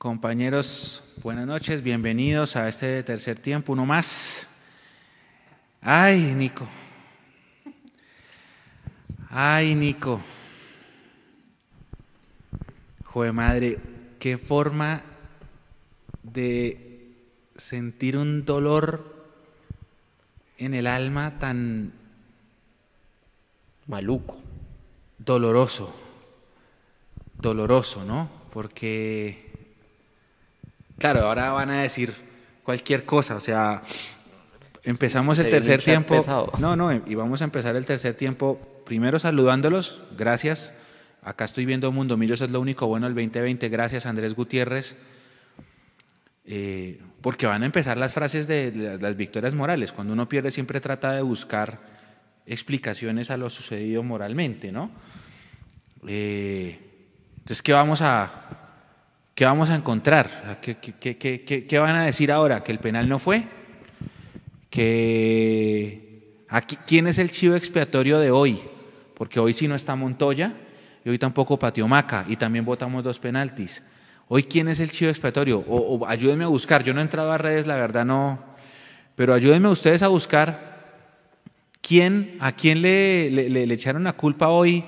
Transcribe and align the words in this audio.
Compañeros, 0.00 1.02
buenas 1.22 1.46
noches, 1.46 1.82
bienvenidos 1.82 2.56
a 2.56 2.66
este 2.70 3.02
tercer 3.02 3.38
tiempo, 3.38 3.74
uno 3.74 3.84
más. 3.84 4.48
Ay, 5.82 6.32
Nico. 6.34 6.66
Ay, 9.28 9.74
Nico. 9.74 10.22
Joder, 13.04 13.34
madre, 13.34 13.78
qué 14.18 14.38
forma 14.38 15.02
de 16.22 17.12
sentir 17.56 18.16
un 18.16 18.46
dolor 18.46 19.26
en 20.56 20.72
el 20.72 20.86
alma 20.86 21.38
tan 21.38 21.92
Maluco. 23.86 24.40
doloroso. 25.18 25.94
Doloroso, 27.36 28.02
¿no? 28.06 28.30
Porque, 28.50 29.49
claro, 31.00 31.22
ahora 31.22 31.50
van 31.50 31.70
a 31.70 31.82
decir 31.82 32.14
cualquier 32.62 33.04
cosa, 33.04 33.34
o 33.34 33.40
sea, 33.40 33.82
empezamos 34.84 35.38
el 35.40 35.50
tercer 35.50 35.82
tiempo. 35.82 36.14
pesado. 36.14 36.52
No, 36.58 36.76
no, 36.76 36.92
y 36.92 37.14
vamos 37.16 37.40
a 37.40 37.44
empezar 37.44 37.74
el 37.74 37.84
tercer 37.86 38.14
tiempo 38.14 38.60
primero 38.86 39.18
saludándolos, 39.18 40.00
gracias. 40.16 40.72
Acá 41.22 41.44
estoy 41.44 41.66
viendo 41.66 41.90
Mundo 41.92 42.16
Millos, 42.16 42.40
es 42.40 42.50
lo 42.50 42.60
único 42.60 42.86
bueno 42.86 43.06
del 43.06 43.14
2020, 43.14 43.68
gracias 43.68 44.06
Andrés 44.06 44.34
Gutiérrez. 44.34 44.96
Eh, 46.46 47.00
porque 47.20 47.46
van 47.46 47.62
a 47.62 47.66
empezar 47.66 47.96
las 47.98 48.14
frases 48.14 48.46
de 48.48 48.72
la- 48.74 48.96
las 48.96 49.16
victorias 49.16 49.54
morales. 49.54 49.92
Cuando 49.92 50.12
uno 50.14 50.28
pierde 50.28 50.50
siempre 50.50 50.80
trata 50.80 51.12
de 51.12 51.22
buscar 51.22 51.78
explicaciones 52.46 53.30
a 53.30 53.36
lo 53.36 53.50
sucedido 53.50 54.02
moralmente, 54.02 54.72
¿no? 54.72 54.90
Eh, 56.08 56.78
entonces, 57.38 57.62
¿qué 57.62 57.72
vamos 57.74 58.00
a, 58.02 58.59
qué 59.34 59.44
vamos 59.44 59.70
a 59.70 59.74
encontrar? 59.74 60.58
¿Qué, 60.60 61.78
van 61.78 61.96
a 61.96 62.04
decir 62.04 62.30
ahora? 62.32 62.62
¿Que 62.62 62.72
el 62.72 62.78
penal 62.78 63.08
no 63.08 63.18
fue? 63.18 63.44
¿Que 64.70 66.44
quién 66.86 67.06
es 67.06 67.18
el 67.18 67.30
chivo 67.30 67.54
expiatorio 67.54 68.18
de 68.18 68.30
hoy? 68.30 68.60
Porque 69.14 69.40
hoy 69.40 69.52
sí 69.52 69.68
no 69.68 69.74
está 69.74 69.96
Montoya 69.96 70.54
y 71.04 71.08
hoy 71.10 71.18
tampoco 71.18 71.58
pateó 71.58 71.88
Maca 71.88 72.24
y 72.28 72.36
también 72.36 72.64
votamos 72.64 73.04
dos 73.04 73.18
penaltis. 73.18 73.82
Hoy, 74.28 74.44
¿quién 74.44 74.68
es 74.68 74.78
el 74.80 74.90
chivo 74.90 75.10
expiatorio? 75.10 75.64
O, 75.66 76.06
ayúdenme 76.06 76.44
a 76.44 76.48
buscar. 76.48 76.84
Yo 76.84 76.94
no 76.94 77.00
he 77.00 77.02
entrado 77.02 77.32
a 77.32 77.38
redes, 77.38 77.66
la 77.66 77.74
verdad 77.74 78.04
no. 78.04 78.38
Pero 79.16 79.34
ayúdenme 79.34 79.68
ustedes 79.68 80.02
a 80.02 80.08
buscar 80.08 80.78
quién, 81.82 82.36
a 82.38 82.52
quién 82.52 82.80
le- 82.80 83.30
le 83.30 83.74
echaron 83.74 84.04
la 84.04 84.12
culpa 84.12 84.48
hoy 84.48 84.84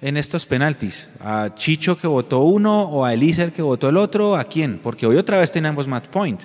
en 0.00 0.16
estos 0.16 0.46
penaltis. 0.46 1.10
¿A 1.20 1.50
Chicho 1.54 1.98
que 1.98 2.06
votó 2.06 2.40
uno 2.40 2.82
o 2.82 3.04
a 3.04 3.12
Elícer 3.14 3.52
que 3.52 3.62
votó 3.62 3.88
el 3.88 3.96
otro? 3.96 4.36
¿A 4.36 4.44
quién? 4.44 4.78
Porque 4.82 5.06
hoy 5.06 5.16
otra 5.16 5.38
vez 5.38 5.50
teníamos 5.52 5.86
match 5.86 6.06
point. 6.08 6.42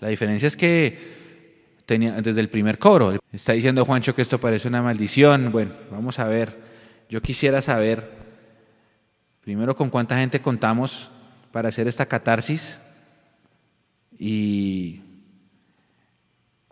La 0.00 0.08
diferencia 0.08 0.46
es 0.46 0.56
que 0.56 1.82
tenía, 1.86 2.20
desde 2.20 2.40
el 2.40 2.48
primer 2.48 2.78
cobro. 2.78 3.18
Está 3.32 3.52
diciendo 3.52 3.84
Juancho 3.84 4.14
que 4.14 4.22
esto 4.22 4.38
parece 4.40 4.68
una 4.68 4.82
maldición. 4.82 5.50
Bueno, 5.52 5.72
vamos 5.90 6.18
a 6.18 6.24
ver. 6.26 6.60
Yo 7.08 7.20
quisiera 7.20 7.60
saber, 7.60 8.10
primero, 9.42 9.76
con 9.76 9.90
cuánta 9.90 10.16
gente 10.16 10.40
contamos 10.40 11.10
para 11.50 11.68
hacer 11.68 11.86
esta 11.86 12.06
catarsis 12.06 12.80
y, 14.18 15.00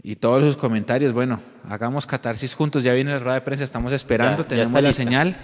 y 0.03 0.17
todos 0.17 0.43
sus 0.45 0.57
comentarios. 0.57 1.13
Bueno, 1.13 1.41
hagamos 1.69 2.07
catarsis 2.07 2.55
juntos. 2.55 2.83
Ya 2.85 2.95
viene 2.95 3.11
la 3.11 3.19
rueda 3.19 3.35
de 3.35 3.41
prensa, 3.43 3.65
estamos 3.65 3.93
esperando, 3.93 4.39
Ya, 4.39 4.43
ya 4.43 4.49
tenemos 4.49 4.73
la 4.73 4.81
lista. 4.89 5.03
señal. 5.03 5.37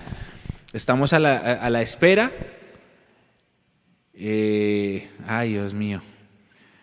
Estamos 0.77 1.15
a 1.15 1.19
la, 1.19 1.37
a- 1.39 1.71
la 1.71 1.81
espera. 1.81 2.31
Eh, 4.13 5.09
ay, 5.27 5.53
Dios 5.55 5.73
mío. 5.73 6.03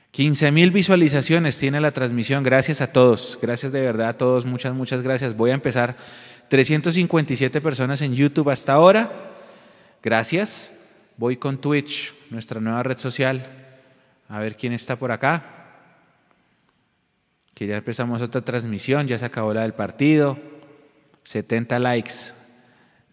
15 0.09 0.51
mil 0.51 0.71
visualizaciones 0.71 1.59
tiene 1.59 1.79
la 1.79 1.91
transmisión. 1.91 2.41
Gracias 2.43 2.81
a 2.81 2.91
todos. 2.91 3.37
Gracias 3.39 3.71
de 3.71 3.81
verdad 3.81 4.09
a 4.09 4.13
todos. 4.17 4.45
Muchas, 4.45 4.73
muchas 4.73 5.03
gracias. 5.03 5.37
Voy 5.37 5.51
a 5.51 5.53
empezar. 5.53 5.95
357 6.49 7.61
personas 7.61 8.01
en 8.01 8.15
YouTube 8.15 8.49
hasta 8.49 8.73
ahora. 8.73 9.11
Gracias. 10.01 10.71
Voy 11.17 11.37
con 11.37 11.61
Twitch, 11.61 12.15
nuestra 12.31 12.59
nueva 12.59 12.81
red 12.81 12.97
social. 12.97 13.45
A 14.27 14.39
ver 14.39 14.57
quién 14.57 14.73
está 14.73 14.95
por 14.95 15.11
acá. 15.11 15.43
Que 17.53 17.67
ya 17.67 17.77
empezamos 17.77 18.23
otra 18.23 18.41
transmisión. 18.41 19.07
Ya 19.07 19.19
se 19.19 19.25
acabó 19.25 19.53
la 19.53 19.61
del 19.61 19.73
partido. 19.73 20.39
70 21.25 21.77
likes. 21.77 22.13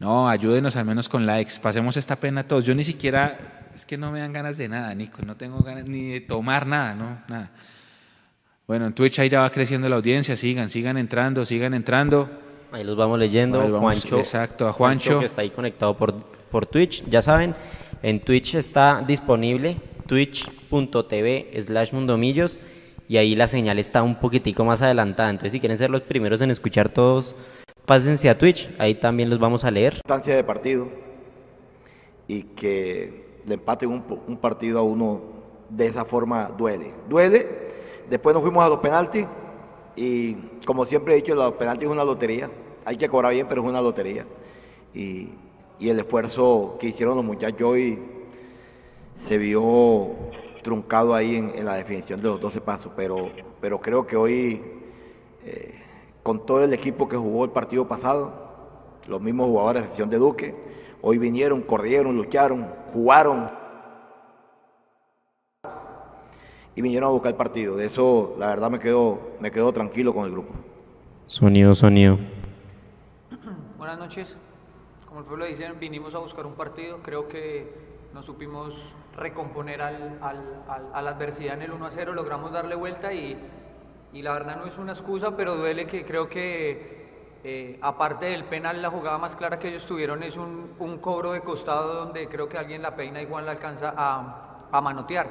No, 0.00 0.28
ayúdenos 0.28 0.75
al 0.77 0.87
menos 0.87 1.09
con 1.11 1.27
likes. 1.27 1.61
Pasemos 1.62 1.97
esta 1.99 2.16
pena 2.16 2.43
todos. 2.43 2.65
Yo 2.65 2.75
ni 2.75 2.83
siquiera, 2.83 3.69
es 3.75 3.84
que 3.84 3.99
no 3.99 4.11
me 4.11 4.21
dan 4.21 4.33
ganas 4.33 4.56
de 4.56 4.66
nada, 4.66 4.94
Nico. 4.94 5.19
No 5.25 5.37
tengo 5.37 5.59
ganas 5.59 5.84
ni 5.84 6.09
de 6.12 6.21
tomar 6.22 6.66
nada, 6.66 6.94
no, 6.94 7.19
nada. 7.28 7.50
Bueno, 8.66 8.87
en 8.87 8.94
Twitch 8.94 9.19
ahí 9.19 9.28
ya 9.28 9.43
va 9.43 9.50
creciendo 9.50 9.89
la 9.91 9.97
audiencia. 9.97 10.37
Sigan, 10.37 10.71
sigan 10.71 10.97
entrando, 10.97 11.44
sigan 11.44 11.75
entrando. 11.75 12.31
Ahí 12.72 12.83
los 12.83 12.97
vamos 12.97 13.19
leyendo. 13.19 13.59
Vamos, 13.59 13.78
Juancho. 13.78 14.19
exacto, 14.19 14.66
a 14.66 14.72
Juancho. 14.72 15.19
que 15.19 15.27
está 15.27 15.43
ahí 15.43 15.50
conectado 15.50 15.94
por, 15.94 16.15
por 16.50 16.65
Twitch. 16.65 17.05
Ya 17.10 17.21
saben, 17.21 17.55
en 18.03 18.21
Twitch 18.21 18.55
está 18.55 19.05
disponible 19.06 19.77
twitch.tv 20.06 21.60
slash 21.60 21.93
mundomillos 21.93 22.59
y 23.06 23.19
ahí 23.19 23.34
la 23.34 23.49
señal 23.49 23.78
está 23.78 24.03
un 24.03 24.15
poquitico 24.19 24.65
más 24.65 24.81
adelantada. 24.81 25.31
Entonces, 25.31 25.53
si 25.53 25.60
quieren 25.60 25.77
ser 25.77 25.91
los 25.91 26.03
primeros 26.03 26.41
en 26.41 26.50
escuchar 26.50 26.89
todos, 26.89 27.37
pásense 27.91 28.31
a 28.31 28.39
Twitch. 28.39 28.71
Ahí 28.78 28.95
también 28.95 29.28
los 29.28 29.41
vamos 29.41 29.65
a 29.65 29.71
leer. 29.73 29.95
instancia 29.95 30.37
de 30.37 30.45
partido 30.45 30.87
y 32.28 32.45
que 32.45 33.41
le 33.45 33.55
empate 33.55 33.84
un, 33.84 34.05
un 34.28 34.37
partido 34.37 34.78
a 34.78 34.83
uno 34.83 35.21
de 35.69 35.87
esa 35.87 36.05
forma 36.05 36.53
duele. 36.56 36.93
Duele. 37.09 37.49
Después 38.09 38.33
nos 38.33 38.45
fuimos 38.45 38.65
a 38.65 38.69
los 38.69 38.78
penaltis 38.78 39.27
y 39.97 40.34
como 40.65 40.84
siempre 40.84 41.15
he 41.15 41.17
dicho, 41.17 41.34
los 41.34 41.55
penaltis 41.55 41.89
es 41.89 41.93
una 41.93 42.05
lotería. 42.05 42.49
Hay 42.84 42.97
que 42.97 43.09
cobrar 43.09 43.33
bien, 43.33 43.49
pero 43.49 43.62
es 43.62 43.69
una 43.69 43.83
lotería. 43.83 44.25
Y, 44.95 45.31
y 45.81 45.89
el 45.89 45.99
esfuerzo 45.99 46.77
que 46.78 46.87
hicieron 46.87 47.17
los 47.17 47.25
muchachos 47.25 47.69
hoy 47.69 47.99
se 49.17 49.37
vio 49.37 50.11
truncado 50.62 51.12
ahí 51.12 51.34
en, 51.34 51.51
en 51.57 51.65
la 51.65 51.75
definición 51.75 52.21
de 52.22 52.28
los 52.28 52.41
12 52.41 52.61
pasos, 52.61 52.93
pero, 52.95 53.33
pero 53.61 53.81
creo 53.81 54.07
que 54.07 54.17
hoy, 54.17 54.62
eh, 55.45 55.75
con 56.30 56.46
todo 56.46 56.62
el 56.62 56.72
equipo 56.72 57.08
que 57.08 57.16
jugó 57.16 57.44
el 57.44 57.50
partido 57.50 57.88
pasado, 57.88 58.30
los 59.08 59.20
mismos 59.20 59.48
jugadores, 59.48 59.82
a 59.82 59.84
excepción 59.86 60.10
de 60.10 60.18
Duque, 60.18 60.54
hoy 61.02 61.18
vinieron, 61.18 61.60
corrieron, 61.60 62.14
lucharon, 62.16 62.72
jugaron 62.92 63.50
y 66.76 66.82
vinieron 66.82 67.08
a 67.08 67.10
buscar 67.10 67.32
el 67.32 67.36
partido. 67.36 67.74
De 67.74 67.86
eso, 67.86 68.36
la 68.38 68.46
verdad, 68.46 68.70
me 68.70 68.78
quedo, 68.78 69.18
me 69.41 69.50
quedo 69.50 69.72
tranquilo 69.72 70.14
con 70.14 70.24
el 70.26 70.30
grupo. 70.30 70.54
Sonido, 71.26 71.74
sonido. 71.74 72.16
Buenas 73.76 73.98
noches. 73.98 74.36
Como 75.08 75.18
el 75.18 75.26
pueblo 75.26 75.47
dice, 75.47 75.68
vinimos 75.80 76.14
a 76.14 76.18
buscar 76.18 76.47
un 76.47 76.52
partido. 76.54 76.98
Creo 77.02 77.26
que 77.26 77.74
nos 78.14 78.24
supimos 78.24 78.72
recomponer 79.16 79.82
al, 79.82 80.16
al- 80.22 80.62
al- 80.68 80.91
a 80.94 81.02
la 81.02 81.10
adversidad 81.10 81.54
en 81.54 81.62
el 81.62 81.72
1 81.72 81.86
a 81.86 81.91
0, 81.91 82.12
logramos 82.14 82.52
darle 82.52 82.76
vuelta 82.76 83.12
y, 83.12 83.36
y 84.12 84.22
la 84.22 84.32
verdad 84.32 84.56
no 84.56 84.66
es 84.66 84.78
una 84.78 84.93
excusa, 84.93 85.37
pero 85.37 85.56
duele 85.56 85.87
que 85.87 86.04
creo 86.04 86.28
que 86.28 87.38
eh, 87.44 87.78
aparte 87.81 88.26
del 88.26 88.44
penal, 88.44 88.82
la 88.82 88.91
jugada 88.91 89.19
más 89.19 89.37
clara 89.37 89.59
que 89.59 89.69
ellos 89.69 89.87
tuvieron 89.87 90.22
es 90.22 90.37
un, 90.37 90.75
un 90.78 90.98
cobro 90.98 91.32
de 91.32 91.41
costado 91.43 91.94
donde 91.94 92.28
creo 92.28 92.48
que 92.48 92.59
alguien 92.59 92.82
la 92.82 92.97
peina 92.97 93.22
y 93.22 93.26
Juan 93.26 93.47
la 93.47 93.53
alcanza 93.53 93.94
a, 93.97 94.69
a 94.71 94.81
manotear. 94.81 95.28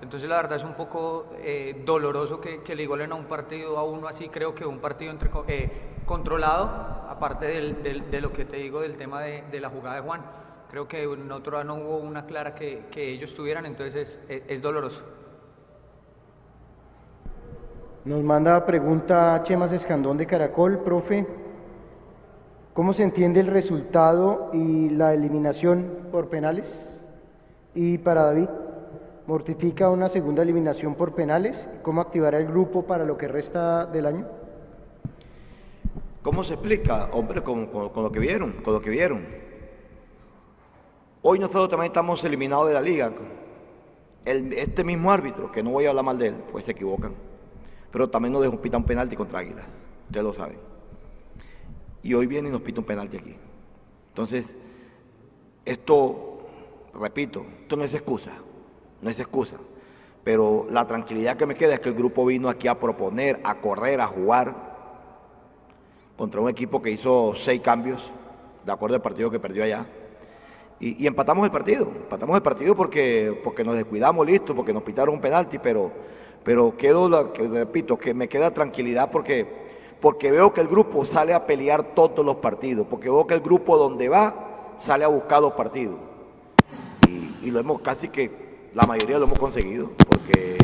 Entonces 0.00 0.28
la 0.28 0.36
verdad 0.36 0.56
es 0.58 0.64
un 0.64 0.74
poco 0.74 1.30
eh, 1.38 1.82
doloroso 1.86 2.40
que, 2.40 2.62
que 2.62 2.74
le 2.74 2.82
igualen 2.82 3.12
a 3.12 3.14
un 3.14 3.26
partido 3.26 3.78
a 3.78 3.84
uno 3.84 4.08
así, 4.08 4.28
creo 4.28 4.54
que 4.54 4.66
un 4.66 4.80
partido 4.80 5.12
entre, 5.12 5.30
eh, 5.46 6.00
controlado, 6.04 6.64
aparte 7.08 7.46
del- 7.46 7.82
del- 7.82 8.10
de 8.10 8.20
lo 8.20 8.32
que 8.32 8.44
te 8.44 8.56
digo 8.56 8.80
del 8.80 8.96
tema 8.96 9.20
de, 9.22 9.42
de 9.50 9.60
la 9.60 9.68
jugada 9.70 9.96
de 9.96 10.02
Juan. 10.02 10.22
Creo 10.70 10.88
que 10.88 11.02
en 11.04 11.30
otro 11.30 11.62
no 11.64 11.74
hubo 11.76 11.98
una 11.98 12.26
clara 12.26 12.54
que, 12.54 12.86
que 12.90 13.10
ellos 13.10 13.34
tuvieran, 13.34 13.66
entonces 13.66 14.18
es, 14.28 14.42
es- 14.42 14.42
es 14.48 14.62
doloroso. 14.62 15.04
Nos 18.04 18.22
manda 18.22 18.66
pregunta 18.66 19.40
Chemas 19.44 19.72
Escandón 19.72 20.16
de 20.18 20.26
Caracol, 20.26 20.80
profe. 20.80 21.26
¿Cómo 22.74 22.92
se 22.94 23.02
entiende 23.04 23.40
el 23.40 23.46
resultado 23.46 24.50
y 24.52 24.90
la 24.90 25.14
eliminación 25.14 26.08
por 26.10 26.28
penales? 26.28 27.00
Y 27.74 27.98
para 27.98 28.24
David, 28.24 28.48
¿mortifica 29.26 29.88
una 29.90 30.08
segunda 30.08 30.42
eliminación 30.42 30.94
por 30.94 31.14
penales? 31.14 31.68
¿Cómo 31.82 32.00
activará 32.00 32.38
el 32.38 32.46
grupo 32.46 32.82
para 32.82 33.04
lo 33.04 33.16
que 33.16 33.28
resta 33.28 33.86
del 33.86 34.06
año? 34.06 34.26
¿Cómo 36.22 36.42
se 36.44 36.54
explica? 36.54 37.08
Hombre, 37.12 37.42
con, 37.42 37.66
con- 37.66 38.02
lo 38.02 38.10
que 38.10 38.18
vieron, 38.20 38.52
con 38.64 38.74
lo 38.74 38.80
que 38.80 38.90
vieron. 38.90 39.24
Hoy 41.22 41.38
nosotros 41.38 41.68
también 41.68 41.90
estamos 41.92 42.24
eliminados 42.24 42.68
de 42.68 42.74
la 42.74 42.80
liga. 42.80 43.12
Este 44.24 44.82
mismo 44.82 45.12
árbitro, 45.12 45.52
que 45.52 45.62
no 45.62 45.70
voy 45.70 45.86
a 45.86 45.90
hablar 45.90 46.04
mal 46.04 46.18
de 46.18 46.28
él, 46.28 46.34
pues 46.50 46.64
se 46.64 46.72
equivocan. 46.72 47.12
Pero 47.92 48.08
también 48.08 48.32
nos 48.32 48.42
dejó 48.42 48.60
pita 48.60 48.78
un 48.78 48.84
penalti 48.84 49.14
contra 49.14 49.40
Águilas. 49.40 49.66
Ustedes 50.06 50.24
lo 50.24 50.32
saben. 50.32 50.58
Y 52.02 52.14
hoy 52.14 52.26
viene 52.26 52.48
y 52.48 52.52
nos 52.52 52.62
pita 52.62 52.80
un 52.80 52.86
penalti 52.86 53.18
aquí. 53.18 53.36
Entonces, 54.08 54.46
esto, 55.64 56.40
repito, 56.94 57.44
esto 57.60 57.76
no 57.76 57.84
es 57.84 57.94
excusa. 57.94 58.32
no 59.00 59.10
es 59.10 59.18
excusa. 59.18 59.56
Pero 60.24 60.66
la 60.70 60.86
tranquilidad 60.86 61.36
que 61.36 61.46
me 61.46 61.54
queda 61.54 61.74
es 61.74 61.80
que 61.80 61.88
el 61.88 61.94
grupo 61.94 62.24
vino 62.24 62.48
aquí 62.48 62.68
a 62.68 62.78
proponer, 62.78 63.40
a 63.44 63.56
correr, 63.56 64.00
a 64.00 64.06
jugar 64.06 64.72
contra 66.16 66.40
un 66.40 66.48
equipo 66.48 66.80
que 66.80 66.90
hizo 66.90 67.34
seis 67.44 67.60
cambios, 67.60 68.08
de 68.64 68.72
acuerdo 68.72 68.96
al 68.96 69.02
partido 69.02 69.30
que 69.30 69.40
perdió 69.40 69.64
allá. 69.64 69.86
Y, 70.78 71.06
empatamos 71.06 71.44
el 71.44 71.52
partido, 71.52 71.84
empatamos 71.84 72.34
el 72.36 72.42
partido 72.42 72.74
porque, 72.74 73.40
porque 73.44 73.64
nos 73.64 73.76
descuidamos, 73.76 74.26
listo, 74.26 74.54
porque 74.54 74.72
nos 74.72 74.82
pitaron 74.82 75.14
un 75.14 75.20
penalti, 75.20 75.58
pero, 75.58 75.92
pero 76.44 76.76
quedo, 76.76 77.32
que, 77.32 77.42
repito, 77.42 77.98
que 77.98 78.14
me 78.14 78.28
queda 78.28 78.52
tranquilidad 78.52 79.10
porque, 79.10 79.46
porque 80.00 80.30
veo 80.30 80.52
que 80.52 80.60
el 80.60 80.68
grupo 80.68 81.04
sale 81.04 81.34
a 81.34 81.46
pelear 81.46 81.94
todos 81.94 82.24
los 82.24 82.36
partidos, 82.36 82.86
porque 82.88 83.10
veo 83.10 83.26
que 83.26 83.34
el 83.34 83.40
grupo 83.40 83.76
donde 83.76 84.08
va 84.08 84.74
sale 84.78 85.04
a 85.04 85.08
buscar 85.08 85.40
los 85.40 85.52
partidos. 85.52 85.96
Y, 87.08 87.46
y 87.46 87.50
lo 87.50 87.60
hemos 87.60 87.80
casi 87.80 88.08
que, 88.08 88.30
la 88.74 88.86
mayoría 88.86 89.18
lo 89.18 89.24
hemos 89.26 89.38
conseguido, 89.38 89.90
porque 90.08 90.56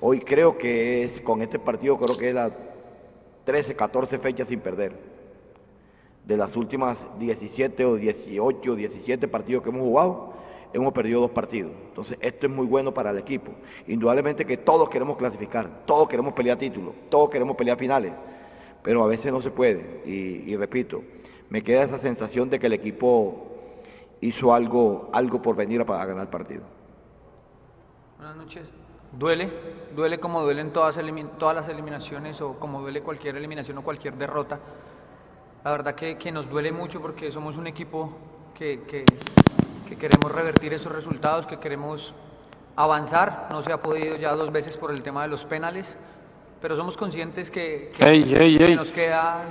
hoy 0.00 0.20
creo 0.20 0.58
que 0.58 1.04
es, 1.04 1.20
con 1.20 1.42
este 1.42 1.58
partido 1.58 1.98
creo 1.98 2.18
que 2.18 2.28
es 2.28 2.34
la 2.34 2.50
13, 3.44 3.76
14 3.76 4.18
fechas 4.18 4.48
sin 4.48 4.60
perder 4.60 5.10
de 6.24 6.36
las 6.36 6.56
últimas 6.56 6.96
17 7.18 7.84
o 7.84 7.96
18 7.96 8.72
o 8.72 8.74
17 8.74 9.28
partidos 9.28 9.62
que 9.62 9.70
hemos 9.70 9.82
jugado, 9.82 10.29
hemos 10.72 10.92
perdido 10.92 11.20
dos 11.20 11.30
partidos. 11.30 11.72
Entonces, 11.88 12.18
esto 12.20 12.46
es 12.46 12.52
muy 12.52 12.66
bueno 12.66 12.92
para 12.92 13.10
el 13.10 13.18
equipo. 13.18 13.52
Indudablemente 13.86 14.44
que 14.44 14.56
todos 14.56 14.88
queremos 14.88 15.16
clasificar, 15.16 15.84
todos 15.86 16.08
queremos 16.08 16.34
pelear 16.34 16.58
títulos, 16.58 16.94
todos 17.08 17.30
queremos 17.30 17.56
pelear 17.56 17.78
finales, 17.78 18.12
pero 18.82 19.02
a 19.02 19.06
veces 19.06 19.32
no 19.32 19.40
se 19.42 19.50
puede. 19.50 20.02
Y, 20.06 20.56
repito, 20.56 21.02
me 21.48 21.62
queda 21.62 21.82
esa 21.82 21.98
sensación 21.98 22.50
de 22.50 22.58
que 22.58 22.66
el 22.66 22.72
equipo 22.72 23.46
hizo 24.20 24.54
algo, 24.54 25.10
algo 25.12 25.42
por 25.42 25.56
venir 25.56 25.80
a, 25.80 25.84
ganar 25.84 26.22
el 26.22 26.28
partido. 26.28 26.62
Buenas 28.18 28.36
noches. 28.36 28.68
Duele, 29.12 29.50
duele 29.96 30.20
como 30.20 30.42
duelen 30.42 30.72
todas, 30.72 30.96
todas 31.38 31.56
las 31.56 31.68
eliminaciones 31.68 32.40
o 32.40 32.60
como 32.60 32.80
duele 32.80 33.02
cualquier 33.02 33.36
eliminación 33.36 33.78
o 33.78 33.82
cualquier 33.82 34.14
derrota 34.14 34.60
la 35.64 35.72
verdad 35.72 35.94
que, 35.94 36.32
nos 36.32 36.48
duele 36.48 36.72
mucho 36.72 37.02
porque 37.02 37.30
somos 37.30 37.58
un 37.58 37.66
equipo 37.66 38.12
que, 38.54 39.04
que, 39.90 39.96
queremos 39.96 40.32
revertir 40.32 40.72
esos 40.72 40.92
resultados, 40.92 41.46
que 41.46 41.58
queremos 41.58 42.14
avanzar. 42.76 43.48
No 43.50 43.62
se 43.62 43.72
ha 43.72 43.82
podido 43.82 44.16
ya 44.16 44.34
dos 44.34 44.52
veces 44.52 44.76
por 44.76 44.92
el 44.92 45.02
tema 45.02 45.22
de 45.22 45.28
los 45.28 45.44
penales, 45.44 45.96
pero 46.62 46.76
somos 46.76 46.96
conscientes 46.96 47.50
que, 47.50 47.90
nos 48.76 48.92
queda 48.92 49.44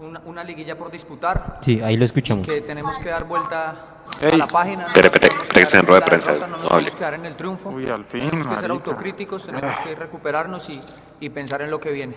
una, 0.00 0.20
una, 0.24 0.44
liguilla 0.44 0.76
por 0.76 0.90
disputar. 0.90 1.58
Sí, 1.62 1.80
ahí 1.80 1.96
lo 1.96 2.04
escuchamos. 2.04 2.46
Que 2.46 2.60
tenemos 2.60 2.96
que 2.98 3.08
dar 3.08 3.24
vuelta 3.24 4.02
a 4.22 4.36
la 4.36 4.46
página. 4.46 4.84
Espere, 4.84 5.08
espere, 5.08 5.78
en 5.80 5.86
rueda 5.86 6.00
de 6.00 6.06
prensa. 6.06 6.32
No 6.32 6.46
nos 6.46 6.68
podemos 6.68 6.90
quedar 6.92 7.14
en 7.14 7.26
el 7.26 7.36
triunfo. 7.36 7.70
Uy, 7.70 7.88
al 7.88 8.04
fin, 8.04 8.30
tenemos 8.30 8.54
que 8.54 8.60
ser 8.60 8.70
autocríticos, 8.70 9.44
tenemos 9.44 9.76
que 9.84 9.94
recuperarnos 9.94 10.70
y, 10.70 10.80
y 11.20 11.30
pensar 11.30 11.62
en 11.62 11.70
lo 11.70 11.80
que 11.80 11.90
viene. 11.90 12.14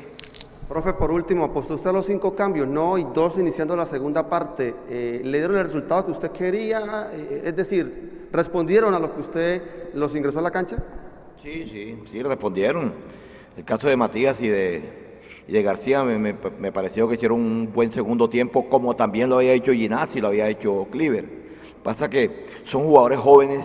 Profe, 0.68 0.94
por 0.94 1.12
último, 1.12 1.44
apostó 1.44 1.76
usted 1.76 1.92
a 1.92 1.94
los 1.94 2.08
cinco 2.08 2.36
cambios, 2.36 2.68
no, 2.68 2.98
y 2.98 3.04
dos 3.14 3.38
iniciando 3.38 3.76
la 3.76 3.86
segunda 3.86 4.28
parte. 4.28 4.74
Eh, 4.90 5.22
¿Le 5.24 5.38
dieron 5.38 5.58
el 5.58 5.66
resultado 5.66 6.08
que 6.08 6.12
usted 6.12 6.32
quería? 6.32 7.12
Eh, 7.14 7.44
es 7.46 7.56
decir, 7.56 8.28
¿respondieron 8.32 8.96
a 8.96 9.00
lo 9.00 9.14
que 9.14 9.22
usted 9.22 9.62
los 9.94 10.16
ingresó 10.16 10.40
a 10.40 10.42
la 10.42 10.50
cancha? 10.50 10.78
Sí, 11.40 11.68
sí, 11.72 12.00
sí, 12.10 12.24
respondieron. 12.24 12.94
El 13.56 13.64
caso 13.64 13.88
de 13.88 13.96
Matías 13.96 14.42
y 14.42 14.48
de, 14.48 15.62
García 15.62 16.04
me, 16.04 16.34
pareció 16.72 17.08
que 17.08 17.14
hicieron 17.14 17.40
un 17.40 17.72
buen 17.72 17.92
segundo 17.92 18.28
tiempo, 18.28 18.68
como 18.68 18.96
también 18.96 19.30
lo 19.30 19.38
había 19.38 19.54
hecho 19.54 19.72
Ginazzi, 19.72 20.20
lo 20.20 20.30
había 20.30 20.50
hecho 20.50 20.88
Cliver. 20.90 21.30
Pasa 21.84 22.10
que 22.10 22.48
son 22.64 22.86
jugadores 22.86 23.20
jóvenes, 23.20 23.64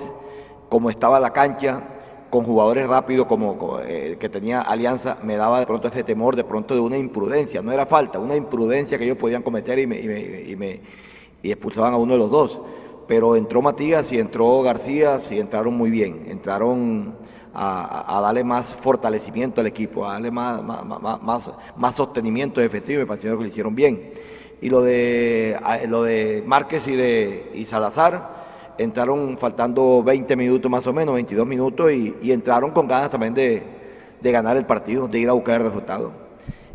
como 0.68 0.90
estaba 0.90 1.18
la 1.18 1.32
cancha, 1.32 1.82
con 2.30 2.44
jugadores 2.44 2.88
rápidos 2.88 3.26
como, 3.26 3.80
eh, 3.80 4.16
que 4.18 4.28
tenía 4.28 4.62
Alianza, 4.62 5.18
me 5.22 5.36
daba 5.36 5.60
de 5.60 5.66
pronto 5.66 5.88
ese 5.88 6.04
temor, 6.04 6.36
de 6.36 6.44
pronto 6.44 6.74
de 6.74 6.80
una 6.80 6.96
imprudencia, 6.96 7.60
no 7.60 7.72
era 7.72 7.86
falta, 7.86 8.18
una 8.18 8.36
imprudencia 8.36 8.96
que 8.96 9.04
ellos 9.04 9.18
podían 9.18 9.42
cometer 9.42 9.78
y 9.80 9.86
me, 9.86 10.00
y 10.00 10.56
me, 10.56 10.80
y 11.42 11.50
expulsaban 11.50 11.92
a 11.92 11.96
uno 11.96 12.12
de 12.12 12.18
los 12.18 12.30
dos. 12.30 12.60
Pero 13.08 13.34
entró 13.34 13.60
Matías 13.60 14.10
y 14.12 14.18
entró 14.18 14.62
García 14.62 15.20
y 15.28 15.40
entraron 15.40 15.76
muy 15.76 15.90
bien, 15.90 16.26
entraron 16.28 17.16
a, 17.52 18.20
darle 18.22 18.44
más 18.44 18.76
fortalecimiento 18.76 19.60
al 19.60 19.66
equipo, 19.66 20.06
a 20.06 20.12
darle 20.12 20.30
más, 20.30 20.62
más, 20.62 21.50
más, 21.76 21.94
sostenimiento 21.96 22.60
efectivo, 22.60 23.00
me 23.00 23.06
pareció 23.06 23.36
que 23.36 23.44
lo 23.44 23.48
hicieron 23.48 23.74
bien. 23.74 24.12
Y 24.60 24.68
lo 24.68 24.82
de, 24.82 25.58
lo 25.88 26.02
de 26.02 26.44
Márquez 26.46 26.86
y 26.86 26.94
de 26.94 27.50
y 27.54 27.64
Salazar, 27.64 28.39
entraron 28.82 29.36
faltando 29.36 30.02
20 30.02 30.36
minutos 30.36 30.70
más 30.70 30.86
o 30.86 30.92
menos, 30.92 31.14
22 31.14 31.46
minutos, 31.46 31.92
y, 31.92 32.32
entraron 32.32 32.70
con 32.70 32.88
ganas 32.88 33.10
también 33.10 33.34
de, 33.34 33.62
ganar 34.22 34.56
el 34.56 34.64
partido, 34.64 35.06
de 35.06 35.18
ir 35.18 35.28
a 35.28 35.34
buscar 35.34 35.60
el 35.60 35.66
resultado. 35.66 36.12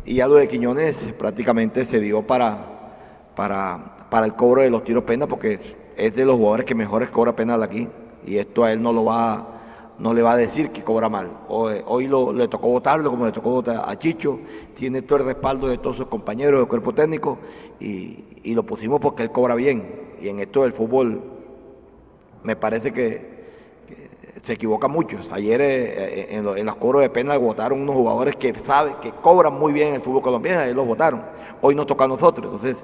Y 0.04 0.14
ya 0.14 0.28
lo 0.28 0.36
de 0.36 0.46
Quiñones 0.46 0.96
prácticamente 1.18 1.84
se 1.84 1.98
dio 1.98 2.22
para, 2.22 3.32
para, 3.34 4.08
para 4.08 4.26
el 4.26 4.34
cobro 4.34 4.62
de 4.62 4.70
los 4.70 4.84
tiros 4.84 5.02
pena, 5.02 5.26
porque 5.26 5.58
es, 5.96 6.14
de 6.14 6.24
los 6.24 6.36
jugadores 6.36 6.64
que 6.64 6.76
mejores 6.76 7.10
cobra 7.10 7.34
penal 7.34 7.62
aquí, 7.64 7.88
y 8.24 8.36
esto 8.36 8.62
a 8.62 8.72
él 8.72 8.80
no 8.82 8.92
lo 8.92 9.04
va 9.04 9.52
no 9.98 10.12
le 10.12 10.20
va 10.20 10.32
a 10.32 10.36
decir 10.36 10.72
que 10.72 10.84
cobra 10.84 11.08
mal. 11.08 11.30
Hoy, 11.48 11.76
hoy 11.86 12.06
lo, 12.06 12.30
le 12.30 12.48
tocó 12.48 12.68
votarlo 12.68 13.08
como 13.08 13.24
le 13.24 13.32
tocó 13.32 13.52
votar 13.52 13.82
a 13.82 13.98
Chicho, 13.98 14.40
tiene 14.74 15.00
todo 15.00 15.20
el 15.20 15.24
respaldo 15.24 15.68
de 15.68 15.78
todos 15.78 15.96
sus 15.96 16.06
compañeros 16.06 16.60
del 16.60 16.68
cuerpo 16.68 16.92
técnico 16.92 17.38
y, 17.80 18.22
y 18.42 18.54
lo 18.54 18.62
pusimos 18.62 19.00
porque 19.00 19.22
él 19.22 19.30
cobra 19.30 19.54
bien. 19.54 20.04
Y 20.20 20.28
en 20.28 20.40
esto 20.40 20.64
del 20.64 20.74
fútbol 20.74 21.35
me 22.46 22.54
parece 22.54 22.92
que, 22.92 23.34
se 24.44 24.52
equivocan 24.52 24.92
muchos. 24.92 25.28
Ayer 25.32 25.60
eh, 25.60 25.66
eh, 25.66 26.26
en, 26.30 26.46
en, 26.46 26.66
los 26.66 26.76
cobros 26.76 27.02
de 27.02 27.10
pena 27.10 27.36
votaron 27.36 27.80
unos 27.80 27.96
jugadores 27.96 28.36
que 28.36 28.54
saben, 28.64 28.94
que 29.02 29.10
cobran 29.10 29.54
muy 29.54 29.72
bien 29.72 29.94
el 29.94 30.00
fútbol 30.00 30.22
colombiano, 30.22 30.70
y 30.70 30.72
los 30.72 30.86
votaron. 30.86 31.20
Hoy 31.60 31.74
nos 31.74 31.86
toca 31.86 32.04
a 32.04 32.08
nosotros. 32.08 32.44
Entonces, 32.44 32.76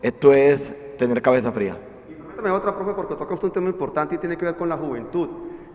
esto 0.00 0.32
es 0.32 0.96
tener 0.96 1.20
cabeza 1.20 1.52
fría. 1.52 1.76
Y 2.08 2.14
permítame 2.14 2.50
otra, 2.50 2.74
profe, 2.74 2.94
porque 2.94 3.16
toca 3.16 3.34
usted 3.34 3.48
un 3.48 3.52
tema 3.52 3.68
importante 3.68 4.14
y 4.14 4.18
tiene 4.18 4.38
que 4.38 4.46
ver 4.46 4.56
con 4.56 4.70
la 4.70 4.78
juventud. 4.78 5.28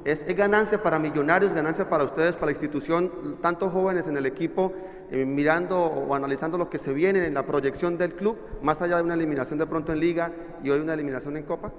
Es, 0.03 0.25
ganancia 0.36 0.81
para 0.81 0.98
millonarios, 0.98 1.53
ganancia 1.53 1.88
para 1.88 2.06
ustedes, 2.06 2.36
para 2.36 2.48
la 2.48 2.51
institución, 2.53 3.38
tantos 3.41 3.71
jóvenes 3.71 4.07
en 4.07 4.18
el 4.18 4.25
equipo, 4.25 4.74
eh, 5.12 5.25
mirando 5.25 5.80
o 5.80 6.15
analizando 6.15 6.57
lo 6.57 6.71
que 6.71 6.80
se 6.80 6.91
viene 6.91 7.27
en 7.27 7.36
la 7.36 7.45
proyección 7.45 8.00
del 8.00 8.15
club, 8.15 8.36
más 8.63 8.81
allá 8.81 8.98
de 8.98 9.03
una 9.03 9.13
eliminación 9.13 9.59
de 9.59 9.68
pronto 9.68 9.94
en 9.94 10.00
liga 10.00 10.31
y 10.63 10.71
hoy 10.71 10.80
una 10.80 10.95
eliminación 10.95 11.38
en 11.38 11.44
copa? 11.44 11.71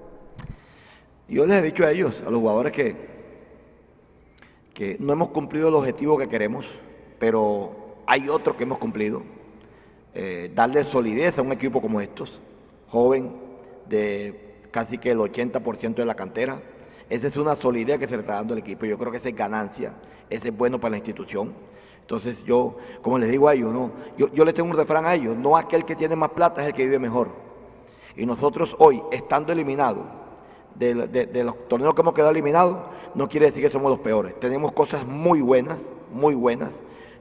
Yo 1.28 1.44
les 1.44 1.58
he 1.58 1.62
dicho 1.62 1.84
a 1.84 1.90
ellos, 1.90 2.22
a 2.24 2.30
los 2.30 2.38
jugadores, 2.40 2.72
que, 2.72 2.94
que 4.72 4.96
no 5.00 5.12
hemos 5.12 5.28
cumplido 5.30 5.68
el 5.68 5.74
objetivo 5.74 6.16
que 6.16 6.28
queremos, 6.28 6.64
pero 7.18 7.96
hay 8.06 8.28
otro 8.28 8.56
que 8.56 8.62
hemos 8.62 8.78
cumplido. 8.78 9.22
Eh, 10.14 10.50
darle 10.54 10.84
solidez 10.84 11.36
a 11.38 11.42
un 11.42 11.52
equipo 11.52 11.82
como 11.82 12.00
estos, 12.00 12.40
joven, 12.88 13.32
de 13.88 14.68
casi 14.70 14.98
que 14.98 15.10
el 15.10 15.18
80% 15.18 15.94
de 15.96 16.04
la 16.04 16.14
cantera. 16.14 16.60
Esa 17.10 17.26
es 17.26 17.36
una 17.36 17.56
solidez 17.56 17.98
que 17.98 18.06
se 18.06 18.14
le 18.14 18.20
está 18.20 18.34
dando 18.34 18.54
al 18.54 18.60
equipo. 18.60 18.86
Yo 18.86 18.96
creo 18.96 19.10
que 19.10 19.18
esa 19.18 19.28
es 19.28 19.36
ganancia, 19.36 19.94
ese 20.30 20.48
es 20.48 20.56
bueno 20.56 20.80
para 20.80 20.92
la 20.92 20.96
institución. 20.98 21.54
Entonces 22.00 22.42
yo, 22.44 22.76
como 23.02 23.18
les 23.18 23.30
digo 23.30 23.48
a 23.48 23.54
ellos, 23.54 23.72
no, 23.72 23.90
yo, 24.16 24.32
yo 24.32 24.44
les 24.44 24.54
tengo 24.54 24.70
un 24.70 24.76
refrán 24.76 25.06
a 25.06 25.14
ellos, 25.14 25.36
no 25.36 25.56
aquel 25.56 25.84
que 25.84 25.96
tiene 25.96 26.14
más 26.14 26.30
plata 26.30 26.62
es 26.62 26.68
el 26.68 26.72
que 26.72 26.84
vive 26.84 27.00
mejor. 27.00 27.30
Y 28.16 28.24
nosotros 28.26 28.76
hoy, 28.78 29.02
estando 29.10 29.52
eliminados, 29.52 30.06
de, 30.78 31.42
los 31.44 31.68
torneos 31.68 31.94
que 31.94 32.00
hemos 32.00 32.14
quedado 32.14 32.30
eliminados, 32.30 32.78
no 33.14 33.28
quiere 33.28 33.46
decir 33.46 33.62
que 33.62 33.70
somos 33.70 33.90
los 33.90 34.00
peores. 34.00 34.38
Tenemos 34.40 34.72
cosas 34.72 35.06
muy 35.06 35.40
buenas, 35.40 35.78
muy 36.12 36.34
buenas. 36.34 36.70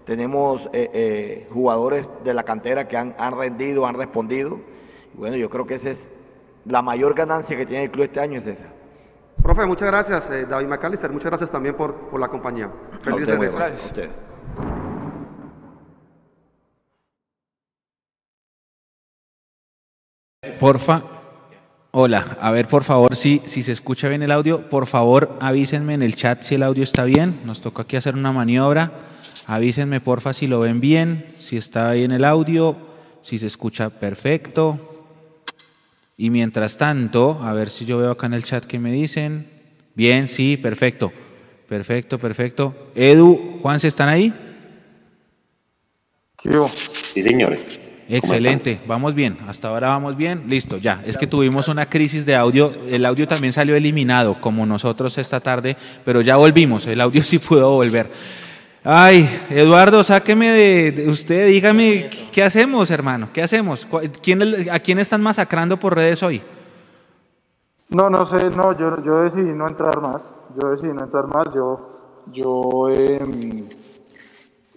Tenemos 0.05 0.69
eh, 0.73 0.89
eh, 0.93 1.47
jugadores 1.51 2.07
de 2.23 2.33
la 2.33 2.43
cantera 2.43 2.87
que 2.87 2.97
han, 2.97 3.15
rendido, 3.37 3.85
han 3.85 3.95
respondido. 3.95 4.59
Bueno, 5.13 5.35
yo 5.35 5.49
creo 5.49 5.65
que 5.65 5.75
esa 5.75 5.91
es 5.91 6.09
la 6.65 6.81
mayor 6.81 7.15
ganancia 7.15 7.57
que 7.57 7.65
tiene 7.65 7.85
el 7.85 7.91
club 7.91 8.05
este 8.05 8.19
año, 8.19 8.39
es 8.39 8.47
esa. 8.47 8.65
Profe, 9.41 9.65
muchas 9.65 9.87
gracias, 9.87 10.29
eh, 10.29 10.45
David 10.47 10.67
McAllister. 10.67 11.11
Muchas 11.11 11.29
gracias 11.29 11.51
también 11.51 11.75
por, 11.75 11.93
por 11.93 12.19
la 12.19 12.27
compañía. 12.27 12.69
Feliz 13.01 13.27
de 13.27 13.35
gracias. 13.37 13.93
Porfa, 20.59 21.14
Hola, 21.97 22.37
a 22.41 22.51
ver 22.51 22.67
por 22.67 22.83
favor 22.83 23.15
si, 23.15 23.41
si 23.45 23.63
se 23.63 23.71
escucha 23.71 24.09
bien 24.09 24.21
el 24.21 24.31
audio, 24.31 24.69
por 24.69 24.85
favor 24.85 25.37
avísenme 25.39 25.93
en 25.93 26.03
el 26.03 26.17
chat 26.17 26.43
si 26.43 26.55
el 26.55 26.63
audio 26.63 26.83
está 26.83 27.05
bien, 27.05 27.33
nos 27.45 27.61
toca 27.61 27.83
aquí 27.83 27.95
hacer 27.95 28.15
una 28.15 28.33
maniobra, 28.33 28.91
avísenme 29.47 30.01
porfa 30.01 30.33
si 30.33 30.45
lo 30.45 30.59
ven 30.59 30.81
bien, 30.81 31.27
si 31.37 31.55
está 31.55 31.93
bien 31.93 32.11
el 32.11 32.25
audio, 32.25 32.75
si 33.21 33.37
se 33.37 33.47
escucha 33.47 33.91
perfecto. 33.91 34.77
Y 36.17 36.31
mientras 36.31 36.77
tanto, 36.77 37.39
a 37.41 37.53
ver 37.53 37.69
si 37.69 37.85
yo 37.85 37.97
veo 37.99 38.11
acá 38.11 38.25
en 38.25 38.33
el 38.33 38.43
chat 38.43 38.65
que 38.65 38.77
me 38.77 38.91
dicen. 38.91 39.47
Bien, 39.93 40.27
sí, 40.27 40.57
perfecto. 40.57 41.13
Perfecto, 41.69 42.19
perfecto. 42.19 42.91
Edu, 42.93 43.59
Juan, 43.61 43.79
¿se 43.79 43.87
están 43.87 44.09
ahí? 44.09 44.33
Sí, 47.13 47.21
señores. 47.21 47.84
Excelente, 48.07 48.79
vamos 48.85 49.15
bien, 49.15 49.37
hasta 49.47 49.69
ahora 49.69 49.87
vamos 49.87 50.15
bien, 50.15 50.43
listo, 50.47 50.77
ya. 50.77 51.01
Es 51.05 51.17
que 51.17 51.25
tuvimos 51.25 51.67
una 51.67 51.87
crisis 51.87 52.23
de 52.25 52.35
audio, 52.35 52.71
el 52.87 53.03
audio 53.03 53.27
también 53.27 53.51
salió 53.51 53.75
eliminado, 53.75 54.39
como 54.39 54.65
nosotros 54.65 55.17
esta 55.17 55.39
tarde, 55.39 55.75
pero 56.03 56.21
ya 56.21 56.35
volvimos, 56.35 56.85
el 56.85 57.01
audio 57.01 57.23
sí 57.23 57.39
pudo 57.39 57.71
volver. 57.71 58.09
Ay, 58.83 59.27
Eduardo, 59.49 60.03
sáqueme 60.03 60.51
de, 60.51 61.09
usted, 61.09 61.47
dígame, 61.47 62.11
¿qué 62.31 62.43
hacemos, 62.43 62.91
hermano? 62.91 63.29
¿Qué 63.33 63.41
hacemos? 63.41 63.87
¿Quién, 64.21 64.69
¿A 64.69 64.77
quién 64.77 64.99
están 64.99 65.23
masacrando 65.23 65.77
por 65.77 65.95
redes 65.95 66.21
hoy? 66.21 66.43
No, 67.89 68.11
no 68.11 68.27
sé, 68.27 68.51
no, 68.51 68.77
yo, 68.77 69.03
yo 69.03 69.23
decidí 69.23 69.51
no 69.51 69.67
entrar 69.67 69.99
más, 69.99 70.35
yo 70.61 70.69
decidí 70.69 70.93
no 70.93 71.03
entrar 71.03 71.25
más, 71.27 71.47
yo, 71.55 72.23
yo 72.31 72.89
em, 72.89 73.67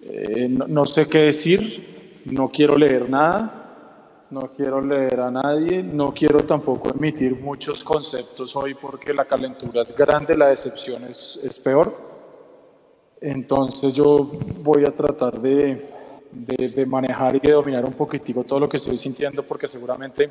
eh, 0.05 0.49
no 0.49 0.87
sé 0.87 1.07
qué 1.07 1.19
decir, 1.19 1.98
no 2.27 2.49
quiero 2.49 2.77
leer 2.77 3.09
nada, 3.09 4.27
no 4.31 4.51
quiero 4.55 4.81
leer 4.81 5.21
a 5.21 5.31
nadie, 5.31 5.83
no 5.83 6.13
quiero 6.13 6.41
tampoco 6.41 6.91
emitir 6.91 7.41
muchos 7.41 7.83
conceptos 7.83 8.55
hoy 8.57 8.75
porque 8.75 9.15
la 9.15 9.25
calentura 9.25 9.81
es 9.81 9.97
grande, 9.97 10.37
la 10.37 10.49
decepción 10.49 11.05
es, 11.05 11.41
es 11.43 11.59
peor. 11.59 11.97
Entonces 13.21 13.95
yo 13.95 14.31
voy 14.61 14.85
a 14.85 14.95
tratar 14.95 15.41
de, 15.41 15.91
de, 16.31 16.87
manejar 16.87 17.37
y 17.37 17.41
de 17.41 17.53
dominar 17.53 17.85
un 17.85 17.95
poquitico 17.95 18.45
todo 18.45 18.61
lo 18.61 18.69
que 18.69 18.77
estoy 18.77 18.99
sintiendo 18.99 19.43
porque 19.43 19.67
seguramente 19.67 20.31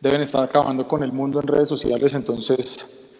deben 0.00 0.20
estar 0.20 0.44
acabando 0.44 0.86
con 0.86 1.02
el 1.02 1.12
mundo 1.12 1.40
en 1.40 1.46
redes 1.46 1.68
sociales. 1.68 2.14
Entonces 2.14 3.18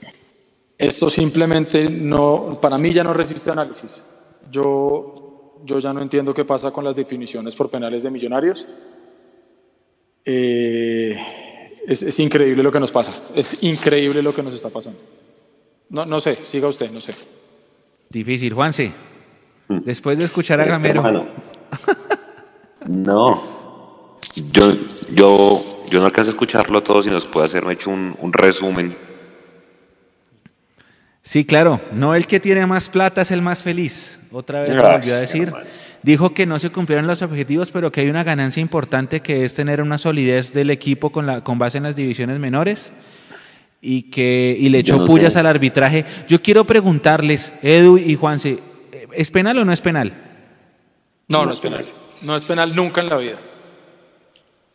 esto 0.78 1.08
simplemente 1.08 1.88
no, 1.88 2.58
para 2.60 2.76
mí 2.76 2.92
ya 2.92 3.02
no 3.02 3.14
resiste 3.14 3.50
análisis. 3.50 4.04
Yo 4.50 5.25
yo 5.64 5.78
ya 5.78 5.92
no 5.92 6.00
entiendo 6.00 6.34
qué 6.34 6.44
pasa 6.44 6.70
con 6.70 6.84
las 6.84 6.94
definiciones 6.94 7.54
por 7.54 7.70
penales 7.70 8.02
de 8.02 8.10
millonarios. 8.10 8.66
Eh, 10.24 11.16
es, 11.86 12.18
increíble 12.18 12.62
lo 12.62 12.72
que 12.72 12.80
nos 12.80 12.90
pasa, 12.90 13.22
es 13.34 13.62
increíble 13.62 14.22
lo 14.22 14.34
que 14.34 14.42
nos 14.42 14.54
está 14.54 14.70
pasando. 14.70 14.98
No, 15.88 16.04
no 16.04 16.18
sé, 16.18 16.34
siga 16.34 16.66
usted, 16.68 16.90
no 16.90 17.00
sé. 17.00 17.12
Difícil, 18.10 18.52
Juanse. 18.52 18.92
Hmm. 19.68 19.78
Después 19.84 20.18
de 20.18 20.24
escuchar 20.24 20.60
a 20.60 20.64
Gamero. 20.64 21.02
no, 22.88 24.18
yo, 24.52 24.72
yo, 25.12 25.62
yo 25.88 26.00
no 26.00 26.06
alcanzo 26.06 26.30
a 26.30 26.34
escucharlo 26.34 26.82
todo, 26.82 27.02
si 27.02 27.10
nos 27.10 27.26
puede 27.26 27.46
hacer 27.46 27.64
hecho 27.70 27.90
un, 27.90 28.16
un 28.20 28.32
resumen. 28.32 29.05
Sí, 31.26 31.44
claro, 31.44 31.80
no 31.90 32.14
el 32.14 32.28
que 32.28 32.38
tiene 32.38 32.64
más 32.68 32.88
plata 32.88 33.22
es 33.22 33.32
el 33.32 33.42
más 33.42 33.64
feliz 33.64 34.16
otra 34.30 34.60
vez 34.60 34.70
lo 34.70 34.80
volvió 34.80 35.16
a 35.16 35.18
decir. 35.18 35.52
Dijo 36.04 36.32
que 36.32 36.46
no 36.46 36.60
se 36.60 36.70
cumplieron 36.70 37.08
los 37.08 37.20
objetivos, 37.20 37.72
pero 37.72 37.90
que 37.90 38.02
hay 38.02 38.08
una 38.08 38.22
ganancia 38.22 38.60
importante 38.60 39.20
que 39.20 39.44
es 39.44 39.54
tener 39.54 39.82
una 39.82 39.98
solidez 39.98 40.52
del 40.52 40.70
equipo 40.70 41.10
con, 41.10 41.26
la, 41.26 41.42
con 41.42 41.58
base 41.58 41.78
en 41.78 41.84
las 41.84 41.96
divisiones 41.96 42.38
menores 42.38 42.92
y 43.80 44.02
que 44.02 44.56
y 44.56 44.68
le 44.68 44.78
echó 44.78 45.04
pullas 45.04 45.34
al 45.34 45.46
arbitraje. 45.46 46.04
Yo 46.28 46.40
quiero 46.40 46.64
preguntarles, 46.64 47.52
Edu 47.60 47.98
y 47.98 48.14
Juanse, 48.14 48.60
¿es 49.10 49.32
penal 49.32 49.58
o 49.58 49.64
no 49.64 49.72
es 49.72 49.80
penal? 49.80 50.14
No, 51.26 51.44
no 51.44 51.52
es 51.52 51.58
penal. 51.58 51.84
No 52.22 52.36
es 52.36 52.44
penal 52.44 52.76
nunca 52.76 53.00
en 53.00 53.08
la 53.08 53.16
vida. 53.16 53.38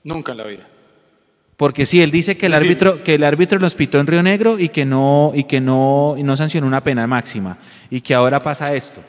Nunca 0.03 0.33
en 0.33 0.37
la 0.37 0.43
vida. 0.43 0.67
Porque 1.61 1.85
sí, 1.85 2.01
él 2.01 2.09
dice 2.09 2.37
que 2.37 2.47
el 2.47 2.55
árbitro, 2.55 3.03
que 3.03 3.13
el 3.13 3.23
árbitro 3.23 3.59
los 3.59 3.75
pitó 3.75 3.99
en 3.99 4.07
Río 4.07 4.23
Negro 4.23 4.57
y 4.57 4.69
que 4.69 4.83
no, 4.83 5.31
y 5.35 5.43
que 5.43 5.61
no, 5.61 6.15
y 6.17 6.23
no 6.23 6.35
sancionó 6.35 6.65
una 6.65 6.81
pena 6.81 7.05
máxima. 7.05 7.55
Y 7.91 8.01
que 8.01 8.15
ahora 8.15 8.39
pasa 8.39 8.75
esto 8.75 8.99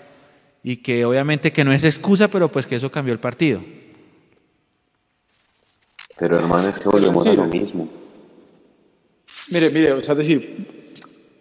y 0.62 0.76
que 0.76 1.06
obviamente 1.06 1.50
que 1.50 1.64
no 1.64 1.72
es 1.72 1.82
excusa, 1.82 2.28
pero 2.28 2.52
pues 2.52 2.66
que 2.66 2.76
eso 2.76 2.92
cambió 2.92 3.14
el 3.14 3.20
partido. 3.20 3.62
Pero 6.18 6.40
hermano, 6.40 6.68
es 6.68 6.78
que 6.78 6.90
volvemos 6.90 7.26
a 7.26 7.32
lo 7.32 7.46
mismo. 7.46 7.88
Mire, 9.50 9.70
mire, 9.70 9.92
o 9.94 10.02
sea, 10.02 10.12
es 10.12 10.18
decir, 10.18 10.92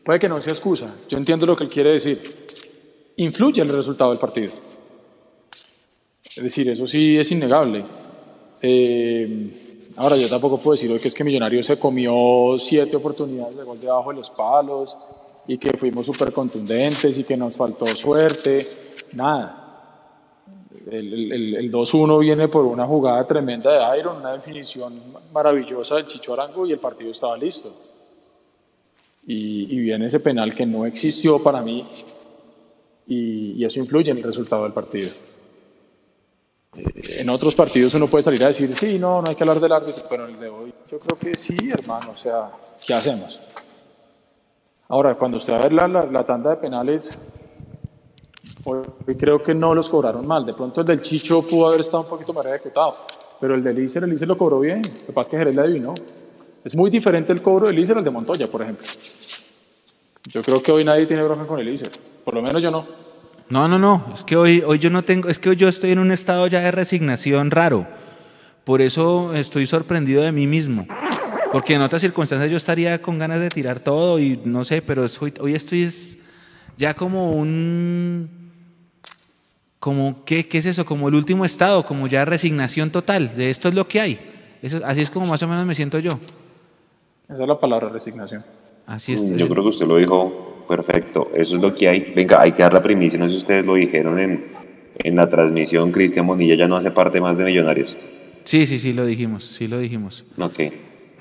puede 0.05 0.17
que 0.17 0.29
no 0.29 0.39
sea 0.39 0.53
excusa, 0.53 0.95
yo 1.09 1.17
entiendo 1.17 1.45
lo 1.45 1.57
que 1.57 1.65
él 1.65 1.69
quiere 1.69 1.89
decir. 1.89 2.21
Influye 3.17 3.61
el 3.61 3.67
resultado 3.67 4.11
del 4.11 4.19
partido. 4.21 4.53
Es 6.33 6.41
decir, 6.41 6.69
eso 6.69 6.87
sí 6.87 7.17
es 7.17 7.29
innegable. 7.33 7.83
Eh, 8.61 9.70
ahora, 9.97 10.15
yo 10.17 10.27
tampoco 10.29 10.57
puedo 10.57 10.73
decir 10.73 10.91
hoy 10.91 10.99
que 10.99 11.07
es 11.07 11.13
que 11.13 11.23
Millonario 11.23 11.63
se 11.63 11.77
comió 11.77 12.57
siete 12.59 12.95
oportunidades 12.97 13.55
de 13.55 13.63
gol 13.63 13.79
debajo 13.79 14.11
de 14.11 14.17
los 14.17 14.29
palos 14.29 14.97
y 15.47 15.57
que 15.57 15.77
fuimos 15.77 16.05
súper 16.05 16.31
contundentes 16.31 17.17
y 17.17 17.23
que 17.23 17.35
nos 17.35 17.57
faltó 17.57 17.85
suerte 17.87 18.67
nada. 19.13 19.57
El, 20.89 21.31
el, 21.55 21.71
2-1 21.71 22.19
viene 22.19 22.47
por 22.47 22.65
una 22.65 22.87
jugada 22.87 23.23
tremenda 23.25 23.71
de 23.71 23.99
Iron, 23.99 24.17
una 24.17 24.33
definición 24.33 24.93
maravillosa 25.31 25.95
del 25.95 26.07
Chicho 26.07 26.33
Arango 26.33 26.65
y 26.65 26.71
el 26.71 26.79
partido 26.79 27.11
estaba 27.11 27.37
listo. 27.37 27.71
Y, 29.27 29.79
viene 29.79 30.07
ese 30.07 30.19
penal 30.19 30.55
que 30.55 30.65
no 30.65 30.85
existió 30.85 31.37
para 31.39 31.61
mí 31.61 31.83
y, 33.07 33.63
eso 33.63 33.79
influye 33.79 34.11
en 34.11 34.17
el 34.17 34.23
resultado 34.23 34.63
del 34.63 34.73
partido. 34.73 35.09
En 36.73 37.29
otros 37.29 37.53
partidos 37.53 37.93
uno 37.95 38.07
puede 38.07 38.23
salir 38.23 38.43
a 38.43 38.47
decir, 38.47 38.73
sí, 38.73 38.97
no, 38.97 39.21
no 39.21 39.29
hay 39.29 39.35
que 39.35 39.43
hablar 39.43 39.59
del 39.59 39.71
árbitro, 39.71 40.05
pero 40.09 40.25
en 40.25 40.35
el 40.35 40.39
de 40.39 40.49
hoy 40.49 40.73
yo 40.89 40.99
creo 40.99 41.17
que 41.17 41.35
sí, 41.35 41.69
hermano, 41.69 42.11
o 42.11 42.17
sea, 42.17 42.49
¿qué 42.85 42.93
hacemos? 42.93 43.41
Ahora, 44.87 45.15
cuando 45.15 45.37
usted 45.37 45.53
va 45.53 45.57
a 45.57 45.61
ver 45.63 45.73
la, 45.73 45.87
la 45.87 46.25
tanda 46.25 46.51
de 46.51 46.57
penales, 46.57 47.17
Hoy 48.63 49.15
creo 49.17 49.41
que 49.41 49.53
no 49.53 49.73
los 49.73 49.89
cobraron 49.89 50.25
mal. 50.25 50.45
De 50.45 50.53
pronto 50.53 50.81
el 50.81 50.87
del 50.87 51.01
Chicho 51.01 51.41
pudo 51.41 51.67
haber 51.67 51.81
estado 51.81 52.03
un 52.03 52.09
poquito 52.09 52.33
más 52.33 52.45
ejecutado, 52.45 52.95
pero 53.39 53.55
el 53.55 53.63
del 53.63 53.79
Iser, 53.79 54.03
el 54.03 54.13
Iser 54.13 54.27
lo 54.27 54.37
cobró 54.37 54.59
bien. 54.59 54.81
Lo 54.81 55.05
que 55.07 55.13
pasa 55.13 55.27
es 55.27 55.29
que 55.29 55.37
Jerez 55.37 55.55
le 55.55 55.61
adivinó. 55.61 55.93
Es 56.63 56.75
muy 56.75 56.89
diferente 56.89 57.33
el 57.33 57.41
cobro 57.41 57.67
del 57.67 57.79
Iser 57.79 57.97
al 57.97 58.03
de 58.03 58.11
Montoya, 58.11 58.47
por 58.47 58.61
ejemplo. 58.61 58.85
Yo 60.25 60.41
creo 60.43 60.61
que 60.61 60.71
hoy 60.71 60.83
nadie 60.83 61.07
tiene 61.07 61.23
bronca 61.23 61.47
con 61.47 61.59
el 61.59 61.69
Iser. 61.69 61.89
Por 62.23 62.35
lo 62.35 62.41
menos 62.41 62.61
yo 62.61 62.69
no. 62.69 63.00
No, 63.51 63.67
no, 63.67 63.77
no. 63.77 64.05
Es 64.13 64.23
que 64.23 64.37
hoy, 64.37 64.63
hoy 64.65 64.79
yo 64.79 64.89
no 64.89 65.03
tengo, 65.03 65.27
es 65.27 65.37
que 65.37 65.49
hoy 65.49 65.57
yo 65.57 65.67
estoy 65.67 65.91
en 65.91 65.99
un 65.99 66.13
estado 66.13 66.47
ya 66.47 66.61
de 66.61 66.71
resignación 66.71 67.51
raro. 67.51 67.85
Por 68.63 68.81
eso 68.81 69.33
estoy 69.33 69.65
sorprendido 69.67 70.23
de 70.23 70.31
mí 70.31 70.47
mismo. 70.47 70.87
Porque 71.51 71.73
en 71.73 71.81
otras 71.81 72.01
circunstancias 72.01 72.49
yo 72.49 72.55
estaría 72.55 73.01
con 73.01 73.19
ganas 73.19 73.41
de 73.41 73.49
tirar 73.49 73.81
todo 73.81 74.19
y 74.19 74.39
no 74.45 74.63
sé, 74.63 74.81
pero 74.81 75.05
hoy, 75.19 75.33
hoy 75.41 75.53
estoy 75.53 75.91
ya 76.77 76.93
como 76.93 77.33
un 77.33 78.29
como, 79.81 80.23
¿qué, 80.23 80.47
¿qué, 80.47 80.59
es 80.59 80.67
eso? 80.67 80.85
Como 80.85 81.09
el 81.09 81.15
último 81.15 81.43
estado, 81.43 81.83
como 81.85 82.07
ya 82.07 82.23
resignación 82.23 82.89
total, 82.89 83.35
de 83.35 83.49
esto 83.49 83.67
es 83.67 83.73
lo 83.73 83.85
que 83.85 83.99
hay. 83.99 84.19
Eso, 84.61 84.79
así 84.85 85.01
es 85.01 85.09
como 85.09 85.25
más 85.25 85.43
o 85.43 85.47
menos 85.49 85.65
me 85.65 85.75
siento 85.75 85.99
yo. 85.99 86.11
Esa 87.27 87.41
es 87.41 87.47
la 87.47 87.59
palabra 87.59 87.89
resignación. 87.89 88.45
Así 88.85 89.11
es. 89.11 89.35
Yo 89.35 89.49
creo 89.49 89.63
que 89.63 89.69
usted 89.69 89.87
lo 89.87 89.97
dijo 89.97 90.50
perfecto, 90.71 91.31
eso 91.35 91.57
es 91.57 91.61
lo 91.61 91.75
que 91.75 91.89
hay. 91.89 92.13
Venga, 92.15 92.41
hay 92.41 92.53
que 92.53 92.63
dar 92.63 92.73
la 92.73 92.81
primicia, 92.81 93.19
no 93.19 93.25
sé 93.25 93.31
si 93.31 93.37
ustedes 93.39 93.65
lo 93.65 93.75
dijeron 93.75 94.17
en, 94.19 94.45
en 94.99 95.15
la 95.17 95.27
transmisión, 95.27 95.91
Cristian 95.91 96.25
Bonilla 96.25 96.55
ya 96.55 96.65
no 96.65 96.77
hace 96.77 96.91
parte 96.91 97.19
más 97.19 97.37
de 97.37 97.43
Millonarios. 97.43 97.97
Sí, 98.45 98.65
sí, 98.65 98.79
sí, 98.79 98.93
lo 98.93 99.05
dijimos, 99.05 99.43
sí 99.43 99.67
lo 99.67 99.79
dijimos. 99.79 100.25
Ok. 100.37 100.59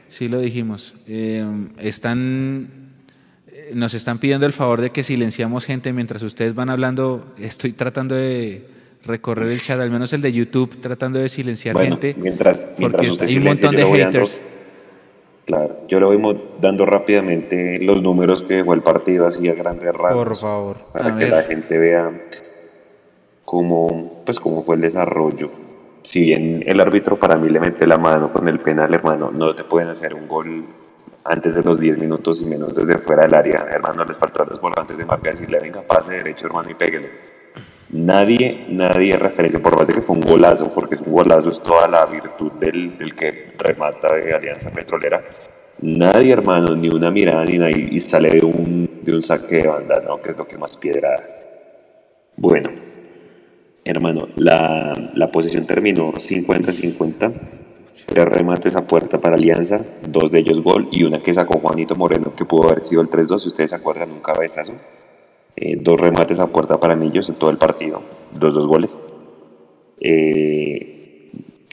Sí 0.08 0.28
lo 0.28 0.40
dijimos. 0.40 0.94
Eh, 1.08 1.44
están 1.78 2.68
nos 3.74 3.94
están 3.94 4.18
pidiendo 4.18 4.46
el 4.46 4.52
favor 4.52 4.80
de 4.80 4.90
que 4.90 5.02
silenciamos 5.02 5.64
gente 5.64 5.92
mientras 5.92 6.22
ustedes 6.22 6.54
van 6.54 6.70
hablando. 6.70 7.34
Estoy 7.38 7.72
tratando 7.72 8.14
de 8.14 8.66
recorrer 9.04 9.50
el 9.50 9.60
chat, 9.60 9.80
al 9.80 9.90
menos 9.90 10.12
el 10.12 10.20
de 10.20 10.32
YouTube, 10.32 10.80
tratando 10.80 11.18
de 11.18 11.28
silenciar 11.28 11.76
gente. 11.78 12.14
Mientras, 12.18 12.68
mientras 12.78 13.06
porque 13.08 13.26
hay 13.26 13.36
un 13.36 13.44
montón 13.44 13.74
de 13.74 13.84
haters. 13.84 14.40
Claro, 15.44 15.76
yo 15.88 16.00
le 16.00 16.06
voy 16.06 16.40
dando 16.60 16.86
rápidamente 16.86 17.78
los 17.80 18.02
números 18.02 18.42
que 18.42 18.54
dejó 18.54 18.74
el 18.74 18.82
partido 18.82 19.26
así 19.26 19.48
a 19.48 19.54
grandes 19.54 19.92
rasgos. 19.94 20.24
Por 20.24 20.36
favor. 20.36 20.76
Para 20.92 21.16
que 21.16 21.26
la 21.28 21.42
gente 21.42 21.78
vea 21.78 22.10
cómo, 23.44 24.22
pues, 24.24 24.38
cómo 24.38 24.62
fue 24.62 24.76
el 24.76 24.82
desarrollo. 24.82 25.50
Si 26.02 26.20
bien 26.20 26.62
el 26.66 26.80
árbitro 26.80 27.16
para 27.16 27.36
mí 27.36 27.48
le 27.50 27.60
mete 27.60 27.86
la 27.86 27.98
mano 27.98 28.32
con 28.32 28.48
el 28.48 28.58
penal, 28.60 28.94
hermano, 28.94 29.30
no 29.30 29.54
te 29.54 29.64
pueden 29.64 29.88
hacer 29.88 30.14
un 30.14 30.26
gol 30.26 30.64
antes 31.24 31.54
de 31.54 31.62
los 31.62 31.78
10 31.78 31.98
minutos 31.98 32.40
y 32.40 32.46
menos 32.46 32.74
desde 32.74 32.98
fuera 32.98 33.22
del 33.24 33.34
área. 33.34 33.66
Hermano, 33.70 34.04
les 34.04 34.16
faltó 34.16 34.42
a 34.42 34.46
los 34.46 34.60
volantes 34.60 34.96
de 34.96 35.04
marca 35.04 35.30
decirle, 35.30 35.58
venga, 35.60 35.82
pase 35.82 36.12
derecho, 36.12 36.46
hermano, 36.46 36.70
y 36.70 36.74
péguelo. 36.74 37.08
Nadie, 37.92 38.66
nadie 38.68 39.16
referencia, 39.16 39.60
por 39.60 39.76
más 39.76 39.88
de 39.88 39.94
que 39.94 40.02
fue 40.02 40.16
un 40.16 40.22
golazo, 40.22 40.72
porque 40.72 40.94
es 40.94 41.00
un 41.00 41.12
golazo, 41.12 41.48
es 41.48 41.60
toda 41.60 41.88
la 41.88 42.06
virtud 42.06 42.52
del, 42.52 42.96
del 42.96 43.14
que 43.14 43.52
remata 43.58 44.14
de 44.14 44.32
Alianza 44.32 44.70
Petrolera. 44.70 45.22
Nadie, 45.82 46.32
hermano, 46.32 46.76
ni 46.76 46.88
una 46.88 47.10
mirada 47.10 47.44
ni 47.44 47.58
nada, 47.58 47.70
y 47.70 47.98
sale 47.98 48.30
de 48.30 48.46
un, 48.46 49.00
de 49.02 49.12
un 49.12 49.22
saque 49.22 49.56
de 49.56 49.66
banda, 49.66 50.00
¿no? 50.06 50.20
Que 50.22 50.30
es 50.30 50.36
lo 50.36 50.46
que 50.46 50.56
más 50.56 50.76
piedra. 50.76 51.16
Bueno, 52.36 52.70
hermano, 53.84 54.28
la, 54.36 54.94
la 55.14 55.30
posición 55.30 55.66
terminó 55.66 56.12
50-50 56.12 57.32
tres 58.06 58.26
remates 58.26 58.74
a 58.76 58.82
puerta 58.82 59.20
para 59.20 59.36
Alianza, 59.36 59.80
dos 60.06 60.30
de 60.30 60.40
ellos 60.40 60.62
gol 60.62 60.88
y 60.90 61.04
una 61.04 61.20
que 61.20 61.32
sacó 61.32 61.58
Juanito 61.58 61.94
Moreno 61.94 62.34
que 62.34 62.44
pudo 62.44 62.68
haber 62.68 62.84
sido 62.84 63.02
el 63.02 63.08
3-2, 63.08 63.38
si 63.38 63.48
ustedes 63.48 63.70
se 63.70 63.76
acuerdan, 63.76 64.10
un 64.10 64.20
cabezazo. 64.20 64.72
Eh, 65.60 65.76
dos 65.78 66.00
remates 66.00 66.40
a 66.40 66.46
puerta 66.48 66.80
para 66.80 66.96
Millos 66.96 67.28
en 67.28 67.36
todo 67.36 67.50
el 67.50 67.58
partido, 67.58 68.02
dos 68.32 68.54
dos 68.54 68.66
goles. 68.66 68.98
Eh, 70.00 70.96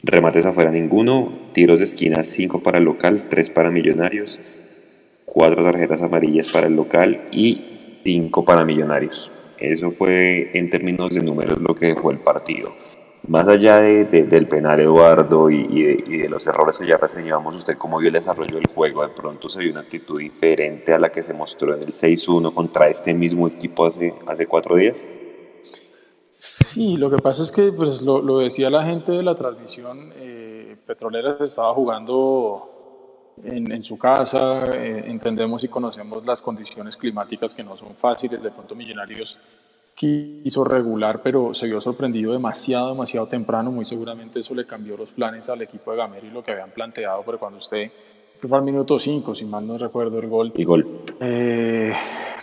Remates 0.03 0.45
afuera 0.45 0.71
ninguno, 0.71 1.33
tiros 1.53 1.79
de 1.79 1.85
esquina 1.85 2.23
5 2.23 2.61
para 2.61 2.77
el 2.77 2.85
local, 2.85 3.25
3 3.27 3.49
para 3.49 3.71
Millonarios, 3.71 4.39
4 5.25 5.63
tarjetas 5.63 6.01
amarillas 6.01 6.49
para 6.49 6.67
el 6.67 6.75
local 6.75 7.27
y 7.31 7.99
5 8.05 8.45
para 8.45 8.63
Millonarios. 8.63 9.31
Eso 9.59 9.91
fue 9.91 10.51
en 10.53 10.69
términos 10.69 11.13
de 11.13 11.21
números 11.21 11.59
lo 11.59 11.75
que 11.75 11.87
dejó 11.87 12.11
el 12.11 12.19
partido. 12.19 12.73
Más 13.27 13.45
allá 13.47 13.81
de, 13.81 14.05
de, 14.05 14.23
del 14.23 14.47
penal 14.47 14.79
Eduardo 14.79 15.49
y, 15.49 15.67
y, 15.69 15.83
de, 15.83 16.03
y, 16.07 16.17
de, 16.19 16.29
los 16.29 16.47
errores 16.47 16.77
que 16.77 16.87
ya 16.87 16.95
reseñamos, 16.95 17.53
¿usted 17.55 17.77
cómo 17.77 17.97
vio 17.97 18.07
el 18.07 18.13
desarrollo 18.13 18.55
del 18.55 18.67
juego? 18.67 19.01
De 19.01 19.09
pronto 19.09 19.49
se 19.49 19.59
vio 19.59 19.71
una 19.71 19.81
actitud 19.81 20.19
diferente 20.19 20.93
a 20.93 20.99
la 20.99 21.11
que 21.11 21.21
se 21.21 21.33
mostró 21.33 21.75
en 21.75 21.81
el 21.81 21.91
6-1 21.91 22.53
contra 22.53 22.87
este 22.87 23.13
mismo 23.13 23.47
equipo 23.47 23.85
hace, 23.85 24.13
hace 24.25 24.47
cuatro 24.47 24.77
días. 24.77 24.97
Sí, 26.31 26.95
lo 26.95 27.09
que 27.09 27.17
pasa 27.17 27.43
es 27.43 27.51
que, 27.51 27.73
pues 27.73 28.01
lo, 28.01 28.21
lo 28.21 28.39
decía 28.39 28.69
la 28.69 28.85
gente 28.85 29.11
de 29.11 29.23
la 29.23 29.35
transmisión, 29.35 30.13
eh, 30.15 30.77
Petroleras 30.87 31.41
estaba 31.41 31.73
jugando 31.73 33.33
en, 33.43 33.71
en 33.71 33.83
su 33.83 33.97
casa, 33.97 34.71
eh, 34.73 35.03
entendemos 35.07 35.63
y 35.63 35.67
conocemos 35.67 36.25
las 36.25 36.41
condiciones 36.41 36.95
climáticas 36.95 37.53
que 37.53 37.63
no 37.63 37.75
son 37.75 37.95
fáciles, 37.95 38.41
de 38.41 38.51
pronto 38.51 38.75
Millonarios 38.75 39.39
quiso 39.97 40.63
regular, 40.63 41.21
pero 41.23 41.55
se 41.55 41.65
vio 41.65 41.81
sorprendido 41.81 42.31
demasiado, 42.31 42.89
demasiado 42.89 43.25
temprano. 43.27 43.71
Muy 43.71 43.83
seguramente 43.83 44.39
eso 44.39 44.53
le 44.53 44.65
cambió 44.65 44.95
los 44.95 45.11
planes 45.11 45.49
al 45.49 45.61
equipo 45.63 45.91
de 45.91 45.97
Gamero 45.97 46.27
y 46.27 46.29
lo 46.29 46.43
que 46.43 46.51
habían 46.51 46.69
planteado, 46.69 47.23
pero 47.25 47.39
cuando 47.39 47.57
usted 47.57 47.91
fue 48.39 48.55
al 48.55 48.63
minuto 48.63 48.99
5, 48.99 49.33
si 49.33 49.45
mal 49.45 49.65
no 49.65 49.75
recuerdo 49.79 50.19
el 50.19 50.27
gol. 50.27 50.53
Y 50.55 50.63
gol. 50.63 51.01
Eh, 51.19 51.91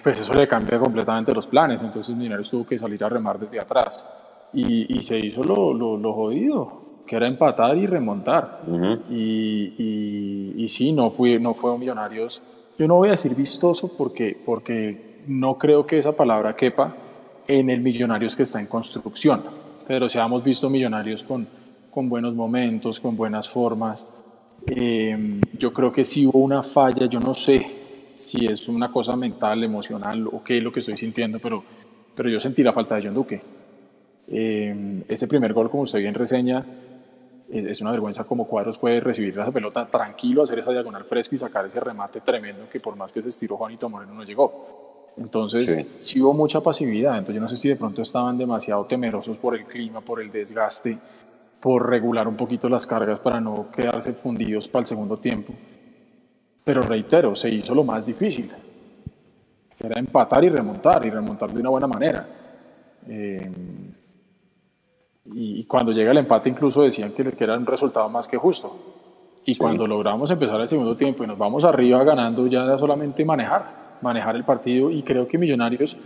pues 0.03 0.19
eso 0.21 0.33
le 0.35 0.49
cambia 0.49 0.81
completamente 0.81 1.33
los 1.33 1.47
planes. 1.47 1.81
Entonces 1.81 2.17
Mineros 2.17 2.51
tuvo 2.51 2.65
que 2.65 2.77
salir 2.77 3.05
a 3.05 3.09
remar 3.09 3.39
desde 3.39 3.61
atrás. 3.61 4.09
Y, 4.53 4.99
y 4.99 5.03
se 5.05 5.17
hizo 5.21 5.45
lo, 5.45 5.73
lo, 5.73 5.97
lo, 5.97 6.13
jodido, 6.13 7.03
que 7.07 7.15
era 7.15 7.29
empatar 7.29 7.77
y 7.77 7.87
remontar. 7.87 8.63
Uh 8.67 8.73
-huh. 8.73 9.01
y, 9.11 9.75
y, 9.79 10.63
y, 10.65 10.69
sí, 10.69 10.93
no 10.93 11.11
fue, 11.11 11.39
no 11.39 11.55
fue 11.55 11.71
un 11.71 11.79
Millonarios. 11.79 12.43
Yo 12.77 12.89
no 12.89 12.97
voy 12.97 13.09
a 13.09 13.13
decir 13.13 13.37
vistoso 13.37 13.97
porque, 13.97 14.37
porque 14.45 15.23
no 15.29 15.57
creo 15.57 15.87
que 15.87 15.99
esa 15.99 16.17
palabra 16.17 16.57
quepa 16.57 16.97
en 17.47 17.71
el 17.71 17.81
Millonarios 17.81 18.37
que 18.37 18.43
está 18.43 18.61
en 18.61 18.67
construcción. 18.67 19.43
Pero 19.87 20.09
si 20.09 20.19
hemos 20.19 20.43
visto 20.43 20.71
Millonarios 20.71 21.23
con, 21.23 21.47
con 21.91 22.09
buenos 22.09 22.35
momentos, 22.35 22.99
con 22.99 23.17
buenas 23.17 23.49
formas. 23.49 24.07
Eh, 24.67 25.41
yo 25.59 25.73
creo 25.73 25.93
que 25.93 26.05
sí 26.05 26.27
hubo 26.27 26.39
una 26.39 26.63
falla, 26.63 27.07
yo 27.07 27.21
no 27.21 27.35
sé 27.35 27.65
si 28.15 28.47
es 28.47 28.69
una 28.69 28.91
cosa 28.91 29.15
mental, 29.17 29.63
emocional 29.63 30.27
o 30.27 30.43
qué 30.43 30.59
es 30.59 30.65
lo 30.65 30.73
que 30.73 30.81
estoy 30.81 30.97
sintiendo, 30.97 31.39
pero, 31.39 31.63
pero 32.15 32.29
yo 32.29 32.41
sentí 32.41 32.63
la 32.63 32.73
falta 32.73 32.97
de 32.97 33.03
John 33.05 33.15
Duque. 33.15 33.41
Eh, 34.27 35.05
ese 35.07 35.29
primer 35.29 35.53
gol, 35.53 35.71
como 35.71 35.83
usted 35.83 35.99
bien 35.99 36.15
reseña, 36.15 36.65
es, 37.51 37.65
es, 37.65 37.81
una 37.83 37.91
vergüenza 37.91 38.25
como 38.25 38.49
Cuadros 38.49 38.79
puede 38.79 39.01
recibir 39.01 39.39
esa 39.39 39.53
pelota 39.53 39.87
tranquilo, 39.87 40.43
hacer 40.43 40.59
esa 40.59 40.73
diagonal 40.73 41.05
fresca 41.05 41.35
y 41.35 41.39
sacar 41.39 41.67
ese 41.67 41.79
remate 41.79 42.21
tremendo 42.23 42.69
que 42.71 42.81
por 42.81 42.97
más 42.97 43.13
que 43.13 43.21
se 43.21 43.29
estiró 43.29 43.57
Juanito 43.57 43.89
Moreno 43.89 44.15
no 44.15 44.25
llegó. 44.25 44.74
Entonces, 45.17 45.65
sí. 45.65 45.87
sí. 45.99 46.21
hubo 46.21 46.35
mucha 46.35 46.61
pasividad. 46.61 47.13
Entonces, 47.13 47.37
yo 47.37 47.41
no 47.41 47.49
sé 47.49 47.57
si 47.57 47.69
de 47.69 47.77
pronto 47.77 48.03
estaban 48.03 48.37
demasiado 48.37 48.85
temerosos 48.85 49.37
por 49.37 49.55
el 49.55 49.65
clima, 49.65 50.01
por 50.01 50.21
el 50.21 50.31
desgaste, 50.31 50.99
por 51.61 51.89
regular 51.89 52.27
un 52.27 52.37
poquito 52.37 52.69
las 52.69 52.87
cargas 52.87 53.21
para 53.21 53.41
no 53.41 53.71
quedarse 53.71 54.13
fundidos 54.15 54.69
para 54.69 54.83
el 54.83 54.87
segundo 54.87 55.17
tiempo. 55.17 55.53
Pero 56.65 56.83
reitero, 56.83 57.35
se 57.37 57.51
hizo 57.51 57.75
lo 57.75 57.85
más 57.85 58.07
difícil. 58.07 58.51
Era 59.79 60.01
empatar 60.01 60.43
y 60.45 60.49
remontar, 60.49 61.05
y 61.07 61.11
remontar 61.11 61.53
de 61.53 61.61
una 61.61 61.71
buena 61.71 61.87
manera. 61.87 62.27
Eh, 63.07 63.51
y, 65.27 65.65
cuando 65.65 65.93
llega 65.93 66.11
el 66.11 66.19
empate, 66.19 66.51
incluso 66.51 66.83
decían 66.83 67.13
que, 67.13 67.33
que 67.33 67.45
era 67.45 67.57
un 67.57 67.67
resultado 67.67 68.09
más 68.09 68.27
que 68.27 68.37
justo. 68.37 68.77
Y 69.45 69.55
sí. 69.55 69.61
cuando 69.61 69.87
logramos 69.87 70.31
empezar 70.31 70.61
el 70.61 70.69
segundo 70.69 70.97
tiempo 70.97 71.23
y 71.23 71.27
nos 71.27 71.39
vamos 71.39 71.65
arriba 71.65 72.03
ganando, 72.03 72.47
ya 72.47 72.65
era 72.65 72.79
solamente 72.79 73.25
manejar 73.25 73.84
manejar 74.05 74.37
el 74.37 74.45
partido 74.45 74.91
y 74.91 75.03
creo 75.03 75.27
que 75.27 75.39
Millonarios 75.39 75.97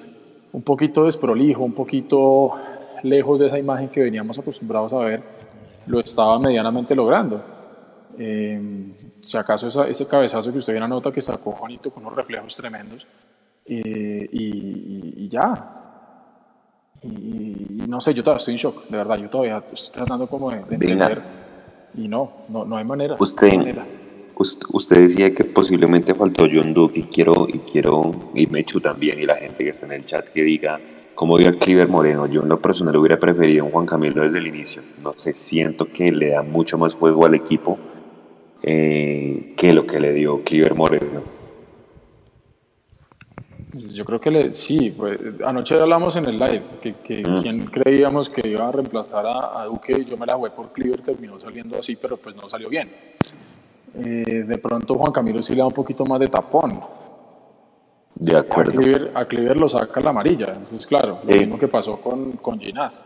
un 0.53 0.63
poquito 0.63 1.05
desprolijo, 1.05 1.63
un 1.63 1.75
poquito 1.75 2.53
lejos 3.03 3.41
de 3.41 3.49
esa 3.49 3.59
imagen 3.59 3.89
que 3.89 4.01
veníamos 4.01 4.39
acostumbrados 4.39 4.93
a 4.95 4.99
ver, 5.01 5.23
lo 5.87 6.01
estaba 6.01 6.39
medianamente 6.39 6.95
logrando. 6.95 7.43
Eh, 8.19 8.61
si 9.21 9.37
acaso 9.37 9.69
esa, 9.69 9.87
ese 9.87 10.07
cabezazo 10.07 10.51
que 10.53 10.59
usted 10.59 10.73
bien 10.73 10.83
anota 10.83 11.13
que 11.13 11.21
sacó 11.21 11.53
Juanito 11.53 11.91
con 11.91 12.05
unos 12.05 12.17
reflejos 12.17 12.57
tremendos 12.57 13.07
eh, 13.67 14.29
y, 14.33 14.45
y, 14.45 15.15
y, 15.25 15.29
ya. 15.29 15.51
Y, 17.03 17.09
y, 17.09 17.85
no 17.87 18.01
sé, 18.01 18.15
yo 18.15 18.23
todavía 18.23 18.39
estoy 18.39 18.55
en 18.55 18.59
shock, 18.59 18.89
de 18.89 18.97
verdad, 18.97 19.17
yo 19.19 19.29
todavía 19.29 19.63
estoy 19.73 19.93
tratando 19.93 20.27
como 20.27 20.51
de, 20.51 20.65
de 20.65 20.75
entender 20.75 21.23
y 21.95 22.09
no, 22.09 22.33
no, 22.49 22.65
no 22.65 22.77
hay 22.77 22.85
manera. 22.85 23.17
Usted, 23.19 23.47
no 23.49 23.53
hay 23.53 23.59
manera 23.59 23.87
usted 24.39 25.01
decía 25.01 25.35
que 25.35 25.45
posiblemente 25.45 26.15
faltó 26.15 26.47
John 26.53 26.73
Duke 26.73 27.01
y 27.01 27.03
quiero, 27.05 27.47
y 27.49 27.59
quiero, 27.59 28.31
y 28.35 28.47
Mechu 28.47 28.81
también, 28.81 29.19
y 29.19 29.23
la 29.23 29.37
gente 29.37 29.65
que 29.65 29.71
está 29.71 29.87
en 29.87 29.93
el 29.93 30.05
chat 30.05 30.29
que 30.29 30.43
diga 30.43 30.81
cómo 31.15 31.37
vio 31.37 31.49
a 31.49 31.53
Cliver 31.53 31.89
Moreno. 31.89 32.27
Yo 32.27 32.43
en 32.43 32.49
lo 32.49 32.61
personal 32.61 32.97
hubiera 32.97 33.19
preferido 33.19 33.65
un 33.65 33.73
Juan 33.73 33.87
Camilo 33.87 34.23
desde 34.23 34.39
el 34.39 34.47
inicio. 34.47 34.83
No 35.03 35.15
sé, 35.17 35.33
siento 35.33 35.87
que 35.87 36.13
le 36.13 36.31
da 36.31 36.43
mucho 36.43 36.79
más 36.79 36.95
juego 36.95 37.27
al 37.27 37.35
equipo 37.35 37.79
eh, 38.63 39.55
que 39.57 39.73
lo 39.73 39.87
que 39.87 39.99
le 39.99 40.13
dio 40.13 40.45
Cliver 40.45 40.75
Moreno. 40.75 41.23
Pues 43.73 43.93
yo 43.95 44.05
creo 44.05 44.21
que 44.21 44.31
le, 44.31 44.51
sí, 44.51 44.95
pues, 44.97 45.19
anoche 45.45 45.75
hablamos 45.75 46.17
en 46.17 46.27
el 46.27 46.39
live 46.39 46.63
que, 46.81 46.95
que 46.95 47.23
mm. 47.29 47.43
quien 47.43 47.65
creíamos 47.67 48.31
que 48.31 48.49
iba 48.49 48.69
a 48.69 48.73
reemplazar 48.73 49.27
a, 49.27 49.61
a 49.61 49.65
Duque, 49.67 50.05
yo 50.05 50.17
me 50.17 50.27
la 50.27 50.35
jugué 50.35 50.51
por 50.51 50.73
Cliver, 50.73 51.01
terminó 51.03 51.39
saliendo 51.39 51.79
así, 51.79 51.97
pero 51.97 52.17
pues 52.17 52.35
no 52.35 52.49
salió 52.49 52.69
bien 52.69 52.89
eh, 53.95 54.45
de 54.47 54.59
pronto 54.59 54.95
Juan 54.97 55.13
Camilo 55.13 55.43
sí 55.43 55.53
le 55.55 55.59
da 55.59 55.67
un 55.67 55.73
poquito 55.73 56.05
más 56.05 56.21
de 56.21 56.29
tapón. 56.29 56.81
De 58.15 58.37
acuerdo. 58.37 58.73
A 58.73 58.75
Cliver, 58.75 59.13
a 59.15 59.25
Cliver 59.27 59.57
lo 59.57 59.69
saca 59.69 60.01
la 60.01 60.11
amarilla, 60.11 60.53
entonces 60.55 60.87
claro, 60.87 61.19
lo 61.25 61.33
sí. 61.33 61.39
mismo 61.39 61.59
que 61.59 61.69
pasó 61.69 62.01
con, 62.01 62.33
con 62.33 62.59
Ginás. 62.59 63.05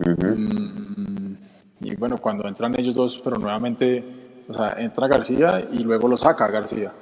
Uh 0.00 0.04
-huh. 0.04 0.36
mm, 0.36 1.36
y 1.80 1.96
bueno, 1.96 2.18
cuando 2.18 2.46
entran 2.46 2.78
ellos 2.78 2.94
dos, 2.94 3.20
pero 3.22 3.36
nuevamente, 3.36 4.04
o 4.48 4.54
sea, 4.54 4.74
entra 4.78 5.06
García 5.06 5.68
y 5.72 5.78
luego 5.78 6.08
lo 6.08 6.16
saca 6.16 6.48
García. 6.48 6.92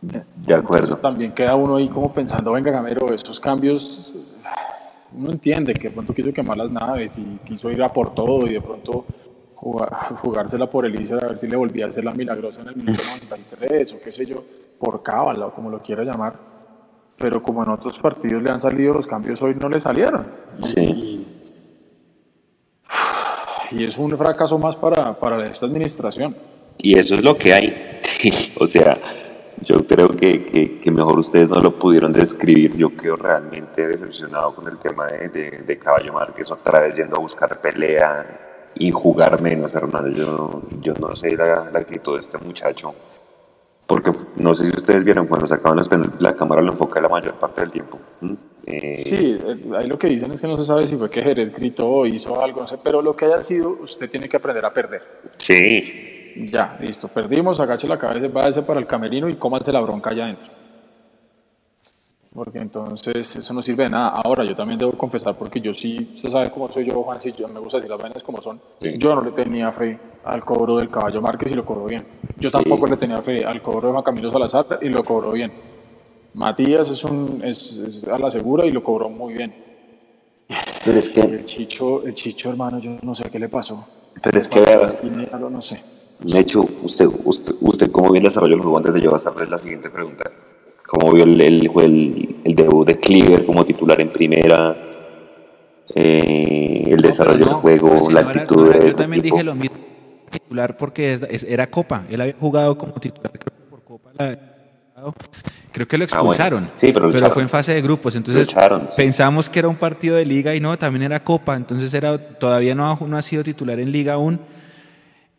De 0.00 0.54
acuerdo. 0.54 0.84
Entonces, 0.84 1.02
también 1.02 1.32
queda 1.32 1.56
uno 1.56 1.76
ahí 1.76 1.88
como 1.88 2.12
pensando, 2.12 2.52
venga 2.52 2.70
Gamero, 2.70 3.12
esos 3.12 3.40
cambios, 3.40 4.14
uno 5.16 5.30
entiende 5.30 5.72
que 5.72 5.88
de 5.88 5.94
pronto 5.94 6.14
quiso 6.14 6.32
quemar 6.32 6.58
las 6.58 6.70
naves 6.70 7.18
y 7.18 7.24
quiso 7.44 7.70
ir 7.70 7.82
a 7.82 7.88
por 7.88 8.14
todo 8.14 8.46
y 8.46 8.54
de 8.54 8.60
pronto 8.60 9.04
jugársela 10.22 10.66
por 10.66 10.86
Elisa, 10.86 11.16
a 11.16 11.28
ver 11.28 11.38
si 11.38 11.46
le 11.46 11.56
volvía 11.56 11.86
a 11.86 11.88
hacer 11.88 12.04
la 12.04 12.12
milagrosa 12.12 12.62
en 12.62 12.68
el 12.68 12.76
minuto 12.76 13.02
93 13.30 13.94
o 13.94 14.00
qué 14.02 14.12
sé 14.12 14.26
yo, 14.26 14.42
por 14.78 15.02
cábala 15.02 15.46
o 15.46 15.54
como 15.54 15.70
lo 15.70 15.82
quiera 15.82 16.04
llamar. 16.04 16.34
Pero 17.18 17.42
como 17.42 17.62
en 17.62 17.70
otros 17.70 17.98
partidos 17.98 18.42
le 18.42 18.50
han 18.50 18.60
salido 18.60 18.92
los 18.92 19.06
cambios, 19.06 19.40
hoy 19.40 19.54
no 19.54 19.68
le 19.68 19.80
salieron. 19.80 20.26
Sí. 20.62 21.26
Y, 23.70 23.76
y 23.78 23.84
es 23.84 23.96
un 23.96 24.16
fracaso 24.16 24.58
más 24.58 24.76
para, 24.76 25.18
para 25.18 25.42
esta 25.42 25.66
administración. 25.66 26.36
Y 26.78 26.98
eso 26.98 27.14
es 27.14 27.22
lo 27.22 27.36
que 27.36 27.54
hay. 27.54 27.98
o 28.60 28.66
sea, 28.66 28.98
yo 29.62 29.78
creo 29.86 30.08
que, 30.08 30.44
que, 30.44 30.78
que, 30.78 30.90
mejor 30.90 31.18
ustedes 31.18 31.48
no 31.48 31.56
lo 31.56 31.72
pudieron 31.72 32.12
describir. 32.12 32.76
Yo 32.76 32.94
quedo 32.94 33.16
realmente 33.16 33.86
decepcionado 33.86 34.54
con 34.54 34.68
el 34.68 34.78
tema 34.78 35.06
de, 35.06 35.28
de, 35.30 35.50
de 35.66 35.78
Caballo 35.78 36.12
Márquez, 36.12 36.50
otra 36.50 36.82
vez 36.82 36.96
yendo 36.96 37.16
a 37.16 37.20
buscar 37.20 37.60
pelea, 37.62 38.45
y 38.78 38.90
jugar 38.90 39.40
menos, 39.40 39.74
hermano. 39.74 40.08
Yo, 40.08 40.62
yo 40.80 40.94
no 40.94 41.14
sé 41.16 41.36
la, 41.36 41.70
la, 41.72 41.78
actitud 41.78 42.14
de 42.14 42.20
este 42.20 42.38
muchacho. 42.38 42.94
Porque 43.86 44.10
no 44.36 44.54
sé 44.54 44.64
si 44.64 44.70
ustedes 44.70 45.04
vieron 45.04 45.26
cuando 45.26 45.46
sacaban 45.46 45.78
los 45.78 45.88
penales, 45.88 46.12
la 46.18 46.34
cámara 46.34 46.60
lo 46.60 46.72
enfoca 46.72 47.00
la 47.00 47.08
mayor 47.08 47.34
parte 47.34 47.60
del 47.60 47.70
tiempo. 47.70 47.98
¿Mm? 48.20 48.32
Eh, 48.66 48.94
sí, 48.94 49.38
ahí 49.76 49.86
lo 49.86 49.96
que 49.96 50.08
dicen 50.08 50.32
es 50.32 50.40
que 50.40 50.48
no 50.48 50.56
se 50.56 50.64
sabe 50.64 50.88
si 50.88 50.96
fue 50.96 51.08
que 51.08 51.22
Jerez 51.22 51.54
gritó 51.54 51.88
o 51.88 52.06
hizo 52.06 52.40
algo, 52.40 52.62
no 52.62 52.66
sé, 52.66 52.78
pero 52.82 53.00
lo 53.00 53.14
que 53.14 53.26
haya 53.26 53.40
sido, 53.42 53.70
usted 53.70 54.10
tiene 54.10 54.28
que 54.28 54.36
aprender 54.38 54.64
a 54.64 54.72
perder. 54.72 55.02
Sí. 55.38 56.44
Ya, 56.50 56.76
listo, 56.80 57.06
perdimos, 57.06 57.60
agache 57.60 57.86
la 57.86 57.96
cabeza, 57.96 58.26
váyase 58.26 58.62
para 58.62 58.80
el 58.80 58.86
camerino 58.86 59.28
y 59.28 59.36
cómase 59.36 59.72
la 59.72 59.80
bronca 59.80 60.10
allá 60.10 60.24
adentro 60.24 60.75
porque 62.36 62.58
entonces 62.58 63.34
eso 63.34 63.54
no 63.54 63.62
sirve 63.62 63.84
de 63.84 63.90
nada. 63.90 64.10
Ahora, 64.10 64.44
yo 64.44 64.54
también 64.54 64.78
debo 64.78 64.92
confesar, 64.92 65.34
porque 65.34 65.58
yo 65.58 65.72
sí, 65.72 66.12
se 66.16 66.30
sabe 66.30 66.50
cómo 66.50 66.68
soy 66.68 66.84
yo, 66.84 67.02
Juan, 67.02 67.18
si 67.18 67.32
yo 67.32 67.48
me 67.48 67.58
gusta 67.58 67.78
decir 67.78 67.90
las 67.90 68.00
vainas 68.00 68.22
como 68.22 68.42
son. 68.42 68.60
Sí. 68.80 68.98
Yo 68.98 69.14
no 69.14 69.22
le 69.22 69.30
tenía 69.30 69.72
fe 69.72 69.98
al 70.22 70.44
cobro 70.44 70.76
del 70.76 70.90
caballo 70.90 71.22
Márquez 71.22 71.50
y 71.52 71.54
lo 71.54 71.64
cobró 71.64 71.86
bien. 71.86 72.04
Yo 72.38 72.50
tampoco 72.50 72.86
sí. 72.86 72.90
le 72.90 72.96
tenía 72.98 73.22
fe 73.22 73.42
al 73.42 73.62
cobro 73.62 73.88
de 73.88 73.92
Juan 73.92 74.04
Camilo 74.04 74.30
Salazar 74.30 74.78
y 74.82 74.90
lo 74.90 75.02
cobró 75.02 75.32
bien. 75.32 75.50
Matías 76.34 76.90
es, 76.90 77.02
un, 77.04 77.40
es, 77.42 77.78
es 77.78 78.04
a 78.04 78.18
la 78.18 78.30
segura 78.30 78.66
y 78.66 78.70
lo 78.70 78.84
cobró 78.84 79.08
muy 79.08 79.32
bien. 79.32 79.54
Pero 80.84 80.98
es 80.98 81.08
que... 81.08 81.20
El 81.20 81.46
Chicho, 81.46 82.06
el 82.06 82.14
Chicho, 82.14 82.50
hermano, 82.50 82.78
yo 82.78 82.98
no 83.00 83.14
sé 83.14 83.30
qué 83.30 83.38
le 83.38 83.48
pasó. 83.48 83.82
Pero 84.22 84.38
es 84.38 84.46
que... 84.46 84.62
Dinero, 85.02 85.48
no 85.48 85.62
sé. 85.62 85.82
De 86.20 86.38
hecho, 86.38 86.66
usted, 86.82 87.08
usted, 87.24 87.54
usted 87.60 87.90
cómo 87.90 88.12
bien 88.12 88.24
desarrolló 88.24 88.56
el 88.56 88.60
juego 88.60 88.76
antes 88.76 88.92
de 88.92 89.00
yo 89.00 89.14
hacerles 89.14 89.48
la 89.48 89.58
siguiente 89.58 89.88
pregunta 89.88 90.30
cómo 90.86 91.12
vio 91.12 91.24
el, 91.24 91.40
el, 91.40 91.70
el, 91.82 92.36
el, 92.44 92.54
debut 92.54 92.86
de 92.86 92.98
Cleaver 92.98 93.44
como 93.44 93.64
titular 93.64 94.00
en 94.00 94.10
primera. 94.10 94.76
eh, 95.94 96.84
el 96.88 96.96
No, 96.96 97.02
desarrollo 97.08 97.38
pero 97.38 97.50
del 97.50 97.60
juego, 97.80 97.88
pero 97.90 98.04
si 98.04 98.12
la 98.12 98.22
no 98.22 98.28
actitud 98.30 98.68
era- 98.68 98.78
del 98.78 98.90
Yo 98.90 98.96
también 98.96 99.20
equipo. 99.20 99.36
dije 99.36 99.44
lo 99.44 99.54
mismo 99.54 99.76
titular 100.30 100.76
porque 100.76 101.12
es- 101.14 101.22
es- 101.30 101.44
era 101.44 101.68
Copa. 101.68 102.04
Él 102.10 102.20
había 102.20 102.34
jugado 102.38 102.76
como 102.76 102.92
titular 102.94 103.30
creo 103.32 103.42
que 103.56 103.70
por 103.70 103.82
Copa. 103.82 104.10
la- 104.18 104.38
creo 105.72 105.86
que 105.86 105.96
lo 105.98 106.04
Ah, 106.04 106.08
bueno. 106.08 106.32
expulsaron. 106.32 106.70
Sí, 106.74 106.90
pero 106.92 107.06
lo 107.08 107.12
echaron. 107.16 107.32
fue 107.32 107.42
en 107.42 107.48
fase 107.48 107.74
de 107.74 107.82
grupos. 107.82 108.16
Entonces 108.16 108.48
echaron, 108.48 108.82
sí. 108.90 108.96
pensamos 108.96 109.48
que 109.48 109.58
era 109.60 109.68
un 109.68 109.76
partido 109.76 110.16
de 110.16 110.24
liga 110.24 110.54
y 110.54 110.60
no, 110.60 110.76
también 110.78 111.02
era 111.04 111.22
Copa. 111.22 111.54
Entonces 111.54 111.92
era 111.94 112.16
todavía 112.18 112.74
no 112.74 112.90
ha, 112.90 112.98
no 113.06 113.16
ha 113.16 113.22
sido 113.22 113.42
titular 113.44 113.78
en 113.78 113.92
liga 113.92 114.14
aún. 114.14 114.40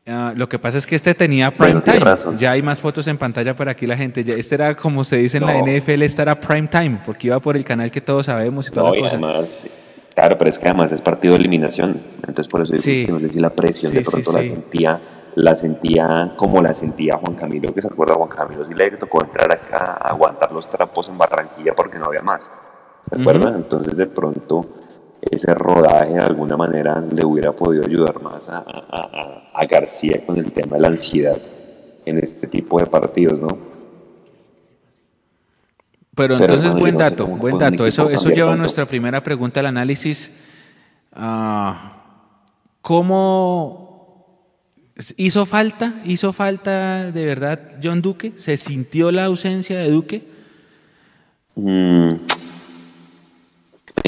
Ah, 0.07 0.31
lo 0.35 0.47
que 0.47 0.57
pasa 0.57 0.77
es 0.77 0.87
que 0.87 0.95
este 0.95 1.13
tenía 1.13 1.51
prime 1.51 1.73
Bueno, 1.73 1.81
time. 1.83 1.99
razón. 1.99 2.37
Ya 2.37 2.51
hay 2.51 2.61
más 2.61 2.79
fotos 2.79 3.05
en 3.07 3.17
pantalla 3.17 3.55
para 3.55 3.71
aquí 3.71 3.85
la 3.85 3.97
gente. 3.97 4.23
Ya- 4.23 4.35
Este 4.35 4.55
era 4.55 4.73
como 4.75 5.03
se 5.03 5.17
dice 5.17 5.37
en 5.37 5.45
la. 5.45 5.57
NFL, 5.57 6.01
este 6.03 6.21
era 6.21 6.39
prime 6.39 6.67
time, 6.67 7.01
porque 7.05 7.27
iba 7.27 7.39
por 7.41 7.57
el 7.57 7.65
canal 7.65 7.91
que 7.91 7.99
todos 7.99 8.25
sabemos 8.27 8.67
y 8.67 8.71
toda 8.71 8.87
No, 8.87 8.93
la 8.93 8.99
y 8.99 9.01
cosa. 9.01 9.15
además, 9.15 9.67
claro, 10.15 10.37
pero 10.37 10.49
es 10.49 10.57
que 10.57 10.65
además 10.67 10.91
es 10.93 11.01
partido 11.01 11.33
de 11.33 11.39
eliminación. 11.41 11.99
Entonces, 12.19 12.47
por 12.47 12.61
eso 12.61 12.73
Sí. 12.77 13.05
que 13.05 13.11
no 13.11 13.19
sé 13.19 13.27
si 13.29 13.39
la 13.41 13.49
presión 13.49 13.91
Sí, 13.91 13.97
de 13.97 14.03
sí, 14.05 14.09
pronto 14.11 14.31
la 14.31 14.39
sentía 14.47 15.01
la 15.35 15.53
sentía 15.53 16.33
como 16.35 16.63
la 16.63 16.73
sentía 16.73 17.15
Juan 17.17 17.35
Camilo, 17.35 17.71
que 17.71 17.79
se 17.79 17.87
acuerda 17.87 18.15
Juan 18.15 18.29
Camilo, 18.29 18.65
sí 18.65 18.73
le 18.73 18.89
tocó 18.91 19.23
entrar 19.23 19.51
acá 19.51 19.97
a 20.01 20.07
aguantar 20.09 20.51
los 20.51 20.67
trapos 20.67 21.09
en 21.09 21.17
Barranquilla 21.19 21.75
porque 21.75 21.99
no 21.99 22.05
había 22.05 22.23
más. 22.23 22.49
¿Se 23.07 23.21
acuerdan? 23.21 23.53
Entonces, 23.55 23.95
de 23.95 24.07
pronto, 24.07 24.65
ese 25.21 25.53
rodaje 25.53 26.13
de 26.13 26.19
alguna 26.21 26.55
manera 26.57 27.01
le 27.01 27.25
hubiera 27.25 27.51
podido 27.51 27.85
ayudar 27.85 28.21
más 28.21 28.49
a, 28.49 28.57
a- 28.57 28.63
a- 28.91 29.51
a 29.53 29.65
García 29.65 30.21
con 30.25 30.37
el 30.37 30.51
tema 30.51 30.75
de 30.77 30.81
la 30.81 30.87
ansiedad 30.89 31.37
en 32.05 32.17
este 32.19 32.47
tipo 32.47 32.79
de 32.79 32.85
partidos, 32.85 33.41
¿no? 33.41 33.47
Pero 36.15 36.37
Pero, 36.37 36.53
entonces, 36.55 36.73
buen 36.79 36.93
yo 36.93 36.99
no 36.99 37.05
sé 37.05 37.11
dato, 37.11 37.27
buen 37.27 37.57
dato. 37.59 37.85
Eso, 37.85 38.09
eso 38.09 38.29
lleva 38.29 38.53
a 38.53 38.55
nuestra 38.55 38.85
primera 38.85 39.21
pregunta 39.21 39.59
al 39.59 39.67
análisis. 39.67 40.31
Ah, 41.13 41.93
¿Cómo 42.81 44.25
hizo 45.17 45.45
falta, 45.45 46.01
hizo 46.05 46.33
falta 46.33 47.11
de 47.11 47.25
verdad 47.25 47.59
John 47.83 48.01
Duque? 48.01 48.33
¿Se 48.37 48.57
sintió 48.57 49.11
la 49.11 49.25
ausencia 49.25 49.77
de 49.77 49.91
Duque? 49.91 50.27
Mm. 51.55 52.09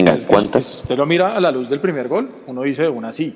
Venga, 0.06 0.18
¿cuántas? 0.28 0.64
Si 0.66 0.82
usted 0.84 0.98
lo 0.98 1.06
mira 1.06 1.36
a 1.36 1.40
la 1.40 1.52
luz 1.52 1.70
del 1.70 1.80
primer 1.80 2.08
gol, 2.08 2.30
uno 2.48 2.62
dice 2.64 2.84
de 2.84 2.90
una 2.90 3.12
sí. 3.12 3.36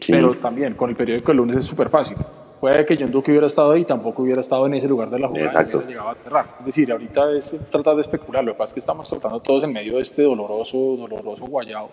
Sí. 0.00 0.12
Pero 0.12 0.32
también 0.34 0.74
con 0.74 0.88
el 0.90 0.96
periódico 0.96 1.30
el 1.32 1.38
lunes 1.38 1.56
es 1.56 1.64
súper 1.64 1.88
fácil. 1.88 2.16
Puede 2.60 2.84
que 2.84 2.96
John 2.96 3.10
Duque 3.10 3.30
hubiera 3.30 3.46
estado 3.46 3.72
ahí 3.72 3.84
tampoco 3.84 4.22
hubiera 4.22 4.40
estado 4.40 4.66
en 4.66 4.74
ese 4.74 4.86
lugar 4.86 5.08
de 5.10 5.18
la 5.18 5.28
jugada 5.28 5.46
Exacto. 5.46 5.78
y 5.78 5.84
hubiera 5.84 5.90
llegado 6.02 6.08
a 6.10 6.14
cerrar. 6.24 6.56
Es 6.60 6.66
decir, 6.66 6.92
ahorita 6.92 7.32
es 7.32 7.56
tratar 7.70 7.94
de 7.96 8.02
especular. 8.02 8.44
Lo 8.44 8.52
que 8.52 8.58
pasa 8.58 8.70
es 8.70 8.74
que 8.74 8.80
estamos 8.80 9.08
tratando 9.08 9.40
todos 9.40 9.64
en 9.64 9.72
medio 9.72 9.96
de 9.96 10.02
este 10.02 10.22
doloroso, 10.22 10.76
doloroso 10.96 11.44
guayao. 11.46 11.90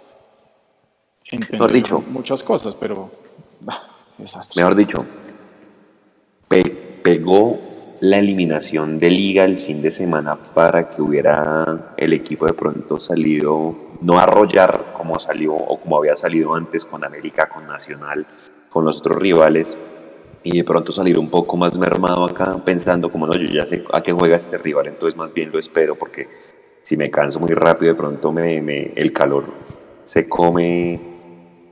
Mejor 1.52 1.72
dicho. 1.72 2.04
muchas 2.10 2.44
cosas, 2.44 2.76
pero. 2.76 3.10
desastre. 4.18 4.62
Mejor 4.62 4.76
dicho, 4.76 4.98
pe- 6.48 6.64
pegó 7.04 7.58
la 8.02 8.20
eliminación 8.20 9.00
de 9.00 9.10
liga 9.10 9.44
el 9.44 9.58
fin 9.58 9.82
de 9.82 9.92
semana 9.92 10.36
para 10.36 10.90
que 10.90 11.02
hubiera 11.02 11.94
el 11.98 12.14
equipo 12.14 12.46
de 12.46 12.54
pronto 12.54 13.00
salido, 13.00 13.76
no 14.02 14.20
arrollar 14.20 14.94
como 14.96 15.20
salió 15.20 15.56
o 15.56 15.80
como 15.80 15.98
había 15.98 16.16
salido 16.16 16.54
antes 16.54 16.86
con 16.86 17.04
América, 17.04 17.50
con 17.50 17.66
Nacional, 17.68 18.26
con 18.70 18.86
los 18.86 19.00
otros 19.00 19.18
rivales, 19.18 19.78
y 20.44 20.58
de 20.58 20.64
pronto 20.64 20.92
salir 20.92 21.18
un 21.18 21.30
poco 21.30 21.58
más 21.58 21.78
mermado 21.78 22.24
acá 22.26 22.58
pensando 22.64 23.12
como 23.12 23.26
no, 23.26 23.34
yo 23.34 23.48
ya 23.48 23.66
sé 23.66 23.84
a 23.92 24.02
qué 24.04 24.14
juega 24.14 24.36
este 24.38 24.58
rival, 24.58 24.88
entonces 24.88 25.18
más 25.18 25.34
bien 25.34 25.52
lo 25.52 25.58
espero 25.60 25.96
porque 25.96 26.28
si 26.84 26.96
me 26.96 27.10
canso 27.10 27.40
muy 27.40 27.50
rápido 27.54 27.94
de 27.94 27.98
pronto 27.98 28.32
me, 28.32 28.62
me- 28.62 28.94
el 28.96 29.12
calor 29.12 29.46
se 30.06 30.30
come 30.30 31.00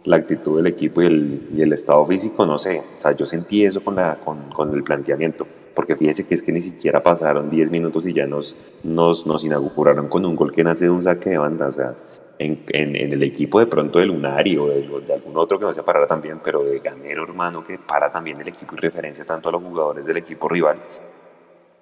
la 0.03 0.17
actitud 0.17 0.57
del 0.57 0.67
equipo 0.67 1.01
y 1.01 1.05
el, 1.05 1.49
y 1.55 1.61
el 1.61 1.71
estado 1.73 2.05
físico, 2.05 2.45
no 2.45 2.57
sé, 2.57 2.79
o 2.97 3.01
sea, 3.01 3.11
yo 3.13 3.25
sentí 3.25 3.63
eso 3.63 3.83
con, 3.83 3.95
la, 3.95 4.15
con, 4.15 4.49
con 4.51 4.73
el 4.73 4.83
planteamiento, 4.83 5.47
porque 5.75 5.95
fíjese 5.95 6.25
que 6.25 6.33
es 6.33 6.41
que 6.41 6.51
ni 6.51 6.61
siquiera 6.61 7.03
pasaron 7.03 7.49
10 7.49 7.69
minutos 7.69 8.07
y 8.07 8.13
ya 8.13 8.25
nos, 8.25 8.55
nos, 8.83 9.27
nos 9.27 9.43
inauguraron 9.43 10.07
con 10.07 10.25
un 10.25 10.35
gol 10.35 10.51
que 10.51 10.63
nace 10.63 10.85
de 10.85 10.91
un 10.91 11.03
saque 11.03 11.31
de 11.31 11.37
banda, 11.37 11.67
o 11.67 11.73
sea, 11.73 11.93
en, 12.39 12.63
en, 12.67 12.95
el 12.95 13.23
equipo 13.23 13.59
de 13.59 13.67
pronto 13.67 13.99
de 13.99 14.05
Lunari 14.05 14.57
o 14.57 14.67
de, 14.67 14.81
de 14.81 15.13
algún 15.13 15.37
otro 15.37 15.59
que 15.59 15.65
no 15.65 15.73
se 15.73 15.83
parara 15.83 16.07
también, 16.07 16.39
pero 16.43 16.63
de 16.63 16.79
Gamero, 16.79 17.23
hermano, 17.23 17.63
que 17.63 17.77
para 17.77 18.11
también 18.11 18.39
el 18.41 18.47
equipo 18.47 18.75
y 18.75 18.79
referencia 18.79 19.25
tanto 19.25 19.49
a 19.49 19.51
los 19.51 19.63
jugadores 19.63 20.05
del 20.05 20.17
equipo 20.17 20.49
rival, 20.49 20.77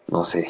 no 0.08 0.26
sé, 0.26 0.46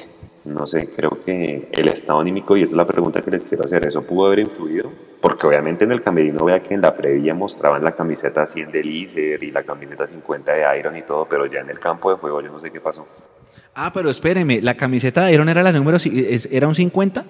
no 0.45 0.67
sé, 0.67 0.89
creo 0.93 1.23
que 1.23 1.69
el 1.71 1.87
estado 1.87 2.19
anímico, 2.19 2.57
y 2.57 2.63
esa 2.63 2.71
es 2.71 2.77
la 2.77 2.85
pregunta 2.85 3.21
que 3.21 3.31
les 3.31 3.43
quiero 3.43 3.63
hacer, 3.63 3.85
¿eso 3.85 4.01
pudo 4.01 4.27
haber 4.27 4.39
influido? 4.39 4.91
Porque 5.21 5.47
obviamente 5.47 5.85
en 5.85 5.93
el 5.93 6.01
camerino 6.01 6.43
vea 6.43 6.61
que 6.61 6.73
en 6.73 6.81
la 6.81 6.97
previa 6.97 7.33
mostraban 7.33 7.83
la 7.83 7.93
camiseta 7.93 8.45
100 8.45 8.71
de 8.71 8.83
Lizer 8.83 9.41
y 9.41 9.51
la 9.51 9.63
camiseta 9.63 10.05
50 10.05 10.51
de 10.51 10.79
Iron 10.79 10.97
y 10.97 11.03
todo, 11.03 11.25
pero 11.29 11.45
ya 11.45 11.61
en 11.61 11.69
el 11.69 11.79
campo 11.79 12.09
de 12.09 12.17
juego 12.17 12.41
yo 12.41 12.51
no 12.51 12.59
sé 12.59 12.71
qué 12.71 12.81
pasó. 12.81 13.07
Ah, 13.75 13.91
pero 13.93 14.09
espéreme, 14.09 14.61
¿la 14.61 14.75
camiseta 14.75 15.25
de 15.25 15.33
Iron 15.33 15.49
era 15.49 15.63
la 15.63 15.71
número, 15.71 15.97
era 16.51 16.67
un 16.67 16.75
50? 16.75 17.25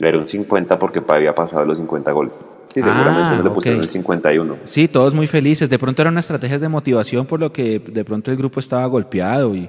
Era 0.00 0.18
un 0.18 0.26
50 0.26 0.78
porque 0.78 1.00
había 1.06 1.34
pasado 1.34 1.64
los 1.64 1.78
50 1.78 2.10
goles. 2.12 2.32
Sí, 2.74 2.80
Ah, 2.82 2.92
seguramente 2.92 3.36
no 3.36 3.42
le 3.44 3.50
pusieron 3.50 3.80
el 3.80 3.88
51. 3.88 4.56
Sí, 4.64 4.88
todos 4.88 5.14
muy 5.14 5.28
felices. 5.28 5.68
De 5.70 5.78
pronto 5.78 6.02
eran 6.02 6.18
estrategias 6.18 6.60
de 6.60 6.68
motivación 6.68 7.24
por 7.26 7.38
lo 7.38 7.52
que 7.52 7.78
de 7.78 8.04
pronto 8.04 8.32
el 8.32 8.36
grupo 8.36 8.58
estaba 8.58 8.84
golpeado 8.86 9.54
y, 9.54 9.68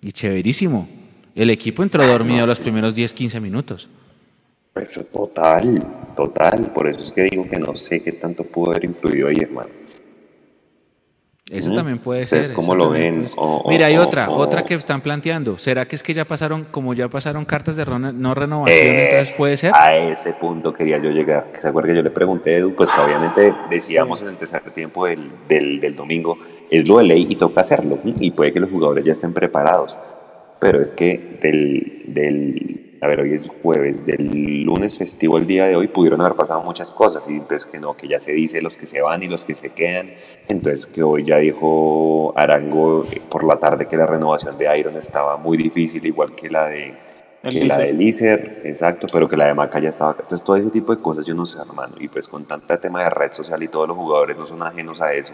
y 0.00 0.12
chéverísimo. 0.12 0.88
El 1.34 1.50
equipo 1.50 1.82
entró 1.82 2.06
dormido 2.06 2.46
los 2.46 2.58
primeros 2.58 2.94
10, 2.94 3.12
15 3.12 3.40
minutos. 3.40 3.88
Pues 4.72 4.98
total, 5.12 5.84
total. 6.16 6.70
Por 6.72 6.88
eso 6.88 7.02
es 7.02 7.12
que 7.12 7.24
digo 7.24 7.46
que 7.48 7.58
no 7.58 7.76
sé 7.76 8.02
qué 8.02 8.12
tanto 8.12 8.44
pudo 8.44 8.70
haber 8.70 8.86
influido 8.86 9.28
ahí, 9.28 9.36
hermano. 9.40 9.68
Eso 11.50 11.70
Mm. 11.70 11.74
también 11.74 11.98
puede 11.98 12.20
¿Ustedes 12.22 12.46
ser. 12.46 12.54
cómo 12.54 12.74
lo 12.76 12.90
ven? 12.90 13.26
Mira, 13.68 13.86
hay 13.86 13.96
otra, 13.96 14.30
otra 14.30 14.64
que 14.64 14.74
están 14.74 15.00
planteando. 15.00 15.58
¿Será 15.58 15.84
que 15.86 15.96
es 15.96 16.02
que 16.02 16.14
ya 16.14 16.24
pasaron, 16.24 16.64
como 16.70 16.94
ya 16.94 17.08
pasaron 17.08 17.44
cartas 17.44 17.76
de 17.76 17.84
no 17.84 18.34
renovación, 18.34 18.78
Eh, 18.96 19.04
entonces 19.10 19.34
puede 19.36 19.56
ser? 19.56 19.72
A 19.74 19.96
ese 19.96 20.32
punto 20.34 20.72
quería 20.72 20.98
yo 20.98 21.10
llegar. 21.10 21.48
¿Se 21.60 21.66
acuerda 21.66 21.88
que 21.90 21.96
yo 21.96 22.02
le 22.02 22.10
pregunté 22.10 22.54
a 22.54 22.58
Edu? 22.58 22.74
Pues 22.74 22.88
que 22.90 23.00
obviamente 23.00 23.52
decíamos 23.68 24.22
en 24.22 24.28
el 24.28 24.36
tercer 24.36 24.60
tiempo 24.70 25.06
del, 25.06 25.28
del, 25.48 25.80
del 25.80 25.96
domingo, 25.96 26.38
es 26.70 26.86
lo 26.86 26.98
de 26.98 27.04
ley 27.04 27.26
y 27.28 27.34
toca 27.36 27.62
hacerlo. 27.62 27.98
Y 28.04 28.30
puede 28.30 28.52
que 28.52 28.60
los 28.60 28.70
jugadores 28.70 29.04
ya 29.04 29.12
estén 29.12 29.32
preparados. 29.32 29.96
Pero 30.60 30.80
es 30.80 30.92
que 30.92 31.38
del, 31.42 32.04
del 32.06 32.89
a 33.02 33.06
ver, 33.06 33.20
hoy 33.20 33.32
es 33.34 33.48
jueves, 33.62 34.04
del 34.04 34.62
lunes 34.62 34.98
festivo 34.98 35.36
al 35.38 35.46
día 35.46 35.66
de 35.66 35.74
hoy 35.74 35.88
pudieron 35.88 36.20
haber 36.20 36.34
pasado 36.34 36.62
muchas 36.62 36.92
cosas. 36.92 37.24
Y 37.28 37.32
entonces 37.32 37.64
que 37.64 37.78
no, 37.80 37.96
que 37.96 38.06
ya 38.06 38.20
se 38.20 38.32
dice 38.32 38.60
los 38.60 38.76
que 38.76 38.86
se 38.86 39.00
van 39.00 39.22
y 39.22 39.28
los 39.28 39.44
que 39.46 39.54
se 39.54 39.70
quedan. 39.70 40.10
Entonces 40.48 40.86
que 40.86 41.02
hoy 41.02 41.24
ya 41.24 41.38
dijo 41.38 42.34
Arango 42.36 43.06
eh, 43.10 43.20
por 43.30 43.44
la 43.44 43.56
tarde 43.56 43.86
que 43.88 43.96
la 43.96 44.06
renovación 44.06 44.58
de 44.58 44.78
Iron 44.78 44.96
estaba 44.96 45.36
muy 45.38 45.56
difícil, 45.56 46.04
igual 46.04 46.34
que 46.34 46.50
la 46.50 46.66
de 46.66 46.94
que 47.42 47.64
la 47.64 47.78
de 47.78 47.94
Lícer, 47.94 48.60
exacto, 48.64 49.06
pero 49.10 49.26
que 49.26 49.34
la 49.34 49.46
de 49.46 49.54
Maca 49.54 49.78
ya 49.80 49.88
estaba. 49.88 50.12
Entonces, 50.20 50.44
todo 50.44 50.56
ese 50.56 50.68
tipo 50.68 50.94
de 50.94 51.00
cosas 51.00 51.24
yo 51.24 51.34
no 51.34 51.46
sé, 51.46 51.58
hermano. 51.58 51.94
Y 51.98 52.08
pues 52.08 52.28
con 52.28 52.44
tanta 52.44 52.78
tema 52.78 53.02
de 53.02 53.08
red 53.08 53.32
social 53.32 53.62
y 53.62 53.68
todos 53.68 53.88
los 53.88 53.96
jugadores 53.96 54.36
no 54.36 54.44
son 54.44 54.62
ajenos 54.62 55.00
a 55.00 55.14
eso. 55.14 55.32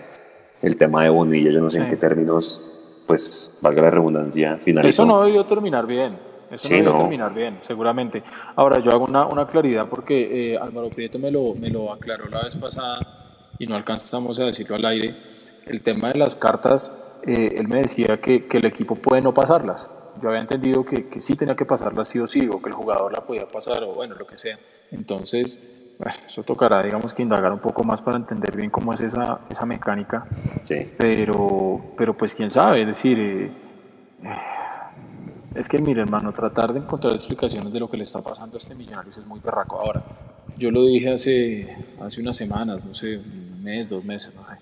El 0.63 0.77
tema 0.77 1.03
de 1.03 1.09
Bonilla, 1.09 1.51
yo 1.51 1.61
no 1.61 1.69
sé 1.69 1.79
en 1.79 1.85
Sí. 1.87 1.91
qué 1.91 1.97
términos, 1.97 2.63
pues, 3.09 3.59
valga 3.61 3.83
la 3.83 3.91
redundancia, 3.91 4.57
finalizó. 4.59 5.03
Eso 5.03 5.05
no 5.05 5.25
debió 5.25 5.45
terminar 5.45 5.85
bien. 5.85 6.17
Eso 6.51 6.69
Sí, 6.69 6.81
no 6.81 6.91
no. 6.91 6.95
terminar 6.97 7.35
bien, 7.35 7.59
seguramente. 7.61 8.23
Ahora, 8.55 8.79
yo 8.81 8.91
hago 8.93 9.05
una, 9.05 9.27
una 9.27 9.47
claridad 9.47 9.87
porque 9.89 10.53
eh, 10.55 10.59
Álvaro 10.59 10.91
Prieto 10.91 11.19
me 11.19 11.31
lo, 11.31 11.55
me 11.55 11.71
lo 11.71 11.93
aclaró 11.93 12.27
la 12.29 12.45
vez 12.45 12.57
pasada 12.57 12.99
y 13.59 13.67
no 13.67 13.75
alcanzamos 13.75 14.39
a 14.41 14.45
decirlo 14.45 14.77
al 14.77 14.85
aire. 14.87 15.17
El 15.67 15.83
tema 15.83 16.09
de 16.13 16.19
las 16.19 16.37
cartas, 16.37 17.21
eh, 17.27 17.55
él 17.59 17.67
me 17.67 17.79
decía 17.79 18.19
que, 18.21 18.47
que 18.47 18.59
el 18.59 18.65
equipo 18.67 18.95
puede 18.95 19.21
no 19.23 19.35
pasarlas. 19.35 19.91
Yo 20.23 20.29
había 20.29 20.41
entendido 20.41 20.85
que, 20.85 21.09
que 21.09 21.21
sí 21.21 21.35
tenía 21.35 21.57
que 21.57 21.67
pasarlas 21.67 22.09
sí 22.09 22.21
o 22.21 22.27
sí, 22.27 22.49
o 22.49 22.63
que 22.63 22.69
el 22.69 22.75
jugador 22.75 23.13
la 23.13 23.21
podía 23.23 23.47
pasar, 23.49 23.83
o 23.83 23.95
bueno, 23.95 24.15
lo 24.15 24.27
que 24.27 24.39
sea. 24.39 24.59
Entonces, 24.93 25.95
bueno, 25.99 26.15
eso 26.29 26.43
tocará, 26.45 26.83
digamos, 26.83 27.13
que 27.13 27.23
indagar 27.23 27.53
un 27.53 27.59
poco 27.59 27.83
más 27.83 28.01
para 28.01 28.17
entender 28.17 28.57
bien 28.57 28.71
cómo 28.71 28.93
es 28.95 29.01
esa, 29.01 29.41
esa 29.51 29.67
mecánica 29.67 30.27
Sí. 30.63 30.93
pero, 30.97 31.81
pero 31.97 32.17
pues 32.17 32.35
quién 32.35 32.49
sabe, 32.51 32.83
es 32.83 32.87
decir, 32.87 33.19
eh, 33.19 33.51
es 35.57 35.69
que 35.69 35.79
mire 35.79 36.03
hermano, 36.03 36.33
tratar 36.33 36.73
de 36.73 36.81
encontrar 36.81 37.15
explicaciones 37.15 37.73
de 37.73 37.81
lo 37.81 37.89
que 37.89 37.97
le 37.97 38.05
está 38.05 38.21
pasando 38.21 38.57
a 38.57 38.59
este 38.59 38.75
Millonarios 38.75 39.17
es 39.17 39.27
muy 39.27 39.41
berraco. 39.41 39.81
Ahora, 39.81 40.05
yo 40.59 40.71
lo 40.71 40.85
dije 40.85 41.13
hace, 41.13 41.87
hace 42.01 42.21
unas 42.21 42.37
semanas, 42.37 42.85
no 42.85 42.95
sé, 42.95 43.17
un 43.17 43.63
mes, 43.63 43.89
dos 43.89 44.05
meses, 44.05 44.35
no 44.35 44.43
sé, 44.43 44.59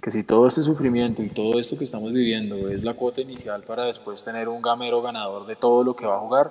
que 0.00 0.10
si 0.10 0.22
todo 0.22 0.46
este 0.46 0.62
sufrimiento 0.62 1.22
y 1.22 1.28
todo 1.28 1.58
esto 1.58 1.76
que 1.76 1.84
estamos 1.84 2.12
viviendo 2.12 2.68
es 2.68 2.84
la 2.84 2.94
cuota 2.94 3.20
inicial 3.20 3.62
para 3.62 3.84
después 3.84 4.24
tener 4.24 4.48
un 4.48 4.62
gamero 4.62 5.02
ganador 5.02 5.46
de 5.46 5.56
todo 5.56 5.82
lo 5.82 5.96
que 5.96 6.06
va 6.06 6.16
a 6.16 6.20
jugar, 6.20 6.50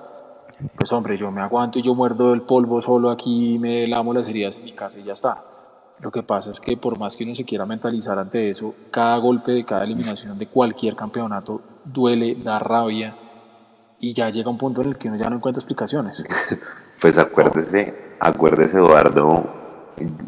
pues 0.76 0.92
hombre, 0.92 1.18
yo 1.18 1.32
me 1.32 1.42
aguanto 1.42 1.80
y 1.80 1.82
yo 1.82 1.96
muerdo 1.96 2.34
el 2.34 2.42
polvo 2.42 2.82
solo 2.82 3.10
aquí 3.10 3.58
me 3.58 3.88
lamo 3.88 4.14
las 4.14 4.28
heridas 4.28 4.58
en 4.58 4.66
mi 4.66 4.74
casa 4.74 5.00
y 5.00 5.04
ya 5.04 5.14
está. 5.14 5.44
Lo 6.00 6.12
que 6.12 6.24
pasa 6.24 6.52
es 6.52 6.60
que 6.60 6.78
por 6.78 7.00
más 7.00 7.16
que 7.16 7.24
uno 7.24 7.36
se 7.36 7.46
quiera 7.46 7.66
mentalizar 7.66 8.20
ante 8.20 8.50
eso, 8.50 8.76
cada 8.92 9.18
golpe 9.18 9.52
de 9.52 9.66
cada 9.66 9.84
eliminación 9.84 10.38
de 10.38 10.48
cualquier 10.48 10.96
campeonato 10.96 11.62
duele, 11.86 12.36
da 12.36 12.60
rabia 12.60 13.16
y 14.00 14.14
ya 14.14 14.30
llega 14.30 14.50
un 14.50 14.58
punto 14.58 14.82
en 14.82 14.90
el 14.90 14.98
que 14.98 15.08
uno 15.08 15.18
ya 15.18 15.30
no 15.30 15.38
encuentra 15.38 15.60
explicaciones. 15.60 16.24
Pues 17.00 17.20
acuérdese, 17.20 17.94
acuérdese 18.20 18.78
Eduardo, 18.78 19.54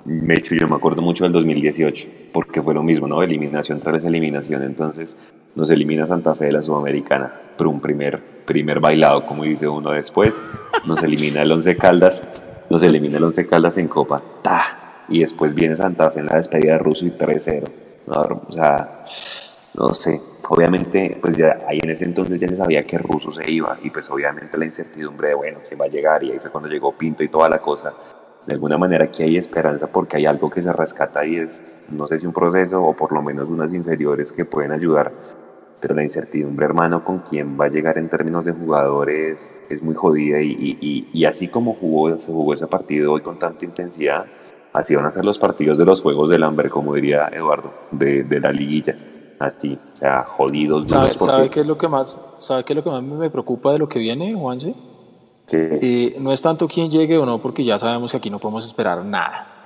me 0.06 0.36
hecho, 0.36 0.54
yo 0.54 0.68
me 0.68 0.76
acuerdo 0.76 1.02
mucho 1.02 1.24
del 1.24 1.34
2018, 1.34 2.10
porque 2.32 2.62
fue 2.62 2.76
lo 2.76 2.84
mismo, 2.84 3.08
¿no? 3.08 3.24
Eliminación 3.24 3.80
tras 3.80 4.04
eliminación. 4.04 4.64
Entonces, 4.64 5.16
nos 5.56 5.70
elimina 5.70 6.06
Santa 6.06 6.36
Fe 6.36 6.46
de 6.46 6.52
la 6.52 6.62
Sudamericana, 6.62 7.34
pero 7.58 7.70
un 7.70 7.80
primer, 7.80 8.22
primer 8.46 8.80
bailado, 8.80 9.26
como 9.26 9.44
dice 9.44 9.68
uno 9.68 9.92
después. 9.92 10.42
Nos 10.86 11.02
elimina 11.04 11.42
el 11.42 11.52
Once 11.52 11.76
Caldas, 11.76 12.24
nos 12.70 12.84
elimina 12.84 13.18
el 13.18 13.24
Once 13.24 13.46
Caldas 13.48 13.78
en 13.78 13.88
Copa. 13.88 14.22
¡Ta! 14.42 15.06
Y 15.10 15.22
después 15.22 15.54
viene 15.54 15.76
Santa 15.76 16.12
Fe 16.12 16.20
en 16.20 16.28
la 16.28 16.36
despedida 16.36 16.74
de 16.74 16.80
Russo 16.80 17.06
y 17.06 17.12
3-0. 17.12 17.64
o 18.08 18.52
sea, 18.52 19.06
no 19.76 19.94
sé. 19.94 20.22
Obviamente, 20.50 21.18
pues 21.22 21.38
ya 21.38 21.60
ahí 21.68 21.80
en 21.82 21.92
ese 21.92 22.06
entonces 22.06 22.40
ya 22.40 22.48
se 22.48 22.56
sabía 22.56 22.84
que 22.84 22.98
Russo 22.98 23.32
se 23.32 23.50
iba 23.50 23.78
y 23.84 23.90
pues 23.92 24.10
obviamente 24.10 24.58
la 24.58 24.66
incertidumbre 24.66 25.30
de, 25.30 25.34
bueno, 25.36 25.60
se 25.64 25.76
va 25.76 25.86
a 25.86 25.90
llegar 25.90 26.24
y 26.24 26.32
ahí 26.32 26.40
fue 26.40 26.50
cuando 26.50 26.68
llegó 26.68 26.92
Pinto 26.92 27.24
y 27.24 27.30
toda 27.30 27.48
la 27.48 27.60
cosa 27.60 27.94
de 28.50 28.54
alguna 28.54 28.78
manera 28.78 29.06
aquí 29.06 29.22
hay 29.24 29.38
esperanza 29.38 29.88
porque 29.88 30.18
hay 30.18 30.26
algo 30.26 30.50
que 30.50 30.62
se 30.62 30.74
rescata 30.74 31.26
y 31.26 31.38
es, 31.38 31.78
no 31.90 32.08
sé 32.08 32.18
si 32.18 32.26
un 32.26 32.34
proceso 32.34 32.82
o 32.82 32.94
por 32.96 33.12
lo 33.12 33.22
menos 33.22 33.48
unas 33.48 33.74
inferiores 33.74 34.32
que 34.32 34.44
pueden 34.44 34.72
ayudar, 34.72 35.12
pero 35.80 35.94
la 35.94 36.04
incertidumbre, 36.04 36.66
hermano, 36.66 37.06
con 37.06 37.20
quién 37.20 37.60
va 37.60 37.66
a 37.66 37.70
llegar 37.70 37.98
en 38.00 38.10
términos 38.10 38.46
de 38.46 38.52
jugadores 38.52 39.64
es 39.70 39.84
muy 39.84 39.94
jodida 39.94 40.42
y, 40.42 41.08
y, 41.14 41.26
así 41.26 41.48
como 41.48 41.74
jugó, 41.74 42.20
se 42.20 42.32
jugó 42.32 42.54
ese 42.56 42.66
partido 42.66 43.14
hoy 43.14 43.22
con 43.22 43.38
tanta 43.38 43.66
intensidad, 43.66 44.26
así 44.74 44.96
van 44.96 45.06
a 45.06 45.12
ser 45.12 45.26
los 45.26 45.38
partidos 45.38 45.78
de 45.78 45.86
los 45.86 46.02
Juegos 46.02 46.30
del 46.30 46.44
Hambre, 46.44 46.70
como 46.70 46.96
diría 46.96 47.30
Eduardo, 47.32 47.72
de, 47.92 48.24
de 48.24 48.40
la 48.40 48.52
liguilla. 48.52 48.96
Así, 49.40 49.78
o 49.96 49.98
sea, 49.98 50.24
jodidos. 50.24 50.90
¿Sabe, 50.90 51.14
¿sabe 51.18 51.50
qué 51.50 51.62
es 51.62 51.68
lo 51.68 51.78
que 51.78 51.88
más, 51.88 52.18
¿Sabe 52.40 52.64
qué 52.64 52.74
es 52.74 52.78
lo 52.78 52.84
que 52.84 52.90
más 52.90 53.02
me 53.02 53.30
preocupa 53.30 53.72
de 53.72 53.80
lo 53.80 53.88
que 53.88 54.00
viene, 54.00 54.34
Juanse? 54.34 54.76
Eh, 55.52 56.18
no 56.20 56.32
es 56.32 56.42
tanto 56.42 56.68
quién 56.68 56.90
llegue 56.92 57.18
o 57.18 57.26
no, 57.26 57.42
porque 57.42 57.64
ya 57.64 57.80
sabemos 57.80 58.12
que 58.12 58.18
aquí 58.18 58.30
no 58.30 58.40
podemos 58.40 58.66
esperar 58.66 59.04
nada. 59.04 59.66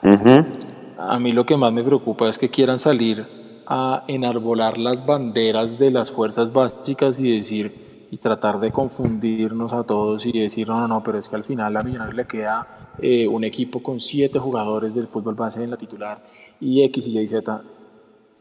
A 0.97 1.19
mí 1.19 1.31
lo 1.31 1.45
que 1.45 1.57
más 1.57 1.73
me 1.73 1.83
preocupa 1.83 2.29
es 2.29 2.37
que 2.37 2.49
quieran 2.49 2.79
salir 2.79 3.25
a 3.65 4.03
enarbolar 4.07 4.77
las 4.77 5.05
banderas 5.05 5.79
de 5.79 5.91
las 5.91 6.11
fuerzas 6.11 6.53
básicas 6.53 7.19
y 7.19 7.35
decir 7.35 8.07
y 8.11 8.17
tratar 8.17 8.59
de 8.59 8.71
confundirnos 8.71 9.73
a 9.73 9.83
todos 9.83 10.25
y 10.27 10.31
decir 10.33 10.67
no, 10.67 10.79
no, 10.79 10.87
no, 10.87 11.03
pero 11.03 11.17
es 11.17 11.27
que 11.27 11.35
al 11.35 11.43
final 11.43 11.75
a 11.75 11.81
Millonarios 11.81 12.15
le 12.15 12.27
queda 12.27 12.67
eh, 12.99 13.27
un 13.27 13.43
equipo 13.43 13.81
con 13.81 13.99
siete 13.99 14.37
jugadores 14.37 14.93
del 14.93 15.07
fútbol 15.07 15.33
base 15.33 15.63
en 15.63 15.71
la 15.71 15.77
titular 15.77 16.19
y 16.59 16.83
X 16.83 17.07
y 17.07 17.19
Y 17.19 17.27
Z. 17.27 17.61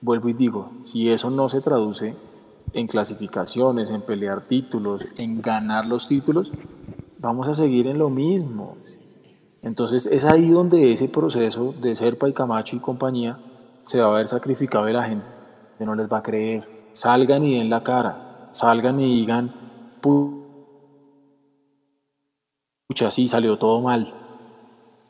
Vuelvo 0.02 0.28
y 0.28 0.32
digo, 0.32 0.72
si 0.82 1.08
eso 1.10 1.30
no 1.30 1.48
se 1.48 1.60
traduce 1.60 2.16
en 2.72 2.88
clasificaciones, 2.88 3.88
en 3.88 4.02
pelear 4.02 4.44
títulos, 4.44 5.06
en 5.16 5.40
ganar 5.40 5.86
los 5.86 6.08
títulos, 6.08 6.50
vamos 7.20 7.46
a 7.46 7.54
seguir 7.54 7.86
en 7.86 7.98
lo 7.98 8.10
mismo. 8.10 8.76
Entonces 9.62 10.06
es 10.06 10.24
ahí 10.24 10.48
donde 10.48 10.92
ese 10.92 11.08
proceso 11.08 11.72
de 11.80 11.94
Serpa 11.94 12.28
y 12.28 12.32
Camacho 12.32 12.74
y 12.74 12.80
compañía 12.80 13.38
se 13.84 14.00
va 14.00 14.08
a 14.08 14.16
ver 14.16 14.26
sacrificado 14.26 14.88
y 14.88 14.92
la 14.92 15.04
gente 15.04 15.24
no 15.78 15.94
les 15.94 16.12
va 16.12 16.18
a 16.18 16.22
creer. 16.24 16.88
Salgan 16.92 17.44
y 17.44 17.58
den 17.58 17.70
la 17.70 17.84
cara, 17.84 18.48
salgan 18.50 18.98
y 18.98 19.20
digan, 19.20 19.54
pucha, 22.88 23.12
sí, 23.12 23.28
salió 23.28 23.56
todo 23.56 23.80
mal. 23.80 24.12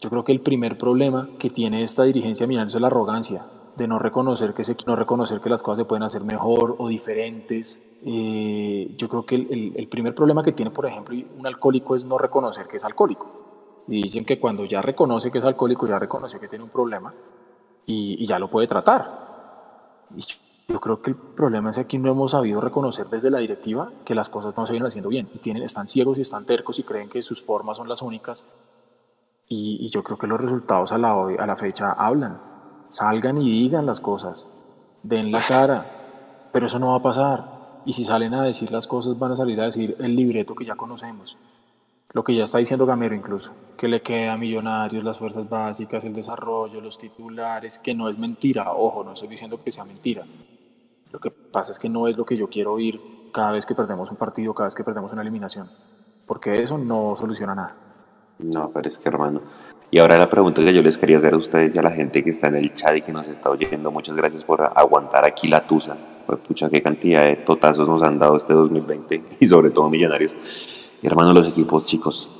Yo 0.02 0.10
creo 0.10 0.22
que 0.22 0.32
el 0.32 0.42
primer 0.42 0.76
problema 0.76 1.30
que 1.38 1.48
tiene 1.48 1.82
esta 1.82 2.02
dirigencia 2.02 2.46
Millonarios 2.46 2.74
es 2.74 2.80
la 2.82 2.88
arrogancia 2.88 3.42
de 3.76 3.88
no 3.88 3.98
reconocer 3.98 4.52
que 4.52 4.64
se, 4.64 4.76
no 4.86 4.96
reconocer 4.96 5.40
que 5.40 5.48
las 5.48 5.62
cosas 5.62 5.78
se 5.78 5.84
pueden 5.84 6.02
hacer 6.02 6.24
mejor 6.24 6.76
o 6.78 6.88
diferentes. 6.88 7.80
Eh, 8.04 8.94
yo 8.96 9.08
creo 9.08 9.24
que 9.24 9.36
el, 9.36 9.72
el, 9.76 9.88
primer 9.88 10.14
problema 10.14 10.42
que 10.42 10.52
tiene, 10.52 10.70
por 10.70 10.86
ejemplo, 10.86 11.16
un 11.38 11.46
alcohólico 11.46 11.96
es 11.96 12.04
no 12.04 12.18
reconocer 12.18 12.66
que 12.66 12.76
es 12.76 12.84
alcohólico. 12.84 13.84
Y 13.88 14.02
dicen 14.02 14.24
que 14.24 14.38
cuando 14.38 14.64
ya 14.64 14.82
reconoce 14.82 15.30
que 15.30 15.38
es 15.38 15.44
alcohólico, 15.44 15.86
ya 15.86 15.98
reconoce 15.98 16.38
que 16.38 16.48
tiene 16.48 16.64
un 16.64 16.70
problema 16.70 17.12
y, 17.86 18.22
y 18.22 18.26
ya 18.26 18.38
lo 18.38 18.48
puede 18.48 18.66
tratar. 18.66 20.06
Y 20.14 20.20
yo, 20.68 20.80
creo 20.80 21.02
que 21.02 21.10
el 21.10 21.16
problema 21.16 21.70
es 21.70 21.76
que 21.76 21.82
aquí 21.82 21.98
no 21.98 22.10
hemos 22.10 22.32
sabido 22.32 22.60
reconocer 22.60 23.08
desde 23.08 23.30
la 23.30 23.38
directiva 23.38 23.90
que 24.04 24.14
las 24.14 24.28
cosas 24.28 24.56
no 24.56 24.66
se 24.66 24.72
vienen 24.72 24.86
haciendo 24.86 25.08
bien 25.08 25.28
y 25.34 25.38
tienen, 25.38 25.62
están 25.62 25.86
ciegos 25.86 26.18
y 26.18 26.22
están 26.22 26.46
tercos 26.46 26.78
y 26.78 26.82
creen 26.82 27.08
que 27.08 27.22
sus 27.22 27.42
formas 27.42 27.76
son 27.78 27.88
las 27.88 28.02
únicas. 28.02 28.46
Y, 29.48 29.78
y 29.80 29.90
yo 29.90 30.02
creo 30.02 30.16
que 30.18 30.26
los 30.26 30.40
resultados 30.40 30.92
a 30.92 30.98
la, 30.98 31.12
a 31.12 31.46
la 31.46 31.56
fecha 31.56 31.92
hablan 31.92 32.51
Salgan 32.92 33.38
y 33.38 33.50
digan 33.50 33.86
las 33.86 34.00
cosas, 34.00 34.46
den 35.02 35.32
la 35.32 35.42
cara, 35.42 36.50
pero 36.52 36.66
eso 36.66 36.78
no 36.78 36.88
va 36.88 36.96
a 36.96 37.02
pasar. 37.02 37.80
Y 37.86 37.94
si 37.94 38.04
salen 38.04 38.34
a 38.34 38.42
decir 38.42 38.70
las 38.70 38.86
cosas, 38.86 39.18
van 39.18 39.32
a 39.32 39.36
salir 39.36 39.58
a 39.62 39.64
decir 39.64 39.96
el 39.98 40.14
libreto 40.14 40.54
que 40.54 40.66
ya 40.66 40.76
conocemos. 40.76 41.38
Lo 42.12 42.22
que 42.22 42.34
ya 42.34 42.44
está 42.44 42.58
diciendo 42.58 42.84
Gamero 42.84 43.14
incluso, 43.14 43.50
que 43.78 43.88
le 43.88 44.02
queda 44.02 44.34
a 44.34 44.36
Millonarios 44.36 45.04
las 45.04 45.18
fuerzas 45.18 45.48
básicas, 45.48 46.04
el 46.04 46.12
desarrollo, 46.12 46.82
los 46.82 46.98
titulares, 46.98 47.78
que 47.78 47.94
no 47.94 48.10
es 48.10 48.18
mentira. 48.18 48.70
Ojo, 48.74 49.02
no 49.02 49.14
estoy 49.14 49.28
diciendo 49.28 49.58
que 49.58 49.70
sea 49.70 49.84
mentira. 49.84 50.24
Lo 51.10 51.18
que 51.18 51.30
pasa 51.30 51.72
es 51.72 51.78
que 51.78 51.88
no 51.88 52.08
es 52.08 52.18
lo 52.18 52.26
que 52.26 52.36
yo 52.36 52.50
quiero 52.50 52.74
oír 52.74 53.00
cada 53.32 53.52
vez 53.52 53.64
que 53.64 53.74
perdemos 53.74 54.10
un 54.10 54.18
partido, 54.18 54.52
cada 54.52 54.66
vez 54.66 54.74
que 54.74 54.84
perdemos 54.84 55.10
una 55.12 55.22
eliminación. 55.22 55.70
Porque 56.26 56.62
eso 56.62 56.76
no 56.76 57.16
soluciona 57.16 57.54
nada. 57.54 57.74
No, 58.38 58.68
pero 58.68 58.86
es 58.86 58.98
que 58.98 59.08
hermano, 59.08 59.40
y 59.92 59.98
ahora 59.98 60.16
la 60.16 60.30
pregunta 60.30 60.64
que 60.64 60.72
yo 60.72 60.80
les 60.80 60.96
quería 60.96 61.18
hacer 61.18 61.34
a 61.34 61.36
ustedes 61.36 61.74
y 61.74 61.78
a 61.78 61.82
la 61.82 61.90
gente 61.90 62.24
que 62.24 62.30
está 62.30 62.48
en 62.48 62.56
el 62.56 62.72
chat 62.72 62.96
y 62.96 63.02
que 63.02 63.12
nos 63.12 63.28
está 63.28 63.50
oyendo, 63.50 63.90
muchas 63.90 64.16
gracias 64.16 64.42
por 64.42 64.62
aguantar 64.74 65.26
aquí 65.26 65.48
la 65.48 65.60
tusa. 65.60 65.94
Pues, 66.26 66.40
pucha, 66.40 66.70
qué 66.70 66.80
cantidad 66.80 67.26
de 67.26 67.36
totazos 67.36 67.86
nos 67.86 68.02
han 68.02 68.18
dado 68.18 68.38
este 68.38 68.54
2020 68.54 69.22
y 69.40 69.46
sobre 69.46 69.68
todo 69.68 69.90
Millonarios. 69.90 70.32
Hermano, 71.02 71.34
los 71.34 71.46
equipos 71.46 71.84
chicos, 71.84 72.32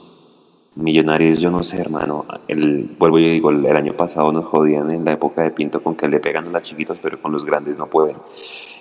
Millonarios, 0.77 1.41
yo 1.41 1.51
no 1.51 1.63
sé, 1.63 1.79
hermano. 1.79 2.25
El, 2.49 2.89
vuelvo 2.99 3.19
y 3.19 3.33
digo, 3.33 3.51
el, 3.51 3.77
año 3.77 3.95
pasado 3.99 4.33
nos 4.33 4.47
jodían 4.47 4.91
en 4.91 5.05
la 5.05 5.13
época 5.13 5.43
de 5.43 5.51
Pinto 5.51 5.83
con 5.83 5.95
que 5.95 6.09
le 6.09 6.21
pegan 6.21 6.49
a 6.49 6.51
los 6.53 6.63
chiquitos, 6.63 6.97
pero 7.03 7.21
con 7.21 7.33
los 7.33 7.45
grandes 7.45 7.77
no 7.77 7.85
pueden. 7.85 8.17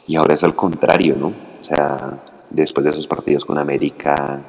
Y 0.07 0.15
ahora 0.15 0.35
es 0.35 0.45
al 0.45 0.55
contrario, 0.55 1.17
¿no? 1.19 1.27
O 1.27 1.63
sea, 1.63 2.23
después 2.49 2.85
de 2.85 2.91
esos 2.91 3.05
partidos 3.05 3.43
con 3.43 3.57
América, 3.57 4.39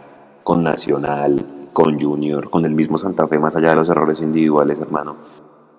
con 0.44 0.62
Nacional, 0.62 1.44
con 1.72 2.00
Junior, 2.00 2.50
con 2.50 2.64
el 2.64 2.72
mismo 2.72 2.98
Santa 2.98 3.26
Fe, 3.26 3.38
más 3.38 3.56
allá 3.56 3.70
de 3.70 3.76
los 3.76 3.88
errores 3.88 4.20
individuales, 4.20 4.80
hermano. 4.80 5.16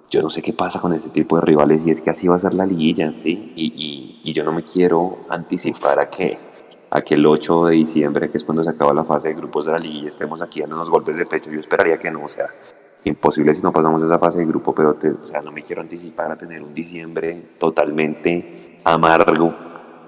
Yo 0.09 0.21
no 0.21 0.29
sé 0.29 0.41
qué 0.41 0.53
pasa 0.53 0.79
con 0.79 0.93
este 0.93 1.09
tipo 1.09 1.37
de 1.37 1.41
rivales 1.41 1.85
y 1.87 1.91
es 1.91 2.01
que 2.01 2.09
así 2.09 2.27
va 2.27 2.35
a 2.35 2.39
ser 2.39 2.53
la 2.53 2.65
liguilla, 2.65 3.13
¿sí? 3.17 3.53
Y, 3.55 4.19
y, 4.23 4.33
yo 4.33 4.43
no 4.43 4.51
me 4.51 4.63
quiero 4.63 5.19
anticipar 5.29 5.99
a 5.99 6.09
que, 6.09 6.37
a 6.89 7.01
que 7.01 7.15
el 7.15 7.25
8 7.25 7.65
de 7.65 7.75
diciembre, 7.75 8.29
que 8.29 8.37
es 8.37 8.43
cuando 8.43 8.63
se 8.63 8.69
acaba 8.69 8.93
la 8.93 9.03
fase 9.03 9.29
de 9.29 9.35
grupos 9.35 9.65
de 9.65 9.71
la 9.71 9.79
liguilla, 9.79 10.09
estemos 10.09 10.41
aquí 10.41 10.61
dándonos 10.61 10.89
golpes 10.89 11.17
de 11.17 11.25
pecho. 11.25 11.49
Yo 11.49 11.59
esperaría 11.59 11.97
que 11.97 12.11
no, 12.11 12.23
o 12.23 12.27
sea, 12.27 12.45
imposible 13.03 13.53
si 13.53 13.61
no 13.61 13.71
pasamos 13.71 14.01
esa 14.03 14.19
fase 14.19 14.39
de 14.39 14.45
grupo, 14.45 14.73
pero 14.73 14.91
o 14.91 15.27
sea, 15.27 15.41
no 15.41 15.51
me 15.51 15.63
quiero 15.63 15.81
anticipar 15.81 16.31
a 16.31 16.35
tener 16.35 16.61
un 16.63 16.73
diciembre 16.73 17.41
totalmente 17.59 18.77
amargo 18.85 19.53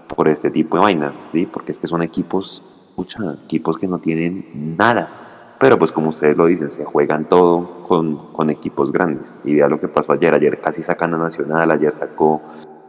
por 0.07 0.27
este 0.27 0.51
tipo 0.51 0.77
de 0.77 0.83
vainas, 0.83 1.29
¿sí? 1.31 1.47
Porque 1.51 1.71
es 1.71 1.79
que 1.79 1.87
son 1.87 2.01
equipos, 2.01 2.63
mucha, 2.95 3.19
equipos 3.45 3.77
que 3.77 3.87
no 3.87 3.99
tienen 3.99 4.75
nada 4.77 5.24
pero 5.59 5.79
pues 5.79 5.91
como 5.91 6.09
ustedes 6.09 6.35
lo 6.35 6.45
dicen, 6.47 6.71
se 6.71 6.83
juegan 6.83 7.25
todo 7.25 7.83
con, 7.87 8.33
con 8.33 8.49
equipos 8.49 8.91
grandes. 8.91 9.41
Y 9.43 9.55
vea 9.55 9.67
lo 9.67 9.79
que 9.79 9.87
pasó 9.87 10.11
ayer. 10.11 10.33
Ayer 10.33 10.59
casi 10.59 10.83
sacan 10.83 11.13
a 11.13 11.17
Nacional, 11.17 11.71
ayer 11.71 11.93
sacó 11.93 12.41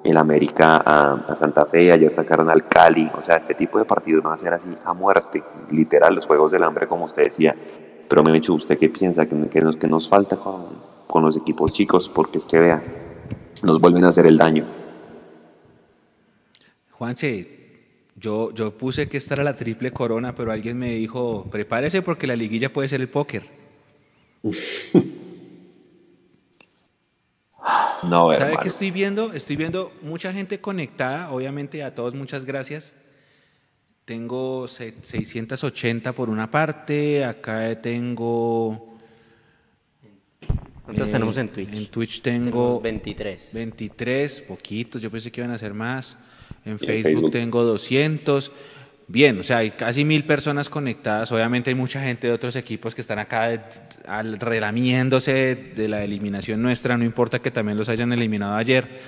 el 0.03 0.17
América 0.17 0.83
a, 0.85 1.35
Santa 1.37 1.65
Fe, 1.67 1.93
ayer 1.93 2.13
sacaron 2.13 2.51
al 2.51 2.67
Cali. 2.67 3.11
O 3.17 3.23
sea, 3.23 3.37
este 3.37 3.55
tipo 3.55 3.79
de 3.79 3.85
partidos 3.85 4.23
van 4.23 4.33
a 4.33 4.37
ser 4.37 4.53
así 4.53 4.69
a 4.85 4.93
muerte. 4.93 5.43
Literal, 5.71 6.15
los 6.15 6.27
Juegos 6.27 6.51
del 6.51 6.65
Hambre, 6.65 6.89
como 6.89 7.05
usted 7.05 7.25
decía. 7.25 7.55
Pero 8.09 8.23
me 8.23 8.37
hecho 8.37 8.55
¿usted 8.55 8.79
qué 8.79 8.89
piensa 8.89 9.27
que, 9.27 9.49
que, 9.49 9.61
nos, 9.61 9.77
que 9.77 9.87
nos 9.87 10.09
falta 10.09 10.37
con, 10.37 10.65
con 11.07 11.25
los 11.25 11.37
equipos 11.37 11.73
chicos? 11.73 12.09
Porque 12.09 12.39
es 12.39 12.47
que 12.47 12.59
vea, 12.59 12.83
nos 13.63 13.81
vuelven 13.81 14.05
a 14.05 14.09
hacer 14.09 14.27
el 14.27 14.39
daño. 14.39 14.65
Juanse, 16.93 17.56
yo, 18.17 18.53
yo 18.55 18.77
puse 18.77 19.09
que 19.09 19.19
esta 19.19 19.35
era 19.35 19.45
la 19.45 19.57
triple 19.57 19.93
corona, 19.93 20.35
pero 20.35 20.51
alguien 20.51 20.79
me 20.79 20.95
dijo, 20.95 21.47
prepárese 21.51 22.01
porque 22.01 22.27
la 22.27 22.35
liguilla 22.35 22.73
puede 22.73 22.89
ser 22.89 23.03
el 23.03 23.09
póker. 23.09 23.43
no, 28.05 28.33
¿Sabe 28.33 28.57
qué 28.63 28.69
estoy 28.69 28.91
viendo? 28.91 29.35
Estoy 29.35 29.57
viendo 29.57 29.93
mucha 30.01 30.33
gente 30.33 30.61
conectada, 30.61 31.31
obviamente 31.31 31.85
a 31.85 31.95
todos 31.95 32.15
muchas 32.15 32.47
gracias. 32.47 32.95
Tengo 34.07 34.69
680 34.69 36.13
por 36.13 36.31
una 36.31 36.51
parte, 36.51 37.25
acá 37.25 37.79
tengo... 37.83 38.97
¿Cuántos 40.85 41.11
tenemos 41.11 41.37
en 41.37 41.49
Twitch? 41.49 41.75
En 41.75 41.87
Twitch 41.89 42.23
tengo... 42.23 42.81
23. 42.81 43.51
23, 43.53 44.41
poquitos, 44.43 45.03
yo 45.03 45.11
pensé 45.11 45.33
que 45.33 45.41
iban 45.41 45.51
a 45.51 45.59
ser 45.59 45.75
más. 45.75 46.17
En 46.67 46.81
Facebook, 46.81 47.31
tengo 47.31 47.63
200. 47.63 48.51
Bien, 49.09 49.39
o 49.39 49.45
sea, 49.45 49.59
hay 49.59 49.71
casi 49.71 50.05
mil 50.05 50.25
personas 50.25 50.69
conectadas. 50.69 51.31
Obviamente 51.31 51.71
hay 51.71 51.77
mucha 51.77 52.03
gente 52.03 52.27
de 52.27 52.33
otros 52.33 52.57
equipos 52.57 52.93
que 52.93 53.01
están 53.01 53.21
acá 53.21 53.71
relamiéndose 54.41 55.73
de 55.77 55.89
la 55.89 56.03
eliminación 56.03 56.61
nuestra. 56.61 56.99
No 56.99 57.05
importa 57.05 57.39
que 57.39 57.53
también 57.53 57.79
los 57.79 57.89
hayan 57.89 58.13
eliminado 58.13 58.57
ayer. 58.57 58.99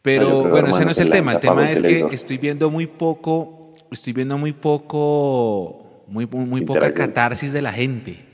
Pero 0.00 0.48
bueno, 0.48 0.68
ese 0.68 0.86
no 0.86 0.92
es 0.92 0.98
el 0.98 1.10
tema. 1.10 1.34
El 1.34 1.40
tema 1.40 1.70
es 1.70 1.82
que 1.82 2.06
estoy 2.10 2.38
viendo 2.38 2.70
muy 2.70 2.86
poco, 2.86 3.74
estoy 3.90 4.14
viendo 4.14 4.38
muy 4.38 4.54
poco, 4.54 6.04
muy, 6.08 6.26
muy, 6.26 6.62
poca 6.62 6.92
catarsis 6.94 7.52
de 7.52 7.60
la 7.60 7.72
gente. 7.72 8.24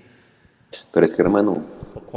Pero 0.93 1.05
es 1.05 1.13
que, 1.13 1.23
hermano, 1.23 1.61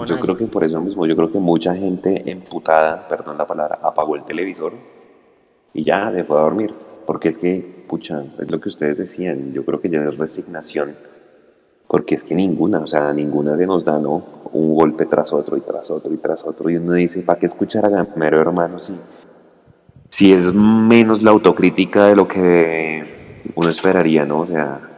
Yo 0.06 0.20
creo 0.20 0.36
que 0.36 0.46
por 0.46 0.64
eso 0.64 0.80
mismo, 0.80 1.08
yo 1.08 1.16
creo 1.16 1.32
que 1.32 1.40
mucha 1.40 1.74
gente 1.76 2.30
emputada, 2.30 3.08
perdón 3.08 3.40
la 3.40 3.48
palabra, 3.48 3.80
apagó 3.82 4.16
el 4.16 4.24
televisor 4.24 4.74
y 5.74 5.84
ya 5.84 6.12
se 6.12 6.24
fue 6.24 6.38
a 6.38 6.42
dormir. 6.42 6.74
Porque 7.06 7.30
es 7.30 7.38
que, 7.38 7.84
pucha, 7.88 8.24
es 8.40 8.52
lo 8.52 8.60
que 8.60 8.70
ustedes 8.70 8.98
decían, 8.98 9.54
yo 9.54 9.66
creo 9.66 9.82
que 9.82 9.90
ya 9.90 10.04
es 10.04 10.18
resignación. 10.18 10.96
Porque 11.88 12.16
es 12.16 12.24
que 12.24 12.36
ninguna, 12.36 12.80
o 12.80 12.88
sea, 12.88 13.12
ninguna 13.14 13.56
de 13.56 13.68
nos 13.68 13.84
da, 13.84 14.00
¿no? 14.00 14.24
Un 14.54 14.76
golpe 14.76 15.06
tras 15.06 15.34
otro 15.34 15.58
y 15.58 15.62
tras 15.62 15.90
otro 15.90 16.14
y 16.14 16.18
tras 16.18 16.46
otro. 16.46 16.70
Y 16.70 16.78
uno 16.78 16.94
dice, 16.94 17.22
¿para 17.22 17.40
qué 17.40 17.48
escuchar 17.48 17.86
a 17.86 17.90
Gamero, 17.90 18.40
hermano? 18.40 18.80
Si, 18.80 18.94
si 20.10 20.32
es 20.32 20.54
menos 20.54 21.22
la 21.22 21.32
autocrítica 21.32 22.08
de 22.08 22.16
lo 22.16 22.28
que 22.28 23.52
uno 23.56 23.70
esperaría, 23.70 24.26
¿no? 24.26 24.40
O 24.40 24.46
sea, 24.46 24.92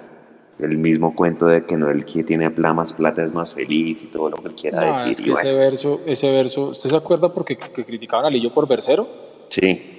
el 0.59 0.77
mismo 0.77 1.15
cuento 1.15 1.47
de 1.47 1.65
que 1.65 1.75
no 1.75 1.89
el 1.89 2.05
que 2.05 2.23
tiene 2.23 2.49
más 2.49 2.93
plata 2.93 3.23
es 3.23 3.33
más 3.33 3.53
feliz 3.53 4.03
y 4.03 4.05
todo 4.07 4.29
lo 4.29 4.37
que 4.37 4.49
quiera 4.49 5.03
decir. 5.03 5.33
ese 5.33 5.53
verso, 5.53 6.01
ese 6.05 6.31
verso, 6.31 6.69
¿usted 6.69 6.89
se 6.89 6.95
acuerda 6.95 7.33
porque 7.33 7.57
que 7.57 7.83
criticaban 7.83 8.25
a 8.25 8.29
Lillo 8.29 8.53
por 8.53 8.67
versero? 8.67 9.07
Sí. 9.49 9.92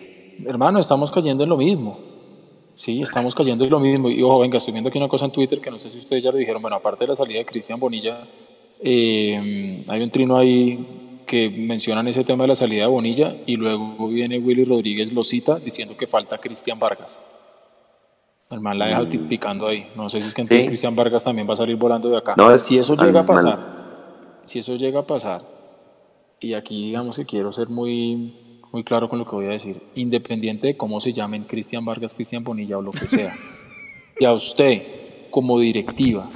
Hermano, 0.47 0.79
estamos 0.79 1.11
cayendo 1.11 1.44
en 1.44 1.51
lo 1.51 1.57
mismo. 1.57 1.99
Sí, 2.75 3.03
estamos 3.03 3.35
cayendo 3.35 3.64
en 3.64 3.70
lo 3.70 3.79
mismo. 3.79 4.11
Y 4.11 4.23
ojo, 4.23 4.40
venga, 4.40 4.59
estoy 4.59 4.73
viendo 4.73 4.88
aquí 4.88 4.99
una 4.99 5.09
cosa 5.09 5.27
en 5.27 5.33
Twitter 5.33 5.61
que 5.61 5.70
no 5.70 5.79
sé 5.79 5.90
si 5.90 5.99
ustedes 5.99 6.23
ya 6.23 6.33
lo 6.33 6.38
dijeron. 6.38 6.61
Bueno, 6.61 6.77
aparte 6.77 7.05
de 7.05 7.09
la 7.09 7.16
salida 7.16 7.38
de 7.38 7.47
Cristian 7.47 7.79
Bonilla, 7.79 8.27
eh, 8.81 9.85
hay 9.87 10.03
un 10.03 10.11
trino 10.11 10.37
ahí 10.37 11.23
que 11.27 11.49
mencionan 11.49 12.07
ese 12.09 12.25
tema 12.25 12.44
de 12.44 12.49
la 12.49 12.55
salida 12.55 12.83
de 12.83 12.88
Bonilla 12.88 13.37
y 13.47 13.57
luego 13.57 14.09
viene 14.09 14.38
Willy 14.38 14.64
Rodríguez 14.64 15.12
lo 15.12 15.25
cita 15.25 15.59
diciendo 15.59 15.97
que 15.97 16.07
falta 16.07 16.38
Cristian 16.38 16.79
Vargas. 16.79 17.18
El 18.51 18.61
man 18.61 18.79
la 18.79 18.87
deja 18.87 19.03
mm. 19.03 19.29
picando 19.29 19.66
ahí. 19.66 19.87
No 19.97 20.09
sé 20.11 20.20
si 20.20 20.29
es 20.29 20.35
que 20.35 20.42
entonces 20.42 20.66
Cristian 20.66 20.94
Vargas 20.94 21.25
también 21.25 21.49
va 21.49 21.55
a 21.55 21.57
salir 21.57 21.77
volando 21.77 22.09
de 22.11 22.18
acá. 22.18 22.35
No, 22.37 22.57
si 22.59 22.79
eso 22.79 22.94
llega 22.94 23.20
a 23.20 23.27
pasar, 23.27 23.59
si 24.42 24.59
eso 24.59 24.77
llega 24.77 25.01
a 25.01 25.07
pasar, 25.07 25.42
y 26.40 26.55
aquí 26.55 26.87
digamos 26.87 27.16
que 27.16 27.25
quiero 27.25 27.53
ser 27.53 27.68
muy, 27.68 28.35
muy 28.74 28.82
claro 28.82 29.08
con 29.08 29.20
lo 29.20 29.24
que 29.24 29.37
voy 29.37 29.46
a 29.46 29.50
decir, 29.50 29.80
independiente 29.94 30.66
de 30.66 30.76
cómo 30.76 31.00
se 31.00 31.12
llamen 31.12 31.44
Cristian 31.44 31.84
Vargas, 31.84 32.12
Cristian 32.12 32.42
Bonilla 32.42 32.76
o 32.76 32.82
lo 32.82 32.90
que 32.90 33.06
sea, 33.06 33.32
y 34.18 34.24
a 34.24 34.32
usted 34.32 34.82
como 35.30 35.60
directiva 35.60 36.28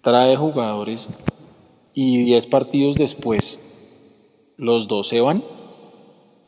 trae 0.00 0.34
jugadores 0.34 1.10
y 1.92 2.24
10 2.24 2.46
partidos 2.46 2.96
después 2.96 3.60
los 4.56 4.88
dos 4.88 5.08
se 5.08 5.20
van, 5.20 5.44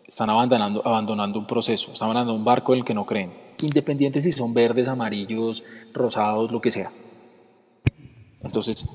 están 0.06 0.30
abandonando, 0.30 0.80
abandonando 0.86 1.38
un 1.38 1.46
proceso, 1.46 1.92
están 1.92 2.06
abandonando 2.06 2.32
un 2.32 2.46
barco 2.46 2.72
en 2.72 2.78
el 2.78 2.84
que 2.86 2.94
no 2.94 3.04
creen. 3.04 3.30
Independientes 3.60 4.24
si 4.24 4.32
son 4.32 4.54
verdes, 4.54 4.88
amarillos, 4.88 5.64
rosados, 5.92 6.50
lo 6.50 6.62
que 6.62 6.70
sea. 6.70 6.90
Entonces, 8.42 8.86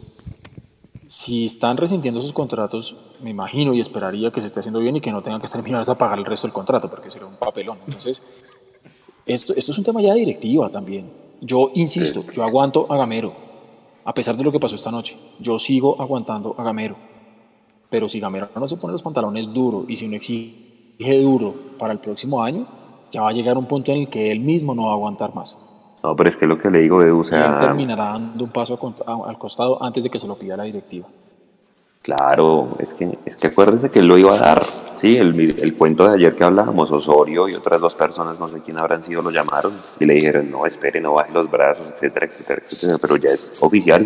si 1.08 1.46
están 1.46 1.78
resintiendo 1.78 2.22
sus 2.22 2.34
contratos, 2.34 2.96
me 3.22 3.30
imagino 3.30 3.74
y 3.74 3.80
esperaría 3.80 4.32
que 4.32 4.42
se 4.42 4.48
esté 4.48 4.60
haciendo 4.60 4.80
bien 4.80 4.96
y 4.96 5.02
que 5.02 5.12
no 5.12 5.22
tengan 5.22 5.42
que 5.42 5.48
terminar 5.48 5.84
a 5.88 5.98
pagar 5.98 6.18
el 6.18 6.26
resto 6.26 6.48
del 6.48 6.54
contrato, 6.54 6.90
porque 6.90 7.12
sería 7.12 7.28
un 7.28 7.36
papelón. 7.36 7.78
Entonces, 7.86 8.24
esto, 9.26 9.54
esto 9.56 9.72
es 9.72 9.78
un 9.78 9.84
tema 9.84 10.02
ya 10.02 10.14
de 10.14 10.20
directiva 10.20 10.70
también. 10.70 11.12
Yo 11.42 11.72
insisto, 11.76 12.24
yo 12.34 12.44
aguanto 12.44 12.88
a 12.90 12.98
Gamero, 12.98 13.34
a 14.06 14.14
pesar 14.14 14.36
de 14.38 14.44
lo 14.44 14.52
que 14.52 14.60
pasó 14.60 14.76
esta 14.76 14.92
noche. 14.92 15.18
Yo 15.40 15.60
sigo 15.60 16.02
aguantando 16.02 16.56
a 16.58 16.64
Gamero. 16.64 16.96
Pero 17.90 18.10
si 18.10 18.20
Gamero 18.20 18.50
no 18.56 18.68
se 18.68 18.78
pone 18.78 18.94
los 18.94 19.04
pantalones 19.04 19.54
duro 19.54 19.86
y 19.88 19.96
si 19.96 20.08
no 20.08 20.16
exige 20.16 21.22
duro 21.22 21.54
para 21.78 21.94
el 21.94 22.00
próximo 22.00 22.42
año, 22.42 22.66
ya 23.12 23.22
va 23.22 23.30
a 23.30 23.34
llegar 23.34 23.58
un 23.58 23.68
punto 23.68 23.92
en 23.92 24.00
el 24.00 24.08
que 24.10 24.32
él 24.32 24.40
mismo 24.40 24.74
no 24.74 24.86
va 24.86 24.92
a 24.92 24.96
aguantar 24.96 25.36
más. 25.36 25.58
No, 26.02 26.16
pero 26.16 26.30
es 26.30 26.38
que 26.38 26.46
lo 26.48 26.58
que 26.58 26.70
le 26.70 26.80
digo, 26.80 27.02
Edu, 27.02 27.20
o 27.20 27.24
sea... 27.24 27.54
él 27.54 27.60
terminará 27.60 28.06
dando 28.06 28.44
un 28.44 28.50
paso 28.50 28.80
al 29.26 29.38
costado 29.38 29.82
antes 29.84 30.04
de 30.04 30.10
que 30.10 30.20
se 30.20 30.28
lo 30.28 30.36
pida 30.36 30.58
la 30.58 30.64
directiva. 30.64 31.08
Claro, 32.02 32.68
es 32.80 32.94
que, 32.94 33.18
es 33.24 33.38
que 33.38 33.48
acuérdese 33.48 33.90
que 33.90 34.00
él 34.00 34.08
lo 34.08 34.18
iba 34.18 34.34
a 34.34 34.38
dar. 34.38 34.62
Sí, 34.98 35.16
el, 35.16 35.40
el 35.40 35.78
cuento 35.78 36.06
de 36.06 36.16
ayer 36.16 36.36
que 36.36 36.44
hablábamos, 36.44 36.92
Osorio 36.92 37.48
y 37.48 37.54
otras 37.54 37.80
dos 37.80 37.96
personas, 37.96 38.38
no 38.38 38.50
sé 38.50 38.60
quién 38.60 38.78
habrán 38.78 39.02
sido, 39.04 39.22
lo 39.22 39.32
llamaron 39.32 39.72
y 40.02 40.06
le 40.06 40.16
dijeron, 40.16 40.52
no, 40.52 40.66
espere, 40.66 41.00
no 41.00 41.14
baje 41.14 41.32
los 41.32 41.50
brazos, 41.50 41.88
etcétera, 41.96 42.26
etcétera, 42.26 42.62
etcétera. 42.66 42.98
Pero 43.02 43.16
ya 43.16 43.30
es 43.30 43.64
oficial. 43.64 44.06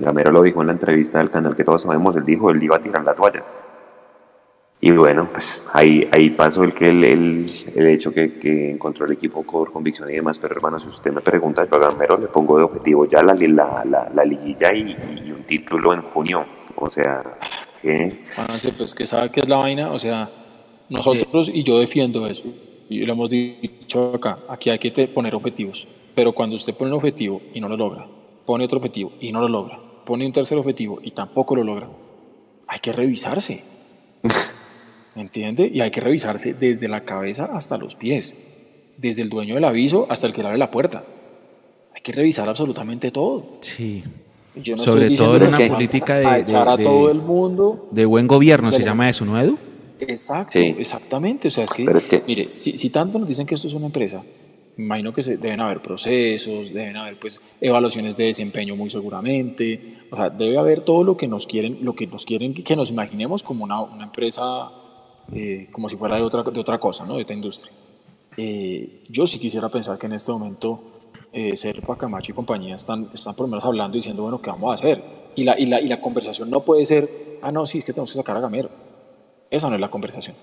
Gamero 0.00 0.32
lo 0.32 0.42
dijo 0.42 0.60
en 0.60 0.66
la 0.66 0.72
entrevista 0.72 1.18
del 1.18 1.30
canal 1.30 1.54
que 1.54 1.62
todos 1.62 1.82
sabemos, 1.82 2.16
él 2.16 2.24
dijo, 2.24 2.50
él 2.50 2.60
iba 2.60 2.76
a 2.76 2.80
tirar 2.80 3.04
la 3.04 3.14
toalla. 3.14 3.44
Y 4.80 4.90
bueno, 4.90 5.28
pues 5.32 5.66
ahí, 5.72 6.06
ahí 6.12 6.30
pasó 6.30 6.62
el, 6.62 6.74
que 6.74 6.88
el, 6.88 7.02
el, 7.02 7.86
hecho 7.88 8.12
que, 8.12 8.38
que, 8.38 8.72
encontró 8.72 9.06
el 9.06 9.12
equipo 9.12 9.42
por 9.42 9.72
convicción 9.72 10.10
y 10.10 10.14
demás. 10.14 10.38
Pero 10.40 10.54
hermano, 10.54 10.78
si 10.78 10.88
usted 10.88 11.12
me 11.12 11.22
pregunta, 11.22 11.66
yo 11.68 11.76
a 11.76 11.90
Gamero 11.90 12.18
le 12.18 12.26
pongo 12.26 12.58
de 12.58 12.64
objetivo 12.64 13.06
ya 13.06 13.22
la, 13.22 13.34
la, 13.34 14.10
la, 14.14 14.24
liguilla 14.24 14.74
y, 14.74 15.32
un 15.32 15.44
título 15.44 15.94
en 15.94 16.02
junio. 16.02 16.44
O 16.76 16.90
sea, 16.90 17.22
¿qué? 17.80 18.22
pues 18.76 18.94
que 18.94 19.06
sabe 19.06 19.30
que 19.30 19.40
es 19.40 19.48
la 19.48 19.56
vaina. 19.56 19.92
O 19.92 19.98
sea, 19.98 20.30
nosotros, 20.90 21.50
y 21.52 21.62
yo 21.62 21.78
defiendo 21.78 22.26
eso, 22.26 22.44
y 22.90 23.04
lo 23.06 23.14
hemos 23.14 23.30
dicho 23.30 24.14
acá, 24.14 24.40
aquí 24.48 24.68
hay 24.68 24.78
que 24.78 25.08
poner 25.08 25.34
objetivos. 25.34 25.88
Pero 26.14 26.32
cuando 26.32 26.54
usted 26.56 26.74
pone 26.74 26.90
un 26.90 26.98
objetivo 26.98 27.40
y 27.54 27.60
no 27.60 27.68
lo 27.68 27.78
logra, 27.78 28.06
pone 28.44 28.64
otro 28.64 28.78
objetivo 28.78 29.12
y 29.20 29.32
no 29.32 29.40
lo 29.40 29.48
logra, 29.48 29.80
pone 30.04 30.26
un 30.26 30.32
tercer 30.32 30.58
objetivo 30.58 30.98
y 31.02 31.12
tampoco 31.12 31.56
lo 31.56 31.64
logra, 31.64 31.88
hay 32.68 32.78
que 32.78 32.92
revisarse. 32.92 33.64
¿Me 35.16 35.22
entiende? 35.22 35.70
Y 35.72 35.80
hay 35.80 35.90
que 35.90 36.02
revisarse 36.02 36.52
desde 36.52 36.88
la 36.88 37.00
cabeza 37.00 37.46
hasta 37.46 37.78
los 37.78 37.94
pies, 37.94 38.36
desde 38.98 39.22
el 39.22 39.30
dueño 39.30 39.54
del 39.54 39.64
aviso 39.64 40.06
hasta 40.10 40.26
el 40.26 40.34
que 40.34 40.42
le 40.42 40.48
abre 40.48 40.58
la 40.58 40.70
puerta. 40.70 41.04
Hay 41.94 42.02
que 42.02 42.12
revisar 42.12 42.46
absolutamente 42.46 43.10
todo. 43.10 43.42
Sí. 43.62 44.04
Yo 44.54 44.76
no 44.76 44.82
Sobre 44.82 45.10
todo 45.16 45.36
en 45.36 45.42
una 45.44 45.68
política 45.68 46.18
de, 46.18 46.40
echar 46.40 46.68
a 46.68 46.76
todo 46.76 47.10
el 47.10 47.22
mundo. 47.22 47.88
De 47.92 48.04
buen 48.04 48.26
gobierno, 48.26 48.70
¿se 48.70 48.84
llama 48.84 49.08
eso, 49.08 49.24
no, 49.24 49.40
Edu? 49.40 49.58
Exacto, 50.00 50.58
exactamente. 50.58 51.48
O 51.48 51.50
sea, 51.50 51.64
es 51.64 51.72
que, 51.72 52.22
mire, 52.26 52.50
si, 52.50 52.76
si, 52.76 52.90
tanto 52.90 53.18
nos 53.18 53.26
dicen 53.26 53.46
que 53.46 53.54
esto 53.54 53.68
es 53.68 53.74
una 53.74 53.86
empresa, 53.86 54.22
me 54.76 54.84
imagino 54.84 55.14
que 55.14 55.22
se, 55.22 55.38
deben 55.38 55.60
haber 55.60 55.80
procesos, 55.80 56.74
deben 56.74 56.96
haber 56.96 57.18
pues 57.18 57.40
evaluaciones 57.58 58.18
de 58.18 58.24
desempeño 58.24 58.76
muy 58.76 58.90
seguramente. 58.90 59.96
O 60.10 60.16
sea, 60.16 60.28
debe 60.28 60.58
haber 60.58 60.82
todo 60.82 61.04
lo 61.04 61.16
que 61.16 61.26
nos 61.26 61.46
quieren, 61.46 61.78
lo 61.80 61.94
que 61.94 62.06
nos 62.06 62.26
quieren 62.26 62.52
que 62.52 62.76
nos 62.76 62.90
imaginemos 62.90 63.42
como 63.42 63.64
una, 63.64 63.80
una 63.80 64.04
empresa 64.04 64.70
eh, 65.32 65.68
como 65.72 65.88
si 65.88 65.96
fuera 65.96 66.16
de 66.16 66.22
otra, 66.22 66.42
de 66.42 66.60
otra 66.60 66.78
cosa, 66.78 67.04
¿no? 67.04 67.16
de 67.16 67.22
otra 67.22 67.34
industria. 67.34 67.72
Eh, 68.36 69.04
yo 69.08 69.26
sí 69.26 69.38
quisiera 69.38 69.68
pensar 69.68 69.98
que 69.98 70.06
en 70.06 70.12
este 70.12 70.30
momento 70.30 70.80
eh, 71.32 71.56
Serpa, 71.56 71.96
Camacho 71.96 72.32
y 72.32 72.34
compañía 72.34 72.76
están, 72.76 73.08
están 73.12 73.34
por 73.34 73.46
lo 73.46 73.50
menos 73.50 73.64
hablando 73.64 73.96
y 73.96 74.00
diciendo, 74.00 74.22
bueno, 74.22 74.40
¿qué 74.40 74.50
vamos 74.50 74.70
a 74.70 74.74
hacer? 74.74 75.02
Y 75.34 75.44
la, 75.44 75.58
y, 75.58 75.66
la, 75.66 75.80
y 75.80 75.88
la 75.88 76.00
conversación 76.00 76.50
no 76.50 76.60
puede 76.60 76.84
ser, 76.84 77.38
ah, 77.42 77.52
no, 77.52 77.66
sí, 77.66 77.78
es 77.78 77.84
que 77.84 77.92
tenemos 77.92 78.10
que 78.10 78.16
sacar 78.16 78.36
a 78.36 78.40
Gamero. 78.40 78.70
Esa 79.50 79.68
no 79.68 79.74
es 79.74 79.80
la 79.80 79.90
conversación. 79.90 80.36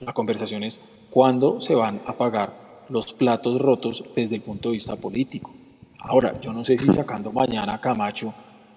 La 0.00 0.12
conversación 0.12 0.64
es 0.64 0.80
cuándo 1.10 1.60
se 1.60 1.74
van 1.74 2.00
a 2.06 2.16
pagar 2.16 2.84
los 2.88 3.12
platos 3.12 3.60
rotos 3.60 4.04
desde 4.14 4.36
el 4.36 4.42
punto 4.42 4.70
de 4.70 4.74
vista 4.74 4.96
político. 4.96 5.52
Ahora, 5.98 6.40
yo 6.40 6.52
no 6.52 6.64
sé 6.64 6.78
si 6.78 6.90
sacando 6.90 7.30
mañana 7.30 7.74
a 7.74 7.80
Camacho 7.80 8.32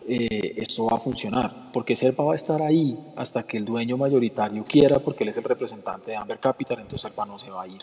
eh, 0.07 0.55
esto 0.57 0.85
va 0.85 0.97
a 0.97 0.99
funcionar, 0.99 1.71
porque 1.71 1.95
Serpa 1.95 2.23
va 2.23 2.33
a 2.33 2.35
estar 2.35 2.61
ahí 2.61 2.97
hasta 3.15 3.43
que 3.43 3.57
el 3.57 3.65
dueño 3.65 3.97
mayoritario 3.97 4.63
quiera, 4.63 4.99
porque 4.99 5.23
él 5.23 5.29
es 5.29 5.37
el 5.37 5.43
representante 5.43 6.11
de 6.11 6.17
Amber 6.17 6.39
Capital, 6.39 6.77
entonces 6.79 7.01
Serpa 7.01 7.25
no 7.25 7.39
se 7.39 7.49
va 7.49 7.63
a 7.63 7.67
ir. 7.67 7.81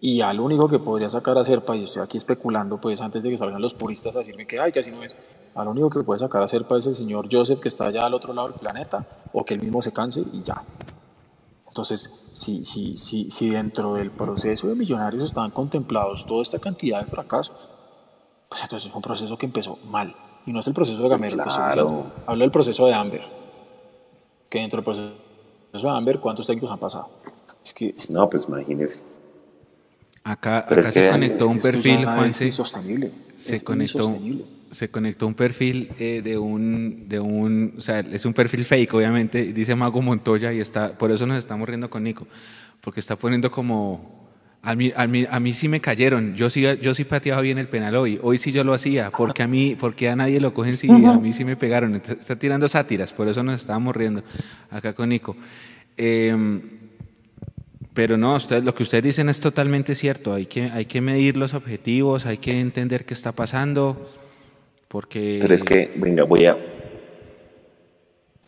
Y 0.00 0.20
al 0.20 0.38
único 0.38 0.68
que 0.68 0.78
podría 0.78 1.10
sacar 1.10 1.36
a 1.38 1.44
Serpa, 1.44 1.76
y 1.76 1.84
estoy 1.84 2.02
aquí 2.02 2.16
especulando, 2.16 2.80
pues 2.80 3.00
antes 3.00 3.22
de 3.22 3.30
que 3.30 3.38
salgan 3.38 3.60
los 3.60 3.74
puristas 3.74 4.14
a 4.14 4.20
decirme 4.20 4.46
que, 4.46 4.60
ay, 4.60 4.70
que 4.70 4.80
así 4.80 4.90
no 4.90 5.02
es, 5.02 5.16
al 5.54 5.68
único 5.68 5.90
que 5.90 6.04
puede 6.04 6.20
sacar 6.20 6.42
a 6.42 6.48
Serpa 6.48 6.78
es 6.78 6.86
el 6.86 6.94
señor 6.94 7.28
Joseph, 7.30 7.60
que 7.60 7.68
está 7.68 7.86
allá 7.86 8.06
al 8.06 8.14
otro 8.14 8.32
lado 8.32 8.48
del 8.48 8.58
planeta, 8.58 9.06
o 9.32 9.44
que 9.44 9.54
él 9.54 9.60
mismo 9.60 9.82
se 9.82 9.92
canse 9.92 10.20
y 10.20 10.42
ya. 10.42 10.62
Entonces, 11.66 12.10
si, 12.32 12.64
si, 12.64 12.96
si, 12.96 13.30
si 13.30 13.50
dentro 13.50 13.94
del 13.94 14.10
proceso 14.10 14.68
de 14.68 14.74
millonarios 14.74 15.24
estaban 15.24 15.50
contemplados 15.50 16.26
toda 16.26 16.42
esta 16.42 16.58
cantidad 16.58 17.00
de 17.00 17.06
fracasos, 17.06 17.54
pues 18.48 18.62
entonces 18.62 18.90
fue 18.90 18.98
un 18.98 19.02
proceso 19.02 19.36
que 19.36 19.46
empezó 19.46 19.78
mal. 19.84 20.14
Y 20.46 20.52
no 20.52 20.60
es 20.60 20.66
el 20.66 20.74
proceso 20.74 21.02
de 21.02 21.08
Gamero, 21.08 21.36
claro. 21.42 22.06
hablo 22.26 22.44
del 22.44 22.50
proceso 22.50 22.86
de 22.86 22.94
Amber. 22.94 23.22
Que 24.48 24.60
dentro 24.60 24.78
del 24.78 24.84
proceso 24.84 25.12
de 25.72 25.88
Amber, 25.90 26.18
¿cuántos 26.20 26.46
técnicos 26.46 26.70
han 26.70 26.78
pasado? 26.78 27.10
Es 27.64 27.74
que, 27.74 27.94
no, 28.08 28.28
pues 28.30 28.46
imagínese. 28.48 29.00
Acá, 30.24 30.58
acá 30.58 30.92
se 30.92 31.10
conectó 31.10 31.48
un 31.48 31.58
perfil, 31.58 32.04
Juanse. 32.04 32.52
Se 33.36 33.64
conectó, 33.64 34.18
se 34.70 34.90
conectó 34.90 35.26
un 35.26 35.34
perfil 35.34 35.92
eh, 35.98 36.20
de 36.22 36.36
un, 36.36 37.08
de 37.08 37.20
un, 37.20 37.74
o 37.78 37.80
sea, 37.80 38.00
es 38.00 38.24
un 38.24 38.34
perfil 38.34 38.64
fake, 38.64 38.92
obviamente, 38.94 39.52
dice 39.52 39.74
Mago 39.74 40.02
Montoya 40.02 40.52
y 40.52 40.60
está, 40.60 40.92
por 40.92 41.10
eso 41.10 41.26
nos 41.26 41.38
estamos 41.38 41.68
riendo 41.68 41.88
con 41.88 42.02
Nico, 42.02 42.26
porque 42.80 43.00
está 43.00 43.16
poniendo 43.16 43.50
como 43.50 44.27
a 44.62 44.74
mí, 44.74 44.92
a, 44.94 45.06
mí, 45.06 45.26
a 45.30 45.40
mí 45.40 45.52
sí 45.52 45.68
me 45.68 45.80
cayeron. 45.80 46.34
Yo 46.34 46.50
sí, 46.50 46.64
yo 46.82 46.94
sí 46.94 47.04
pateaba 47.04 47.40
bien 47.40 47.58
el 47.58 47.68
penal 47.68 47.94
hoy. 47.96 48.18
Hoy 48.22 48.38
sí 48.38 48.50
yo 48.52 48.64
lo 48.64 48.74
hacía. 48.74 49.10
Porque 49.10 49.42
a 49.42 49.46
mí, 49.46 49.76
porque 49.78 50.08
a 50.08 50.16
nadie 50.16 50.40
lo 50.40 50.52
cogen 50.52 50.76
si 50.76 50.90
a 50.90 51.18
mí 51.18 51.32
sí 51.32 51.44
me 51.44 51.56
pegaron. 51.56 51.94
Está 51.94 52.36
tirando 52.36 52.68
sátiras, 52.68 53.12
por 53.12 53.28
eso 53.28 53.42
nos 53.42 53.60
estábamos 53.60 53.94
riendo 53.94 54.22
acá 54.70 54.92
con 54.92 55.08
Nico. 55.10 55.36
Em, 55.96 56.60
pero 57.94 58.16
no, 58.16 58.34
usted, 58.34 58.62
lo 58.62 58.74
que 58.74 58.82
ustedes 58.82 59.04
dicen 59.04 59.28
es 59.28 59.40
totalmente 59.40 59.94
cierto. 59.94 60.34
Hay 60.34 60.46
que, 60.46 60.64
hay 60.64 60.86
que 60.86 61.00
medir 61.00 61.36
los 61.36 61.54
objetivos, 61.54 62.26
hay 62.26 62.38
que 62.38 62.60
entender 62.60 63.04
qué 63.04 63.14
está 63.14 63.32
pasando. 63.32 64.10
Porque. 64.88 65.38
Pero 65.40 65.54
es 65.54 65.64
que, 65.64 65.90
venga, 65.98 66.24
voy 66.24 66.46
a. 66.46 66.56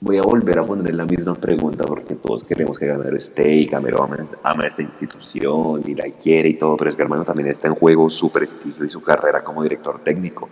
Voy 0.03 0.16
a 0.16 0.22
volver 0.22 0.59
a 0.59 0.64
poner 0.64 0.94
la 0.94 1.05
misma 1.05 1.34
pregunta 1.34 1.84
porque 1.84 2.14
todos 2.14 2.42
queremos 2.44 2.78
que 2.78 2.86
Gamero 2.86 3.18
esté 3.18 3.55
y 3.55 3.66
Gamero 3.66 4.03
ama, 4.03 4.16
ama 4.42 4.66
esta 4.66 4.80
institución 4.80 5.82
y 5.86 5.94
la 5.94 6.11
quiere 6.11 6.48
y 6.48 6.55
todo, 6.55 6.74
pero 6.78 6.88
es 6.88 6.96
que 6.96 7.03
hermano 7.03 7.22
también 7.22 7.48
está 7.48 7.68
en 7.68 7.74
juego 7.74 8.09
su 8.09 8.30
prestigio 8.30 8.86
y 8.86 8.88
su 8.88 9.03
carrera 9.03 9.44
como 9.44 9.62
director 9.62 10.03
técnico. 10.03 10.48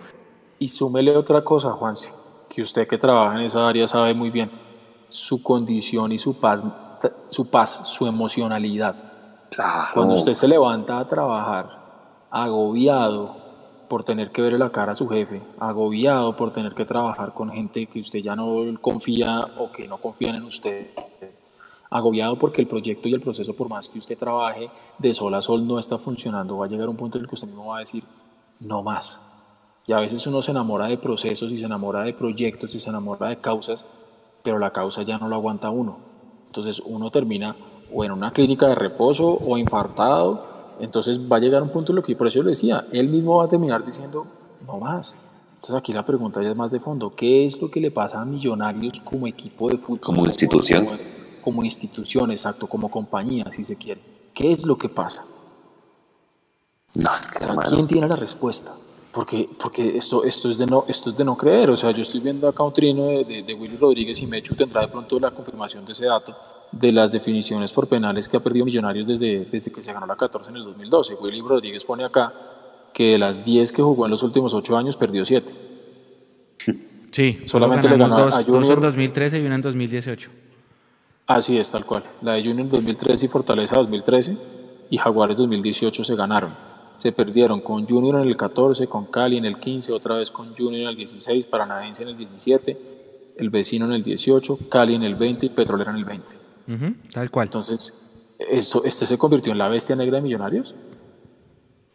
Y 0.59 0.69
súmele 0.69 1.17
otra 1.17 1.43
cosa, 1.43 1.71
Juanse, 1.71 2.13
que 2.51 2.61
usted 2.61 2.87
que 2.87 2.99
trabaja 2.99 3.39
en 3.39 3.47
esa 3.47 3.67
área 3.67 3.89
sabe 3.89 4.13
muy 4.13 4.29
bien, 4.29 4.51
su 5.09 5.43
condición 5.43 6.13
y 6.13 6.19
su 6.19 6.39
paz, 6.39 6.61
su, 7.31 7.49
paz, 7.49 7.83
su 7.85 8.07
emocionalidad. 8.07 8.95
Cuando 9.95 10.13
usted 10.13 10.35
se 10.35 10.47
levanta 10.47 10.99
a 10.99 11.09
trabajar 11.09 12.27
agobiado, 12.31 13.48
por 13.89 14.05
tener 14.05 14.31
que 14.31 14.43
verle 14.43 14.59
la 14.59 14.71
cara 14.71 14.93
a 14.93 14.95
su 14.95 15.09
jefe, 15.09 15.41
agobiado 15.59 16.37
por 16.37 16.53
tener 16.53 16.75
que 16.75 16.85
trabajar 16.85 17.33
con 17.33 17.51
gente 17.51 17.87
que 17.87 18.01
usted 18.01 18.21
ya 18.21 18.37
no 18.37 18.65
confía 18.81 19.41
o 19.59 19.73
que 19.73 19.89
no 19.89 19.99
confían 19.99 20.37
en 20.37 20.45
usted, 20.45 20.89
agobiado 21.91 22.37
porque 22.37 22.61
el 22.61 22.67
proyecto 22.67 23.09
y 23.09 23.15
el 23.15 23.21
proceso, 23.21 23.55
por 23.55 23.69
más 23.69 23.89
que 23.89 23.99
usted 23.99 24.19
trabaje 24.19 24.71
de 24.99 25.15
sol 25.15 25.35
a 25.35 25.43
sol, 25.43 25.67
no 25.67 25.79
está 25.79 25.99
funcionando, 25.99 26.59
va 26.59 26.67
a 26.67 26.69
llegar 26.69 26.89
un 26.89 26.97
punto 26.97 27.19
en 27.19 27.25
el 27.25 27.29
que 27.29 27.35
usted 27.35 27.49
mismo 27.49 27.67
va 27.67 27.77
a 27.77 27.81
decir, 27.81 28.05
no 28.61 28.83
más. 28.83 29.21
Y 29.87 29.93
a 29.95 30.01
veces 30.01 30.27
uno 30.27 30.43
se 30.43 30.51
enamora 30.51 30.87
de 30.87 30.99
procesos 30.99 31.51
y 31.51 31.59
se 31.59 31.65
enamora 31.65 32.03
de 32.03 32.13
proyectos 32.13 32.75
y 32.75 32.81
se 32.81 32.91
enamora 32.91 33.29
de 33.29 33.39
causas, 33.39 33.87
pero 34.43 34.59
la 34.59 34.71
causa 34.71 35.03
ya 35.03 35.17
no 35.17 35.29
lo 35.29 35.37
aguanta 35.37 35.71
uno. 35.71 35.99
Entonces 36.47 36.83
uno 36.85 37.11
termina 37.11 37.57
o 37.93 38.05
en 38.05 38.13
una 38.13 38.33
clínica 38.33 38.69
de 38.69 38.75
reposo 38.75 39.27
o 39.27 39.57
infartado 39.57 40.48
entonces 40.81 41.21
va 41.21 41.37
a 41.37 41.41
llegar 41.41 41.63
un 41.63 41.71
punto 41.71 41.93
en 41.93 41.97
lo 41.97 42.03
que 42.03 42.15
por 42.17 42.27
eso 42.27 42.37
yo 42.37 42.43
le 42.43 42.51
decía, 42.51 42.87
él 42.93 43.09
mismo 43.09 43.37
va 43.39 43.45
a 43.45 43.49
terminar 43.49 43.85
diciendo, 43.85 44.27
no 44.67 44.79
más. 44.79 45.17
Entonces 45.57 45.77
aquí 45.77 45.93
la 45.93 46.05
pregunta 46.05 46.43
ya 46.43 46.51
es 46.51 46.57
más 46.57 46.71
de 46.71 46.81
fondo, 46.81 47.15
¿qué 47.15 47.45
es 47.45 47.61
lo 47.61 47.71
que 47.71 47.81
le 47.81 47.91
pasa 47.91 48.21
a 48.21 48.25
Millonarios 48.25 49.01
como 49.01 49.27
equipo 49.27 49.69
de 49.69 49.79
fútbol? 49.79 50.01
Como 50.01 50.27
institución. 50.27 50.89
Como, 51.43 51.65
institución, 51.65 52.31
exacto, 52.31 52.67
como 52.67 52.91
compañía, 52.91 53.51
si 53.51 53.65
se 53.65 53.75
quiere. 53.77 54.01
¿Qué 54.35 54.51
es 54.51 54.67
lo 54.67 54.77
que 54.77 54.89
pasa? 54.89 55.25
No, 56.95 57.11
¿Quién 57.71 57.87
tiene 57.87 58.07
la 58.07 58.17
respuesta? 58.17 58.75
Porque, 59.13 59.49
porque 59.59 59.97
esto, 59.97 60.25
esto, 60.25 60.51
es 60.51 60.59
de 60.59 60.67
no, 60.67 60.85
esto 60.87 61.11
es 61.11 61.17
de 61.17 61.25
no 61.25 61.37
creer. 61.37 61.71
O 61.71 61.77
sea, 61.77 61.91
yo 61.91 62.03
estoy 62.03 62.21
viendo 62.21 62.47
acá 62.47 62.63
un 62.63 62.73
trino 62.73 63.07
de, 63.07 63.25
de, 63.25 63.43
de 63.43 63.55
Willy 63.55 63.77
Rodríguez 63.77 64.21
y 64.21 64.27
Mechu 64.27 64.55
tendrá 64.55 64.83
de 64.83 64.89
pronto 64.89 65.19
la 65.19 65.31
confirmación 65.31 65.87
de 65.87 65.93
ese 65.93 66.05
dato 66.05 66.35
de 66.73 66.93
las 66.93 67.13
definiciones 67.13 67.73
por 67.73 67.89
penales 67.89 68.29
que 68.29 68.37
ha 68.37 68.41
perdido 68.41 68.65
Millonarios 68.65 69.07
desde, 69.07 69.47
desde 69.47 69.73
que 69.73 69.83
se 69.83 69.93
ganó 69.93 70.07
la 70.07 70.17
14 70.17 70.51
en 70.51 70.57
el 70.57 70.65
2012. 70.65 71.15
Willy 71.15 71.41
Rodríguez 71.41 71.85
pone 71.85 72.05
acá 72.05 72.33
que 72.93 73.13
de 73.13 73.19
las 73.19 73.45
10 73.45 73.73
que 73.73 73.83
jugó 73.83 74.05
en 74.05 74.11
los 74.11 74.23
últimos 74.23 74.55
8 74.55 74.77
años 74.77 74.97
perdió 74.97 75.25
7. 75.25 75.53
Sí, 77.11 77.43
solamente 77.47 77.89
le 77.89 77.97
ganó 77.97 78.25
dos, 78.25 78.35
a 78.35 78.43
Junior. 78.43 78.63
dos 78.63 78.71
en 78.71 78.81
2013 78.81 79.41
y 79.41 79.47
una 79.47 79.55
en 79.55 79.63
2018. 79.63 80.31
Así 81.27 81.59
es, 81.59 81.71
tal 81.71 81.85
cual. 81.85 82.05
La 82.23 82.35
de 82.35 82.43
Junior 82.43 82.69
2013 82.69 83.27
y 83.27 83.29
Fortaleza 83.29 83.77
2013 83.77 84.37
y 84.91 84.99
Jaguares 84.99 85.39
2018 85.39 86.05
se 86.05 86.15
ganaron. 86.15 86.55
Se 86.97 87.13
perdieron 87.13 87.61
con 87.61 87.87
Junior 87.87 88.17
en 88.17 88.29
el 88.29 88.37
14, 88.37 88.89
con 88.89 89.07
Cali 89.07 89.39
en 89.39 89.45
el 89.45 89.59
15, 89.59 89.93
otra 89.93 90.17
vez 90.17 90.31
con 90.31 90.55
Junior 90.57 90.83
en 90.83 90.89
el 90.89 90.97
16, 90.97 91.47
Paranaense 91.47 92.03
en 92.03 92.11
el 92.11 92.17
17, 92.17 92.79
el 93.37 93.51
vecino 93.51 93.87
en 93.87 93.93
el 93.93 94.03
18, 94.03 94.59
Cali 94.69 94.95
en 94.95 95.05
el 95.05 95.15
20 95.15 95.47
y 95.47 95.49
Petrolera 95.51 95.93
en 95.93 95.99
el 95.99 96.05
20 96.05 96.48
tal 97.13 97.31
cual. 97.31 97.47
Entonces, 97.47 98.35
eso, 98.39 98.85
¿este 98.85 99.07
se 99.07 99.19
convirtió 99.19 99.53
en 99.53 99.59
la 99.59 99.69
bestia 99.69 99.97
negra 99.97 100.17
de 100.17 100.23
Millonarios? 100.23 100.75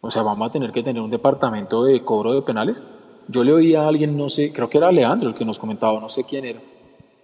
O 0.00 0.10
sea, 0.10 0.22
vamos 0.22 0.48
a 0.48 0.50
tener 0.50 0.72
que 0.72 0.82
tener 0.82 1.02
un 1.02 1.10
departamento 1.10 1.84
de 1.84 2.04
cobro 2.04 2.34
de 2.34 2.42
penales. 2.42 2.82
Yo 3.28 3.42
le 3.42 3.54
oí 3.54 3.74
a 3.74 3.86
alguien, 3.86 4.16
no 4.16 4.28
sé, 4.28 4.52
creo 4.52 4.68
que 4.68 4.76
era 4.78 4.92
Leandro 4.92 5.30
el 5.30 5.34
que 5.34 5.44
nos 5.44 5.58
comentaba, 5.58 5.98
no 5.98 6.08
sé 6.08 6.24
quién 6.24 6.44
era. 6.44 6.60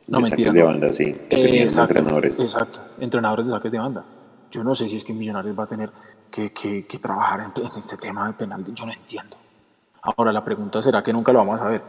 No, 0.07 0.19
de 0.19 0.23
mentira. 0.23 0.51
Saques 0.51 0.55
de 0.55 0.63
banda, 0.63 0.93
sí. 0.93 1.15
Que 1.29 1.63
exacto, 1.63 1.93
entrenadores. 1.93 2.41
Exacto, 2.41 2.81
entrenadores 2.99 3.47
de 3.47 3.53
saques 3.53 3.73
de 3.73 3.79
banda. 3.79 4.05
Yo 4.51 4.65
no 4.65 4.75
sé 4.75 4.89
si 4.89 4.97
es 4.97 5.05
que 5.05 5.13
Millonarios 5.13 5.59
va 5.59 5.65
a 5.65 5.67
tener 5.67 5.91
que, 6.31 6.53
que, 6.53 6.87
que 6.87 6.99
trabajar 6.99 7.41
en, 7.41 7.63
en, 7.63 7.71
este 7.77 7.97
tema 7.97 8.27
de 8.29 8.33
penal. 8.33 8.65
Yo 8.75 8.87
no 8.87 8.93
entiendo. 8.93 9.37
Ahora, 10.03 10.33
la 10.33 10.43
pregunta 10.43 10.81
será 10.81 11.03
que 11.03 11.13
nunca 11.13 11.33
lo 11.33 11.41
vamos 11.41 11.61
a 11.61 11.69
ver. 11.69 11.83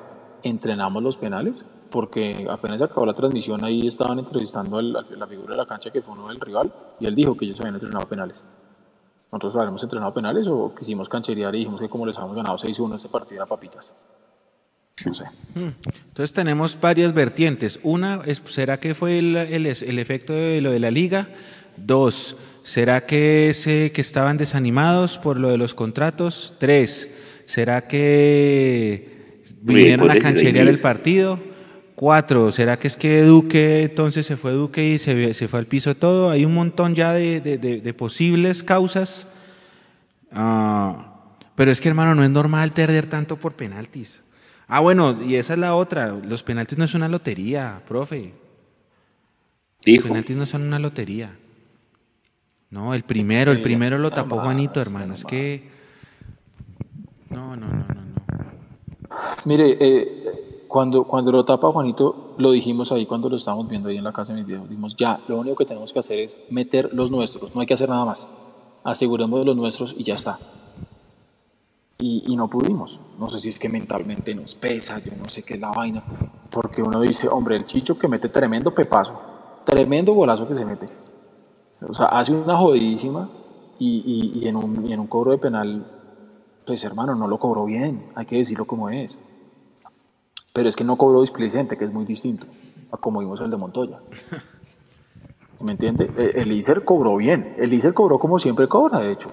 ¿Entrenamos 0.43 1.03
los 1.03 1.17
penales? 1.17 1.65
porque 1.91 2.47
apenas 2.49 2.81
acabó 2.81 3.05
la 3.05 3.13
transmisión, 3.13 3.63
ahí 3.63 3.85
estaban 3.85 4.17
entrevistando 4.17 4.79
a 4.79 4.81
la 4.81 5.27
figura 5.27 5.51
de 5.51 5.57
la 5.57 5.67
cancha 5.67 5.91
que 5.91 6.01
fue 6.01 6.13
uno 6.13 6.29
del 6.29 6.39
rival 6.39 6.73
y 6.99 7.05
él 7.05 7.13
dijo 7.13 7.37
que 7.37 7.45
ellos 7.45 7.59
habían 7.59 7.75
entrenado 7.75 8.07
penales. 8.07 8.43
¿Nosotros 9.31 9.55
habíamos 9.57 9.83
entrenado 9.83 10.13
penales 10.13 10.47
o 10.47 10.73
quisimos 10.73 11.07
cancherear 11.07 11.53
y 11.53 11.59
dijimos 11.59 11.79
que 11.79 11.89
como 11.89 12.05
les 12.05 12.17
habíamos 12.17 12.37
ganado 12.37 12.57
6-1 12.57 12.95
este 12.95 13.09
partido 13.09 13.43
a 13.43 13.45
papitas? 13.45 13.93
No 15.05 15.13
sé. 15.13 15.25
Hmm. 15.55 15.69
Entonces 16.07 16.33
tenemos 16.33 16.79
varias 16.79 17.13
vertientes. 17.13 17.79
Una, 17.83 18.21
es, 18.25 18.41
¿será 18.45 18.79
que 18.79 18.93
fue 18.93 19.19
el, 19.19 19.35
el, 19.35 19.65
el, 19.65 19.99
efecto 19.99 20.33
de 20.33 20.61
lo 20.61 20.71
de 20.71 20.79
la 20.79 20.91
liga? 20.91 21.29
Dos, 21.77 22.35
¿será 22.63 23.05
que, 23.05 23.49
ese, 23.49 23.91
que 23.93 24.01
estaban 24.01 24.37
desanimados 24.37 25.17
por 25.17 25.39
lo 25.39 25.49
de 25.49 25.57
los 25.57 25.73
contratos? 25.73 26.53
Tres, 26.59 27.09
¿será 27.47 27.87
que 27.87 29.20
vinieron 29.61 30.09
a 30.11 30.15
cancherear 30.17 30.67
el 30.67 30.79
partido? 30.79 31.39
Cuatro, 31.95 32.51
¿será 32.51 32.79
que 32.79 32.87
es 32.87 32.97
que 32.97 33.21
Duque 33.21 33.83
entonces 33.83 34.25
se 34.25 34.35
fue 34.35 34.53
Duque 34.53 34.83
y 34.83 34.97
se, 34.97 35.33
se 35.33 35.47
fue 35.47 35.59
al 35.59 35.67
piso 35.67 35.95
todo? 35.95 36.31
Hay 36.31 36.45
un 36.45 36.53
montón 36.53 36.95
ya 36.95 37.13
de, 37.13 37.41
de, 37.41 37.57
de, 37.57 37.79
de 37.79 37.93
posibles 37.93 38.63
causas. 38.63 39.27
Ah, 40.31 41.35
pero 41.55 41.69
es 41.69 41.79
que 41.79 41.89
hermano, 41.89 42.15
no 42.15 42.23
es 42.23 42.29
normal 42.29 42.71
perder 42.71 43.05
tanto 43.05 43.37
por 43.37 43.53
penaltis. 43.53 44.23
Ah, 44.67 44.79
bueno, 44.79 45.21
y 45.21 45.35
esa 45.35 45.53
es 45.53 45.59
la 45.59 45.75
otra. 45.75 46.07
Los 46.07 46.43
penaltis 46.43 46.77
no 46.77 46.85
es 46.85 46.93
una 46.93 47.09
lotería, 47.09 47.81
profe. 47.87 48.33
Dijo. 49.85 50.03
Los 50.03 50.07
penaltis 50.11 50.37
no 50.37 50.45
son 50.45 50.63
una 50.63 50.79
lotería. 50.79 51.35
No, 52.69 52.93
el 52.93 53.03
primero, 53.03 53.51
el 53.51 53.61
primero 53.61 53.99
lo 53.99 54.11
tapó 54.11 54.39
Juanito, 54.39 54.81
hermano. 54.81 55.13
Es 55.13 55.25
que. 55.25 55.69
No, 57.29 57.57
no, 57.57 57.67
no, 57.67 57.85
no. 57.93 58.00
Mire, 59.45 59.77
eh, 59.79 60.65
cuando, 60.67 61.03
cuando 61.03 61.31
lo 61.33 61.43
tapa 61.43 61.71
Juanito, 61.71 62.33
lo 62.37 62.51
dijimos 62.51 62.91
ahí 62.93 63.05
cuando 63.05 63.29
lo 63.29 63.35
estábamos 63.35 63.67
viendo 63.67 63.89
ahí 63.89 63.97
en 63.97 64.05
la 64.05 64.13
casa 64.13 64.33
de 64.33 64.39
mis 64.39 64.47
viejos, 64.47 64.69
dijimos, 64.69 64.95
ya, 64.95 65.19
lo 65.27 65.37
único 65.37 65.57
que 65.57 65.65
tenemos 65.65 65.91
que 65.91 65.99
hacer 65.99 66.19
es 66.19 66.37
meter 66.49 66.93
los 66.93 67.11
nuestros, 67.11 67.53
no 67.53 67.59
hay 67.59 67.67
que 67.67 67.73
hacer 67.73 67.89
nada 67.89 68.05
más. 68.05 68.27
Aseguremos 68.83 69.45
los 69.45 69.55
nuestros 69.55 69.93
y 69.97 70.03
ya 70.03 70.15
está. 70.15 70.39
Y, 71.99 72.35
no 72.35 72.47
pudimos. 72.47 72.99
No 73.19 73.29
sé 73.29 73.39
si 73.39 73.49
es 73.49 73.59
que 73.59 73.69
mentalmente 73.69 74.33
nos 74.33 74.55
pesa, 74.55 74.97
yo 74.99 75.11
no 75.21 75.29
sé 75.29 75.43
qué 75.43 75.55
es 75.55 75.59
la 75.59 75.71
vaina, 75.71 76.01
porque 76.49 76.81
uno 76.81 77.01
dice, 77.01 77.27
hombre, 77.27 77.57
el 77.57 77.65
Chicho 77.65 77.99
que 77.99 78.07
mete 78.07 78.29
tremendo 78.29 78.73
pepazo, 78.73 79.19
tremendo 79.65 80.13
golazo 80.13 80.47
que 80.47 80.55
se 80.55 80.65
mete. 80.65 80.87
O 81.87 81.93
sea, 81.93 82.05
hace 82.05 82.33
una 82.33 82.55
jodidísima 82.55 83.29
y, 83.77 84.03
y, 84.05 84.39
y 84.39 84.47
en, 84.47 84.55
un, 84.55 84.91
en 84.91 84.99
un 84.99 85.07
cobro 85.07 85.31
de 85.31 85.37
penal, 85.37 85.85
pues 86.65 86.83
hermano, 86.83 87.15
no 87.15 87.27
lo 87.27 87.37
cobró 87.37 87.65
bien, 87.65 88.11
hay 88.15 88.25
que 88.25 88.37
decirlo 88.37 88.65
como 88.65 88.89
es. 88.89 89.19
Pero 90.53 90.69
es 90.69 90.75
que 90.75 90.83
no 90.83 90.97
cobró 90.97 91.21
displicente, 91.21 91.77
que 91.77 91.85
es 91.85 91.93
muy 91.93 92.05
distinto 92.05 92.45
a 92.91 92.97
como 92.97 93.19
vimos 93.19 93.39
el 93.41 93.49
de 93.49 93.57
Montoya. 93.57 93.99
¿Me 95.61 95.71
entiende? 95.73 96.11
El 96.17 96.51
ICER 96.51 96.83
cobró 96.83 97.15
bien. 97.17 97.55
El 97.57 97.93
cobró 97.93 98.19
como 98.19 98.39
siempre 98.39 98.67
cobra, 98.67 98.99
de 98.99 99.11
hecho. 99.11 99.29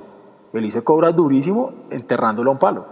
El 0.53 0.85
cobra 0.85 1.11
durísimo 1.13 1.73
enterrándolo 1.91 2.51
a 2.51 2.53
un 2.55 2.59
palo. 2.59 2.87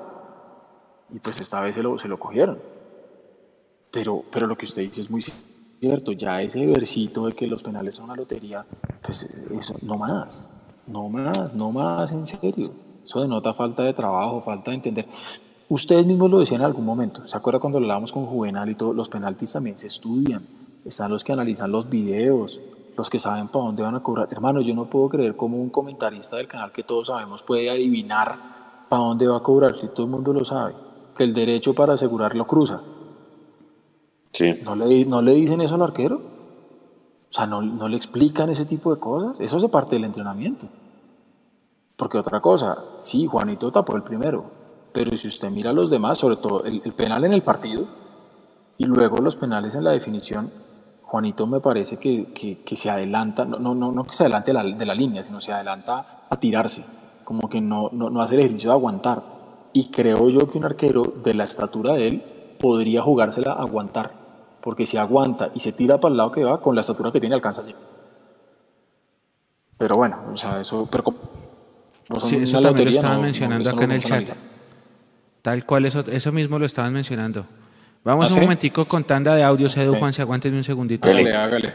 Y 1.11 1.18
pues 1.20 1.41
esta 1.41 1.61
vez 1.61 1.74
se 1.74 1.82
lo, 1.82 1.99
se 1.99 2.09
lo 2.09 2.18
cogieron. 2.18 2.59
Pero, 3.91 4.24
pero 4.30 4.47
lo 4.47 4.57
que 4.57 4.64
usted 4.64 4.82
dice 4.82 5.03
es 5.03 5.11
muy 5.11 5.22
cierto. 5.80 6.12
Ya 6.12 6.41
ese 6.43 6.66
versito 6.66 7.26
de 7.26 7.34
que 7.34 7.47
los 7.47 7.62
penales 7.62 7.95
son 7.95 8.07
una 8.07 8.16
lotería, 8.16 8.64
pues 9.03 9.24
eso, 9.24 9.76
no 9.82 9.97
más. 9.97 10.51
No 10.87 11.09
más, 11.09 11.55
no 11.55 11.72
más, 11.72 12.12
en 12.12 12.26
serio. 12.26 12.70
Eso 13.07 13.20
denota 13.20 13.54
falta 13.54 13.84
de 13.84 13.92
trabajo, 13.92 14.42
falta 14.42 14.72
de 14.72 14.76
entender. 14.76 15.07
Ustedes 15.68 16.04
mismos 16.04 16.28
lo 16.28 16.40
decían 16.40 16.61
en 16.61 16.66
algún 16.66 16.84
momento, 16.84 17.26
¿se 17.26 17.36
acuerda 17.36 17.61
cuando 17.61 17.78
hablábamos 17.78 18.11
con 18.11 18.26
Juvenal 18.26 18.68
y 18.68 18.74
todo? 18.74 18.92
Los 18.92 19.09
penaltis 19.09 19.52
también 19.52 19.76
se 19.76 19.86
estudian, 19.86 20.44
están 20.84 21.12
los 21.12 21.22
que 21.22 21.32
analizan 21.32 21.70
los 21.70 21.88
videos, 21.88 22.61
los 22.96 23.09
que 23.09 23.20
saben 23.20 23.46
para 23.46 23.66
dónde 23.66 23.84
van 23.84 23.94
a 23.94 24.02
cobrar. 24.02 24.26
Hermano, 24.32 24.61
yo 24.61 24.74
no 24.74 24.86
puedo 24.86 25.09
creer 25.09 25.36
como 25.36 25.57
un 25.57 25.70
comentarista 25.70 26.36
del 26.36 26.48
canal 26.48 26.72
que 26.72 26.82
todos 26.82 27.07
sabemos 27.07 27.44
puede 27.44 27.70
adivinar 27.70 28.86
para 28.88 29.02
dónde 29.02 29.28
va 29.28 29.36
a 29.36 29.42
cobrar, 29.42 29.76
si 29.76 29.86
todo 29.88 30.07
el 30.07 30.11
mundo 30.11 30.32
lo 30.32 30.44
sabe, 30.44 30.74
que 31.16 31.22
el 31.22 31.32
derecho 31.32 31.74
para 31.74 31.94
asegurarlo 31.94 32.44
cruza. 32.44 32.82
Sí. 34.32 34.52
¿No 34.64 34.74
le, 34.74 35.04
¿No 35.04 35.22
le 35.22 35.32
dicen 35.34 35.61
eso 35.61 35.76
al 35.76 35.82
arquero? 35.82 36.16
O 37.30 37.32
sea, 37.32 37.46
¿no, 37.46 37.62
¿no 37.62 37.88
le 37.88 37.96
explican 37.96 38.50
ese 38.50 38.64
tipo 38.64 38.92
de 38.92 39.00
cosas? 39.00 39.38
Eso 39.38 39.59
hace 39.59 39.68
parte 39.68 39.94
del 39.94 40.04
entrenamiento. 40.04 40.66
Porque 41.97 42.18
otra 42.18 42.40
cosa, 42.40 42.76
sí, 43.03 43.26
Juanito 43.26 43.72
tapó 43.72 43.97
el 43.97 44.03
primero, 44.03 44.44
pero 44.92 45.16
si 45.16 45.28
usted 45.28 45.51
mira 45.51 45.70
a 45.70 45.72
los 45.72 45.90
demás, 45.90 46.18
sobre 46.18 46.36
todo 46.36 46.64
el, 46.64 46.82
el, 46.84 46.92
penal 46.92 47.24
en 47.24 47.32
el 47.32 47.42
partido 47.42 47.86
y 48.76 48.84
luego 48.84 49.16
los 49.18 49.36
penales 49.36 49.74
en 49.74 49.84
la 49.84 49.92
definición, 49.92 50.51
Juanito 51.03 51.47
me 51.47 51.61
parece 51.61 51.97
que, 51.97 52.32
que, 52.34 52.62
que 52.62 52.76
se 52.76 52.90
adelanta, 52.90 53.44
no, 53.44 53.59
no, 53.59 53.74
no, 53.74 53.92
no 53.92 54.05
que 54.05 54.12
se 54.12 54.24
adelante 54.24 54.53
de 54.53 54.55
la, 54.55 54.62
de 54.64 54.86
la, 54.86 54.94
línea, 54.94 55.22
sino 55.22 55.40
se 55.40 55.53
adelanta 55.53 56.26
a 56.28 56.36
tirarse, 56.36 56.84
como 57.24 57.49
que 57.49 57.61
no, 57.61 57.88
no, 57.92 58.11
no 58.11 58.20
hace 58.20 58.34
el 58.34 58.40
ejercicio 58.40 58.70
de 58.70 58.76
aguantar. 58.76 59.22
Y 59.72 59.90
creo 59.90 60.28
yo 60.28 60.51
que 60.51 60.59
un 60.59 60.64
arquero 60.64 61.03
de 61.22 61.34
la 61.34 61.44
estatura 61.44 61.94
de 61.94 62.09
él 62.09 62.22
podría 62.59 63.03
jugársela 63.03 63.53
a 63.53 63.62
aguantar, 63.62 64.12
porque 64.61 64.84
si 64.84 64.97
aguanta 64.97 65.51
y 65.55 65.61
se 65.61 65.72
tira 65.72 65.99
para 65.99 66.12
el 66.12 66.16
lado 66.16 66.32
que 66.32 66.44
va, 66.44 66.61
con 66.61 66.74
la 66.74 66.80
estatura 66.80 67.12
que 67.12 67.20
tiene 67.20 67.34
alcanza 67.34 67.62
allí. 67.62 67.74
Pero 69.78 69.97
bueno, 69.97 70.18
o 70.32 70.36
sea, 70.36 70.61
eso... 70.61 70.88
Pero, 70.90 71.05
no 72.09 72.20
sí, 72.20 72.36
eso 72.36 72.61
también 72.61 72.86
lo 72.86 72.94
estaban 72.94 73.22
mencionando 73.22 73.70
acá 73.70 73.84
en 73.84 73.92
el 73.92 74.04
chat. 74.04 74.28
Tal 75.42 75.64
cual, 75.64 75.86
eso, 75.86 76.00
eso 76.00 76.32
mismo 76.32 76.59
lo 76.59 76.66
estaban 76.66 76.92
mencionando. 76.92 77.46
Vamos 78.04 78.30
¿Ah, 78.30 78.34
un 78.34 78.42
momentico 78.42 78.84
con 78.84 79.04
tanda 79.04 79.34
de 79.34 79.42
audios, 79.42 79.76
Edu, 79.76 79.94
Juan, 79.94 80.12
si 80.12 80.22
aguántenme 80.22 80.59
un 80.59 80.64
segundito. 80.64 81.09
Hágale, 81.09 81.34
hágale. 81.34 81.74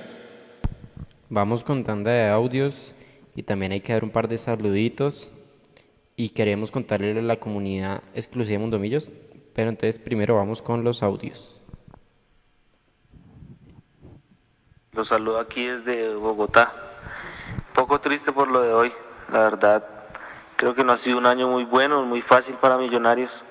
Vamos 1.30 1.64
con 1.64 1.84
tanda 1.84 2.12
de 2.12 2.30
audios 2.30 2.94
y 3.36 3.44
también 3.44 3.72
hay 3.72 3.82
que 3.82 3.94
dar 3.94 4.04
un 4.04 4.12
par 4.12 4.28
de 4.28 4.38
saluditos 4.38 5.30
y 6.16 6.30
queremos 6.30 6.72
contarle 6.72 7.18
a 7.18 7.22
la 7.22 7.38
comunidad 7.38 8.04
exclusiva 8.14 8.54
de 8.54 8.60
Mundomillos, 8.60 9.12
pero 9.54 9.70
entonces 9.70 10.00
primero 10.00 10.36
vamos 10.36 10.62
con 10.62 10.84
los 10.84 11.04
audios. 11.04 11.62
Los 14.94 15.08
saludo 15.08 15.40
aquí 15.40 15.66
desde 15.66 16.14
Bogotá. 16.16 16.74
Poco 17.74 18.02
triste 18.02 18.34
por 18.34 18.50
lo 18.50 18.62
de 18.62 18.74
hoy, 18.74 18.92
la 19.32 19.40
verdad. 19.40 20.01
Creo 20.62 20.76
que 20.76 20.84
no 20.84 20.94
ha 20.94 20.98
sido 20.98 21.18
un 21.18 21.26
año 21.26 21.48
muy 21.48 21.66
bueno, 21.66 22.04
muy 22.04 22.22
fácil 22.22 22.54
para 22.54 22.78
Millonarios 22.78 23.44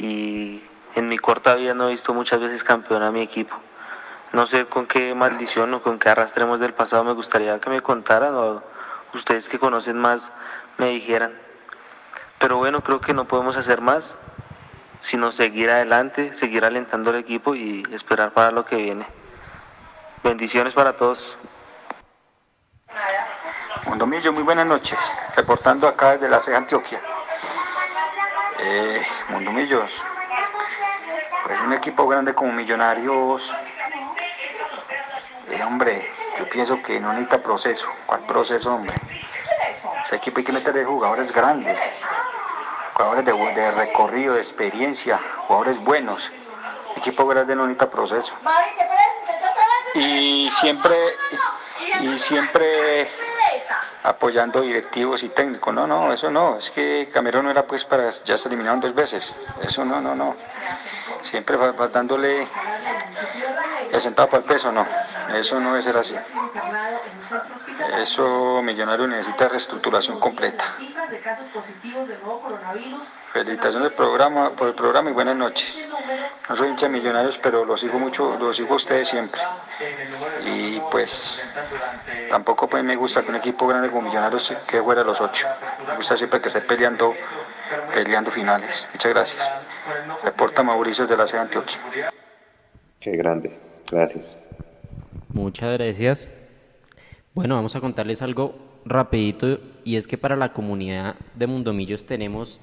y 0.00 0.64
en 0.96 1.08
mi 1.08 1.16
corta 1.16 1.54
vida 1.54 1.74
no 1.74 1.86
he 1.86 1.92
visto 1.92 2.12
muchas 2.12 2.40
veces 2.40 2.64
campeón 2.64 3.04
a 3.04 3.12
mi 3.12 3.22
equipo. 3.22 3.56
No 4.32 4.44
sé 4.44 4.66
con 4.66 4.88
qué 4.88 5.14
maldición 5.14 5.72
o 5.74 5.80
con 5.80 6.00
qué 6.00 6.08
arrastremos 6.08 6.58
del 6.58 6.74
pasado 6.74 7.04
me 7.04 7.12
gustaría 7.12 7.60
que 7.60 7.70
me 7.70 7.82
contaran 7.82 8.34
o 8.34 8.64
ustedes 9.14 9.48
que 9.48 9.60
conocen 9.60 9.96
más 9.96 10.32
me 10.76 10.88
dijeran. 10.88 11.32
Pero 12.40 12.56
bueno, 12.56 12.82
creo 12.82 13.00
que 13.00 13.14
no 13.14 13.28
podemos 13.28 13.56
hacer 13.56 13.80
más, 13.80 14.18
sino 15.00 15.30
seguir 15.30 15.70
adelante, 15.70 16.32
seguir 16.32 16.64
alentando 16.64 17.10
al 17.10 17.16
equipo 17.16 17.54
y 17.54 17.84
esperar 17.92 18.32
para 18.32 18.50
lo 18.50 18.64
que 18.64 18.74
viene. 18.74 19.06
Bendiciones 20.24 20.74
para 20.74 20.96
todos. 20.96 21.38
Mondomillo, 23.94 24.32
muy 24.32 24.42
buenas 24.42 24.66
noches. 24.66 24.98
Reportando 25.36 25.86
acá 25.86 26.14
desde 26.14 26.28
la 26.28 26.40
CEA 26.40 26.56
Antioquia. 26.56 27.00
Eh, 28.58 29.00
Mondomillos, 29.28 30.02
pues 31.46 31.60
un 31.60 31.72
equipo 31.72 32.08
grande 32.08 32.34
como 32.34 32.50
Millonarios, 32.50 33.54
eh, 35.48 35.62
hombre, 35.62 36.10
yo 36.36 36.48
pienso 36.48 36.82
que 36.82 36.98
no 36.98 37.10
necesita 37.12 37.40
proceso. 37.40 37.86
¿Cuál 38.04 38.22
proceso, 38.22 38.74
hombre? 38.74 38.96
Ese 40.02 40.16
equipo 40.16 40.40
hay 40.40 40.44
que 40.44 40.52
meterle 40.52 40.84
jugadores 40.84 41.32
grandes, 41.32 41.80
jugadores 42.94 43.24
de, 43.24 43.70
recorrido, 43.70 44.34
de 44.34 44.40
experiencia, 44.40 45.20
jugadores 45.46 45.78
buenos. 45.78 46.32
equipo 46.96 47.28
grande 47.28 47.54
no 47.54 47.62
necesita 47.62 47.88
proceso. 47.88 48.34
Y 49.94 50.50
siempre, 50.50 50.96
y 52.00 52.18
siempre 52.18 53.06
apoyando 54.04 54.60
directivos 54.60 55.22
y 55.22 55.30
técnicos. 55.30 55.74
No, 55.74 55.86
no, 55.86 56.12
eso 56.12 56.30
no. 56.30 56.56
Es 56.56 56.70
que 56.70 57.08
Camerón 57.12 57.46
no 57.46 57.50
era 57.50 57.66
pues 57.66 57.84
para, 57.84 58.08
ya 58.10 58.36
se 58.36 58.48
eliminaron 58.48 58.80
dos 58.80 58.94
veces. 58.94 59.34
Eso 59.62 59.84
no, 59.84 60.00
no, 60.00 60.14
no. 60.14 60.36
Siempre 61.22 61.56
dándole 61.90 62.46
el 63.90 64.00
centavo 64.00 64.28
para 64.28 64.42
el 64.42 64.44
peso, 64.46 64.70
no. 64.70 64.86
Eso 65.34 65.58
no 65.58 65.70
debe 65.70 65.80
ser 65.80 65.96
así. 65.96 66.14
Eso 67.98 68.60
Millonario 68.62 69.06
necesita 69.06 69.48
reestructuración 69.48 70.20
completa. 70.20 70.64
Felicitaciones 73.34 73.90
programa, 73.90 74.52
por 74.52 74.68
el 74.68 74.74
programa 74.74 75.10
y 75.10 75.12
buenas 75.12 75.34
noches. 75.34 75.84
No 76.48 76.54
soy 76.54 76.68
hincha 76.68 76.86
de 76.86 76.92
Millonarios, 76.92 77.36
pero 77.36 77.64
lo 77.64 77.76
sigo 77.76 77.98
mucho, 77.98 78.36
lo 78.38 78.52
sigo 78.52 78.74
a 78.74 78.76
ustedes 78.76 79.08
siempre. 79.08 79.40
Y 80.46 80.78
pues 80.88 81.42
tampoco 82.30 82.68
pues, 82.68 82.84
me 82.84 82.94
gusta 82.94 83.24
que 83.24 83.30
un 83.30 83.34
equipo 83.34 83.66
grande 83.66 83.90
como 83.90 84.02
Millonarios 84.02 84.54
quede 84.70 84.82
fuera 84.82 85.00
de 85.00 85.08
los 85.08 85.20
ocho. 85.20 85.48
Me 85.88 85.96
gusta 85.96 86.16
siempre 86.16 86.40
que 86.40 86.46
esté 86.46 86.60
peleando, 86.60 87.12
peleando 87.92 88.30
finales. 88.30 88.88
Muchas 88.92 89.12
gracias. 89.12 89.50
Reporta 90.22 90.62
Mauricio 90.62 91.04
de 91.04 91.16
la 91.16 91.26
ciudad 91.26 91.42
de 91.42 91.58
Antioquia. 91.58 92.12
Qué 93.00 93.16
grande. 93.16 93.58
Gracias. 93.90 94.38
Muchas 95.30 95.72
gracias. 95.72 96.32
Bueno, 97.34 97.56
vamos 97.56 97.74
a 97.74 97.80
contarles 97.80 98.22
algo 98.22 98.54
rapidito 98.84 99.58
y 99.82 99.96
es 99.96 100.06
que 100.06 100.18
para 100.18 100.36
la 100.36 100.52
comunidad 100.52 101.16
de 101.34 101.48
Mundomillos 101.48 102.06
tenemos 102.06 102.60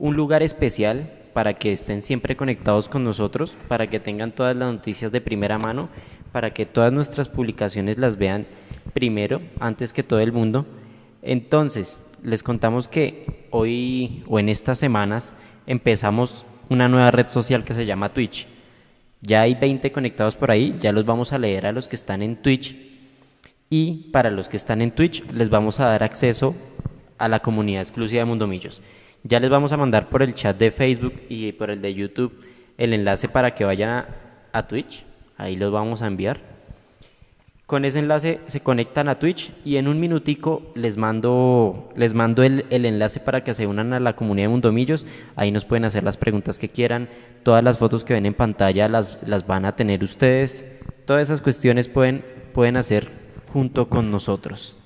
un 0.00 0.16
lugar 0.16 0.42
especial 0.42 1.10
para 1.34 1.54
que 1.54 1.70
estén 1.70 2.00
siempre 2.00 2.34
conectados 2.34 2.88
con 2.88 3.04
nosotros, 3.04 3.56
para 3.68 3.88
que 3.88 4.00
tengan 4.00 4.32
todas 4.32 4.56
las 4.56 4.72
noticias 4.72 5.12
de 5.12 5.20
primera 5.20 5.58
mano, 5.58 5.90
para 6.32 6.52
que 6.52 6.66
todas 6.66 6.92
nuestras 6.92 7.28
publicaciones 7.28 7.98
las 7.98 8.16
vean 8.16 8.46
primero, 8.94 9.42
antes 9.60 9.92
que 9.92 10.02
todo 10.02 10.20
el 10.20 10.32
mundo. 10.32 10.66
Entonces, 11.22 11.98
les 12.24 12.42
contamos 12.42 12.88
que 12.88 13.46
hoy 13.50 14.24
o 14.26 14.38
en 14.38 14.48
estas 14.48 14.78
semanas 14.78 15.34
empezamos 15.66 16.46
una 16.70 16.88
nueva 16.88 17.10
red 17.10 17.28
social 17.28 17.62
que 17.62 17.74
se 17.74 17.84
llama 17.84 18.14
Twitch. 18.14 18.48
Ya 19.20 19.42
hay 19.42 19.54
20 19.54 19.92
conectados 19.92 20.34
por 20.34 20.50
ahí, 20.50 20.78
ya 20.80 20.92
los 20.92 21.04
vamos 21.04 21.34
a 21.34 21.38
leer 21.38 21.66
a 21.66 21.72
los 21.72 21.88
que 21.88 21.96
están 21.96 22.22
en 22.22 22.36
Twitch. 22.36 22.74
Y 23.68 24.08
para 24.12 24.30
los 24.30 24.48
que 24.48 24.56
están 24.56 24.80
en 24.80 24.92
Twitch 24.92 25.30
les 25.32 25.50
vamos 25.50 25.78
a 25.78 25.86
dar 25.86 26.02
acceso 26.02 26.56
a 27.18 27.28
la 27.28 27.40
comunidad 27.40 27.82
exclusiva 27.82 28.20
de 28.20 28.24
Mundomillos. 28.24 28.80
Ya 29.22 29.38
les 29.40 29.50
vamos 29.50 29.72
a 29.72 29.76
mandar 29.76 30.08
por 30.08 30.22
el 30.22 30.34
chat 30.34 30.56
de 30.56 30.70
Facebook 30.70 31.14
y 31.28 31.52
por 31.52 31.70
el 31.70 31.82
de 31.82 31.94
YouTube 31.94 32.32
el 32.78 32.94
enlace 32.94 33.28
para 33.28 33.54
que 33.54 33.64
vayan 33.64 34.06
a, 34.52 34.66
Twitch. 34.66 35.04
Ahí 35.36 35.56
los 35.56 35.70
vamos 35.70 36.00
a 36.00 36.06
enviar. 36.06 36.40
Con 37.66 37.84
ese 37.84 37.98
enlace 37.98 38.40
se 38.46 38.60
conectan 38.60 39.08
a 39.08 39.18
Twitch 39.18 39.52
y 39.64 39.76
en 39.76 39.86
un 39.86 40.00
minutico 40.00 40.72
les 40.74 40.96
mando, 40.96 41.92
les 41.94 42.14
mando 42.14 42.42
el, 42.42 42.64
el, 42.70 42.86
enlace 42.86 43.20
para 43.20 43.44
que 43.44 43.54
se 43.54 43.66
unan 43.66 43.92
a 43.92 44.00
la 44.00 44.16
comunidad 44.16 44.46
de 44.46 44.52
Mundomillos. 44.52 45.06
Ahí 45.36 45.52
nos 45.52 45.66
pueden 45.66 45.84
hacer 45.84 46.02
las 46.02 46.16
preguntas 46.16 46.58
que 46.58 46.70
quieran. 46.70 47.08
Todas 47.42 47.62
las 47.62 47.78
fotos 47.78 48.02
que 48.02 48.14
ven 48.14 48.26
en 48.26 48.34
pantalla 48.34 48.88
las, 48.88 49.18
las 49.28 49.46
van 49.46 49.66
a 49.66 49.76
tener 49.76 50.02
ustedes. 50.02 50.64
Todas 51.04 51.22
esas 51.22 51.42
cuestiones 51.42 51.86
pueden, 51.86 52.24
pueden 52.54 52.78
hacer 52.78 53.10
junto 53.52 53.88
con 53.88 54.10
nosotros. 54.10 54.79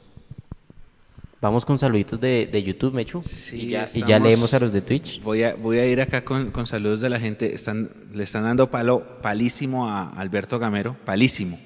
Vamos 1.45 1.67
con 1.67 1.79
saluditos 1.79 2.19
de, 2.19 2.49
de 2.51 2.63
YouTube, 2.63 2.95
Mechu. 2.95 3.23
Sí, 3.23 3.67
y, 3.67 4.03
ya, 4.07 4.19
leemos 4.19 4.55
a 4.55 4.61
los 4.61 4.73
de 4.73 4.81
Twitch. 4.81 5.23
Voy 5.23 5.43
a, 5.43 5.55
voy 5.55 5.77
a 5.77 5.85
ir 5.85 6.01
acá 6.01 6.25
con, 6.25 6.51
con 6.51 6.67
saludos 6.67 7.03
de 7.03 7.11
la 7.11 7.21
gente. 7.21 7.55
Están, 7.55 7.91
le 8.15 8.23
están 8.23 8.45
dando 8.45 8.71
palo, 8.71 9.21
palísimo 9.21 9.91
a 9.91 10.09
Alberto 10.13 10.59
Gamero, 10.59 10.97
palísimo. 11.05 11.61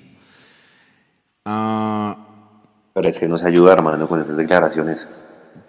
Ah, 1.45 2.17
Pero 2.93 3.09
es 3.09 3.21
que 3.21 3.29
nos 3.29 3.45
ayuda, 3.45 3.75
hermano, 3.75 4.09
con 4.09 4.21
esas 4.21 4.37
declaraciones. 4.37 4.99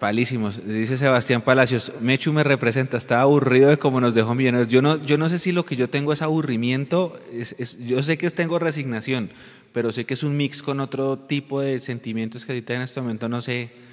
Palísimos. 0.00 0.60
Dice 0.66 0.96
Sebastián 0.96 1.42
Palacios, 1.42 1.92
Mechu 2.00 2.32
me 2.32 2.42
representa, 2.42 2.96
está 2.96 3.20
aburrido 3.20 3.68
de 3.68 3.78
cómo 3.78 4.00
nos 4.00 4.14
dejó 4.14 4.34
Millonarios. 4.34 4.66
Yo 4.66 4.82
no, 4.82 4.96
yo 4.96 5.18
no 5.18 5.28
sé 5.28 5.38
si 5.38 5.52
lo 5.52 5.64
que 5.64 5.76
yo 5.76 5.88
tengo 5.88 6.12
es 6.12 6.20
aburrimiento, 6.20 7.16
es, 7.32 7.78
yo 7.86 8.02
sé 8.02 8.18
que 8.18 8.28
tengo 8.30 8.58
resignación, 8.58 9.30
pero 9.72 9.92
sé 9.92 10.04
que 10.04 10.14
es 10.14 10.24
un 10.24 10.36
mix 10.36 10.64
con 10.64 10.80
otro 10.80 11.16
tipo 11.16 11.60
de 11.60 11.78
sentimientos 11.78 12.44
que 12.44 12.50
ahorita 12.50 12.74
en 12.74 12.82
este 12.82 13.00
momento 13.00 13.28
no 13.28 13.40
sé 13.40 13.88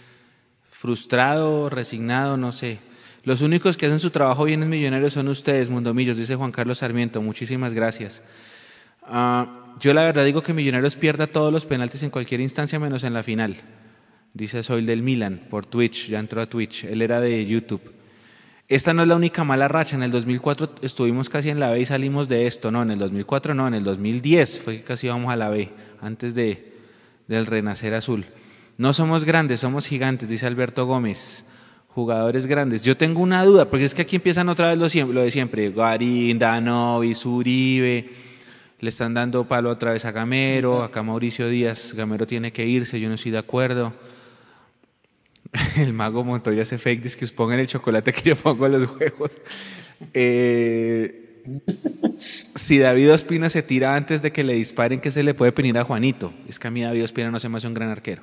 frustrado, 0.77 1.71
resignado, 1.71 2.37
no 2.37 2.51
sé. 2.51 2.77
Los 3.23 3.41
únicos 3.41 3.75
que 3.75 3.87
hacen 3.87 3.99
su 3.99 4.11
trabajo 4.11 4.43
bien 4.43 4.61
en 4.61 4.69
Millonarios 4.69 5.13
son 5.13 5.27
ustedes, 5.27 5.71
Mundomillos, 5.71 6.17
dice 6.17 6.35
Juan 6.35 6.51
Carlos 6.51 6.77
Sarmiento. 6.77 7.19
Muchísimas 7.19 7.73
gracias. 7.73 8.21
Ah, 9.01 9.73
yo 9.79 9.91
la 9.95 10.03
verdad 10.03 10.23
digo 10.23 10.43
que 10.43 10.53
Millonarios 10.53 10.95
pierda 10.95 11.25
todos 11.25 11.51
los 11.51 11.65
penaltis 11.65 12.03
en 12.03 12.11
cualquier 12.11 12.41
instancia 12.41 12.77
menos 12.77 13.03
en 13.03 13.15
la 13.15 13.23
final. 13.23 13.57
Dice 14.35 14.61
Soy 14.61 14.85
del 14.85 15.01
Milan 15.01 15.47
por 15.49 15.65
Twitch, 15.65 16.09
ya 16.09 16.19
entró 16.19 16.43
a 16.43 16.45
Twitch, 16.45 16.83
él 16.83 17.01
era 17.01 17.19
de 17.19 17.43
YouTube. 17.43 17.81
Esta 18.67 18.93
no 18.93 19.01
es 19.01 19.07
la 19.07 19.15
única 19.15 19.43
mala 19.43 19.67
racha, 19.67 19.95
en 19.95 20.03
el 20.03 20.11
2004 20.11 20.75
estuvimos 20.83 21.27
casi 21.27 21.49
en 21.49 21.59
la 21.59 21.71
B 21.71 21.79
y 21.79 21.85
salimos 21.85 22.27
de 22.27 22.45
esto, 22.45 22.69
no, 22.69 22.83
en 22.83 22.91
el 22.91 22.99
2004 22.99 23.55
no, 23.55 23.67
en 23.67 23.73
el 23.73 23.83
2010 23.83 24.59
fue 24.59 24.77
que 24.77 24.83
casi 24.83 25.07
íbamos 25.07 25.33
a 25.33 25.37
la 25.37 25.49
B, 25.49 25.71
antes 26.01 26.35
de, 26.35 26.71
del 27.27 27.47
renacer 27.47 27.95
azul. 27.95 28.27
No 28.77 28.93
somos 28.93 29.25
grandes, 29.25 29.61
somos 29.61 29.87
gigantes, 29.87 30.29
dice 30.29 30.45
Alberto 30.45 30.85
Gómez. 30.85 31.43
Jugadores 31.87 32.45
grandes. 32.45 32.83
Yo 32.83 32.95
tengo 32.95 33.21
una 33.21 33.43
duda, 33.43 33.71
porque 33.71 33.85
es 33.85 33.95
que 33.95 34.03
aquí 34.03 34.17
empiezan 34.17 34.49
otra 34.49 34.73
vez 34.73 34.77
lo, 34.77 35.13
lo 35.13 35.21
de 35.21 35.31
siempre. 35.31 35.69
Guarín, 35.69 36.37
Danovi, 36.37 37.15
Uribe. 37.25 38.09
Le 38.79 38.89
están 38.89 39.15
dando 39.15 39.47
palo 39.47 39.71
otra 39.71 39.93
vez 39.93 40.05
a 40.05 40.11
Gamero, 40.11 40.83
acá 40.83 41.01
Mauricio 41.01 41.49
Díaz. 41.49 41.95
Gamero 41.95 42.27
tiene 42.27 42.53
que 42.53 42.67
irse, 42.67 42.99
yo 42.99 43.09
no 43.09 43.15
estoy 43.15 43.31
de 43.31 43.39
acuerdo. 43.39 43.93
El 45.77 45.93
mago 45.93 46.23
Montoya 46.23 46.61
hace 46.61 46.77
fake, 46.77 47.01
dice 47.01 47.17
que 47.17 47.25
os 47.25 47.31
pongan 47.31 47.59
el 47.59 47.67
chocolate 47.67 48.13
que 48.13 48.21
yo 48.21 48.35
pongo 48.35 48.67
en 48.67 48.73
los 48.73 48.85
juegos. 48.85 49.31
Eh, 50.13 51.41
si 52.53 52.77
David 52.77 53.13
Ospina 53.13 53.49
se 53.49 53.63
tira 53.63 53.95
antes 53.95 54.21
de 54.21 54.31
que 54.31 54.43
le 54.43 54.53
disparen, 54.53 54.99
¿qué 54.99 55.09
se 55.09 55.23
le 55.23 55.33
puede 55.33 55.51
pedir 55.51 55.75
a 55.79 55.83
Juanito? 55.83 56.31
Es 56.47 56.59
que 56.59 56.67
a 56.67 56.71
mí 56.71 56.83
David 56.83 57.05
Ospina 57.05 57.31
no 57.31 57.39
se 57.39 57.49
me 57.49 57.57
hace 57.57 57.65
un 57.65 57.73
gran 57.73 57.89
arquero 57.89 58.21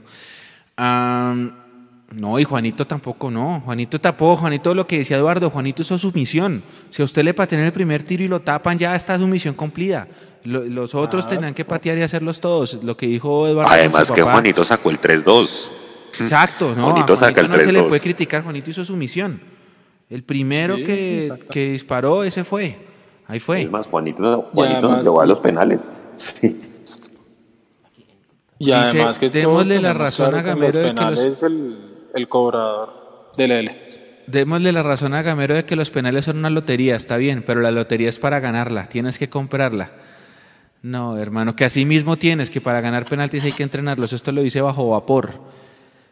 no, 0.77 2.39
y 2.39 2.45
Juanito 2.45 2.87
tampoco, 2.87 3.31
no. 3.31 3.61
Juanito 3.65 4.01
tapó, 4.01 4.37
Juanito 4.37 4.75
lo 4.75 4.87
que 4.87 4.99
decía 4.99 5.17
Eduardo, 5.17 5.51
Juanito 5.51 5.83
hizo 5.83 5.99
su 5.99 6.13
misión. 6.13 6.63
Si 6.91 7.03
a 7.03 7.05
usted 7.05 7.23
le 7.25 7.35
patean 7.35 7.63
el 7.63 7.73
primer 7.73 8.03
tiro 8.03 8.23
y 8.25 8.29
lo 8.29 8.41
tapan, 8.41 8.79
ya 8.79 8.95
está 8.95 9.19
su 9.19 9.27
misión 9.27 9.55
cumplida. 9.55 10.07
Lo- 10.45 10.65
los 10.65 10.95
otros 10.95 11.27
tenían 11.27 11.55
que 11.55 11.65
patear 11.65 11.99
y 11.99 12.03
hacerlos 12.03 12.41
todos. 12.41 12.83
Lo 12.85 12.97
que 12.97 13.07
dijo 13.07 13.47
Eduardo. 13.49 13.71
con 13.71 13.79
Además 13.79 14.13
que. 14.13 14.23
Juanito 14.23 14.65
sacó 14.65 14.91
el 14.91 15.01
3-2. 15.01 15.69
Exacto, 16.21 16.75
no, 16.77 16.91
Juanito 16.91 17.15
a 17.15 17.17
saca 17.17 17.41
el 17.41 17.49
no 17.49 17.57
se 17.59 17.73
le 17.73 17.81
3-2. 17.81 17.89
puede 17.89 18.01
criticar, 18.01 18.43
Juanito 18.45 18.71
hizo 18.71 18.85
su 18.85 18.95
misión. 18.95 19.41
El 20.11 20.23
primero 20.23 20.77
Sí, 20.77 20.85
que, 20.85 21.33
que 21.51 21.71
disparó, 21.73 22.23
ese 22.23 22.45
fue. 22.45 22.77
Ahí 23.27 23.41
fue. 23.41 23.63
Es 23.63 23.71
más, 23.71 23.87
Juanito, 23.89 24.43
Juanito 24.53 24.81
nos 24.83 24.91
además- 24.91 25.03
llevó 25.05 25.21
a 25.23 25.27
los 25.27 25.41
penales. 25.41 25.91
Sí. 26.17 26.61
Y 28.59 28.67
Dice, 28.67 28.77
además 28.77 29.19
que 29.19 29.29
démosle 29.31 29.81
la 29.81 29.93
razón 29.95 30.31
claro 30.31 30.39
a 30.47 30.51
Gamero 30.55 30.67
de 30.67 30.73
que 30.73 30.93
los- 30.93 30.95
penales 31.21 31.43
el, 31.43 31.77
el 32.15 32.29
cobrador 32.29 33.29
del 33.37 33.51
L. 33.51 33.77
Démosle 34.27 34.73
la 34.73 34.83
razón 34.83 35.13
a 35.15 35.23
Gamero 35.23 35.55
de 35.55 35.65
que 35.65 35.77
los 35.77 35.91
penales 35.91 36.25
son 36.27 36.39
una 36.39 36.51
lotería, 36.51 36.97
está 36.97 37.17
bien, 37.17 37.43
pero 37.45 37.61
la 37.61 37.71
lotería 37.71 38.09
es 38.09 38.19
para 38.19 38.41
ganarla, 38.41 38.87
tienes 38.89 39.19
que 39.19 39.29
comprarla. 39.29 39.91
No, 40.83 41.19
hermano, 41.19 41.57
que 41.57 41.65
así 41.65 41.85
mismo 41.85 42.17
tienes 42.17 42.51
que 42.51 42.61
para 42.61 42.81
ganar 42.81 43.07
penaltis 43.07 43.43
hay 43.45 43.53
que 43.53 43.63
entrenarlos. 43.63 44.13
Esto 44.13 44.33
lo 44.33 44.43
dice 44.43 44.61
bajo 44.61 44.89
vapor. 44.91 45.41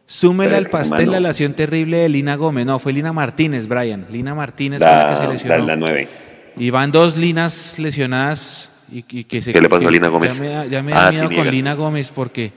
Súmele 0.06 0.50
Pero 0.50 0.58
al 0.64 0.70
pastel 0.70 1.00
hermano- 1.00 1.20
la 1.20 1.28
lesión 1.28 1.52
terrible 1.54 1.98
de 1.98 2.08
Lina 2.08 2.36
Gómez. 2.36 2.66
No, 2.66 2.78
fue 2.78 2.92
Lina 2.92 3.12
Martínez, 3.12 3.68
Brian. 3.68 4.06
Lina 4.10 4.34
Martínez 4.34 4.78
fue 4.80 4.90
la 4.90 5.06
que 5.06 5.16
se 5.16 5.22
La, 5.24 5.28
lesionó. 5.30 5.58
la, 5.58 5.64
la 5.64 5.76
9. 5.76 6.08
Y 6.56 6.70
van 6.70 6.90
dos 6.90 7.16
linas 7.16 7.78
lesionadas 7.78 8.70
y, 8.92 9.04
y 9.20 9.24
que 9.24 9.40
se 9.42 9.52
¿Qué 9.52 9.60
le 9.60 9.68
pasó 9.68 9.80
que 9.80 9.86
a 9.88 9.90
Lina 9.90 10.08
Gómez? 10.08 10.34
Ya 10.36 10.40
me, 10.42 10.48
da- 10.48 10.66
ya 10.66 10.82
me 10.82 10.92
da 10.92 11.08
Ah, 11.08 11.10
miedo 11.10 11.28
sí, 11.28 11.36
con. 11.36 11.50
Lina 11.50 11.74
Gómez 11.74 12.10
porque 12.14 12.52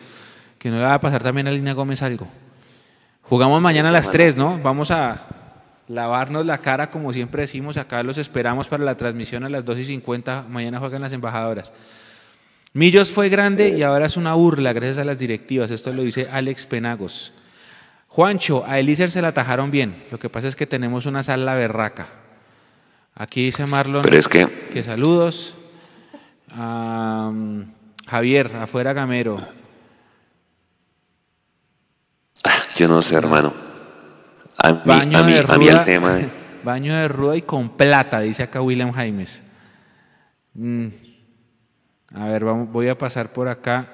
que 0.60 0.70
no 0.70 0.78
le 0.78 0.84
va 0.84 0.96
a 0.96 1.02
pasar 1.02 1.22
también 1.24 1.48
a 1.48 1.52
Lina 1.52 1.74
Gómez 1.74 2.02
algo. 2.02 2.28
Jugamos 3.24 3.62
mañana 3.62 3.90
a 3.90 3.92
las 3.92 4.12
3, 4.12 4.36
¿no? 4.36 4.60
Vamos 4.62 4.92
a 4.92 5.26
lavarnos 5.88 6.46
la 6.46 6.60
cara 6.60 6.92
como 6.92 7.12
siempre 7.14 7.42
decimos. 7.44 7.78
Acá 7.78 8.04
los 8.04 8.18
esperamos 8.18 8.68
para 8.68 8.84
la 8.84 8.96
transmisión 8.98 9.44
a 9.44 9.50
las 9.50 9.66
2 9.66 9.80
y 9.80 9.86
50. 9.86 10.46
Mañana 10.50 10.80
juegan 10.80 11.02
las 11.02 11.14
embajadoras. 11.14 11.74
Millos 12.74 13.12
fue 13.12 13.30
grande 13.30 13.70
y 13.70 13.84
ahora 13.84 14.06
es 14.08 14.18
una 14.18 14.34
burla 14.34 14.74
gracias 14.74 14.98
a 14.98 15.06
las 15.06 15.18
directivas. 15.18 15.72
Esto 15.72 15.94
lo 15.94 16.04
dice 16.04 16.28
Alex 16.32 16.66
Penagos. 16.66 17.34
Juancho, 18.10 18.64
a 18.68 18.80
Elícer 18.80 19.10
se 19.12 19.22
la 19.22 19.30
atajaron 19.30 19.72
bien. 19.72 20.04
Lo 20.12 20.20
que 20.20 20.30
pasa 20.30 20.48
es 20.48 20.56
que 20.56 20.68
tenemos 20.68 21.06
una 21.06 21.24
sala 21.24 21.56
berraca. 21.56 22.08
Aquí 23.16 23.44
dice 23.46 23.66
Marlon 23.66 24.02
Pero 24.04 24.18
es 24.18 24.28
que 24.28 24.46
que 24.74 24.84
saludos. 24.84 25.56
Am, 26.58 27.66
Javier, 28.08 28.56
afuera 28.56 28.94
Gamero. 28.94 29.40
yo 32.78 32.88
no 32.88 33.02
sé, 33.02 33.16
hermano. 33.16 33.54
A 34.64 34.70
mí, 34.74 34.80
Baño 34.86 35.18
a 35.20 35.24
mí, 35.24 35.34
de 35.34 35.40
a 35.40 35.58
mí 35.58 35.68
el 35.68 35.74
ruda, 35.74 35.84
tema. 35.86 36.14
de- 36.14 36.30
baño 36.64 36.96
de 36.96 37.08
ruda 37.08 37.36
y 37.38 37.42
con 37.42 37.70
plata, 37.70 38.20
dice 38.22 38.44
acá 38.44 38.62
William 38.62 38.92
Jaimes. 38.92 39.42
Mm. 40.54 40.88
A 42.14 42.26
ver, 42.30 42.46
vamos, 42.46 42.72
voy 42.72 42.88
a 42.88 42.98
pasar 42.98 43.32
por 43.34 43.48
acá. 43.48 43.90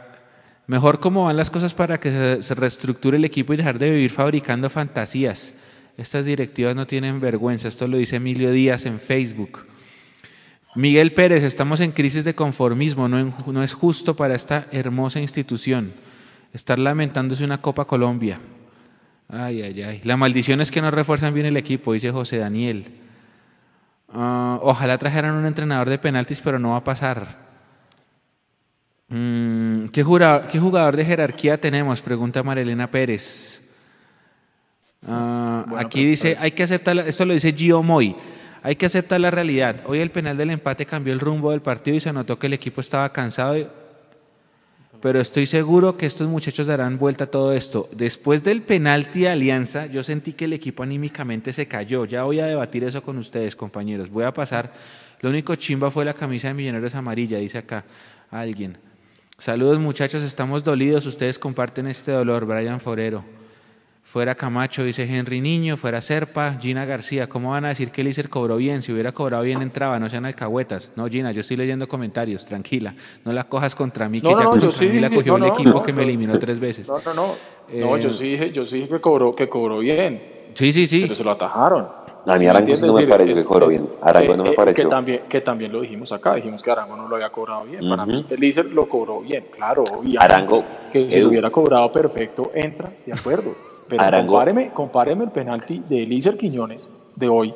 Mejor 0.68 1.00
cómo 1.00 1.26
van 1.26 1.36
las 1.38 1.50
cosas 1.50 1.74
para 1.74 2.00
que 2.00 2.12
se, 2.12 2.44
se 2.44 2.56
reestructure 2.56 3.18
el 3.18 3.26
equipo 3.26 3.54
y 3.54 3.58
dejar 3.58 3.78
de 3.80 3.90
vivir 3.90 4.12
fabricando 4.12 4.70
fantasías. 4.70 5.54
Estas 5.98 6.26
directivas 6.26 6.76
no 6.76 6.88
tienen 6.88 7.20
vergüenza. 7.20 7.68
Esto 7.68 7.88
lo 7.88 7.98
dice 7.98 8.18
Emilio 8.18 8.52
Díaz 8.52 8.86
en 8.86 9.00
Facebook. 9.00 9.66
Miguel 10.76 11.14
Pérez, 11.14 11.44
estamos 11.44 11.80
en 11.82 11.92
crisis 11.92 12.24
de 12.24 12.34
conformismo. 12.34 13.08
No, 13.08 13.20
en- 13.20 13.34
no 13.48 13.64
es 13.64 13.74
justo 13.74 14.16
para 14.16 14.36
esta 14.36 14.68
hermosa 14.72 15.20
institución 15.20 15.94
estar 16.54 16.80
lamentándose 16.80 17.44
una 17.44 17.62
Copa 17.62 17.86
Colombia. 17.86 18.40
Ay, 19.30 19.62
ay, 19.62 19.82
ay. 19.84 20.02
La 20.04 20.18
maldición 20.18 20.62
es 20.62 20.72
que 20.72 20.82
no 20.82 20.92
refuerzan 20.92 21.34
bien 21.34 21.46
el 21.46 21.58
equipo, 21.58 21.94
dice 21.94 22.12
José 22.12 22.38
Daniel. 22.38 22.86
Ah, 24.14 24.60
ojalá 24.62 24.98
trajeran 24.98 25.36
un 25.36 25.46
entrenador 25.46 25.90
de 25.90 25.98
penaltis, 25.98 26.42
pero 26.42 26.60
no 26.60 26.72
va 26.72 26.78
a 26.78 26.84
pasar. 26.84 27.38
Mm, 29.08 29.86
¿qué, 29.88 30.04
jugador 30.04 30.96
de 30.96 31.06
jerarquía 31.06 31.60
tenemos? 31.60 32.02
Pregunta 32.02 32.44
Marilena 32.44 32.90
Pérez. 32.92 33.62
Ah, 35.08 35.66
aquí 35.78 36.06
dice, 36.06 36.38
hay 36.40 36.52
que 36.52 36.64
aceptar, 36.64 36.98
esto 37.00 37.26
lo 37.26 37.34
dice 37.34 37.54
Gio 37.54 37.82
Moy, 37.82 38.16
hay 38.64 38.76
que 38.76 38.86
aceptar 38.86 39.20
la 39.20 39.32
realidad. 39.32 39.84
Hoy 39.86 40.00
el 40.00 40.12
penal 40.12 40.38
del 40.38 40.52
empate 40.52 40.86
cambió 40.86 41.14
el 41.14 41.20
rumbo 41.20 41.52
del 41.52 41.62
partido 41.62 41.98
y 41.98 42.00
se 42.00 42.14
notó 42.14 42.38
que 42.38 42.48
el 42.48 42.54
equipo 42.54 42.82
estaba 42.82 43.12
cansado, 43.12 43.68
pero 45.02 45.20
estoy 45.20 45.48
seguro 45.48 45.98
que 45.98 46.06
estos 46.06 46.28
muchachos 46.28 46.68
darán 46.68 47.00
vuelta 47.00 47.24
a 47.24 47.28
todo 47.28 47.54
esto. 47.54 47.90
Después 47.92 48.44
del 48.44 48.62
penalti 48.62 49.22
de 49.22 49.30
Alianza, 49.30 49.88
yo 49.88 50.04
sentí 50.04 50.34
que 50.34 50.46
el 50.46 50.54
equipo 50.54 50.84
anímicamente 50.84 51.54
se 51.54 51.68
cayó. 51.68 52.06
Ya 52.06 52.24
voy 52.24 52.40
a 52.40 52.46
debatir 52.46 52.84
eso 52.84 53.02
con 53.02 53.18
ustedes, 53.18 53.56
compañeros. 53.56 54.12
Voy 54.12 54.26
a 54.26 54.32
pasar. 54.32 54.72
Lo 55.22 55.32
único 55.32 55.56
chimba 55.56 55.90
fue 55.90 56.06
la 56.06 56.14
camisa 56.14 56.50
de 56.50 56.54
Millonarios 56.54 56.94
amarilla, 56.94 57.40
dice 57.40 57.58
acá 57.58 57.84
alguien. 58.30 58.78
Saludos 59.40 59.80
muchachos, 59.80 60.22
estamos 60.22 60.64
dolidos. 60.64 61.08
Ustedes 61.08 61.40
comparten 61.40 61.88
este 61.88 62.12
dolor, 62.12 62.46
Brian 62.46 62.80
Forero. 62.80 63.41
Fuera 64.04 64.36
Camacho, 64.36 64.84
dice 64.84 65.04
Henry 65.04 65.40
Niño, 65.40 65.78
fuera 65.78 66.02
Serpa, 66.02 66.58
Gina 66.60 66.84
García. 66.84 67.30
¿Cómo 67.30 67.52
van 67.52 67.64
a 67.64 67.70
decir 67.70 67.92
que 67.92 68.02
Elícer 68.02 68.28
cobró 68.30 68.58
bien? 68.58 68.82
Si 68.82 68.92
hubiera 68.92 69.14
cobrado 69.14 69.44
bien 69.44 69.62
entraba, 69.62 70.00
no 70.00 70.10
sean 70.10 70.26
alcahuetas. 70.26 70.92
No, 70.98 71.08
Gina, 71.08 71.32
yo 71.32 71.40
estoy 71.40 71.56
leyendo 71.56 71.88
comentarios, 71.88 72.46
tranquila. 72.46 72.94
No 73.24 73.32
la 73.32 73.46
cojas 73.46 73.74
contra 73.74 74.10
mí, 74.10 74.20
que 74.20 74.28
No, 74.30 74.38
ya 74.38 74.44
no, 74.44 74.50
contra 74.50 74.68
yo 74.70 74.72
sí 74.74 74.88
mí 74.88 75.00
la 75.00 75.10
cogió 75.10 75.38
no, 75.38 75.46
el 75.46 75.52
no, 75.52 75.56
equipo 75.56 75.70
no, 75.70 75.84
que 75.84 75.94
me 75.94 76.04
eliminó 76.04 76.38
tres 76.40 76.60
veces. 76.60 76.90
No, 76.90 76.98
no, 77.06 77.14
no. 77.14 77.28
No, 77.74 77.96
Eh, 77.96 78.02
yo 78.02 78.12
sí 78.12 78.26
dije, 78.32 78.52
yo 78.52 78.66
sí 78.66 78.78
dije 78.80 78.90
que 78.90 79.00
cobró, 79.00 79.34
que 79.34 79.48
cobró 79.48 79.80
bien, 79.80 80.22
Sí, 80.56 80.74
sí, 80.74 80.86
sí. 80.88 81.02
pero 81.04 81.16
se 81.16 81.24
lo 81.24 81.32
atajaron. 81.32 81.88
A 82.26 82.34
mí 82.34 82.40
¿Sí 82.40 82.44
me 82.46 82.50
Arango 82.52 82.76
sí 82.76 82.86
no 82.86 82.94
me 82.94 83.08
pareció 83.08 83.34
que 83.36 83.44
cobró 83.46 83.68
bien. 83.68 83.88
Arango 84.02 84.36
no 84.36 84.44
me 84.44 84.50
eh, 84.50 84.52
eh, 84.52 84.56
pareció. 84.58 84.84
Que 84.84 84.90
también, 84.90 85.22
que 85.30 85.42
también 85.42 85.72
lo 85.72 85.82
dijimos 85.82 86.12
acá, 86.12 86.36
dijimos 86.36 86.62
que 86.62 86.70
Arango 86.70 86.98
no 86.98 87.08
lo 87.08 87.16
había 87.16 87.30
cobrado 87.30 87.64
bien. 87.64 87.88
Para 87.88 88.04
Ujú. 88.04 88.12
mí, 88.12 88.26
el 88.30 88.40
Lícer 88.42 88.66
lo 88.66 88.90
cobró 88.90 89.22
bien, 89.22 89.46
claro. 89.56 89.84
obviamente. 89.84 90.18
Arango, 90.20 90.64
Que 90.92 91.10
si 91.10 91.16
Edu. 91.16 91.24
lo 91.26 91.30
hubiera 91.30 91.50
cobrado 91.50 91.90
perfecto, 91.94 92.52
entra, 92.54 92.90
de 93.06 93.14
acuerdo. 93.14 93.71
Pero 93.92 94.04
Arango. 94.04 94.32
compáreme, 94.32 94.70
compáreme 94.70 95.26
el 95.26 95.32
penalti 95.32 95.80
de 95.80 96.04
Elícer 96.04 96.38
Quiñones 96.38 96.90
de 97.14 97.28
hoy 97.28 97.54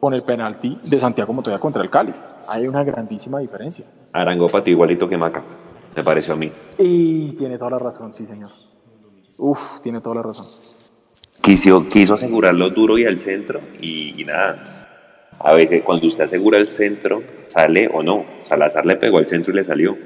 con 0.00 0.12
el 0.12 0.24
penalti 0.24 0.76
de 0.90 0.98
Santiago 0.98 1.32
Montoya 1.32 1.60
contra 1.60 1.84
el 1.84 1.88
Cali. 1.88 2.12
Hay 2.48 2.66
una 2.66 2.82
grandísima 2.82 3.38
diferencia. 3.38 3.84
Arango 4.12 4.48
pateó 4.48 4.72
igualito 4.72 5.08
que 5.08 5.16
Maca. 5.16 5.40
Me 5.94 6.02
pareció 6.02 6.34
a 6.34 6.36
mí. 6.36 6.50
Y 6.78 7.30
tiene 7.36 7.58
toda 7.58 7.70
la 7.70 7.78
razón, 7.78 8.12
sí, 8.12 8.26
señor. 8.26 8.50
Uf, 9.36 9.80
tiene 9.80 10.00
toda 10.00 10.16
la 10.16 10.22
razón. 10.22 10.46
Quiso, 11.40 11.88
quiso 11.88 12.14
asegurarlo 12.14 12.70
duro 12.70 12.98
y 12.98 13.04
al 13.04 13.20
centro 13.20 13.60
y, 13.80 14.20
y 14.20 14.24
nada. 14.24 14.66
A 15.38 15.52
veces 15.54 15.84
cuando 15.84 16.08
usted 16.08 16.24
asegura 16.24 16.58
el 16.58 16.66
centro, 16.66 17.22
sale 17.46 17.88
o 17.92 18.02
no. 18.02 18.24
Salazar 18.40 18.84
le 18.84 18.96
pegó 18.96 19.18
al 19.18 19.28
centro 19.28 19.52
y 19.52 19.56
le 19.56 19.64
salió. 19.64 19.96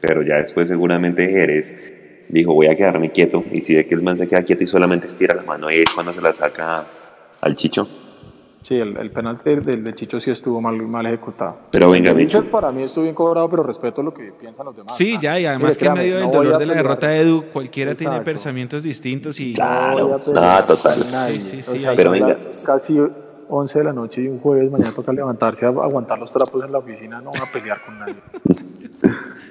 Pero 0.00 0.22
ya 0.22 0.36
después 0.36 0.68
seguramente 0.68 1.28
Jerez 1.28 1.99
dijo 2.32 2.52
voy 2.54 2.66
a 2.68 2.76
quedarme 2.76 3.10
quieto. 3.10 3.42
Y 3.52 3.60
si 3.62 3.74
ve 3.74 3.86
que 3.86 3.94
el 3.94 4.02
man 4.02 4.16
se 4.16 4.26
queda 4.28 4.42
quieto 4.42 4.64
y 4.64 4.66
solamente 4.66 5.06
estira 5.06 5.34
la 5.34 5.42
mano, 5.42 5.68
ahí 5.68 5.80
es 5.80 5.90
cuando 5.94 6.12
se 6.12 6.20
la 6.20 6.32
saca 6.32 6.84
al 7.40 7.56
chicho. 7.56 7.88
Sí, 8.62 8.74
el, 8.76 8.94
el 8.98 9.10
penalti 9.10 9.48
del, 9.48 9.64
del- 9.84 9.94
Chicho 9.94 10.20
sí 10.20 10.30
estuvo 10.30 10.60
mal, 10.60 10.76
mal 10.82 11.06
ejecutado. 11.06 11.56
Pero 11.70 11.88
venga, 11.88 12.12
Micho. 12.12 12.44
para 12.44 12.70
mí 12.70 12.82
estuvo 12.82 13.04
bien 13.04 13.14
cobrado, 13.14 13.48
pero 13.48 13.62
respeto 13.62 14.02
lo 14.02 14.12
que 14.12 14.32
piensan 14.38 14.66
los 14.66 14.76
demás. 14.76 14.94
Sí, 14.98 15.14
Ah, 15.16 15.20
ya, 15.22 15.40
y 15.40 15.46
además 15.46 15.76
mire, 15.76 15.78
que 15.78 15.86
en 15.86 15.92
medio 15.94 16.16
del 16.16 16.26
no 16.26 16.30
dolor 16.32 16.58
de 16.58 16.66
la 16.66 16.74
derrota 16.74 17.08
de 17.08 17.20
Edu, 17.22 17.44
cualquiera 17.54 17.94
tiene 17.94 18.12
Exacto. 18.16 18.30
pensamientos 18.32 18.82
distintos 18.82 19.40
y... 19.40 19.54
Claro, 19.54 20.08
no, 20.08 20.18
total. 20.18 20.64
con 20.66 21.10
nadie. 21.10 21.36
Sí, 21.36 21.40
sí, 21.40 21.62
sí, 21.62 21.76
O 21.78 21.80
sea, 21.80 21.94
pero 21.96 22.10
venga. 22.10 22.36
Casi 22.66 23.00
11 23.48 23.78
de 23.78 23.84
la 23.86 23.92
noche 23.94 24.20
y 24.20 24.28
un 24.28 24.38
jueves, 24.40 24.70
mañana 24.70 24.92
toca 24.94 25.10
levantarse 25.10 25.64
a 25.64 25.70
aguantar 25.70 26.18
los 26.18 26.30
trapos 26.30 26.62
en 26.62 26.70
la 26.70 26.78
oficina, 26.78 27.18
no 27.22 27.30
voy 27.30 27.40
a 27.40 27.50
pelear 27.50 27.78
con 27.82 27.98
nadie. 27.98 28.16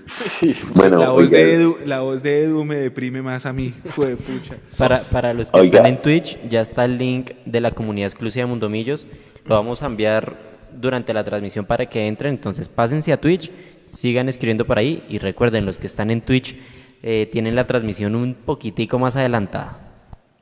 Sí. 0.09 0.55
Bueno, 0.73 0.97
la, 0.97 1.09
voz 1.09 1.29
de 1.29 1.53
Edu, 1.53 1.77
la 1.85 1.99
voz 1.99 2.23
de 2.23 2.43
Edu 2.43 2.63
me 2.65 2.75
deprime 2.75 3.21
más 3.21 3.45
a 3.45 3.53
mí. 3.53 3.69
Fue 3.89 4.15
pucha. 4.15 4.55
Para, 4.77 5.01
para 5.01 5.33
los 5.33 5.51
que 5.51 5.59
Oiga. 5.59 5.77
están 5.77 5.93
en 5.93 6.01
Twitch, 6.01 6.39
ya 6.49 6.61
está 6.61 6.85
el 6.85 6.97
link 6.97 7.31
de 7.45 7.61
la 7.61 7.71
comunidad 7.71 8.07
exclusiva 8.07 8.45
de 8.45 8.49
Mundomillos. 8.49 9.05
Lo 9.45 9.55
vamos 9.55 9.83
a 9.83 9.85
enviar 9.85 10.37
durante 10.73 11.13
la 11.13 11.23
transmisión 11.23 11.65
para 11.65 11.85
que 11.87 12.07
entren. 12.07 12.33
Entonces, 12.33 12.69
pásense 12.69 13.13
a 13.13 13.19
Twitch, 13.19 13.51
sigan 13.85 14.29
escribiendo 14.29 14.65
por 14.65 14.77
ahí 14.79 15.03
y 15.09 15.19
recuerden, 15.19 15.65
los 15.65 15.79
que 15.79 15.87
están 15.87 16.11
en 16.11 16.21
Twitch 16.21 16.55
eh, 17.01 17.29
tienen 17.31 17.55
la 17.55 17.65
transmisión 17.65 18.15
un 18.15 18.33
poquitico 18.33 18.99
más 18.99 19.15
adelantada. 19.15 19.79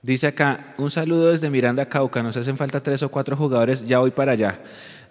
Dice 0.01 0.27
acá, 0.27 0.75
un 0.77 0.91
saludo 0.91 1.31
desde 1.31 1.49
Miranda, 1.49 1.87
Cauca. 1.87 2.23
Nos 2.23 2.37
hacen 2.37 2.55
falta 2.55 2.81
tres 2.81 3.03
o 3.03 3.09
cuatro 3.09 3.35
jugadores, 3.35 3.85
ya 3.85 3.99
voy 3.99 4.11
para 4.11 4.33
allá. 4.33 4.59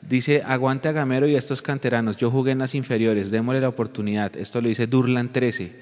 Dice, 0.03 0.42
aguante 0.47 0.88
a 0.88 0.92
Gamero 0.92 1.26
y 1.26 1.34
a 1.34 1.38
estos 1.38 1.62
canteranos. 1.62 2.16
Yo 2.16 2.30
jugué 2.30 2.53
en 2.53 2.59
las 2.59 2.74
inferiores, 2.74 3.30
démosle 3.30 3.61
la 3.61 3.68
oportunidad. 3.68 4.36
Esto 4.36 4.61
lo 4.61 4.68
dice 4.68 4.86
Durlan 4.86 5.32
13. 5.32 5.72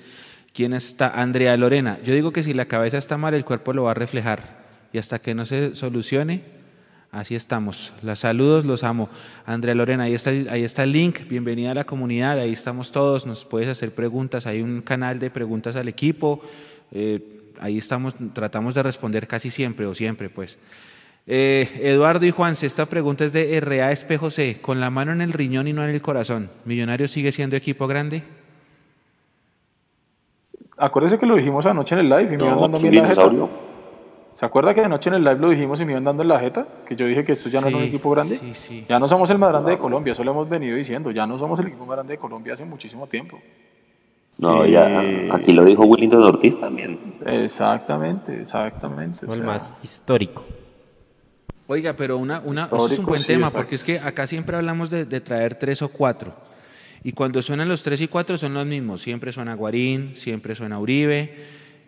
¿Quién 0.55 0.73
está? 0.73 1.09
Andrea 1.21 1.57
Lorena. 1.57 1.99
Yo 2.05 2.15
digo 2.15 2.33
que 2.33 2.43
si 2.43 2.55
la 2.55 2.67
cabeza 2.67 2.97
está 2.97 3.19
mal, 3.19 3.35
el 3.35 3.45
cuerpo 3.45 3.73
lo 3.73 3.85
va 3.85 3.91
a 3.91 3.95
reflejar. 3.95 4.65
Y 4.93 4.99
hasta 4.99 5.19
que 5.19 5.35
no 5.35 5.45
se 5.45 5.75
solucione, 5.75 6.43
así 7.11 7.35
estamos. 7.35 7.93
Los 8.03 8.21
saludos, 8.21 8.65
los 8.65 8.85
amo. 8.85 9.09
Andrea 9.47 9.75
Lorena, 9.75 10.05
ahí 10.05 10.15
está, 10.15 10.31
ahí 10.31 10.62
está 10.62 10.85
el 10.85 10.93
link. 10.93 11.29
Bienvenida 11.29 11.73
a 11.73 11.75
la 11.75 11.85
comunidad, 11.85 12.39
ahí 12.39 12.53
estamos 12.53 12.93
todos. 12.93 13.27
Nos 13.27 13.45
puedes 13.45 13.69
hacer 13.69 13.95
preguntas. 13.95 14.47
Hay 14.47 14.62
un 14.62 14.81
canal 14.83 15.19
de 15.19 15.31
preguntas 15.31 15.75
al 15.75 15.89
equipo. 15.89 16.41
Eh, 16.93 17.21
ahí 17.59 17.77
estamos, 17.79 18.15
tratamos 18.33 18.75
de 18.75 18.83
responder 18.85 19.27
casi 19.27 19.51
siempre 19.51 19.87
o 19.87 19.95
siempre, 19.95 20.31
pues. 20.31 20.57
Eh, 21.27 21.81
Eduardo 21.83 22.27
y 22.27 22.31
Juanse, 22.31 22.66
esta 22.66 22.87
pregunta 22.87 23.25
es 23.25 23.33
de 23.33 23.59
RA 23.61 23.91
Espejo 23.91 24.31
C. 24.31 24.59
Con 24.61 24.81
la 24.81 24.91
mano 24.91 25.12
en 25.12 25.22
el 25.22 25.33
riñón 25.33 25.66
y 25.68 25.72
no 25.72 25.83
en 25.83 25.91
el 25.91 26.03
corazón, 26.03 26.51
¿Millonario 26.64 27.09
sigue 27.09 27.33
siendo 27.33 27.57
equipo 27.57 27.87
grande? 27.87 28.22
Acuérdese 30.77 31.18
que 31.18 31.27
lo 31.27 31.37
dijimos 31.37 31.64
anoche 31.66 31.95
en 31.95 32.01
el 32.01 32.09
live 32.09 32.35
y 32.35 32.37
me 32.37 32.45
iban 32.45 32.61
dando 32.61 32.79
bien 32.79 32.95
la 32.97 33.09
jeta. 33.09 33.31
¿Se 34.35 34.45
acuerda 34.45 34.75
que 34.75 34.81
anoche 34.81 35.09
en 35.11 35.14
el 35.14 35.25
live 35.25 35.39
lo 35.39 35.51
dijimos 35.51 35.81
y 35.81 35.85
me 35.85 35.93
iban 35.93 36.05
dando 36.05 36.22
en 36.25 36.29
la 36.29 36.41
jeta? 36.41 36.66
Que 36.87 36.97
yo 36.97 37.07
dije 37.07 37.25
que 37.25 37.33
esto 37.33 37.49
ya 37.49 37.61
no 37.61 37.68
es 37.68 37.75
un 37.75 37.83
equipo 37.83 38.11
grande. 38.11 38.37
Sí, 38.37 38.53
sí. 38.53 38.85
Ya 38.89 38.99
no 38.99 39.07
somos 39.07 39.31
el 39.31 39.39
más 39.39 39.51
grande 39.51 39.70
de 39.70 39.79
Colombia, 39.79 40.12
eso 40.12 40.25
lo 40.25 40.33
hemos 40.33 40.49
venido 40.49 40.77
diciendo. 40.77 41.12
Ya 41.12 41.27
no 41.27 41.39
somos 41.39 41.61
el 41.61 41.68
equipo 41.68 41.87
más 41.87 41.97
grande 41.97 42.14
de 42.14 42.18
Colombia 42.18 42.53
hace 42.55 42.64
muchísimo 42.64 43.07
tiempo. 43.07 43.39
No, 44.37 44.66
ya, 44.66 45.01
aquí 45.31 45.53
lo 45.53 45.64
dijo 45.64 45.85
Willington 45.85 46.25
Ortiz 46.25 46.59
también. 46.59 47.14
Exactamente, 47.25 48.35
exactamente. 48.35 49.25
O 49.27 49.33
el 49.33 49.45
más 49.45 49.72
histórico. 49.85 50.45
Oiga, 51.75 51.95
pero 51.95 52.18
una, 52.18 52.41
una, 52.45 52.66
eso 52.66 52.89
es 52.89 53.01
un 53.01 53.07
buen 53.07 53.20
sí, 53.20 53.27
tema, 53.27 53.47
exacto. 53.47 53.59
porque 53.59 53.75
es 53.75 53.83
que 53.83 53.99
acá 53.99 54.29
siempre 54.29 54.57
hablamos 54.57 54.91
de, 54.91 55.05
de 55.05 55.20
traer 55.20 55.57
tres 55.57 55.83
o 55.83 55.89
cuatro. 55.89 56.33
Y 57.03 57.11
cuando 57.11 57.43
suenan 57.43 57.68
los 57.68 57.83
tres 57.83 58.01
y 58.01 58.07
cuatro 58.07 58.39
son 58.39 58.55
los 58.55 58.64
mismos. 58.64 59.03
Siempre 59.03 59.33
suena 59.33 59.55
Guarín, 59.55 60.14
siempre 60.14 60.55
suena 60.55 60.79
Uribe, 60.79 61.35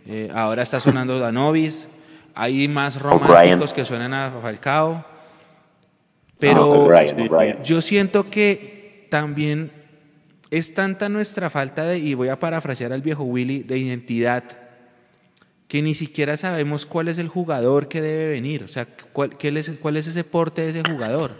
eh, 0.09 0.29
ahora 0.35 0.65
está 0.65 0.81
sonando 0.81 1.19
Danovis, 1.21 1.87
hay 2.35 2.67
más 2.67 3.01
románticos 3.01 3.73
que 3.73 3.85
suenan 3.85 4.13
a 4.13 4.33
Falcao. 4.43 5.05
Pero 6.41 6.69
O'Brien, 6.69 7.31
O'Brien. 7.31 7.63
yo 7.63 7.81
siento 7.81 8.29
que 8.29 9.07
también 9.09 9.71
es 10.51 10.75
tanta 10.75 11.09
nuestra 11.09 11.49
falta 11.49 11.85
de, 11.85 11.99
y 11.99 12.15
voy 12.15 12.29
a 12.29 12.41
parafrasear 12.41 12.93
al 12.93 13.03
viejo 13.03 13.23
Willy, 13.23 13.61
de 13.61 13.79
identidad, 13.79 14.43
que 15.69 15.83
ni 15.83 15.95
siquiera 15.95 16.37
sabemos 16.37 16.87
cuál 16.87 17.09
es 17.09 17.19
el 17.19 17.29
jugador 17.29 17.89
que 17.89 18.01
debe 18.01 18.29
venir. 18.31 18.63
O 18.65 18.69
sea, 18.69 18.87
cuál, 19.13 19.37
qué 19.37 19.49
es, 19.49 19.71
cuál 19.81 19.97
es 19.97 20.07
ese 20.07 20.23
porte 20.25 20.63
de 20.63 20.71
ese 20.71 20.83
jugador. 20.89 21.33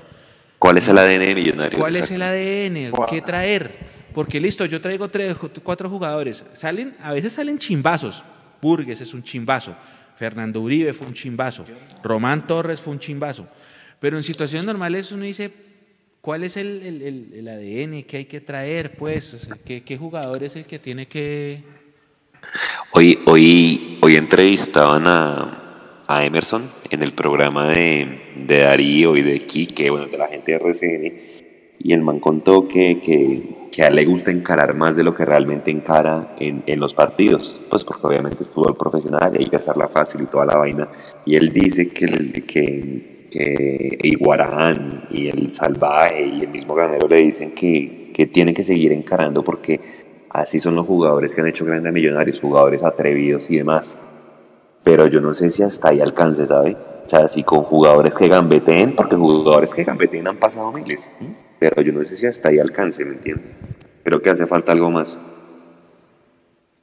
¿Cuál 0.59 0.79
es 0.79 0.89
el 0.89 0.99
ADN 0.99 1.21
de 1.21 1.35
Millonarios? 1.35 1.79
¿Cuál 1.81 1.97
es 1.97 2.11
el. 2.11 2.23
ADN? 2.23 2.93
¿Qué 3.09 3.21
traer? 3.21 3.95
Porque 4.15 4.41
listo, 4.41 4.65
yo 4.65 4.81
traigo 4.81 5.09
tres, 5.09 5.37
cuatro 5.63 5.91
jugadores. 5.91 6.45
Salen, 6.55 6.97
a 7.03 7.13
veces 7.13 7.35
salen 7.35 7.59
chimbazos. 7.59 8.25
Burgues 8.63 9.01
es 9.01 9.13
un 9.13 9.23
chimbazo. 9.23 9.77
Fernando 10.17 10.63
Uribe 10.63 10.95
fue 10.95 11.07
un 11.07 11.13
chimbazo. 11.13 11.65
Román 12.03 12.47
Torres 12.47 12.81
fue 12.81 12.95
un 12.95 12.99
chimbazo. 12.99 13.47
Pero 14.01 14.17
en 14.17 14.23
situaciones 14.23 14.65
normales 14.65 15.13
uno 15.13 15.25
dice, 15.25 15.51
¿cuál 16.23 16.43
es 16.45 16.57
el, 16.57 16.83
el- 16.83 17.03
el- 17.03 17.33
el 17.35 17.49
ADN 17.49 18.03
que 18.05 18.17
hay 18.17 18.25
que 18.25 18.41
traer? 18.41 18.97
Pues, 18.97 19.35
O 19.35 19.39
sea, 19.39 19.57
¿qué, 19.63 19.83
¿qué 19.83 19.99
jugador 19.99 20.43
es 20.43 20.57
el 20.57 20.65
que 20.65 20.79
tiene 20.79 21.07
que...? 21.07 21.63
Hoy, 22.93 23.19
hoy, 23.27 23.99
hoy 24.01 24.17
entrevistaban 24.17 25.07
a, 25.07 26.03
a 26.07 26.25
Emerson 26.25 26.71
en 26.91 27.03
el 27.03 27.13
programa 27.13 27.69
de, 27.69 28.21
de 28.37 28.61
Darío 28.61 29.17
y 29.17 29.23
de 29.23 29.41
Quique, 29.41 29.91
bueno, 29.91 30.07
de 30.07 30.17
la 30.17 30.29
gente 30.29 30.53
de 30.53 30.59
RCN, 30.59 31.13
y 31.79 31.93
el 31.93 32.01
man 32.01 32.21
contó 32.21 32.67
que, 32.67 33.01
que, 33.01 33.69
que 33.71 33.83
a 33.83 33.89
él 33.89 33.97
le 33.97 34.05
gusta 34.07 34.31
encarar 34.31 34.75
más 34.75 34.97
de 34.97 35.03
lo 35.03 35.15
que 35.15 35.27
realmente 35.27 35.71
encara 35.71 36.37
en, 36.39 36.63
en 36.67 36.81
los 36.81 36.95
partidos, 36.95 37.61
pues 37.69 37.85
porque 37.85 38.07
obviamente 38.07 38.45
es 38.45 38.49
fútbol 38.49 38.77
profesional 38.77 39.33
y 39.35 39.45
hay 39.45 39.51
que 39.51 39.57
hacerla 39.57 39.89
fácil 39.89 40.23
y 40.23 40.27
toda 40.27 40.47
la 40.47 40.57
vaina, 40.57 40.89
y 41.27 41.37
él 41.37 41.53
dice 41.53 41.93
que, 41.93 42.45
que, 42.47 43.29
que 43.31 43.99
Iguarán 44.05 45.09
y 45.11 45.29
el 45.29 45.51
Salvaje 45.51 46.27
y 46.27 46.41
el 46.41 46.49
mismo 46.49 46.75
Ganero 46.75 47.09
le 47.09 47.17
dicen 47.17 47.51
que, 47.51 48.11
que 48.15 48.27
tiene 48.27 48.55
que 48.55 48.65
seguir 48.65 48.93
encarando 48.93 49.45
porque 49.45 50.06
Así 50.31 50.61
son 50.61 50.75
los 50.75 50.87
jugadores 50.87 51.35
que 51.35 51.41
han 51.41 51.47
hecho 51.47 51.65
grandes 51.65 51.93
millonarios, 51.93 52.41
jugadores 52.41 52.83
atrevidos 52.83 53.51
y 53.51 53.57
demás. 53.57 53.97
Pero 54.85 55.07
yo 55.07 55.21
no 55.21 55.35
sé 55.35 55.51
si 55.51 55.63
hasta 55.63 55.89
ahí 55.89 56.01
alcance, 56.01 56.47
¿sabe? 56.47 56.77
O 57.07 57.09
sea, 57.09 57.29
si 57.29 57.43
con 57.43 57.63
jugadores 57.63 58.15
que 58.15 58.29
gambeteen, 58.29 58.97
porque 58.97 59.17
jugadores 59.17 59.73
que 59.73 59.85
gambeteen 59.85 60.27
han 60.27 60.37
pasado 60.37 60.73
miles. 60.73 61.11
Pero 61.59 61.81
yo 61.83 61.93
no 61.93 62.05
sé 62.05 62.17
si 62.17 62.27
hasta 62.27 62.49
ahí 62.49 62.59
alcance, 62.59 63.05
¿me 63.05 63.15
entiendes? 63.15 63.47
Creo 64.03 64.21
que 64.21 64.31
hace 64.31 64.47
falta 64.47 64.73
algo 64.73 64.91
más. 64.91 65.21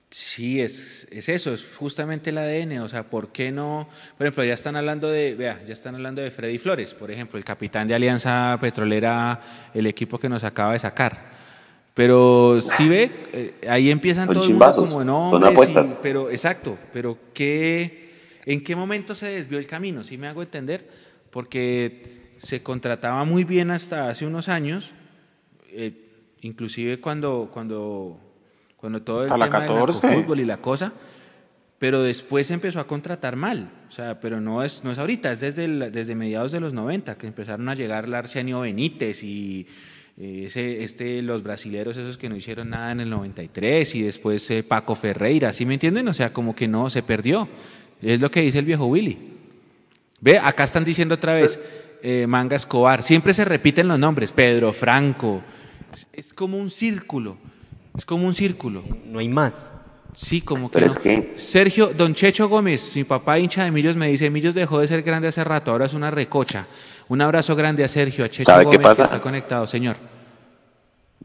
Sí, 0.09 0.61
es, 0.61 1.07
es 1.11 1.27
eso, 1.27 1.53
es 1.53 1.65
justamente 1.75 2.29
el 2.29 2.37
ADN. 2.37 2.79
O 2.79 2.87
sea, 2.87 3.03
¿por 3.03 3.31
qué 3.31 3.51
no? 3.51 3.89
Por 4.17 4.27
ejemplo, 4.27 4.43
ya 4.43 4.53
están 4.53 4.75
hablando 4.75 5.09
de, 5.09 5.33
vea, 5.33 5.61
ya 5.65 5.73
están 5.73 5.95
hablando 5.95 6.21
de 6.21 6.29
Freddy 6.29 6.59
Flores, 6.59 6.93
por 6.93 7.09
ejemplo, 7.09 7.37
el 7.37 7.43
capitán 7.43 7.87
de 7.87 7.95
Alianza 7.95 8.57
Petrolera, 8.61 9.41
el 9.73 9.87
equipo 9.87 10.19
que 10.19 10.29
nos 10.29 10.43
acaba 10.43 10.73
de 10.73 10.79
sacar. 10.79 11.32
Pero 11.93 12.59
si 12.59 12.87
ve, 12.89 13.11
eh, 13.33 13.53
ahí 13.69 13.91
empiezan 13.91 14.25
Son 14.25 14.33
todo 14.33 14.43
el 14.45 14.49
mundo 14.51 14.65
chimbazos, 14.65 14.89
como 14.89 15.03
no, 15.03 15.29
son 15.29 15.45
apuestas. 15.45 15.97
pero 16.01 16.31
exacto, 16.31 16.77
pero 16.91 17.17
qué, 17.33 18.13
¿en 18.45 18.63
qué 18.63 18.75
momento 18.75 19.13
se 19.13 19.27
desvió 19.27 19.59
el 19.59 19.67
camino? 19.67 20.03
¿Sí 20.03 20.17
me 20.17 20.27
hago 20.27 20.41
entender? 20.41 20.89
Porque 21.29 22.33
se 22.39 22.63
contrataba 22.63 23.23
muy 23.25 23.43
bien 23.43 23.69
hasta 23.69 24.09
hace 24.09 24.25
unos 24.25 24.49
años, 24.49 24.91
eh, 25.69 25.93
inclusive 26.41 26.99
cuando, 26.99 27.51
cuando, 27.53 28.19
cuando 28.75 29.03
todo 29.03 29.25
el 29.25 29.31
A 29.31 29.35
tema 29.35 29.49
14. 29.67 30.07
del 30.07 30.23
fútbol 30.23 30.39
y 30.39 30.45
la 30.45 30.57
cosa, 30.57 30.93
pero 31.77 32.01
después 32.01 32.47
se 32.47 32.55
empezó 32.55 32.79
a 32.79 32.87
contratar 32.87 33.35
mal, 33.35 33.69
o 33.87 33.91
sea, 33.91 34.19
pero 34.19 34.41
no 34.41 34.63
es, 34.63 34.83
no 34.83 34.91
es 34.91 34.97
ahorita, 34.97 35.31
es 35.31 35.41
desde, 35.41 35.65
el- 35.65 35.91
desde 35.91 36.15
mediados 36.15 36.51
de 36.51 36.59
los 36.59 36.73
90 36.73 37.17
que 37.19 37.27
empezaron 37.27 37.69
a 37.69 37.75
llegar 37.75 38.09
Larcianio 38.09 38.61
Benítez 38.61 39.23
y 39.23 39.67
ese, 40.17 40.83
este, 40.83 41.21
los 41.21 41.41
brasileros 41.41 41.97
esos 41.97 42.17
que 42.17 42.29
no 42.29 42.35
hicieron 42.35 42.69
nada 42.69 42.91
en 42.91 42.99
el 42.99 43.09
93 43.09 43.95
y 43.95 44.01
después 44.03 44.49
eh, 44.51 44.63
Paco 44.63 44.95
Ferreira, 44.95 45.51
¿sí 45.53 45.65
me 45.65 45.73
entienden? 45.73 46.07
O 46.07 46.13
sea, 46.13 46.31
como 46.31 46.55
que 46.55 46.67
no, 46.67 46.89
se 46.89 47.01
perdió, 47.01 47.47
es 48.01 48.19
lo 48.21 48.29
que 48.29 48.41
dice 48.41 48.59
el 48.59 48.65
viejo 48.65 48.85
Willy. 48.85 49.17
Ve, 50.21 50.37
acá 50.37 50.63
están 50.63 50.85
diciendo 50.85 51.15
otra 51.15 51.33
vez, 51.33 51.59
eh, 52.01 52.25
Manga 52.27 52.55
Escobar, 52.55 53.01
siempre 53.01 53.33
se 53.33 53.43
repiten 53.43 53.87
los 53.87 53.97
nombres, 53.99 54.31
Pedro 54.31 54.71
Franco, 54.71 55.41
es, 56.11 56.33
como 56.33 56.57
un 56.57 56.69
círculo, 56.69 57.37
es 57.97 58.05
como 58.05 58.25
un 58.25 58.33
círculo. 58.33 58.83
No 59.05 59.19
hay 59.19 59.27
más. 59.29 59.73
Sí, 60.15 60.41
como 60.41 60.69
que 60.69 60.75
Pero 60.75 60.85
no. 60.87 60.91
es 60.93 60.99
que- 60.99 61.33
Sergio, 61.37 61.91
don 61.95 62.13
Checho 62.13 62.47
Gómez, 62.47 62.95
mi 62.95 63.03
papá 63.03 63.39
hincha 63.39 63.63
de 63.63 63.71
Millos, 63.71 63.97
me 63.97 64.07
dice, 64.07 64.29
Millos 64.29 64.53
dejó 64.53 64.79
de 64.79 64.87
ser 64.87 65.01
grande 65.01 65.27
hace 65.27 65.43
rato, 65.43 65.71
ahora 65.71 65.87
es 65.87 65.93
una 65.93 66.11
recocha. 66.11 66.65
Un 67.13 67.21
abrazo 67.21 67.55
grande 67.55 67.83
a 67.83 67.87
Sergio, 67.87 68.25
a 68.25 68.27
Checho 68.29 68.51
¿Sabe 68.51 68.63
Gómez, 68.63 68.79
qué 68.79 68.83
pasa? 68.83 69.03
que 69.03 69.05
está 69.05 69.21
conectado, 69.21 69.67
señor. 69.67 69.97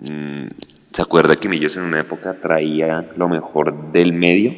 Mm, 0.01 0.49
¿Se 0.93 1.01
acuerda 1.01 1.35
que 1.35 1.49
Millos 1.49 1.79
en 1.79 1.85
una 1.85 2.01
época 2.01 2.35
traía 2.35 3.09
lo 3.17 3.27
mejor 3.27 3.91
del 3.91 4.13
medio? 4.13 4.53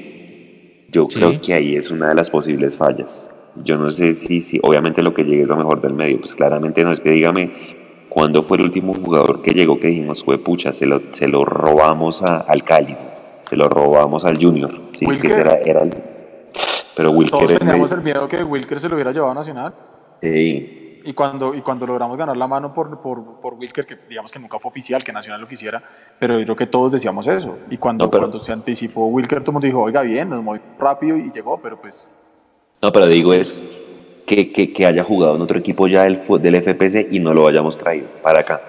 Yo 0.88 1.06
Sí. 1.08 1.14
creo 1.20 1.38
que 1.40 1.54
ahí 1.54 1.76
es 1.76 1.92
una 1.92 2.08
de 2.08 2.16
las 2.16 2.30
posibles 2.30 2.74
fallas. 2.74 3.28
Yo 3.62 3.76
no 3.78 3.92
sé 3.92 4.12
si, 4.14 4.40
si, 4.40 4.58
obviamente 4.64 5.02
lo 5.04 5.14
que 5.14 5.22
llegue 5.22 5.42
es 5.42 5.48
lo 5.48 5.54
mejor 5.54 5.80
del 5.80 5.92
medio, 5.94 6.18
pues 6.18 6.34
claramente 6.34 6.82
no 6.82 6.90
es 6.90 7.00
que 7.00 7.10
dígame 7.10 7.52
cuándo 8.08 8.42
fue 8.42 8.56
el 8.56 8.64
último 8.64 8.92
jugador 8.92 9.40
que 9.40 9.52
llegó 9.52 9.78
que 9.78 9.86
dijimos 9.86 10.24
fue 10.24 10.36
pucha, 10.38 10.72
se 10.72 10.84
lo, 10.84 11.00
se 11.12 11.28
lo 11.28 11.44
robamos 11.44 12.24
a- 12.24 12.38
al 12.40 12.64
Cali, 12.64 12.96
se 13.48 13.54
lo 13.56 13.68
robamos 13.68 14.24
al 14.24 14.36
Junior, 14.42 14.72
sí, 14.94 15.06
que 15.06 15.28
era, 15.28 15.60
era 15.64 15.82
el, 15.82 15.90
pero 16.96 17.12
Wilker 17.12 17.38
Todos 17.46 17.56
teníamos 17.60 17.92
el 17.92 18.00
miedo 18.00 18.26
que 18.26 18.42
Wilker 18.42 18.80
se 18.80 18.88
lo 18.88 18.96
hubiera 18.96 19.12
llevado 19.12 19.30
a 19.30 19.34
Nacional. 19.36 19.72
Sí, 20.20 20.89
Y 21.04 21.12
cuando, 21.14 21.54
y 21.54 21.62
cuando 21.62 21.86
logramos 21.86 22.16
ganar 22.18 22.36
la 22.36 22.46
mano 22.46 22.72
por, 22.74 23.00
por, 23.00 23.40
por 23.40 23.54
Wilker, 23.54 23.86
que 23.86 23.96
digamos 24.08 24.30
que 24.30 24.38
nunca 24.38 24.58
fue 24.58 24.70
oficial, 24.70 25.02
que 25.02 25.12
Nacional 25.12 25.40
lo 25.40 25.48
quisiera, 25.48 25.82
pero 26.18 26.38
yo 26.38 26.44
creo 26.44 26.56
que 26.56 26.66
todos 26.66 26.92
decíamos 26.92 27.26
eso. 27.26 27.58
Y 27.70 27.78
cuando, 27.78 28.04
No, 28.04 28.10
pero- 28.10 28.22
cuando 28.24 28.40
se 28.44 28.52
anticipó 28.52 29.06
Wilker, 29.06 29.40
todo 29.40 29.50
el 29.50 29.54
mundo 29.54 29.66
dijo, 29.66 29.80
oiga, 29.82 30.02
bien, 30.02 30.28
nos 30.30 30.42
movió 30.42 30.60
rápido 30.78 31.16
y 31.16 31.30
llegó, 31.32 31.58
pero 31.60 31.80
pues 31.80 32.10
No, 32.82 32.90
pero 32.92 33.06
digo 33.06 33.32
es 33.34 33.60
que, 34.26 34.52
que, 34.52 34.72
que 34.72 34.86
haya 34.86 35.02
jugado 35.04 35.36
en 35.36 35.42
otro 35.42 35.58
equipo 35.58 35.86
ya 35.88 36.04
del, 36.04 36.20
del 36.40 36.62
FPC 36.62 37.08
y 37.12 37.18
no 37.18 37.34
lo 37.34 37.46
hayamos 37.48 37.76
traído 37.78 38.06
para 38.22 38.40
acá. 38.40 38.60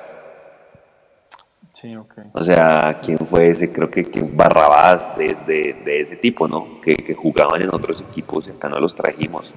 sí, 1.73 1.95
ok. 1.95 2.13
O 2.33 2.43
sea, 2.43 2.99
¿quién 3.03 3.17
fue 3.17 3.49
ese? 3.49 3.71
Creo 3.71 3.89
que, 3.89 4.03
que 4.03 4.21
Barrabás 4.21 5.15
de, 5.17 5.35
de, 5.45 5.73
de 5.85 5.99
ese 5.99 6.15
tipo, 6.15 6.47
¿no? 6.47 6.79
Que, 6.81 6.95
que 6.95 7.13
jugaban 7.13 7.61
en 7.61 7.69
otros 7.73 8.01
equipos 8.01 8.47
y 8.47 8.51
acá 8.51 8.69
no 8.69 8.79
los 8.79 8.93
trajimos. 8.95 9.53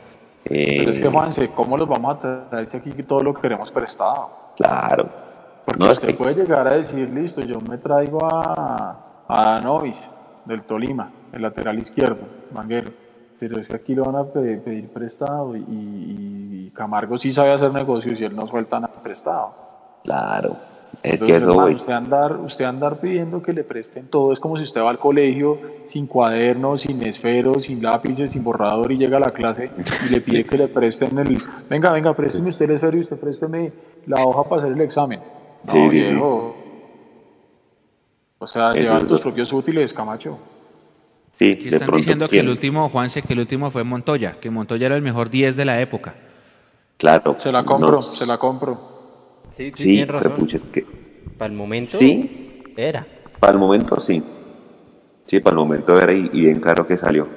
Eh, 0.47 0.77
Pero 0.79 0.91
es 0.91 0.99
que, 1.01 1.09
Juanse, 1.09 1.49
¿cómo 1.51 1.77
los 1.77 1.89
vamos 1.89 2.17
a 2.25 2.49
traer 2.51 2.69
si 2.69 2.77
aquí 2.77 2.91
todo 3.03 3.21
lo 3.21 3.33
queremos 3.35 3.71
prestado? 3.71 4.29
Claro. 4.57 5.09
Porque 5.65 5.79
No, 5.81 5.87
es 5.87 5.93
usted 5.93 6.09
que- 6.09 6.15
puede 6.15 6.35
llegar 6.35 6.67
a 6.73 6.77
decir, 6.77 7.09
listo, 7.11 7.41
yo 7.41 7.59
me 7.61 7.79
traigo 7.79 8.19
a, 8.23 9.25
a 9.29 9.61
Novis 9.61 10.09
del 10.45 10.63
Tolima, 10.63 11.11
el 11.33 11.41
lateral 11.43 11.79
izquierdo, 11.79 12.27
Manguero. 12.53 12.91
Pero 13.41 13.61
es 13.61 13.69
que 13.69 13.77
aquí 13.77 13.95
lo 13.95 14.05
van 14.05 14.17
a 14.17 14.25
pe- 14.25 14.59
pedir 14.59 14.89
prestado 14.93 15.57
y, 15.57 15.65
y 15.69 16.71
Camargo 16.75 17.19
sí 17.19 17.33
sabe 17.33 17.53
hacer 17.53 17.73
negocios 17.73 18.21
y 18.21 18.25
él 18.25 18.37
no 18.37 18.47
suelta 18.47 18.79
nada 18.81 18.93
prestado. 19.03 19.55
Claro. 20.05 20.51
Es 21.03 21.21
Entonces, 21.21 21.27
que 21.27 21.37
eso, 21.37 21.51
hermano, 21.51 21.77
usted 21.77 21.93
andar, 21.93 22.37
usted 22.41 22.65
andar 22.65 22.99
pidiendo 23.01 23.43
que 23.43 23.53
le 23.53 23.65
presten 23.65 24.07
todo 24.09 24.33
es 24.33 24.41
como 24.41 24.57
si 24.57 24.65
usted 24.65 24.81
va 24.81 24.91
al 24.91 24.99
colegio 24.99 25.59
sin 25.89 26.07
cuadernos, 26.07 26.83
sin 26.83 27.03
esferos, 27.07 27.65
sin 27.65 27.83
lápices, 27.83 28.33
sin 28.33 28.43
borrador 28.45 28.91
y 28.93 28.97
llega 28.99 29.17
a 29.17 29.21
la 29.21 29.31
clase 29.31 29.71
y 30.07 30.11
le 30.13 30.21
pide 30.21 30.45
que 30.45 30.59
le 30.59 30.69
presten 30.69 31.19
el, 31.19 31.39
venga, 31.71 31.93
venga, 31.93 32.15
présteme 32.15 32.49
usted 32.49 32.67
el 32.69 32.77
esfero 32.77 32.97
y 32.97 33.01
usted 33.01 33.17
présteme 33.19 33.73
la 34.07 34.23
hoja 34.25 34.49
para 34.49 34.63
hacer 34.63 34.73
el 34.73 34.81
examen. 34.81 35.21
No, 35.65 35.73
Sí, 35.73 35.79
sí, 35.79 35.91
sí. 35.91 35.97
viejo. 36.11 36.57
O 38.39 38.47
sea, 38.47 38.71
Eso 38.71 38.81
llevar 38.81 39.03
es 39.03 39.07
tus 39.09 39.21
propios 39.21 39.53
útiles, 39.53 39.93
Camacho. 39.95 40.39
Sí, 41.31 41.53
Aquí 41.53 41.65
están 41.69 41.81
pronto 41.87 41.97
diciendo 41.97 42.29
que 42.29 42.37
el 42.37 42.43
quién- 42.43 42.51
último, 42.51 42.89
Juanse, 42.91 43.23
que 43.23 43.33
el 43.33 43.41
último 43.41 43.71
fue 43.71 43.83
Montoya, 43.85 44.37
que 44.41 44.51
Montoya 44.51 44.87
era 44.87 44.97
el 44.97 45.03
mejor 45.03 45.31
10 45.31 45.57
de 45.57 45.65
la 45.65 45.81
época. 45.81 46.15
Claro. 46.97 47.35
Se 47.39 47.51
la 47.51 47.65
compro, 47.65 47.91
nos- 47.93 48.19
se 48.19 48.27
la 48.27 48.39
compro. 48.39 48.94
Sí, 49.57 49.71
sí, 49.75 49.83
Sí, 49.85 49.85
tienes 49.91 50.09
razón. 50.09 50.33
pucha, 50.33 50.57
es 50.57 50.65
que 50.65 50.85
Para 51.39 51.53
el 51.53 51.57
momento 51.59 51.89
Sí. 51.97 52.63
era. 52.77 53.07
para 53.41 53.53
el 53.53 53.59
momento 53.59 54.01
sí. 54.01 54.23
Sí, 55.27 55.41
para 55.41 55.55
el 55.55 55.59
momento 55.61 55.99
era 56.01 56.13
y, 56.13 56.29
y 56.33 56.41
bien 56.43 56.61
claro 56.61 56.87
que 56.87 56.97
salió. 56.97 57.29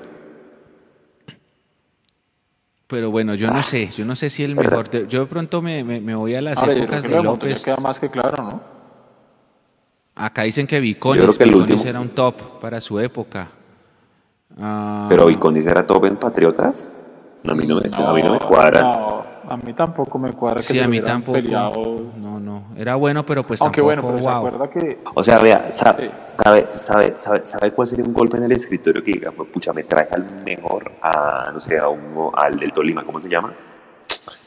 Pero 2.87 3.11
bueno, 3.11 3.35
yo 3.35 3.51
no 3.51 3.61
sé, 3.63 3.89
yo 3.89 4.05
no 4.05 4.15
sé 4.15 4.29
si 4.29 4.43
el 4.43 4.55
mejor. 4.55 4.89
de- 4.89 5.07
yo 5.07 5.21
de 5.21 5.25
pronto 5.25 5.61
me, 5.61 5.83
me- 5.83 5.99
me 5.99 6.15
voy 6.15 6.35
a 6.35 6.41
las 6.41 6.57
Ahora, 6.57 6.73
yo 6.73 6.85
creo 6.85 6.85
épocas 6.85 7.03
que 7.03 7.15
de 7.17 7.23
López. 7.23 7.63
queda 7.63 7.77
más 7.77 7.99
que 7.99 8.09
claro, 8.09 8.43
¿no? 8.43 8.61
Acá 10.15 10.43
dicen 10.43 10.65
que 10.65 10.79
Viconis, 10.79 11.21
Yo 11.21 11.27
creo 11.27 11.37
que 11.37 11.43
el 11.43 11.49
Viconis 11.49 11.71
último- 11.75 11.89
era 11.89 11.99
un 11.99 12.09
top 12.09 12.59
para 12.61 12.79
su 12.81 12.99
época. 12.99 13.49
Ah, 14.59 15.05
Pero 15.09 15.25
Viconis 15.27 15.65
era 15.65 15.85
top 15.85 16.05
en 16.05 16.15
Patriotas. 16.15 16.87
A 17.45 17.53
mí 17.53 17.65
no 17.67 17.75
me, 17.75 17.81
a 17.93 18.13
mí 18.13 18.21
no 18.23 18.33
me 18.33 18.39
cuadra. 18.39 18.81
No, 18.81 19.25
a 19.49 19.57
mí 19.57 19.73
tampoco 19.73 20.17
me 20.19 20.31
cuadra 20.33 20.57
que 20.57 20.63
Sí, 20.63 20.73
se 20.73 20.83
a 20.83 20.87
mí 20.87 20.99
hubieran 20.99 21.17
tampoco. 21.17 21.33
peleado. 21.37 22.01
No, 22.17 22.39
no. 22.39 22.63
Era 22.75 22.95
bueno, 22.95 23.25
pero 23.25 23.43
pues 23.43 23.61
Aunque 23.61 23.81
bueno, 23.81 24.01
tampoco, 24.01 24.17
pero 24.23 24.29
se 24.29 24.37
wow. 24.39 24.47
acuerda 24.47 24.69
que 24.69 24.99
O 25.13 25.23
sea, 25.23 25.39
vea, 25.39 25.65
Sí. 25.71 25.79
sabe, 25.79 26.09
sabe, 26.37 26.67
sabe, 26.77 27.13
sabe, 27.17 27.45
sabe 27.45 27.71
cuál 27.71 27.87
sería 27.87 28.05
un 28.05 28.13
golpe 28.13 28.37
en 28.37 28.43
el 28.43 28.51
escritorio 28.51 29.03
que 29.03 29.11
diga, 29.11 29.31
pues, 29.31 29.49
pucha, 29.49 29.73
me 29.73 29.83
trae 29.83 30.07
al 30.11 30.23
mejor, 30.45 30.91
a, 31.01 31.49
no 31.53 31.59
sé, 31.59 31.77
a 31.77 31.87
uno, 31.87 32.31
al 32.35 32.59
del 32.59 32.71
Tolima, 32.71 33.03
¿cómo 33.03 33.19
se 33.19 33.29
llama? 33.29 33.53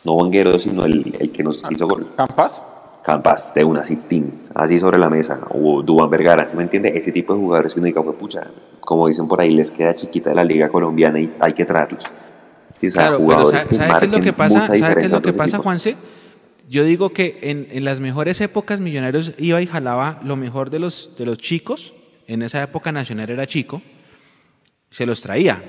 No 0.05 0.16
Vanguero, 0.16 0.59
sino 0.59 0.84
el, 0.84 1.16
el 1.18 1.30
que 1.32 1.42
nos 1.42 1.62
hizo 1.70 1.86
gol. 1.86 2.12
Campas, 2.16 2.62
Campas, 3.03 3.55
de 3.55 3.64
una 3.64 3.80
así, 3.80 3.96
tin, 3.96 4.30
así 4.55 4.78
sobre 4.78 4.98
la 4.98 5.09
mesa, 5.09 5.40
o 5.51 5.82
Duván 5.82 6.11
Vergara, 6.11 6.48
¿sí 6.51 6.57
¿me 6.57 6.62
entiende? 6.64 6.92
Ese 6.96 7.11
tipo 7.12 7.32
de 7.34 7.40
jugadores 7.40 7.72
que 7.74 7.80
uno 7.80 7.86
diga, 7.86 8.03
pues, 8.03 8.16
pucha, 8.16 8.42
como 8.80 9.09
dicen 9.09 9.26
por 9.26 9.40
ahí, 9.40 9.53
les 9.55 9.70
queda 9.70 9.94
chiquita 9.94 10.30
de 10.30 10.36
la 10.36 10.44
liga 10.44 10.68
colombiana 10.68 11.18
y 11.18 11.32
hay 11.40 11.53
que 11.55 11.64
traerlos. 11.64 12.03
Sí, 12.80 12.86
o 12.86 12.90
sea, 12.90 13.02
Claro, 13.02 13.16
pero 13.18 13.24
jugadores 13.28 13.62
¿sabe, 13.62 13.74
sabe 13.74 14.00
qué 14.00 14.06
es 14.06 14.12
lo 14.12 14.20
que 14.20 14.32
pasa? 14.32 14.60
mucha 14.60 14.76
¿Sabe 14.76 14.94
qué 14.96 15.04
es 15.06 15.10
lo 15.10 15.22
que 15.22 15.32
pasa, 15.32 15.48
equipos. 15.56 15.64
Juanse? 15.64 15.96
Yo 16.68 16.84
digo 16.84 17.10
que 17.12 17.38
en, 17.42 17.68
en 17.72 17.84
las 17.84 18.00
mejores 18.00 18.40
épocas 18.40 18.80
Millonarios 18.80 19.32
iba 19.38 19.60
y 19.60 19.66
jalaba 19.66 20.20
lo 20.24 20.36
mejor 20.36 20.70
de 20.70 20.78
los, 20.78 21.16
de 21.18 21.26
los 21.26 21.36
chicos. 21.38 21.92
En 22.26 22.42
esa 22.42 22.62
época 22.62 22.92
Nacional 22.92 23.28
era 23.28 23.46
chico. 23.46 23.82
Se 24.90 25.04
los 25.04 25.20
traía. 25.20 25.62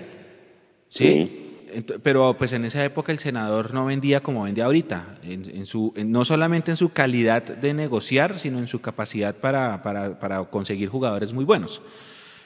¿Sí? 0.89 1.47
Ent- 1.73 1.99
Pero 2.03 2.35
pues 2.37 2.53
en 2.53 2.65
esa 2.65 2.83
época 2.85 3.11
el 3.11 3.19
senador 3.19 3.73
no 3.73 3.85
vendía 3.85 4.21
como 4.21 4.43
vende 4.43 4.61
ahorita, 4.61 5.17
en, 5.23 5.49
en 5.49 5.65
su, 5.65 5.93
en- 5.95 6.11
no 6.11 6.23
solamente 6.25 6.69
en 6.71 6.77
su 6.77 6.89
calidad 6.93 7.41
de 7.43 7.73
negociar, 7.73 8.37
sino 8.39 8.59
en 8.59 8.67
su 8.67 8.79
capacidad 8.81 9.35
para, 9.35 9.81
para- 9.81 10.19
para 10.19 10.43
conseguir 10.45 10.89
jugadores 10.89 11.33
muy 11.33 11.45
buenos. 11.45 11.81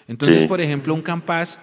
Entonces, 0.08 0.44
Sí. 0.44 0.48
por 0.48 0.62
ejemplo, 0.62 0.94
un 0.94 1.02
Campas, 1.02 1.60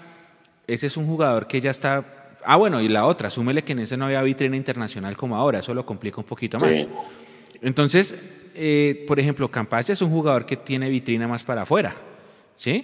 ese 0.67 0.87
es 0.89 0.97
un 0.97 1.07
jugador 1.07 1.47
que 1.47 1.61
ya 1.61 1.71
está... 1.71 2.05
Ah, 2.45 2.57
bueno, 2.57 2.81
y 2.81 2.89
la 2.89 3.07
otra, 3.07 3.31
súmele 3.31 3.63
que 3.63 3.73
en 3.73 3.81
ese 3.81 3.97
no 3.97 4.07
había 4.07 4.23
vitrina 4.23 4.57
internacional 4.57 5.17
como 5.17 5.37
ahora, 5.37 5.61
eso 5.61 5.75
lo 5.75 5.85
complica 5.87 6.19
un 6.19 6.27
poquito 6.27 6.59
más. 6.59 6.77
Sí. 6.77 6.89
Entonces, 7.61 8.15
eh, 8.55 9.05
por 9.07 9.21
ejemplo, 9.21 9.49
Campas 9.51 9.87
ya 9.87 9.93
es 9.93 10.03
un 10.03 10.11
jugador 10.11 10.45
que 10.47 10.57
tiene 10.57 10.89
vitrina 10.89 11.29
más 11.29 11.45
para 11.45 11.63
afuera, 11.63 11.95
¿sí? 12.57 12.83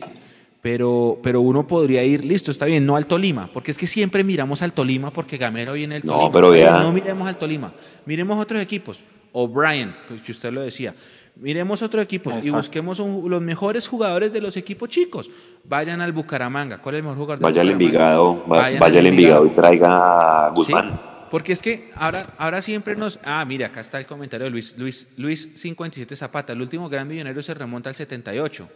Pero, 0.62 1.18
pero 1.22 1.40
uno 1.40 1.66
podría 1.66 2.02
ir, 2.04 2.24
listo, 2.24 2.50
está 2.50 2.66
bien, 2.66 2.84
no 2.84 2.96
al 2.96 3.06
Tolima, 3.06 3.48
porque 3.52 3.70
es 3.70 3.78
que 3.78 3.86
siempre 3.86 4.24
miramos 4.24 4.60
al 4.62 4.72
Tolima 4.72 5.12
porque 5.12 5.36
Gamero 5.36 5.74
viene 5.74 5.96
el 5.96 6.04
No, 6.04 6.12
Tolima. 6.12 6.32
pero 6.32 6.54
Está 6.54 6.64
bien, 6.64 6.74
vea. 6.74 6.82
No 6.82 6.92
miremos 6.92 7.28
al 7.28 7.36
Tolima, 7.36 7.72
miremos 8.06 8.40
otros 8.40 8.60
equipos. 8.62 9.00
O'Brien, 9.32 9.94
pues 10.08 10.20
que 10.22 10.32
usted 10.32 10.52
lo 10.52 10.62
decía. 10.62 10.94
Miremos 11.40 11.82
otros 11.82 12.02
equipos 12.02 12.34
y 12.44 12.50
busquemos 12.50 12.98
un- 12.98 13.30
los 13.30 13.40
mejores 13.40 13.86
jugadores 13.86 14.32
de 14.32 14.40
los 14.40 14.56
equipos 14.56 14.88
chicos. 14.88 15.30
Vayan 15.64 16.00
al 16.00 16.12
Bucaramanga. 16.12 16.78
¿Cuál 16.78 16.96
es 16.96 16.98
el 16.98 17.02
mejor 17.04 17.18
jugador 17.18 17.42
Vaya 17.42 17.62
al? 17.62 17.70
Envigado, 17.70 18.44
vaya 18.46 18.78
al 18.84 18.96
al 18.96 19.06
Envigado 19.06 19.46
y 19.46 19.50
traiga 19.50 20.46
a 20.46 20.50
Guzmán. 20.50 20.90
Sí, 20.94 21.00
porque 21.30 21.52
es 21.52 21.62
que 21.62 21.90
ahora, 21.94 22.34
ahora 22.38 22.60
siempre 22.62 22.96
nos... 22.96 23.20
Ah, 23.22 23.44
mira, 23.44 23.66
acá 23.68 23.80
está 23.80 23.98
el 24.00 24.06
comentario 24.06 24.44
de 24.46 24.50
Luis, 24.50 24.74
Luis, 24.78 25.08
Luis 25.16 25.50
57 25.54 26.16
Zapata. 26.16 26.54
El 26.54 26.60
último 26.62 26.88
gran 26.88 27.06
millonario 27.06 27.42
se 27.42 27.54
remonta 27.54 27.88
al 27.90 27.94
78. 27.96 28.68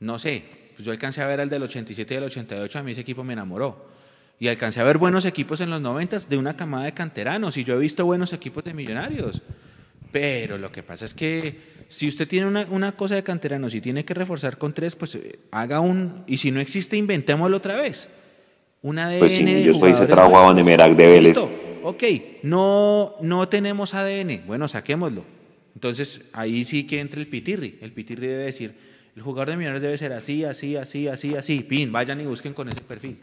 No 0.00 0.18
sé, 0.18 0.42
pues 0.74 0.84
yo 0.86 0.92
alcancé 0.92 1.22
a 1.22 1.26
ver 1.26 1.40
al 1.40 1.48
del 1.50 1.62
87 1.62 2.14
y 2.14 2.16
del 2.16 2.24
88, 2.24 2.78
a 2.78 2.82
mí 2.82 2.92
ese 2.92 3.00
equipo 3.02 3.22
me 3.24 3.32
enamoró. 3.32 3.86
Y 4.40 4.48
alcancé 4.48 4.80
a 4.80 4.84
ver 4.84 4.98
buenos 4.98 5.24
equipos 5.24 5.60
en 5.60 5.70
los 5.70 5.80
90 5.80 6.20
de 6.28 6.36
una 6.36 6.56
camada 6.56 6.84
de 6.84 6.92
canteranos. 6.94 7.56
Y 7.56 7.64
yo 7.64 7.74
he 7.74 7.78
visto 7.78 8.04
buenos 8.06 8.32
equipos 8.32 8.62
de 8.64 8.72
millonarios. 8.74 9.42
Pero 10.10 10.58
lo 10.58 10.72
que 10.72 10.82
pasa 10.82 11.04
es 11.04 11.14
que 11.14 11.56
si 11.88 12.08
usted 12.08 12.26
tiene 12.26 12.46
una, 12.46 12.66
una 12.70 12.92
cosa 12.92 13.14
de 13.14 13.22
canteranos 13.22 13.74
y 13.74 13.80
tiene 13.80 14.04
que 14.04 14.14
reforzar 14.14 14.58
con 14.58 14.72
tres, 14.72 14.96
pues 14.96 15.14
eh, 15.14 15.38
haga 15.50 15.80
un... 15.80 16.24
Y 16.26 16.38
si 16.38 16.50
no 16.50 16.60
existe, 16.60 16.96
inventémoslo 16.96 17.56
otra 17.56 17.76
vez. 17.76 18.08
Un 18.82 18.98
ADN 18.98 19.18
Pues 19.18 19.32
sí, 19.32 19.44
de 19.44 19.64
yo 19.64 19.74
soy 19.74 19.92
ese 19.92 20.04
a 20.04 20.06
nuevos. 20.06 20.32
Vanemerac 20.32 20.94
de 20.94 21.06
Vélez. 21.06 21.36
Listo. 21.36 21.50
Ok, 21.82 22.02
no, 22.42 23.16
no 23.20 23.48
tenemos 23.48 23.94
ADN. 23.94 24.42
Bueno, 24.46 24.68
saquémoslo. 24.68 25.24
Entonces, 25.74 26.22
ahí 26.32 26.64
sí 26.64 26.86
que 26.86 27.00
entra 27.00 27.20
el 27.20 27.28
pitirri. 27.28 27.78
El 27.80 27.92
pitirri 27.92 28.26
debe 28.26 28.44
decir, 28.44 28.74
el 29.14 29.22
jugador 29.22 29.50
de 29.50 29.56
Millonarios 29.56 29.82
debe 29.82 29.98
ser 29.98 30.12
así, 30.12 30.44
así, 30.44 30.76
así, 30.76 31.08
así, 31.08 31.34
así. 31.34 31.60
Pin, 31.60 31.90
vayan 31.92 32.20
y 32.20 32.26
busquen 32.26 32.52
con 32.52 32.68
ese 32.68 32.80
perfil. 32.80 33.18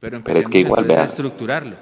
Pero 0.00 0.22
Pero 0.24 0.38
es 0.38 0.48
que 0.48 0.60
igual, 0.60 0.90
a 0.90 1.04
estructurarlo. 1.04 1.76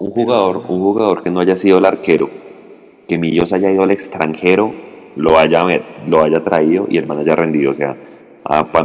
Un 0.00 0.10
jugador, 0.10 0.58
un 0.68 0.80
jugador 0.80 1.22
que 1.22 1.30
no 1.30 1.40
haya 1.40 1.56
sido 1.56 1.78
el 1.78 1.84
arquero, 1.84 2.30
que 3.08 3.18
Millos 3.18 3.52
haya 3.52 3.70
ido 3.70 3.82
al 3.82 3.90
extranjero, 3.90 4.72
lo 5.16 5.38
haya, 5.38 5.64
lo 6.06 6.22
haya 6.22 6.42
traído 6.44 6.86
y 6.88 6.98
el 6.98 7.06
man 7.06 7.18
haya 7.18 7.34
rendido. 7.34 7.72
O 7.72 7.74
sea, 7.74 7.96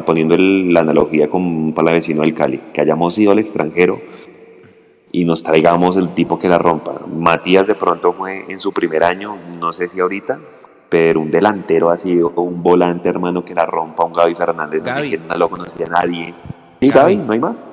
poniendo 0.05 0.34
el- 0.36 0.74
la 0.74 0.80
analogía 0.82 1.30
con 1.30 1.41
un 1.43 1.74
palavecino 1.74 2.22
del 2.22 2.34
Cali, 2.34 2.59
que 2.74 2.82
hayamos 2.82 3.18
ido 3.20 3.32
al 3.32 3.39
extranjero 3.39 3.99
y 5.11 5.26
nos 5.26 5.43
traigamos 5.43 5.95
el 5.97 6.09
tipo 6.16 6.39
que 6.39 6.49
la 6.49 6.57
rompa. 6.57 7.01
Matías 7.16 7.68
de 7.68 7.76
pronto 7.76 8.11
fue 8.14 8.45
en 8.49 8.59
su 8.59 8.72
primer 8.74 9.03
año, 9.03 9.36
no 9.61 9.72
sé 9.72 9.88
si 9.88 9.99
ahorita, 9.99 10.39
pero 10.89 11.20
un 11.22 11.30
delantero 11.30 11.91
así, 11.91 12.20
o 12.22 12.30
un 12.41 12.64
volante 12.64 13.09
hermano 13.09 13.45
que 13.45 13.53
la 13.53 13.66
rompa, 13.66 14.03
un 14.03 14.14
Gaby 14.14 14.34
Fernández, 14.36 14.82
no 14.82 14.89
sé 14.89 14.95
Gaby. 14.95 15.07
quién, 15.09 15.28
no 15.28 15.38
lo 15.38 15.49
conocía 15.49 15.86
nadie. 15.88 16.34
¿Sí, 16.82 16.89
Gaby. 16.89 17.16
Gaby? 17.18 17.28
¿No 17.28 17.34
hay 17.34 17.39
más? 17.39 17.64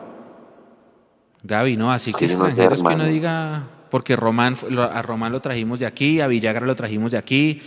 Gaby, 1.42 1.76
no, 1.76 1.92
así 1.92 2.12
que 2.12 2.26
Sí, 2.26 2.34
extranjeros 2.34 2.82
que 2.82 2.94
uno 2.94 3.04
diga, 3.04 3.66
porque 3.90 4.16
Román, 4.16 4.56
a 4.78 5.02
Román 5.02 5.32
lo 5.32 5.40
trajimos 5.40 5.78
de 5.78 5.86
aquí, 5.86 6.20
a 6.20 6.26
Villagra 6.26 6.66
lo 6.66 6.74
trajimos 6.76 7.12
de 7.12 7.18
aquí, 7.18 7.62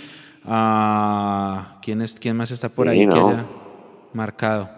a 0.46 1.80
¿quién, 1.82 2.02
es, 2.02 2.16
quién 2.16 2.38
más 2.38 2.52
está 2.52 2.70
por 2.70 2.88
Sí, 2.88 2.92
ahí 2.92 3.08
que 3.08 3.20
haya 3.20 3.46
marcado? 4.14 4.70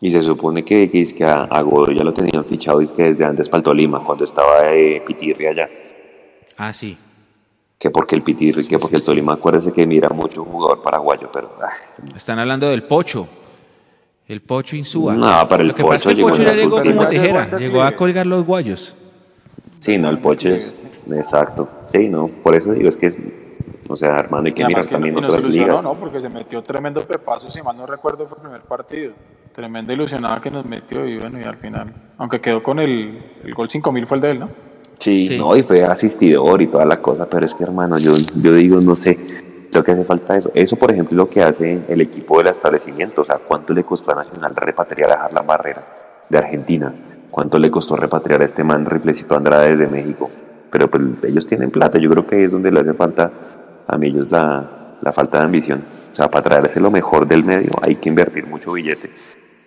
Y 0.00 0.10
se 0.10 0.20
supone 0.20 0.64
que, 0.64 0.90
que, 0.90 1.00
es 1.00 1.14
que 1.14 1.24
a, 1.24 1.44
a 1.44 1.62
Godoy 1.62 1.96
ya 1.96 2.02
lo 2.02 2.12
tenían 2.12 2.44
fichado 2.44 2.80
que 2.96 3.04
desde 3.04 3.24
antes 3.24 3.48
para 3.48 3.58
el 3.58 3.62
Tolima, 3.62 4.00
cuando 4.02 4.24
estaba 4.24 4.72
eh, 4.72 5.00
Pitirri 5.06 5.46
allá. 5.46 5.68
Ah, 6.56 6.72
sí. 6.72 6.98
Que 7.78 7.90
porque 7.90 8.16
el 8.16 8.22
Pitirri, 8.22 8.66
que 8.66 8.80
porque 8.80 8.96
el 8.96 9.04
Tolima, 9.04 9.34
acuérdese 9.34 9.72
que 9.72 9.86
mira 9.86 10.08
mucho 10.08 10.42
jugador 10.44 10.82
paraguayo, 10.82 11.30
pero 11.32 11.52
ah, 11.62 11.70
Están 12.16 12.40
hablando 12.40 12.68
del 12.68 12.82
Pocho. 12.82 13.28
El 14.32 14.40
Pocho 14.40 14.76
Insúa. 14.76 15.14
No, 15.14 15.46
pero 15.48 15.62
el 15.62 15.68
Lo 15.68 15.74
que 15.74 15.82
pasa 15.84 15.96
es 16.10 16.14
que 16.16 16.20
el 16.22 16.26
Pocho 16.26 16.42
Pocho 16.42 16.42
llegó 16.42 16.54
ya 16.54 16.62
llegó 16.62 16.76
como 16.98 17.10
ya 17.12 17.58
llegó 17.58 17.82
a 17.82 17.92
colgar 17.92 18.26
los 18.26 18.44
guayos. 18.46 18.96
sí, 19.78 19.98
no, 19.98 20.08
el 20.10 20.18
Poche, 20.18 20.68
exacto, 21.10 21.68
sí, 21.88 22.08
no, 22.08 22.28
por 22.28 22.54
eso 22.54 22.72
digo, 22.72 22.88
es 22.88 22.96
que, 22.96 23.06
es- 23.08 23.18
o 23.88 23.96
sea, 23.96 24.16
hermano, 24.16 24.46
hay 24.46 24.52
que 24.52 24.64
mirar 24.64 24.86
también 24.86 25.14
no, 25.14 25.26
otras 25.26 25.44
ligas. 25.44 25.84
¿no? 25.84 25.94
Porque 25.94 26.20
se 26.22 26.30
metió 26.30 26.62
tremendo 26.62 27.02
pepazo, 27.02 27.50
si 27.50 27.60
mal 27.60 27.76
no 27.76 27.84
recuerdo, 27.84 28.26
fue 28.26 28.38
el 28.38 28.42
primer 28.42 28.60
partido. 28.62 29.12
Tremenda 29.54 29.92
ilusionada 29.92 30.40
que 30.40 30.50
nos 30.50 30.64
metió 30.64 31.06
y 31.06 31.18
bueno, 31.18 31.38
y 31.38 31.44
al 31.44 31.56
final, 31.58 31.92
aunque 32.16 32.40
quedó 32.40 32.62
con 32.62 32.78
el, 32.78 33.20
el 33.44 33.52
gol 33.54 33.68
5000 33.68 34.06
fue 34.06 34.16
el 34.16 34.20
de 34.22 34.30
él, 34.30 34.38
¿no? 34.40 34.48
Sí, 34.98 35.26
Sí. 35.26 35.36
no, 35.36 35.54
y 35.56 35.62
fue 35.62 35.84
asistidor 35.84 36.62
y 36.62 36.68
toda 36.68 36.86
la 36.86 37.00
cosa, 37.00 37.26
pero 37.28 37.44
es 37.44 37.54
que, 37.54 37.64
hermano, 37.64 37.98
yo, 37.98 38.12
yo 38.40 38.54
digo, 38.54 38.80
no 38.80 38.94
sé, 38.94 39.18
creo 39.72 39.84
que 39.84 39.92
hace 39.92 40.04
falta 40.04 40.36
eso. 40.36 40.50
Eso, 40.54 40.76
por 40.76 40.92
ejemplo, 40.92 41.14
es 41.14 41.16
lo 41.16 41.28
que 41.28 41.42
hace 41.42 41.80
el 41.88 42.00
equipo 42.00 42.38
del 42.38 42.48
establecimiento, 42.48 43.22
o 43.22 43.24
sea, 43.24 43.38
¿cuánto 43.38 43.72
le 43.72 43.82
costó 43.82 44.12
a 44.12 44.16
Nacional 44.16 44.54
repatriar 44.54 45.10
a 45.12 45.24
Harlan 45.24 45.46
Barrera 45.46 45.82
de 46.28 46.38
Argentina? 46.38 46.92
¿Cuánto 47.30 47.58
le 47.58 47.70
costó 47.70 47.96
repatriar 47.96 48.42
a 48.42 48.44
este 48.44 48.62
man 48.62 48.84
Riplecito 48.84 49.34
Andrade 49.34 49.76
desde 49.76 49.90
México? 49.90 50.30
Pero 50.70 50.88
pues 50.88 51.02
ellos 51.24 51.46
tienen 51.46 51.70
plata, 51.70 51.98
yo 51.98 52.10
creo 52.10 52.26
que 52.26 52.36
ahí 52.36 52.42
es 52.44 52.52
donde 52.52 52.70
le 52.70 52.80
hace 52.80 52.92
falta 52.92 53.30
a 53.86 53.96
mí 53.96 54.08
ellos 54.08 54.30
la, 54.30 54.96
la 55.00 55.12
falta 55.12 55.38
de 55.38 55.44
ambición. 55.44 55.82
O 56.12 56.14
sea, 56.14 56.28
para 56.28 56.44
traerse 56.44 56.78
lo 56.80 56.90
mejor 56.90 57.26
del 57.26 57.44
medio 57.44 57.72
hay 57.82 57.96
que 57.96 58.08
invertir 58.08 58.46
mucho 58.46 58.72
billete. 58.72 59.10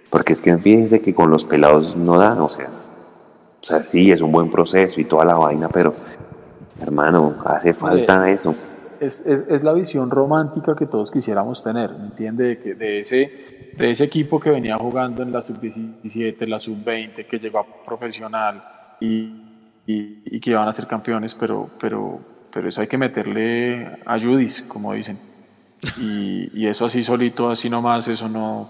Porque 0.09 0.33
es 0.33 0.41
que 0.41 0.55
fíjense 0.57 1.01
que 1.01 1.13
con 1.13 1.31
los 1.31 1.43
pelados 1.45 1.95
no 1.95 2.17
dan, 2.17 2.39
o 2.39 2.49
sea, 2.49 2.69
o 3.61 3.65
sea, 3.65 3.79
sí, 3.79 4.11
es 4.11 4.21
un 4.21 4.31
buen 4.31 4.51
proceso 4.51 5.01
y 5.01 5.05
toda 5.05 5.25
la 5.25 5.35
vaina, 5.35 5.67
pero 5.69 5.93
hermano, 6.79 7.35
hace 7.45 7.73
falta 7.73 8.29
eso. 8.29 8.53
Es, 9.05 9.25
es, 9.25 9.45
es 9.47 9.63
la 9.63 9.73
visión 9.73 10.09
romántica 10.09 10.75
que 10.75 10.85
todos 10.85 11.11
quisiéramos 11.11 11.63
tener, 11.63 11.91
¿me 11.91 12.05
entiende? 12.05 12.43
De, 12.45 12.57
que, 12.57 12.73
de, 12.73 12.99
ese, 12.99 13.71
de 13.77 13.89
ese 13.89 14.03
equipo 14.03 14.39
que 14.39 14.49
venía 14.49 14.77
jugando 14.77 15.23
en 15.23 15.31
la 15.31 15.41
sub-17, 15.41 16.47
la 16.47 16.59
sub-20, 16.59 17.27
que 17.27 17.39
llegó 17.39 17.59
a 17.59 17.65
profesional 17.85 18.63
y, 18.99 19.05
y, 19.85 20.23
y 20.25 20.39
que 20.39 20.51
iban 20.51 20.67
a 20.67 20.73
ser 20.73 20.87
campeones, 20.87 21.35
pero, 21.35 21.69
pero, 21.79 22.19
pero 22.51 22.69
eso 22.69 22.81
hay 22.81 22.87
que 22.87 22.97
meterle 22.97 23.99
a 24.05 24.19
Judis, 24.19 24.63
como 24.67 24.93
dicen. 24.93 25.19
Y, 25.99 26.49
y 26.53 26.67
eso 26.67 26.85
así 26.85 27.03
solito, 27.03 27.49
así 27.49 27.69
nomás, 27.69 28.07
eso 28.07 28.27
no, 28.27 28.69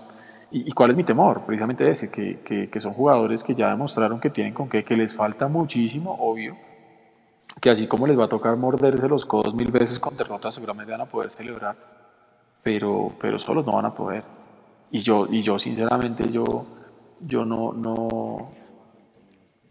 ¿Y, 0.51 0.71
cuál 0.71 0.91
es 0.91 0.97
mi 0.97 1.03
temor? 1.03 1.41
Precisamente 1.45 1.89
ese, 1.89 2.09
que, 2.09 2.39
que, 2.45 2.69
que, 2.69 2.79
son 2.79 2.93
jugadores 2.93 3.43
que 3.43 3.55
ya 3.55 3.69
demostraron 3.69 4.19
que 4.19 4.29
tienen 4.29 4.53
con 4.53 4.69
qué, 4.69 4.83
que 4.83 4.95
les 4.95 5.13
falta 5.13 5.47
muchísimo, 5.47 6.15
obvio, 6.17 6.55
que 7.61 7.69
así 7.69 7.87
como 7.87 8.07
les 8.07 8.17
va 8.17 8.25
a 8.25 8.29
tocar 8.29 8.55
morderse 8.57 9.07
los 9.07 9.25
codos 9.25 9.53
mil 9.53 9.71
veces 9.71 9.99
con 9.99 10.17
derrotas, 10.17 10.55
seguramente 10.55 10.91
van 10.91 11.01
a 11.01 11.05
poder 11.05 11.31
celebrar, 11.31 11.75
pero, 12.61 13.11
pero 13.19 13.39
solos 13.39 13.65
no 13.65 13.73
van 13.73 13.85
a 13.85 13.93
poder. 13.93 14.23
Y 14.91 14.99
yo, 14.99 15.25
y 15.29 15.41
yo 15.41 15.57
sinceramente, 15.59 16.29
yo, 16.31 16.65
yo 17.19 17.45
no, 17.45 17.73
no, 17.73 18.49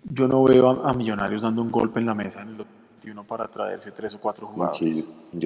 yo 0.04 0.28
no 0.28 0.42
veo 0.44 0.84
a, 0.84 0.92
Millonarios 0.92 1.42
dando 1.42 1.62
un 1.62 1.70
golpe 1.70 2.00
en 2.00 2.06
la 2.06 2.14
mesa 2.14 2.42
en 2.42 2.48
el 2.48 2.56
21 2.56 3.24
para 3.24 3.48
traerse 3.48 3.90
tres 3.92 4.14
o 4.14 4.20
cuatro 4.20 4.46
jugadores. 4.46 5.04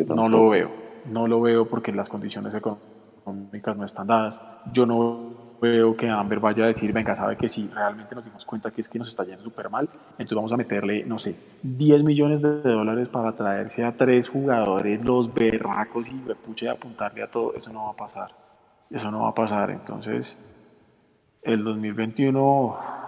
no 0.08 0.28
lo 0.28 0.48
veo, 0.48 0.70
no 1.06 1.26
lo 1.26 1.40
veo 1.40 1.68
porque 1.68 1.92
las 1.92 2.08
condiciones 2.08 2.54
económicas 2.54 3.76
no 3.76 3.84
están 3.84 4.06
dadas. 4.06 4.42
Yo 4.72 4.86
no 4.86 5.38
veo 5.61 5.96
que 5.96 6.09
Amber 6.09 6.40
vaya 6.40 6.64
a 6.64 6.66
decir, 6.68 6.92
venga, 6.92 7.14
sabe 7.14 7.36
que 7.36 7.48
si 7.48 7.66
realmente 7.68 8.14
nos 8.14 8.24
dimos 8.24 8.44
cuenta 8.44 8.70
que 8.70 8.80
es 8.80 8.88
que 8.88 8.98
nos 8.98 9.09
está 9.09 9.24
yendo 9.24 9.42
súper 9.42 9.70
mal, 9.70 9.88
entonces 10.12 10.36
vamos 10.36 10.52
a 10.52 10.56
meterle, 10.56 11.04
no 11.04 11.18
sé, 11.18 11.34
10 11.62 12.04
millones 12.04 12.42
de 12.42 12.61
dólares 12.62 13.09
para 13.09 13.32
traerse 13.32 13.84
a 13.84 13.96
tres 13.96 14.28
jugadores, 14.28 15.04
los 15.04 15.32
berracos 15.32 16.06
y 16.06 16.32
puche 16.34 16.68
apuntarle 16.68 17.22
a 17.22 17.30
todo. 17.30 17.54
Eso 17.54 17.72
no 17.72 17.84
va 17.84 17.90
a 17.90 17.96
pasar. 17.96 18.30
Eso 18.90 19.11
no 19.11 19.22
va 19.22 19.28
a 19.28 19.34
pasar. 19.34 19.70
Entonces, 19.70 20.38
el 21.42 21.64
2021 21.64 22.98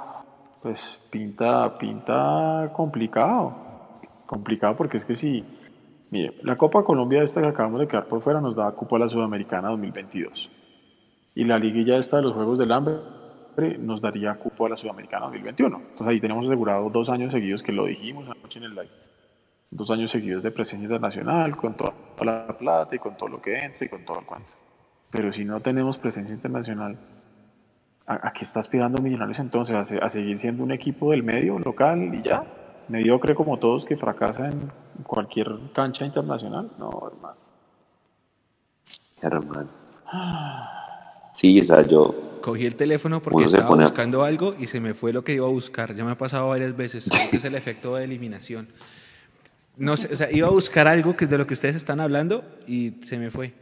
pues 0.62 0.98
pinta, 1.11 1.78
pinta 1.78 2.70
complicado. 2.72 3.55
Complicado 4.26 4.76
porque 4.76 4.98
es 4.98 5.05
que 5.05 5.16
si, 5.16 5.44
mire, 6.11 6.34
la 6.42 6.57
Copa 6.57 6.84
Colombia 6.84 7.22
esta 7.22 7.40
que 7.40 7.48
acabamos 7.48 7.80
de 7.80 7.88
quedar 7.88 8.07
por 8.07 8.22
fuera 8.22 8.40
nos 8.40 8.55
da 8.55 8.70
cupo 8.72 8.96
a 8.96 9.01
la 9.01 9.09
Sudamericana 9.09 9.68
2022. 9.70 10.59
Y 11.35 11.45
la 11.45 11.59
liguilla 11.59 11.99
esta 11.99 12.16
de 12.16 12.22
los 12.22 12.35
Juegos 12.35 12.59
del 12.59 12.72
Hambre 12.72 12.97
nos 13.78 14.01
daría 14.01 14.35
cupo 14.35 14.66
a 14.66 14.70
la 14.70 14.76
Sudamericana 14.76 15.26
2021. 15.26 15.76
Entonces 15.76 16.07
ahí 16.07 16.20
tenemos 16.20 16.47
asegurado 16.47 16.89
dos 16.91 17.09
años 17.11 17.33
seguidos, 17.33 17.62
que 17.62 17.72
lo 17.72 17.87
dijimos 17.87 18.28
anoche 18.28 18.59
en 18.59 18.64
el 18.64 18.74
live. 18.74 18.91
Dos 19.70 19.91
años 19.91 20.11
seguidos 20.11 20.43
de 20.43 20.51
presencia 20.51 20.85
internacional, 20.85 21.57
con 21.57 21.74
toda 21.74 21.93
la 22.22 22.49
plata 22.59 22.97
y 22.97 22.99
con 22.99 23.16
todo 23.16 23.28
lo 23.28 23.43
que 23.43 23.57
entra 23.59 23.87
y 23.87 23.89
con 23.89 24.05
todo 24.05 24.18
el 24.18 24.26
cuento. 24.26 24.53
Pero 25.11 25.33
si 25.33 25.45
no 25.45 25.61
tenemos 25.61 25.99
presencia 25.99 26.35
internacional, 26.35 26.99
¿A, 28.11 28.33
qué 28.33 28.43
está 28.43 28.59
aspirando 28.59 29.01
Millonarios 29.01 29.39
entonces? 29.39 29.76
¿A, 29.76 30.09
seguir 30.09 30.41
siendo 30.41 30.64
un 30.64 30.72
equipo 30.72 31.12
del 31.12 31.22
medio 31.22 31.61
local 31.61 32.12
y 32.12 32.22
ya? 32.22 32.43
¿Mediocre 32.89 33.37
como 33.37 33.59
todos 33.59 33.85
que 33.85 33.97
fracasa 33.97 34.49
en 34.49 34.72
cualquier 35.05 35.47
cancha 35.72 36.05
internacional? 36.05 36.72
No, 36.76 36.91
hermano. 37.07 37.39
Hermano. 39.22 39.68
Sí, 41.41 41.59
o 41.59 41.64
sea, 41.64 41.80
yo. 41.80 42.14
Cogí 42.43 42.66
el 42.66 42.74
teléfono 42.74 43.22
porque 43.22 43.45
estaba 43.45 43.74
buscando 43.74 44.24
algo 44.24 44.55
y 44.59 44.66
se 44.66 44.78
me 44.78 44.93
fue 44.93 45.11
lo 45.14 45.24
que 45.24 45.32
iba 45.32 45.47
a 45.47 45.51
buscar. 45.51 45.95
Ya 45.95 46.05
me 46.05 46.11
ha 46.11 46.18
pasado 46.18 46.49
varias 46.51 46.76
veces. 46.76 47.09
es 47.32 47.45
el 47.47 47.55
efecto 47.55 47.97
de 47.97 48.05
eliminación. 48.05 48.68
No 49.78 49.97
sé, 49.97 50.12
o 50.12 50.16
sea, 50.16 50.30
iba 50.30 50.49
a 50.49 50.51
buscar 50.51 50.86
algo 50.86 51.16
que 51.16 51.24
es 51.24 51.30
de 51.30 51.38
lo 51.38 51.47
que 51.47 51.55
ustedes 51.55 51.76
están 51.76 51.99
hablando 51.99 52.45
y 52.66 52.97
se 53.01 53.16
me 53.16 53.30
fue. 53.30 53.55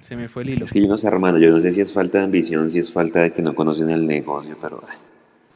Se 0.00 0.14
me 0.14 0.28
fue 0.28 0.44
el 0.44 0.50
hilo. 0.50 0.64
Es 0.64 0.72
que 0.72 0.80
yo 0.80 0.86
no 0.86 0.96
sé, 0.96 1.08
hermano, 1.08 1.38
yo 1.38 1.50
no 1.50 1.60
sé 1.60 1.72
si 1.72 1.80
es 1.80 1.92
falta 1.92 2.18
de 2.18 2.24
ambición, 2.24 2.70
si 2.70 2.78
es 2.78 2.92
falta 2.92 3.22
de 3.22 3.32
que 3.32 3.42
no 3.42 3.52
conocen 3.52 3.90
el 3.90 4.06
negocio, 4.06 4.56
pero 4.62 4.80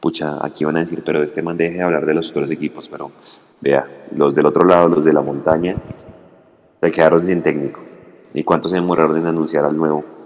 pucha, 0.01 0.45
aquí 0.45 0.65
van 0.65 0.75
a 0.75 0.81
decir, 0.81 1.01
pero 1.05 1.23
este 1.23 1.41
man 1.41 1.55
deje 1.55 1.77
de 1.77 1.83
hablar 1.83 2.05
de 2.05 2.13
los 2.13 2.29
otros 2.29 2.51
equipos, 2.51 2.89
pero 2.89 3.09
vea, 3.61 3.87
los 4.17 4.35
del 4.35 4.47
otro 4.47 4.65
lado, 4.65 4.89
los 4.89 5.05
de 5.05 5.13
la 5.13 5.21
montaña, 5.21 5.77
se 6.81 6.91
quedaron 6.91 7.25
sin 7.25 7.41
técnico. 7.41 7.79
¿Y 8.33 8.43
cuántos 8.43 8.71
se 8.71 8.77
demoraron 8.77 9.15
en 9.15 9.27
anunciar 9.27 9.63
al 9.63 9.77
nuevo? 9.77 10.18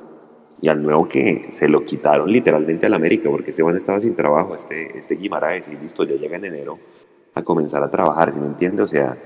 Y 0.62 0.70
al 0.70 0.82
nuevo 0.82 1.10
que 1.10 1.48
se 1.50 1.68
lo 1.68 1.84
quitaron 1.84 2.32
literalmente 2.32 2.86
al 2.86 2.94
América, 2.94 3.30
porque 3.30 3.52
este 3.52 3.64
man 3.64 3.76
estaba 3.76 4.00
sin 4.00 4.16
trabajo, 4.16 4.56
este, 4.56 4.98
este 4.98 5.16
Guimaraes, 5.16 5.68
y 5.68 5.76
listo, 5.76 6.04
ya 6.04 6.16
llega 6.16 6.38
en 6.38 6.46
enero 6.46 6.80
a 7.34 7.44
comenzar 7.44 7.84
a 7.84 7.90
trabajar, 7.90 8.34
¿sí 8.34 8.40
me 8.40 8.48
entiende? 8.48 8.82
O 8.82 8.88
sea, 8.88 9.18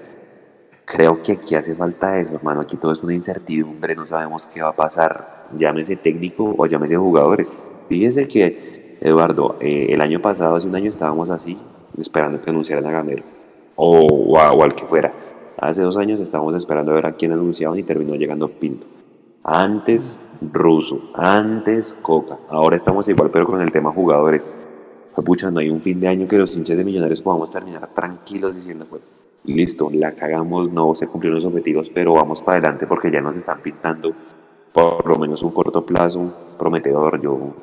Creo 0.88 1.22
que 1.22 1.34
aquí 1.34 1.54
hace 1.54 1.76
falta 1.76 2.18
eso, 2.18 2.34
hermano. 2.34 2.62
Aquí 2.62 2.78
todo 2.78 2.94
es 2.94 3.04
una 3.04 3.14
incertidumbre, 3.14 3.94
no 3.94 4.06
sabemos 4.06 4.48
qué 4.48 4.62
va 4.62 4.70
a 4.70 4.76
pasar. 4.76 5.48
Llámese 5.58 5.98
técnico 5.98 6.56
o 6.58 6.66
llámese 6.66 6.96
jugadores. 6.96 7.54
Fíjense 7.90 8.26
que, 8.30 8.96
Eduardo, 9.02 9.58
eh, 9.60 9.88
el 9.90 10.00
año 10.00 10.22
pasado, 10.22 10.56
hace 10.56 10.66
un 10.66 10.76
año, 10.76 10.90
estábamos 10.90 11.30
así, 11.30 11.58
esperando 12.00 12.42
que 12.42 12.50
anunciaran 12.50 12.86
a 12.86 12.92
Gamero 12.92 13.24
o, 13.76 14.00
o, 14.00 14.64
al 14.64 14.76
que 14.76 14.86
fuera. 14.86 15.12
Hace 15.58 15.82
dos 15.82 15.98
años 15.98 16.22
estábamos 16.22 16.56
esperando 16.56 16.94
a 16.94 16.96
ver 16.96 17.06
a 17.06 17.12
quién 17.18 17.34
anunciaban 17.34 17.78
y 17.78 17.84
terminó 17.84 18.16
llegando 18.16 18.48
Pinto. 18.48 18.88
Antes 19.44 20.20
Ruso, 20.42 21.10
antes 21.14 21.96
Coca. 22.02 22.38
Ahora 22.50 22.76
estamos 22.76 23.08
igual, 23.08 23.30
pero 23.32 23.46
con 23.46 23.62
el 23.62 23.72
tema 23.72 23.92
jugadores. 23.92 24.52
Pucha, 25.26 25.50
no 25.50 25.60
hay 25.60 25.70
un 25.70 25.82
fin 25.82 26.00
de 26.00 26.08
año 26.08 26.28
que 26.28 26.38
los 26.38 26.56
hinchas 26.56 26.78
de 26.78 26.84
Millonarios 26.84 27.22
podamos 27.24 27.50
terminar 27.50 27.88
tranquilos 27.94 28.56
diciendo, 28.56 28.86
pues, 28.88 29.02
listo, 29.46 29.90
la 29.92 30.12
cagamos, 30.12 30.72
no 30.72 30.94
se 30.94 31.08
cumplieron 31.08 31.38
los 31.38 31.46
objetivos, 31.46 31.90
pero 31.90 32.14
vamos 32.14 32.44
para 32.44 32.60
adelante 32.60 32.86
porque 32.86 33.10
ya 33.10 33.20
nos 33.20 33.36
están 33.36 33.60
pintando 33.62 34.14
por 34.72 35.08
lo 35.08 35.18
menos 35.18 35.42
un 35.42 35.52
corto 35.52 35.84
plazo 35.84 36.32
prometedor. 36.60 37.20
Yo, 37.20 37.56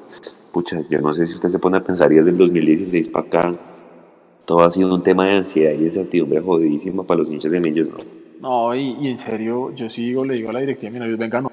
pucha, 0.53 0.81
yo 0.91 1.01
no 1.01 1.15
sé 1.15 1.29
si 1.29 1.35
usted 1.35 1.49
se 1.49 1.61
pone 1.61 1.77
a 1.77 1.81
pensar 1.85 2.11
y 2.13 2.17
desde 2.17 2.31
el 2.31 2.39
2016 2.39 3.09
para 3.09 3.27
acá, 3.27 3.55
todo 4.45 4.63
ha 4.63 4.71
sido 4.71 4.93
un 4.93 5.03
tema 5.03 5.27
de 5.27 5.37
ansiedad 5.37 5.73
y 5.79 5.85
incertidumbre 5.85 6.41
jodidísima 6.41 7.05
para 7.05 7.21
los 7.21 7.31
hinchas 7.31 7.53
de 7.53 7.61
Millos, 7.61 7.89
¿no? 7.89 7.99
No, 8.41 8.75
y, 8.75 9.09
en 9.09 9.17
serio, 9.17 9.73
yo 9.75 9.89
sigo, 9.89 10.25
le 10.25 10.35
digo 10.35 10.51
a 10.51 10.55
la 10.55 10.61
directiva, 10.61 10.93
mira, 10.93 11.07
venga, 11.17 11.41
no. 11.41 11.51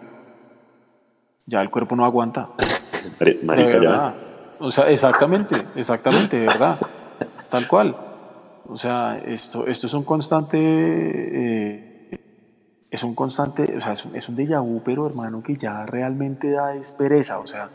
Ya 1.45 1.61
el 1.61 1.69
cuerpo 1.69 1.95
no 1.95 2.05
aguanta. 2.05 2.49
Marica, 3.43 3.81
ya. 3.81 4.15
O 4.59 4.71
sea, 4.71 4.89
exactamente, 4.89 5.55
exactamente, 5.75 6.37
de 6.37 6.47
verdad. 6.47 6.77
Tal 7.49 7.67
cual. 7.67 7.95
O 8.67 8.77
sea, 8.77 9.17
esto, 9.17 9.67
esto 9.67 9.87
es 9.87 9.93
un 9.93 10.03
constante, 10.03 10.57
eh, 10.57 12.19
es 12.89 13.03
un 13.03 13.15
constante, 13.15 13.63
o 13.75 13.81
sea, 13.81 13.93
es 13.93 14.29
un, 14.29 14.37
déjà 14.37 14.61
vu, 14.61 14.81
pero 14.85 15.05
hermano, 15.07 15.43
que 15.43 15.57
ya 15.57 15.85
realmente 15.85 16.51
da 16.51 16.75
espereza, 16.75 17.39
o 17.39 17.47
sea. 17.47 17.67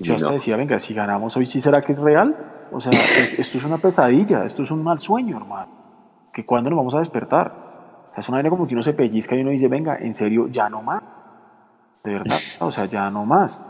yo 0.00 0.16
hasta 0.16 0.32
decía, 0.32 0.56
venga, 0.56 0.78
si 0.78 0.92
ganamos 0.92 1.34
hoy, 1.36 1.46
¿sí 1.46 1.60
será 1.60 1.80
que 1.80 1.92
es 1.92 1.98
real? 1.98 2.36
O 2.72 2.80
sea, 2.80 2.90
esto 2.92 3.58
es 3.58 3.64
una 3.64 3.78
pesadilla, 3.78 4.44
esto 4.44 4.64
es 4.64 4.70
un 4.70 4.82
mal 4.82 4.98
sueño, 4.98 5.38
hermano. 5.38 6.30
¿Que 6.32 6.44
cuándo 6.44 6.68
nos 6.68 6.76
vamos 6.76 6.94
a 6.94 6.98
despertar? 6.98 7.64
es 8.16 8.28
una 8.28 8.36
manera 8.36 8.50
como 8.50 8.66
que 8.66 8.74
uno 8.74 8.82
se 8.82 8.92
pellizca 8.92 9.34
y 9.34 9.40
uno 9.40 9.50
dice, 9.50 9.68
venga, 9.68 9.96
en 9.96 10.14
serio, 10.14 10.48
ya 10.48 10.68
no 10.68 10.82
más. 10.82 11.02
De 12.04 12.12
verdad, 12.12 12.38
o 12.60 12.70
sea, 12.70 12.84
ya 12.84 13.10
no 13.10 13.24
más. 13.24 13.64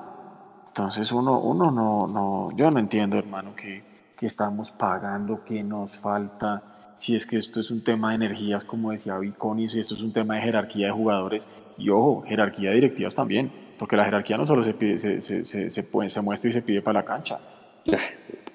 Entonces 0.69 1.11
uno, 1.13 1.39
uno 1.39 1.71
no, 1.71 2.07
no, 2.09 2.49
yo 2.57 2.71
no 2.71 2.81
entiendo, 2.81 3.17
hermano, 3.17 3.55
que 3.55 3.95
que 4.17 4.27
estamos 4.27 4.71
pagando, 4.71 5.45
que 5.45 5.63
nos 5.63 5.97
falta, 5.97 6.95
si 6.99 7.17
es 7.17 7.27
que 7.27 7.39
esto 7.39 7.61
es 7.61 7.71
un 7.71 7.83
tema 7.83 8.11
de 8.11 8.17
energías, 8.17 8.65
como 8.65 8.93
decía 8.93 9.19
Viconi, 9.19 9.69
si 9.69 9.81
esto 9.81 9.95
es 9.95 10.01
un 10.01 10.13
tema 10.13 10.37
de 10.37 10.43
jerarquía 10.43 10.87
de 10.87 10.93
jugadores, 10.93 11.47
y 11.77 11.91
ojo, 11.91 12.23
jerarquía 12.27 12.71
de 12.71 12.77
directivas 12.77 13.15
también, 13.15 13.51
porque 13.79 13.97
la 13.97 14.05
jerarquía 14.05 14.37
no 14.37 14.47
solo 14.47 14.65
se, 14.65 14.75
pide, 14.75 14.99
se, 14.99 15.21
se, 15.21 15.45
se, 15.45 15.71
se, 15.71 16.23
muestra 16.23 16.51
y 16.51 16.53
se 16.53 16.63
pide 16.63 16.81
para 16.81 17.01
la 17.01 17.05
cancha. 17.05 17.39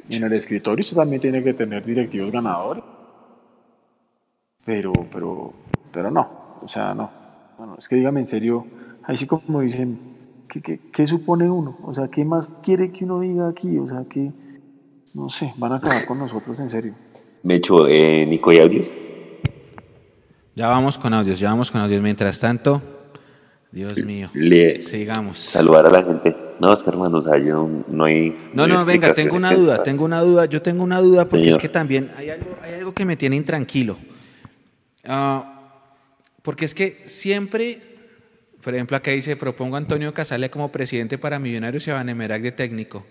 en 0.09 0.23
el 0.23 0.34
escritorio 0.34 0.82
usted 0.82 0.95
también 0.95 1.21
tiene 1.21 1.43
que 1.43 1.53
tener 1.53 1.86
directivos 1.86 2.32
ganadores. 2.32 2.84
Pero, 4.63 4.93
pero, 5.11 5.53
pero 5.91 6.11
no, 6.11 6.57
o 6.61 6.67
sea, 6.67 6.93
no. 6.93 7.09
Bueno, 7.57 7.75
es 7.77 7.88
que 7.88 7.95
dígame 7.95 8.21
en 8.21 8.25
serio, 8.25 8.65
ahí 9.10 9.18
sí 9.18 9.26
como 9.26 9.62
dicen, 9.62 9.97
¿qué, 10.47 10.62
qué, 10.62 10.80
qué 10.93 11.07
supone 11.07 11.49
uno? 11.49 11.80
O 11.84 11.95
sea, 11.95 12.07
¿qué 12.10 12.24
más 12.24 12.47
quiere 12.62 12.91
que 12.91 13.05
uno 13.05 13.20
diga 13.20 13.49
aquí? 13.49 13.80
O 13.80 13.88
sea, 13.88 14.05
¿qué, 14.07 14.32
no 15.16 15.30
sé, 15.30 15.51
van 15.57 15.72
a 15.72 15.76
acabar 15.78 16.05
con 16.05 16.20
nosotros 16.20 16.60
en 16.60 16.70
serio. 16.70 16.93
Me 17.41 17.55
echo, 17.55 17.88
eh, 17.88 18.24
Nico, 18.28 18.53
¿y 18.53 18.60
audios? 18.60 18.95
Ya 20.55 20.68
vamos 20.68 20.99
con 20.99 21.12
audios, 21.12 21.39
ya 21.39 21.49
vamos 21.49 21.72
con 21.72 21.82
audios. 21.82 22.03
Mientras 22.03 22.39
tanto, 22.39 22.84
Dios 23.72 23.97
mío, 23.97 24.28
sigamos. 24.80 25.39
Saludar 25.39 25.88
a 25.88 25.89
la 25.89 26.03
gente. 26.03 26.36
No, 26.60 26.72
es 26.72 26.84
que 26.84 26.89
hermano, 26.91 27.18
o 27.18 27.22
sea, 27.22 27.39
yo 27.39 27.68
no 27.88 28.03
hay... 28.03 28.51
No, 28.53 28.68
no, 28.68 28.86
venga, 28.86 29.16
tengo 29.16 29.38
una 29.38 29.55
duda, 29.55 29.82
tengo 29.82 30.05
una 30.05 30.22
duda, 30.22 30.45
yo 30.45 30.62
tengo 30.62 30.84
una 30.84 31.01
duda 31.01 31.26
porque 31.26 31.49
es 31.49 31.57
que 31.57 31.70
también 31.70 32.12
hay 32.16 32.30
algo, 32.30 32.57
hay 32.62 32.74
algo 32.74 32.93
que 32.93 33.05
me 33.05 33.16
tiene 33.16 33.38
intranquilo. 33.38 33.97
Ah, 35.03 35.55
porque 36.43 36.66
es 36.66 36.76
que 36.76 37.03
siempre, 37.05 37.89
por 38.62 38.74
ejemplo, 38.74 38.97
acá 38.97 39.12
dice, 39.12 39.36
propongo 39.36 39.76
a 39.76 39.80
Antonio 39.80 40.14
Casale 40.14 40.49
como 40.49 40.72
presidente 40.72 41.18
para 41.18 41.39
Millonarios 41.39 41.88
y 41.88 41.91
a 41.91 41.95
Vanemerac 41.95 42.41
de 42.41 42.51
técnico. 42.51 43.05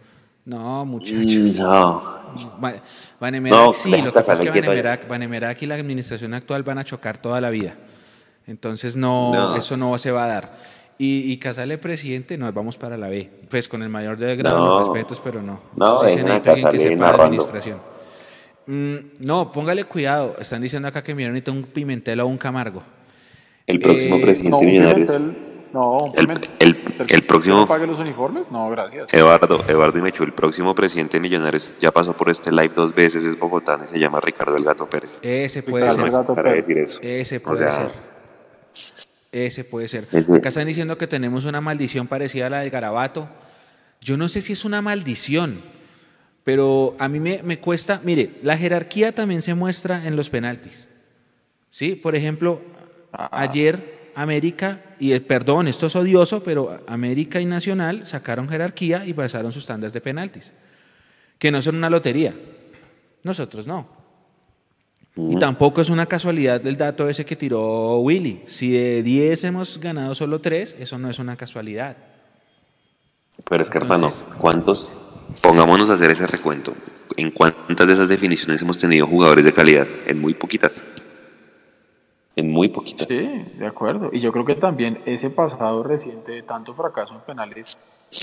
No, 0.45 0.85
muchachos. 0.85 1.59
No. 1.59 2.03
Vanemerac 3.21 3.75
sí, 3.75 3.91
lo 3.91 4.13
que 4.13 4.21
pasa 4.21 4.33
es 4.33 4.51
que 4.51 4.61
Vanemerac, 5.09 5.63
y 5.63 5.67
la 5.67 5.75
administración 5.75 6.35
actual 6.35 6.63
van 6.63 6.79
a 6.79 6.85
chocar 6.85 7.19
toda 7.19 7.41
la 7.41 7.51
vida. 7.51 7.77
Entonces 8.47 8.97
no, 8.97 9.57
eso 9.57 9.77
no 9.77 9.97
se 9.99 10.11
va 10.11 10.25
a 10.25 10.29
dar. 10.29 10.59
Y, 10.97 11.31
y 11.31 11.37
Casale 11.37 11.79
presidente, 11.79 12.37
nos 12.37 12.53
vamos 12.53 12.77
para 12.77 12.97
la 12.97 13.09
B. 13.09 13.31
Pues 13.49 13.69
con 13.69 13.83
el 13.83 13.89
mayor 13.89 14.17
de 14.17 14.35
grado 14.37 14.59
no. 14.59 14.79
los 14.79 14.89
respetos, 14.89 15.21
pero 15.23 15.41
no. 15.41 15.61
No, 15.77 15.99
sí 15.99 16.11
se 16.11 16.25
necesita 16.25 16.51
alguien 16.51 16.69
que 16.71 16.79
sepa 16.79 17.13
de 17.13 17.23
administración. 17.23 17.79
Mm, 18.67 18.97
no, 19.21 19.53
póngale 19.53 19.85
cuidado. 19.85 20.37
Están 20.39 20.61
diciendo 20.61 20.89
acá 20.89 21.03
que 21.03 21.15
me 21.15 21.25
necesita 21.25 21.53
un 21.53 21.63
Pimentel 21.63 22.21
o 22.21 22.27
un 22.27 22.37
Camargo. 22.37 22.83
El 23.69 23.79
próximo 23.81 24.17
eh, 24.17 24.21
presidente 24.23 24.65
de 24.65 24.73
Millonarios. 24.73 25.27
No, 25.73 25.99
el, 26.17 26.31
el, 26.61 26.77
el 27.11 27.23
próximo... 27.25 27.67
pague 27.67 27.87
los 27.87 27.99
uniformes? 28.01 28.45
No, 28.51 28.71
gracias. 28.71 29.07
Eduardo, 29.13 29.63
Eduardo 29.69 29.99
y 29.99 30.03
Mechu, 30.03 30.25
el 30.25 30.33
próximo 30.33 30.75
presidente 30.75 31.19
de 31.19 31.21
Millonarios 31.21 31.77
ya 31.79 31.93
pasó 31.93 32.17
por 32.17 32.31
este 32.31 32.51
live 32.51 32.71
dos 32.75 32.95
veces, 32.95 33.23
es 33.23 33.39
bogotano 33.39 33.85
y 33.85 33.89
se 33.89 33.99
llama 33.99 34.19
Ricardo 34.21 34.57
El 34.57 34.65
Gato 34.65 34.87
Pérez. 34.87 35.21
Ese 35.23 35.63
puede 35.63 35.85
Ricardo 35.85 35.97
ser. 36.01 36.07
El 36.07 36.13
Gato 36.13 36.35
Para 36.35 36.49
Pérez. 36.51 36.67
decir 36.67 36.83
eso. 36.83 36.99
Ese 37.03 37.37
O 37.37 37.43
puede 37.43 37.57
sea, 37.59 37.73
ser. 37.73 37.91
Ese 39.31 39.65
puede 39.65 39.89
ser. 39.89 40.09
Ese- 40.11 40.35
Acá 40.35 40.49
están 40.49 40.67
diciendo 40.67 40.97
que 40.97 41.07
tenemos 41.07 41.45
una 41.45 41.61
maldición 41.61 42.07
parecida 42.07 42.47
a 42.47 42.51
la 42.51 42.61
del 42.61 42.71
garabato. 42.71 43.29
Yo 44.01 44.17
no 44.17 44.29
sé 44.29 44.41
si 44.41 44.55
es 44.55 44.65
una 44.65 44.81
maldición, 44.81 45.61
pero 46.45 46.97
a 46.99 47.09
mí 47.11 47.21
me, 47.21 47.43
me 47.43 47.59
cuesta. 47.59 48.01
Mire, 48.05 48.31
la 48.43 48.57
jerarquía 48.57 49.15
también 49.15 49.43
se 49.43 49.53
muestra 49.55 50.07
en 50.07 50.17
los 50.17 50.31
penaltis. 50.31 50.89
¿Sí? 51.71 51.95
Por 51.95 52.17
ejemplo, 52.17 52.63
ayer 53.13 54.11
América, 54.15 54.83
y 54.99 55.13
eh, 55.13 55.21
perdón, 55.21 55.69
esto 55.69 55.87
es 55.87 55.95
odioso, 55.95 56.43
pero 56.43 56.81
América 56.89 57.41
y 57.41 57.47
Nacional 57.47 58.05
sacaron 58.05 58.49
jerarquía 58.49 59.07
y 59.07 59.15
pasaron 59.15 59.53
sus 59.53 59.65
tandas 59.65 59.93
de 59.93 60.01
penaltis, 60.01 60.53
que 61.39 61.53
no 61.53 61.63
son 61.63 61.77
una 61.77 61.89
lotería. 61.89 62.35
Nosotros 63.23 63.67
no. 63.67 63.87
Y 65.17 65.37
tampoco 65.37 65.81
es 65.81 65.91
una 65.91 66.07
casualidad 66.07 66.65
el 66.67 66.77
dato 66.77 67.09
ese 67.09 67.25
que 67.25 67.37
tiró 67.37 67.99
Willy. 67.99 68.43
Si 68.47 68.71
de 68.71 69.03
10 69.03 69.45
hemos 69.45 69.79
ganado 69.79 70.15
solo 70.15 70.41
3, 70.41 70.77
eso 70.79 70.99
no 70.99 71.11
es 71.11 71.19
una 71.19 71.37
casualidad. 71.37 71.97
Pero 73.49 73.63
es 73.63 73.71
que, 73.71 73.79
hermano, 73.79 74.09
¿cuántos? 74.39 74.97
Pongámonos 75.43 75.91
a 75.91 75.95
hacer 75.95 76.11
ese 76.11 76.27
recuento. 76.27 76.75
¿En 77.17 77.31
cuántas 77.31 77.87
de 77.87 77.93
esas 77.93 78.09
definiciones 78.09 78.63
hemos 78.63 78.79
tenido 78.79 79.07
jugadores 79.07 79.45
de 79.45 79.53
calidad? 79.53 79.87
En 80.07 80.21
muy 80.21 80.35
poquitas. 80.35 80.83
En 82.39 82.53
muy 82.53 82.69
poquitas. 82.69 83.07
Sí, 83.09 83.45
de 83.59 83.67
acuerdo. 83.67 84.11
Y 84.13 84.21
yo 84.21 84.31
creo 84.31 84.45
que 84.45 84.55
también 84.55 85.01
ese 85.07 85.29
pasado 85.29 85.83
reciente 85.83 86.31
de 86.31 86.43
tanto 86.45 86.73
fracaso 86.73 87.15
en 87.15 87.21
penales 87.23 87.77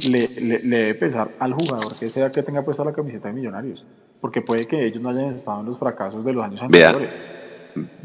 le, 0.10 0.20
le- 0.42 0.60
le 0.64 0.78
debe 0.78 0.96
pesar 0.96 1.32
al 1.38 1.52
jugador 1.54 1.92
que 2.00 2.10
sea 2.10 2.32
que 2.32 2.42
tenga 2.42 2.62
puesta 2.62 2.86
la 2.86 2.94
camiseta 2.94 3.28
de 3.28 3.34
Millonarios. 3.34 3.84
Porque 4.22 4.42
puede 4.42 4.64
que 4.64 4.86
ellos 4.86 5.02
no 5.04 5.10
hayan 5.10 5.36
estado 5.36 5.60
en 5.60 5.66
los 5.66 5.78
fracasos 5.78 6.24
de 6.24 6.32
los 6.32 6.46
años 6.46 6.62
Vea, 6.70 6.90
anteriores. 6.92 7.16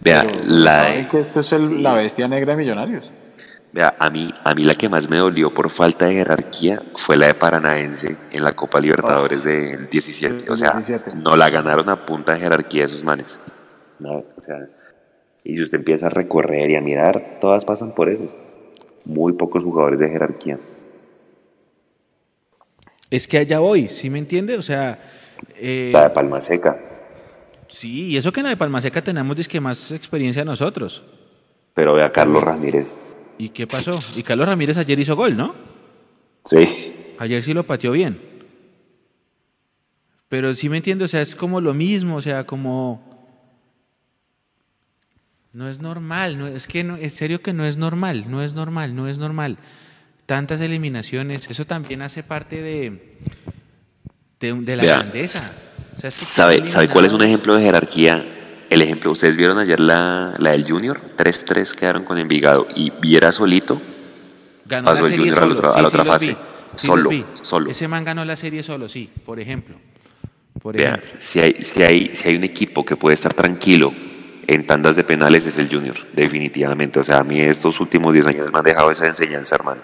Vea, 0.02 0.22
Pero 0.26 0.44
la 0.46 0.82
saben 0.84 1.06
que 1.08 1.20
esto 1.20 1.40
es 1.40 1.52
el- 1.52 1.80
la 1.80 1.94
bestia 1.94 2.26
negra 2.26 2.56
de 2.56 2.58
Millonarios. 2.58 3.08
Vea, 3.72 3.94
a 4.00 4.10
mí, 4.10 4.34
a 4.42 4.52
mí 4.52 4.64
la 4.64 4.74
que 4.74 4.88
más 4.88 5.08
me 5.08 5.18
dolió 5.18 5.52
por 5.52 5.70
falta 5.70 6.06
de 6.06 6.14
jerarquía 6.14 6.82
fue 6.96 7.16
la 7.16 7.28
de 7.28 7.34
Paranaense 7.34 8.16
en 8.32 8.42
la 8.42 8.50
Copa 8.52 8.80
Libertadores 8.80 9.44
del 9.44 9.86
17. 9.86 10.50
O 10.50 10.56
sea, 10.56 10.72
17. 10.72 11.12
no 11.14 11.36
la 11.36 11.48
ganaron 11.50 11.88
a 11.88 12.04
punta 12.04 12.32
de 12.34 12.40
jerarquía 12.40 12.86
esos 12.86 13.04
manes. 13.04 13.38
No, 14.00 14.14
o 14.14 14.42
sea, 14.42 14.56
y 15.44 15.56
si 15.56 15.62
usted 15.62 15.78
empieza 15.78 16.06
a 16.06 16.10
recorrer 16.10 16.70
y 16.70 16.76
a 16.76 16.80
mirar, 16.80 17.38
todas 17.40 17.64
pasan 17.64 17.92
por 17.92 18.08
eso. 18.08 18.24
Muy 19.04 19.32
pocos 19.32 19.62
jugadores 19.64 19.98
de 19.98 20.08
jerarquía. 20.08 20.58
Es 23.10 23.26
que 23.26 23.38
allá 23.38 23.58
voy, 23.58 23.88
¿sí 23.88 24.08
me 24.10 24.18
entiende? 24.18 24.56
O 24.56 24.62
sea, 24.62 24.98
eh, 25.56 25.90
La 25.92 26.04
de 26.04 26.10
Palma 26.10 26.40
Seca. 26.40 26.78
sí, 27.66 28.08
y 28.08 28.16
eso 28.16 28.30
que 28.32 28.40
en 28.40 28.44
la 28.44 28.50
de 28.50 28.56
Palmaseca 28.56 29.02
tenemos 29.02 29.36
disque 29.36 29.60
más 29.60 29.90
experiencia 29.92 30.44
nosotros. 30.44 31.02
Pero 31.74 31.94
vea, 31.94 32.12
Carlos 32.12 32.42
Ramírez. 32.44 33.04
¿Y 33.38 33.48
qué 33.48 33.66
pasó? 33.66 33.98
Y 34.16 34.22
Carlos 34.22 34.46
Ramírez 34.46 34.76
ayer 34.76 34.98
hizo 35.00 35.16
gol, 35.16 35.36
¿no? 35.36 35.54
Sí. 36.44 36.92
Ayer 37.18 37.42
sí 37.42 37.54
lo 37.54 37.64
pateó 37.64 37.92
bien. 37.92 38.20
Pero 40.28 40.52
sí 40.54 40.68
me 40.68 40.76
entiendo, 40.76 41.06
o 41.06 41.08
sea, 41.08 41.22
es 41.22 41.34
como 41.34 41.60
lo 41.60 41.74
mismo, 41.74 42.16
o 42.16 42.20
sea, 42.20 42.44
como... 42.44 43.09
No 45.52 45.68
es 45.68 45.80
normal, 45.80 46.38
no, 46.38 46.46
es 46.46 46.66
que 46.68 46.84
no, 46.84 46.96
en 46.96 47.10
serio 47.10 47.42
que 47.42 47.52
no 47.52 47.64
es 47.64 47.76
normal, 47.76 48.26
no 48.28 48.42
es 48.42 48.54
normal, 48.54 48.94
no 48.94 49.08
es 49.08 49.18
normal. 49.18 49.58
Tantas 50.26 50.60
eliminaciones, 50.60 51.48
eso 51.50 51.64
también 51.64 52.02
hace 52.02 52.22
parte 52.22 52.62
de, 52.62 53.16
de, 54.38 54.52
de 54.54 54.76
la 54.76 54.84
grandeza. 54.84 55.52
O 55.96 56.00
sea, 56.00 56.08
es 56.08 56.18
que 56.18 56.24
¿Sabe, 56.24 56.68
¿Sabe 56.68 56.88
cuál 56.88 57.06
es 57.06 57.12
un 57.12 57.22
ejemplo 57.22 57.56
de 57.56 57.62
jerarquía? 57.64 58.24
El 58.70 58.82
ejemplo, 58.82 59.10
ustedes 59.10 59.36
vieron 59.36 59.58
ayer 59.58 59.80
la, 59.80 60.36
la 60.38 60.50
del 60.52 60.64
Junior, 60.70 61.00
3-3 61.16 61.74
quedaron 61.74 62.04
con 62.04 62.16
Envigado 62.18 62.68
y 62.76 62.90
Viera 62.90 63.32
solito, 63.32 63.82
Ganó 64.66 64.84
pasó 64.84 65.06
el 65.06 65.16
Junior 65.16 65.36
a 65.36 65.40
la 65.40 65.42
solo, 65.42 65.54
otra- 65.54 65.70
a 65.70 65.82
la 65.82 65.88
sí, 65.90 65.94
otra 65.96 66.04
sí 66.04 66.08
fase. 66.08 66.26
sí 66.76 66.86
Solo, 66.86 67.10
solo. 67.42 67.70
Ese 67.72 67.88
man 67.88 68.04
ganó 68.04 68.24
la 68.24 68.36
serie 68.36 68.62
solo, 68.62 68.88
sí, 68.88 69.10
por 69.26 69.40
ejemplo. 69.40 69.74
Por 70.62 70.76
Vea, 70.76 70.90
ejemplo. 70.94 71.10
si 71.18 71.40
hay, 71.40 71.54
si, 71.64 71.82
hay, 71.82 72.10
si 72.14 72.28
hay 72.28 72.36
un 72.36 72.44
equipo 72.44 72.84
que 72.84 72.94
puede 72.94 73.14
estar 73.14 73.34
tranquilo 73.34 73.92
en 74.52 74.66
tandas 74.66 74.96
de 74.96 75.04
penales 75.04 75.46
es 75.46 75.58
el 75.58 75.68
Junior, 75.70 75.94
definitivamente. 76.12 76.98
O 76.98 77.04
sea, 77.04 77.18
a 77.18 77.24
mí 77.24 77.40
estos 77.40 77.78
últimos 77.80 78.12
10 78.12 78.26
años 78.26 78.52
me 78.52 78.58
han 78.58 78.64
dejado 78.64 78.90
esa 78.90 79.06
enseñanza, 79.06 79.54
hermano. 79.54 79.80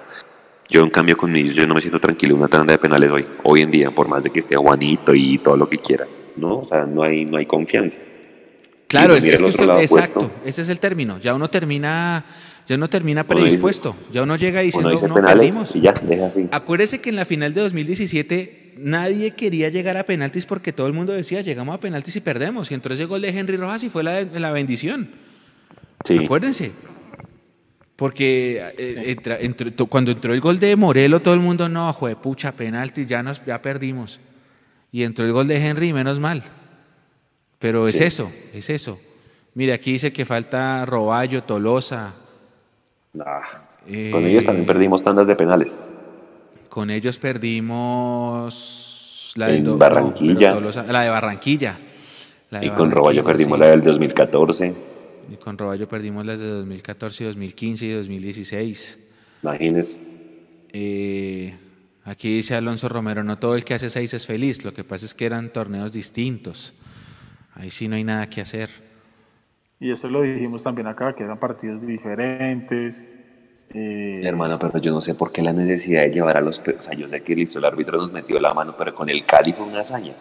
Yo 0.68 0.82
en 0.82 0.90
cambio 0.90 1.16
con 1.16 1.30
mis, 1.30 1.54
yo 1.54 1.66
no 1.68 1.74
me 1.74 1.80
siento 1.80 2.00
tranquilo 2.00 2.34
en 2.34 2.40
una 2.40 2.48
tanda 2.48 2.72
de 2.72 2.78
penales 2.78 3.10
hoy, 3.12 3.24
hoy 3.44 3.62
en 3.62 3.70
día, 3.70 3.92
por 3.92 4.08
más 4.08 4.24
de 4.24 4.30
que 4.30 4.40
esté 4.40 4.56
Juanito 4.56 5.12
y 5.14 5.38
todo 5.38 5.56
lo 5.56 5.68
que 5.68 5.76
quiera. 5.76 6.04
No, 6.36 6.58
o 6.58 6.64
sea, 6.68 6.84
no 6.84 7.02
hay, 7.04 7.24
no 7.24 7.36
hay 7.38 7.46
confianza. 7.46 7.98
Claro, 8.88 9.14
es, 9.14 9.24
es 9.24 9.34
el 9.34 9.38
que 9.38 9.44
usted, 9.46 9.62
exacto, 9.80 10.20
opuesto. 10.20 10.30
ese 10.44 10.62
es 10.62 10.68
el 10.68 10.78
término. 10.80 11.18
Ya 11.18 11.34
uno 11.34 11.48
termina, 11.48 12.24
ya 12.66 12.74
uno 12.76 12.88
termina 12.90 13.20
Uno 13.22 13.34
dice- 13.36 13.44
predispuesto. 13.44 13.96
ya 14.12 14.22
uno 14.24 14.34
llega 14.36 14.60
diciendo, 14.62 14.88
Uno 14.88 14.96
dice 14.96 15.08
no, 15.08 15.14
perdimos. 15.14 15.74
y 15.76 15.80
ya, 15.80 15.92
deja 16.02 16.26
así. 16.26 16.48
Acuérdese 16.50 17.00
que 17.00 17.10
en 17.10 17.16
la 17.16 17.24
final 17.24 17.54
de 17.54 17.60
2017 17.60 18.65
nadie 18.76 19.32
quería 19.32 19.68
llegar 19.68 19.96
a 19.96 20.04
penaltis 20.04 20.46
porque 20.46 20.72
todo 20.72 20.86
el 20.86 20.92
mundo 20.92 21.12
decía, 21.12 21.40
llegamos 21.42 21.74
a 21.74 21.80
penaltis 21.80 22.16
y 22.16 22.20
perdemos. 22.20 22.70
Y 22.70 22.74
entró 22.74 22.94
ese 22.94 23.04
gol 23.06 23.22
de 23.22 23.28
Henry 23.30 23.56
Rojas 23.56 23.82
y 23.84 23.88
fue 23.90 24.02
la, 24.02 24.22
la 24.22 24.50
bendición. 24.52 25.10
Sí. 26.04 26.18
Acuérdense. 26.24 26.72
Porque 27.96 28.62
eh, 28.76 29.16
entra- 29.16 29.38
entró- 29.40 29.72
to- 29.72 29.86
cuando 29.86 30.10
entró 30.10 30.34
el 30.34 30.40
gol 30.40 30.58
de 30.60 30.76
Morelo, 30.76 31.20
todo 31.22 31.32
el 31.34 31.40
mundo, 31.40 31.68
no, 31.68 31.90
jue 31.94 32.14
pucha, 32.14 32.52
penaltis, 32.52 33.06
ya, 33.06 33.22
nos, 33.22 33.42
ya 33.46 33.62
perdimos. 33.62 34.20
Y 34.92 35.02
entró 35.02 35.24
el 35.24 35.32
gol 35.32 35.48
de 35.48 35.56
Henry, 35.56 35.88
y 35.88 35.92
menos 35.94 36.20
mal. 36.20 36.44
Pero 37.58 37.88
es 37.88 37.96
Sí. 37.96 38.04
eso, 38.04 38.30
es 38.52 38.68
eso. 38.68 39.00
Mire, 39.54 39.72
aquí 39.72 39.92
dice 39.92 40.12
que 40.12 40.26
falta 40.26 40.84
Roballo, 40.84 41.42
Tolosa. 41.44 42.14
Nah, 43.14 43.40
eh, 43.86 44.10
Con 44.12 44.26
ellos 44.26 44.44
también 44.44 44.66
perdimos 44.66 45.02
tandas 45.02 45.26
de 45.26 45.34
penales. 45.34 45.78
Con 46.76 46.90
ellos 46.90 47.18
perdimos 47.18 48.52
la 49.36 49.46
En 49.48 49.54
del 49.54 49.64
do- 49.64 49.78
Barranquilla. 49.78 50.60
la 50.60 51.00
de 51.04 51.08
Barranquilla. 51.08 51.78
La 52.50 52.60
de 52.60 52.66
Y 52.66 52.68
con 52.68 52.90
Roballo 52.90 53.24
perdimos 53.24 53.56
sí. 53.58 53.64
la 53.64 53.70
del 53.70 53.80
2014. 53.80 54.74
Y 55.32 55.36
con 55.36 55.56
Roballo 55.56 55.88
perdimos 55.88 56.26
las 56.26 56.38
de 56.38 56.46
2014, 56.46 57.24
2015 57.24 57.86
y 57.86 57.92
2016. 57.92 58.98
Imagínense. 59.42 59.96
Eh, 60.74 61.54
aquí 62.04 62.36
dice 62.36 62.54
Alonso 62.54 62.90
Romero, 62.90 63.24
no 63.24 63.38
todo 63.38 63.56
el 63.56 63.64
que 63.64 63.72
hace 63.72 63.88
seis 63.88 64.12
es 64.12 64.26
feliz, 64.26 64.62
lo 64.62 64.74
que 64.74 64.84
pasa 64.84 65.06
es 65.06 65.14
que 65.14 65.24
eran 65.24 65.54
torneos 65.54 65.92
distintos. 65.92 66.74
Ahí 67.54 67.70
sí 67.70 67.88
no 67.88 67.96
hay 67.96 68.04
nada 68.04 68.28
que 68.28 68.42
hacer. 68.42 68.68
Y 69.80 69.92
eso 69.92 70.10
lo 70.10 70.20
dijimos 70.20 70.62
también 70.62 70.88
acá, 70.88 71.14
que 71.14 71.24
eran 71.24 71.38
partidos 71.40 71.80
diferentes. 71.86 73.02
Eh, 73.74 74.20
Hermano, 74.24 74.58
pero 74.58 74.78
yo 74.78 74.92
no 74.92 75.00
sé 75.00 75.14
por 75.14 75.32
qué 75.32 75.42
la 75.42 75.52
necesidad 75.52 76.02
de 76.02 76.10
llevar 76.10 76.36
a 76.36 76.40
los... 76.40 76.58
O 76.60 76.82
sea, 76.82 76.94
yo 76.94 77.08
sé 77.08 77.22
que 77.22 77.34
listo, 77.34 77.58
el 77.58 77.64
árbitro 77.64 77.98
nos 77.98 78.12
metió 78.12 78.38
la 78.38 78.54
mano, 78.54 78.74
pero 78.76 78.94
con 78.94 79.08
el 79.08 79.24
Cali 79.26 79.52
fue 79.52 79.66
una 79.66 79.80
hazaña. 79.80 80.12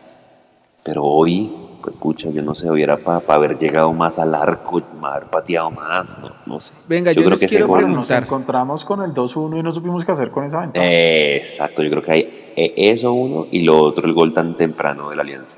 Pero 0.84 1.04
hoy, 1.04 1.52
pues 1.82 1.96
pucha, 1.96 2.30
yo 2.30 2.44
no 2.44 2.54
sé, 2.54 2.70
hoy 2.70 2.84
era 2.84 2.98
para 2.98 3.20
haber 3.34 3.58
llegado 3.58 3.92
más 3.92 4.20
al 4.20 4.36
arco, 4.36 4.82
haber 5.02 5.24
pateado 5.30 5.72
más, 5.72 6.20
no, 6.20 6.30
no 6.46 6.60
sé. 6.62 6.76
Venga, 6.88 7.12
yo 7.12 7.28
les 7.28 7.42
ese 7.42 7.48
quiero 7.48 7.68
gol- 7.68 7.92
nos 7.92 8.12
encontramos 8.12 8.86
con 8.86 9.02
el 9.02 9.12
2-1 9.12 9.60
y 9.60 9.64
no 9.64 9.74
supimos 9.74 10.06
qué 10.06 10.12
hacer 10.12 10.30
con 10.30 10.44
esa 10.44 10.60
ventaja. 10.60 10.86
Eh, 10.86 11.38
exacto, 11.38 11.82
yo 11.82 11.90
creo 11.90 12.04
que 12.04 12.12
hay 12.12 12.22
eh, 12.56 12.74
eso 12.78 13.14
uno 13.14 13.48
y 13.52 13.64
lo 13.64 13.80
otro, 13.82 14.06
el 14.06 14.14
gol 14.14 14.32
tan 14.32 14.56
temprano 14.56 15.10
de 15.10 15.16
la 15.16 15.24
Alianza. 15.24 15.58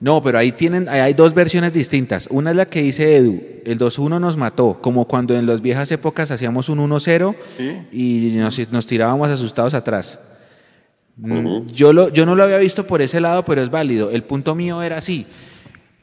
No, 0.00 0.22
pero 0.22 0.38
ahí 0.38 0.52
tienen, 0.52 0.88
ahí 0.88 1.00
hay 1.00 1.14
dos 1.14 1.34
versiones 1.34 1.72
distintas. 1.72 2.28
Una 2.30 2.50
es 2.50 2.56
la 2.56 2.66
que 2.66 2.80
dice 2.82 3.16
Edu, 3.16 3.40
el 3.64 3.78
2-1 3.78 4.20
nos 4.20 4.36
mató, 4.36 4.78
como 4.80 5.06
cuando 5.06 5.34
en 5.36 5.46
las 5.46 5.60
viejas 5.60 5.90
épocas 5.90 6.30
hacíamos 6.30 6.68
un 6.68 6.78
1-0 6.78 7.34
Sí. 7.56 7.72
y 7.90 8.36
nos, 8.36 8.70
nos 8.70 8.86
tirábamos 8.86 9.28
asustados 9.28 9.74
atrás. 9.74 10.20
Mm, 11.16 11.66
yo, 11.66 11.92
lo, 11.92 12.10
yo 12.10 12.24
no 12.26 12.36
lo 12.36 12.44
había 12.44 12.58
visto 12.58 12.86
por 12.86 13.02
ese 13.02 13.18
lado, 13.20 13.44
pero 13.44 13.60
es 13.60 13.70
válido. 13.70 14.10
El 14.10 14.22
punto 14.22 14.54
mío 14.54 14.82
era 14.82 14.98
así. 14.98 15.26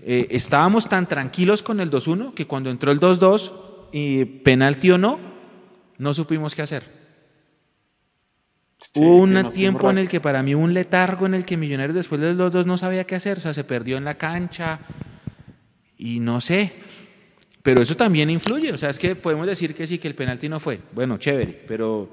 Eh, 0.04 0.28
estábamos 0.30 0.90
tan 0.90 1.08
tranquilos 1.08 1.64
con 1.64 1.80
el 1.80 1.90
2-1 1.90 2.34
que 2.34 2.46
cuando 2.46 2.70
entró 2.70 2.92
el 2.92 3.00
2-2 3.00 3.54
y 3.94 4.26
penalti 4.26 4.92
o 4.92 4.98
no, 4.98 5.20
no 5.98 6.14
supimos 6.14 6.54
qué 6.54 6.64
hacer. 6.64 6.84
Sí, 8.80 8.92
Hubo 8.96 9.16
un 9.18 9.36
sí, 9.36 9.50
tiempo 9.54 9.90
en 9.90 9.98
el 9.98 10.10
que 10.10 10.20
para 10.22 10.44
mí 10.44 10.54
hubo 10.54 10.64
un 10.64 10.74
letargo 10.74 11.26
en 11.26 11.34
el 11.34 11.46
que 11.46 11.58
Millonarios 11.58 11.96
después 11.96 12.20
de 12.22 12.34
los 12.34 12.52
dos 12.52 12.66
no 12.68 12.78
sabía 12.78 13.06
qué 13.06 13.16
hacer, 13.16 13.38
o 13.38 13.42
sea, 13.42 13.54
se 13.54 13.64
perdió 13.64 13.98
en 13.98 14.06
la 14.06 14.16
cancha 14.16 14.80
y 15.98 16.20
no 16.20 16.42
sé. 16.42 16.72
Pero 17.64 17.82
eso 17.82 17.96
también 17.96 18.30
influye, 18.30 18.72
o 18.72 18.78
sea, 18.78 18.90
es 18.90 19.00
que 19.00 19.16
podemos 19.16 19.48
decir 19.48 19.74
que 19.74 19.88
sí, 19.88 19.98
que 19.98 20.08
el 20.08 20.14
penalti 20.16 20.48
no 20.50 20.60
fue. 20.60 20.80
Bueno, 20.94 21.18
chévere, 21.18 21.64
pero 21.68 22.10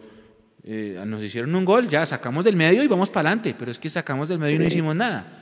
eh, 0.65 1.03
nos 1.05 1.23
hicieron 1.23 1.55
un 1.55 1.65
gol, 1.65 1.89
ya 1.89 2.07
sacamos 2.07 2.45
del 2.45 2.57
medio 2.57 2.83
y 2.83 2.87
vamos 2.87 3.11
para 3.11 3.29
adelante, 3.29 3.55
pero 3.59 3.71
es 3.71 3.79
que 3.79 3.91
sacamos 3.91 4.29
del 4.29 4.39
medio 4.39 4.57
y 4.57 4.59
no 4.61 4.65
hicimos 4.65 4.97
nada. 4.97 5.41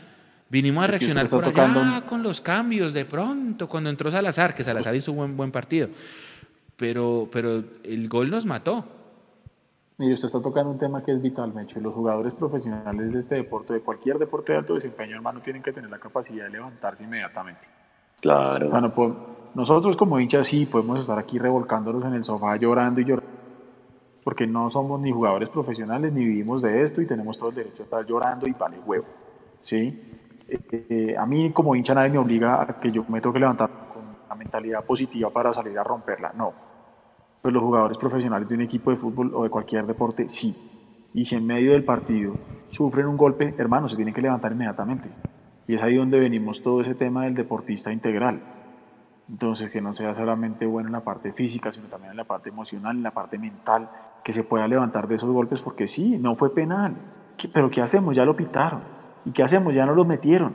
Vinimos 0.48 0.82
a 0.82 0.88
reaccionar 0.88 1.28
por 1.28 1.44
allá 1.44 1.52
tocando- 1.52 2.06
con 2.06 2.22
los 2.24 2.40
cambios 2.40 2.92
de 2.92 3.04
pronto, 3.04 3.68
cuando 3.68 3.88
entró 3.88 4.10
Salazar, 4.10 4.52
que 4.52 4.64
Salazar 4.64 4.96
hizo 4.96 5.12
un 5.12 5.18
buen, 5.18 5.36
buen 5.36 5.52
partido. 5.52 5.88
Pero, 6.76 7.28
pero 7.30 7.62
el 7.84 8.08
gol 8.08 8.30
nos 8.30 8.46
mató. 8.46 8.99
Mire, 10.00 10.14
usted 10.14 10.28
está 10.28 10.40
tocando 10.40 10.70
un 10.70 10.78
tema 10.78 11.02
que 11.02 11.12
es 11.12 11.20
vital, 11.20 11.52
Mecho. 11.52 11.78
Los 11.78 11.92
jugadores 11.92 12.32
profesionales 12.32 13.12
de 13.12 13.18
este 13.18 13.34
deporte, 13.34 13.74
de 13.74 13.80
cualquier 13.82 14.18
deporte 14.18 14.52
de 14.52 14.60
alto 14.60 14.74
desempeño, 14.74 15.14
hermano, 15.14 15.42
tienen 15.42 15.62
que 15.62 15.74
tener 15.74 15.90
la 15.90 15.98
capacidad 15.98 16.46
de 16.46 16.52
levantarse 16.52 17.04
inmediatamente. 17.04 17.68
Claro. 18.18 18.70
Bueno, 18.70 18.94
pues, 18.94 19.12
nosotros 19.54 19.98
como 19.98 20.18
hinchas 20.18 20.46
sí 20.46 20.64
podemos 20.64 21.00
estar 21.00 21.18
aquí 21.18 21.38
revolcándonos 21.38 22.02
en 22.06 22.14
el 22.14 22.24
sofá 22.24 22.56
llorando 22.56 23.02
y 23.02 23.04
llorando, 23.04 23.30
porque 24.24 24.46
no 24.46 24.70
somos 24.70 24.98
ni 25.02 25.12
jugadores 25.12 25.50
profesionales 25.50 26.14
ni 26.14 26.24
vivimos 26.24 26.62
de 26.62 26.82
esto 26.82 27.02
y 27.02 27.06
tenemos 27.06 27.36
todo 27.36 27.50
el 27.50 27.56
derecho 27.56 27.82
a 27.82 27.84
estar 27.84 28.06
llorando 28.06 28.48
y 28.48 28.52
vale 28.52 28.78
huevo. 28.78 29.04
¿sí? 29.60 30.38
Eh, 30.48 30.86
eh, 30.88 31.14
a 31.14 31.26
mí 31.26 31.52
como 31.52 31.76
hincha 31.76 31.92
nadie 31.92 32.08
me 32.08 32.18
obliga 32.18 32.62
a 32.62 32.80
que 32.80 32.90
yo 32.90 33.04
me 33.06 33.20
toque 33.20 33.38
levantar 33.38 33.68
con 33.92 34.02
una 34.24 34.34
mentalidad 34.34 34.82
positiva 34.82 35.28
para 35.28 35.52
salir 35.52 35.78
a 35.78 35.84
romperla, 35.84 36.32
no 36.34 36.69
pues 37.42 37.54
los 37.54 37.62
jugadores 37.62 37.98
profesionales 37.98 38.48
de 38.48 38.54
un 38.54 38.62
equipo 38.62 38.90
de 38.90 38.96
fútbol 38.96 39.32
o 39.34 39.44
de 39.44 39.50
cualquier 39.50 39.86
deporte, 39.86 40.28
sí. 40.28 40.54
Y 41.14 41.24
si 41.24 41.36
en 41.36 41.46
medio 41.46 41.72
del 41.72 41.84
partido 41.84 42.34
sufren 42.70 43.06
un 43.06 43.16
golpe, 43.16 43.54
hermano, 43.58 43.88
se 43.88 43.96
tienen 43.96 44.14
que 44.14 44.22
levantar 44.22 44.52
inmediatamente. 44.52 45.08
Y 45.66 45.74
es 45.74 45.82
ahí 45.82 45.96
donde 45.96 46.20
venimos 46.20 46.62
todo 46.62 46.80
ese 46.80 46.94
tema 46.94 47.24
del 47.24 47.34
deportista 47.34 47.92
integral. 47.92 48.40
Entonces, 49.28 49.70
que 49.70 49.80
no 49.80 49.94
sea 49.94 50.14
solamente 50.14 50.66
bueno 50.66 50.88
en 50.88 50.92
la 50.92 51.04
parte 51.04 51.32
física, 51.32 51.72
sino 51.72 51.86
también 51.86 52.10
en 52.10 52.16
la 52.16 52.24
parte 52.24 52.48
emocional, 52.48 52.96
en 52.96 53.02
la 53.02 53.12
parte 53.12 53.38
mental, 53.38 53.88
que 54.24 54.32
se 54.32 54.44
pueda 54.44 54.66
levantar 54.66 55.06
de 55.06 55.14
esos 55.14 55.30
golpes, 55.30 55.60
porque 55.60 55.86
sí, 55.86 56.18
no 56.18 56.34
fue 56.34 56.52
penal. 56.52 56.96
Pero 57.52 57.70
¿qué 57.70 57.80
hacemos? 57.80 58.16
Ya 58.16 58.24
lo 58.24 58.36
pitaron. 58.36 58.80
¿Y 59.24 59.30
qué 59.30 59.42
hacemos? 59.42 59.72
Ya 59.72 59.86
no 59.86 59.94
lo 59.94 60.04
metieron. 60.04 60.52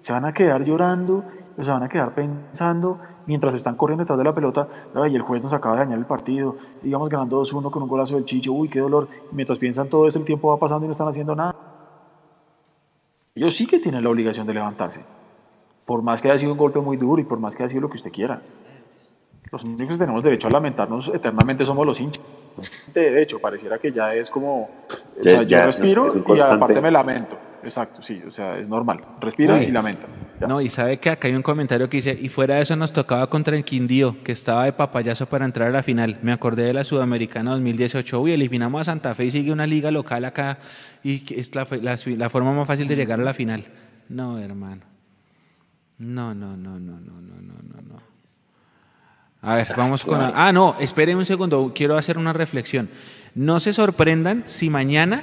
Se 0.00 0.12
van 0.12 0.24
a 0.24 0.32
quedar 0.32 0.64
llorando, 0.64 1.24
se 1.60 1.70
van 1.70 1.82
a 1.82 1.88
quedar 1.88 2.14
pensando 2.14 3.00
mientras 3.26 3.54
están 3.54 3.76
corriendo 3.76 4.04
detrás 4.04 4.18
de 4.18 4.24
la 4.24 4.34
pelota, 4.34 4.68
y 5.10 5.14
el 5.14 5.22
juez 5.22 5.42
nos 5.42 5.52
acaba 5.52 5.76
de 5.76 5.80
dañar 5.84 5.98
el 5.98 6.06
partido, 6.06 6.56
digamos 6.82 7.08
ganando 7.08 7.42
2-1 7.42 7.70
con 7.70 7.82
un 7.82 7.88
golazo 7.88 8.14
del 8.14 8.24
Chicho, 8.24 8.52
uy, 8.52 8.68
qué 8.68 8.80
dolor, 8.80 9.08
mientras 9.32 9.58
piensan 9.58 9.88
todo 9.88 10.06
eso, 10.06 10.18
el 10.18 10.24
tiempo 10.24 10.48
va 10.48 10.58
pasando 10.58 10.84
y 10.84 10.88
no 10.88 10.92
están 10.92 11.08
haciendo 11.08 11.34
nada. 11.34 11.54
Ellos 13.34 13.54
sí 13.54 13.66
que 13.66 13.78
tienen 13.78 14.04
la 14.04 14.10
obligación 14.10 14.46
de 14.46 14.54
levantarse, 14.54 15.04
por 15.84 16.02
más 16.02 16.20
que 16.20 16.28
haya 16.30 16.38
sido 16.38 16.52
un 16.52 16.58
golpe 16.58 16.80
muy 16.80 16.96
duro 16.96 17.20
y 17.20 17.24
por 17.24 17.38
más 17.38 17.56
que 17.56 17.62
haya 17.62 17.70
sido 17.70 17.82
lo 17.82 17.90
que 17.90 17.96
usted 17.96 18.12
quiera. 18.12 18.42
Los 19.50 19.62
únicos 19.64 19.98
que 19.98 19.98
tenemos 19.98 20.22
derecho 20.22 20.48
a 20.48 20.50
lamentarnos 20.50 21.10
eternamente 21.14 21.66
somos 21.66 21.86
los 21.86 22.00
hinchas. 22.00 22.24
De 22.92 23.22
hecho, 23.22 23.40
pareciera 23.40 23.78
que 23.78 23.92
ya 23.92 24.14
es 24.14 24.30
como, 24.30 24.70
o 25.18 25.22
sea, 25.22 25.42
yo 25.42 25.64
respiro 25.64 26.08
y 26.34 26.40
aparte 26.40 26.80
me 26.80 26.90
lamento. 26.90 27.36
Exacto, 27.64 28.02
sí, 28.02 28.22
o 28.26 28.30
sea, 28.30 28.58
es 28.58 28.68
normal. 28.68 29.00
Respira 29.20 29.60
y 29.62 29.70
lamenta. 29.70 30.06
No, 30.46 30.60
y 30.60 30.68
sabe 30.68 30.98
que 30.98 31.08
acá 31.08 31.28
hay 31.28 31.34
un 31.34 31.42
comentario 31.42 31.88
que 31.88 31.96
dice, 31.96 32.16
y 32.20 32.28
fuera 32.28 32.56
de 32.56 32.62
eso 32.62 32.76
nos 32.76 32.92
tocaba 32.92 33.28
contra 33.28 33.56
el 33.56 33.64
Quindío, 33.64 34.22
que 34.22 34.32
estaba 34.32 34.66
de 34.66 34.72
papayazo 34.72 35.26
para 35.26 35.46
entrar 35.46 35.68
a 35.68 35.72
la 35.72 35.82
final. 35.82 36.18
Me 36.22 36.32
acordé 36.32 36.64
de 36.64 36.74
la 36.74 36.84
Sudamericana 36.84 37.52
2018. 37.52 38.20
Uy, 38.20 38.32
eliminamos 38.32 38.82
a 38.82 38.84
Santa 38.84 39.14
Fe 39.14 39.24
y 39.24 39.30
sigue 39.30 39.50
una 39.50 39.66
liga 39.66 39.90
local 39.90 40.26
acá 40.26 40.58
y 41.02 41.22
es 41.34 41.54
la, 41.54 41.66
la, 41.70 42.28
forma 42.28 42.52
más 42.52 42.66
fácil 42.66 42.86
de 42.86 42.96
llegar 42.96 43.18
a 43.18 43.24
la 43.24 43.32
final. 43.32 43.64
No, 44.10 44.38
hermano. 44.38 44.82
No, 45.98 46.34
no, 46.34 46.56
no, 46.56 46.78
no, 46.78 47.00
no, 47.00 47.20
no, 47.20 47.30
no, 47.40 47.80
no. 47.80 48.13
A 49.44 49.56
ver, 49.56 49.68
vamos 49.76 50.04
con... 50.04 50.20
Ah, 50.20 50.52
no, 50.52 50.76
esperen 50.80 51.18
un 51.18 51.26
segundo, 51.26 51.72
quiero 51.74 51.96
hacer 51.96 52.18
una 52.18 52.32
reflexión. 52.32 52.88
No 53.34 53.60
se 53.60 53.72
sorprendan 53.72 54.44
si 54.46 54.70
mañana, 54.70 55.22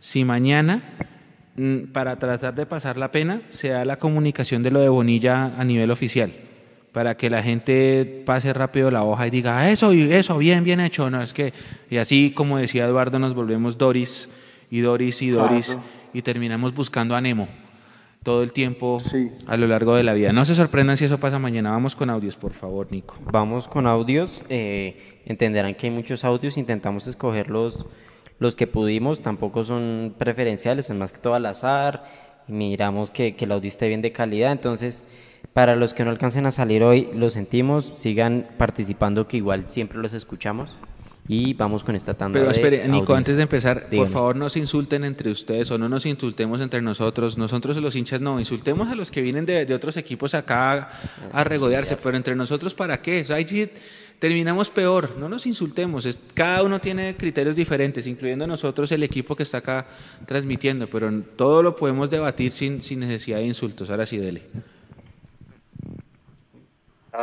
si 0.00 0.24
mañana 0.24 0.82
Mm, 1.58 1.90
para 1.92 2.16
tratar 2.16 2.54
de 2.54 2.66
pasar 2.66 2.96
la 2.98 3.10
pena, 3.10 3.42
se 3.50 3.70
da 3.70 3.84
la 3.84 3.98
comunicación 3.98 4.62
de 4.62 4.70
lo 4.70 4.78
de 4.78 4.88
Bonilla 4.88 5.54
a 5.58 5.64
nivel 5.64 5.90
oficial, 5.90 6.30
para 6.92 7.16
que 7.16 7.30
la 7.30 7.42
gente 7.42 8.22
pase 8.24 8.52
rápido 8.52 8.92
la 8.92 9.02
hoja 9.02 9.26
y 9.26 9.30
diga, 9.30 9.58
ah, 9.58 9.68
eso, 9.68 9.90
eso, 9.90 10.38
bien, 10.38 10.62
bien 10.62 10.78
hecho. 10.78 11.10
No, 11.10 11.20
es 11.20 11.32
que, 11.32 11.52
y 11.90 11.96
así 11.96 12.30
como 12.30 12.58
decía 12.58 12.84
Eduardo, 12.84 13.18
nos 13.18 13.34
volvemos 13.34 13.76
Doris 13.76 14.28
y 14.70 14.78
Doris 14.80 15.20
y 15.20 15.30
Doris 15.30 15.76
y 16.14 16.22
terminamos 16.22 16.72
buscando 16.72 17.16
a 17.16 17.20
Nemo 17.20 17.48
todo 18.28 18.42
el 18.42 18.52
tiempo 18.52 18.98
a 19.46 19.56
lo 19.56 19.66
largo 19.66 19.94
de 19.94 20.02
la 20.02 20.12
vida. 20.12 20.34
No 20.34 20.44
se 20.44 20.54
sorprendan 20.54 20.98
si 20.98 21.06
eso 21.06 21.18
pasa 21.18 21.38
mañana. 21.38 21.70
Vamos 21.70 21.96
con 21.96 22.10
audios, 22.10 22.36
por 22.36 22.52
favor, 22.52 22.86
Nico. 22.90 23.16
Vamos 23.32 23.68
con 23.68 23.86
audios. 23.86 24.44
Eh, 24.50 25.22
entenderán 25.24 25.74
que 25.74 25.86
hay 25.86 25.92
muchos 25.94 26.24
audios. 26.24 26.58
Intentamos 26.58 27.06
escogerlos 27.06 27.86
los 28.38 28.54
que 28.54 28.66
pudimos 28.66 29.22
tampoco 29.22 29.64
son 29.64 30.14
preferenciales, 30.18 30.90
es 30.90 30.94
más 30.96 31.10
que 31.10 31.20
todo 31.20 31.32
al 31.32 31.46
azar. 31.46 32.04
Miramos 32.48 33.10
que, 33.10 33.34
que 33.34 33.46
el 33.46 33.52
audio 33.52 33.68
esté 33.68 33.88
bien 33.88 34.02
de 34.02 34.12
calidad. 34.12 34.52
Entonces, 34.52 35.06
para 35.54 35.74
los 35.74 35.94
que 35.94 36.04
no 36.04 36.10
alcancen 36.10 36.44
a 36.44 36.50
salir 36.50 36.82
hoy, 36.82 37.08
lo 37.14 37.30
sentimos. 37.30 37.92
Sigan 37.94 38.46
participando, 38.58 39.26
que 39.26 39.38
igual 39.38 39.64
siempre 39.70 39.96
los 40.00 40.12
escuchamos. 40.12 40.76
Y 41.28 41.52
vamos 41.52 41.84
con 41.84 41.94
esta 41.94 42.14
tanda. 42.14 42.38
Pero 42.38 42.50
espere, 42.50 42.88
Nico, 42.88 43.14
antes 43.14 43.36
de 43.36 43.42
empezar, 43.42 43.88
por 43.90 44.08
favor 44.08 44.34
no 44.34 44.48
se 44.48 44.58
insulten 44.58 45.04
entre 45.04 45.30
ustedes 45.30 45.70
o 45.70 45.76
no 45.76 45.88
nos 45.88 46.06
insultemos 46.06 46.60
entre 46.62 46.80
nosotros. 46.80 47.36
Nosotros 47.36 47.76
los 47.76 47.94
hinchas 47.94 48.22
no, 48.22 48.40
insultemos 48.40 48.88
a 48.88 48.94
los 48.94 49.10
que 49.10 49.20
vienen 49.20 49.44
de, 49.44 49.66
de 49.66 49.74
otros 49.74 49.98
equipos 49.98 50.34
acá 50.34 50.90
a, 51.32 51.44
regodearse, 51.44 51.96
pero 51.98 52.16
entre 52.16 52.34
nosotros, 52.34 52.74
¿para 52.74 53.02
qué? 53.02 53.20
Eso 53.20 53.34
hay 53.34 53.44
terminamos 54.18 54.68
peor, 54.70 55.16
no 55.16 55.28
nos 55.28 55.46
insultemos, 55.46 56.08
cada 56.34 56.62
uno 56.62 56.80
tiene 56.80 57.16
criterios 57.16 57.54
diferentes, 57.54 58.06
incluyendo 58.06 58.46
nosotros 58.46 58.90
el 58.92 59.02
equipo 59.02 59.36
que 59.36 59.44
está 59.44 59.58
acá 59.58 59.86
transmitiendo, 60.26 60.88
pero 60.88 61.10
todo 61.36 61.62
lo 61.62 61.76
podemos 61.76 62.10
debatir 62.10 62.52
sin, 62.52 62.82
sin 62.82 63.00
necesidad 63.00 63.38
de 63.38 63.44
insultos. 63.44 63.90
Ahora 63.90 64.06
sí, 64.06 64.18
dele. 64.18 64.42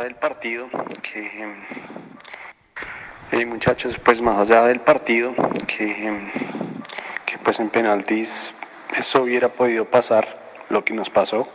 Del 0.02 0.14
partido, 0.16 0.68
que 1.02 1.54
eh, 3.32 3.44
muchachos, 3.46 3.98
pues 3.98 4.22
más 4.22 4.38
allá 4.38 4.62
del 4.64 4.80
partido, 4.80 5.34
que, 5.66 6.30
que 7.24 7.38
pues 7.38 7.60
en 7.60 7.70
penaltis 7.70 8.54
eso 8.96 9.22
hubiera 9.22 9.48
podido 9.48 9.84
pasar, 9.84 10.26
lo 10.68 10.84
que 10.84 10.94
nos 10.94 11.10
pasó. 11.10 11.48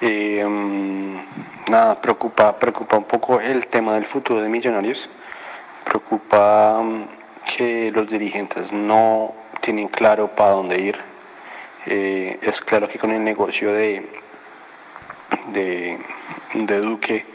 Eh, 0.00 0.44
nada, 1.70 2.00
preocupa, 2.00 2.58
preocupa 2.58 2.96
un 2.96 3.04
poco 3.04 3.40
el 3.40 3.66
tema 3.66 3.94
del 3.94 4.04
futuro 4.04 4.40
de 4.40 4.48
Millonarios. 4.48 5.08
Preocupa 5.84 6.82
mm, 6.82 7.08
que 7.56 7.90
los 7.92 8.08
dirigentes 8.10 8.72
no 8.72 9.34
tienen 9.60 9.88
claro 9.88 10.28
para 10.34 10.50
dónde 10.50 10.80
ir. 10.80 10.98
Eh, 11.86 12.38
es 12.42 12.60
claro 12.60 12.88
que 12.88 12.98
con 12.98 13.10
el 13.10 13.22
negocio 13.22 13.72
de, 13.72 14.06
de, 15.48 15.98
de, 16.54 16.80
Duque 16.80 17.26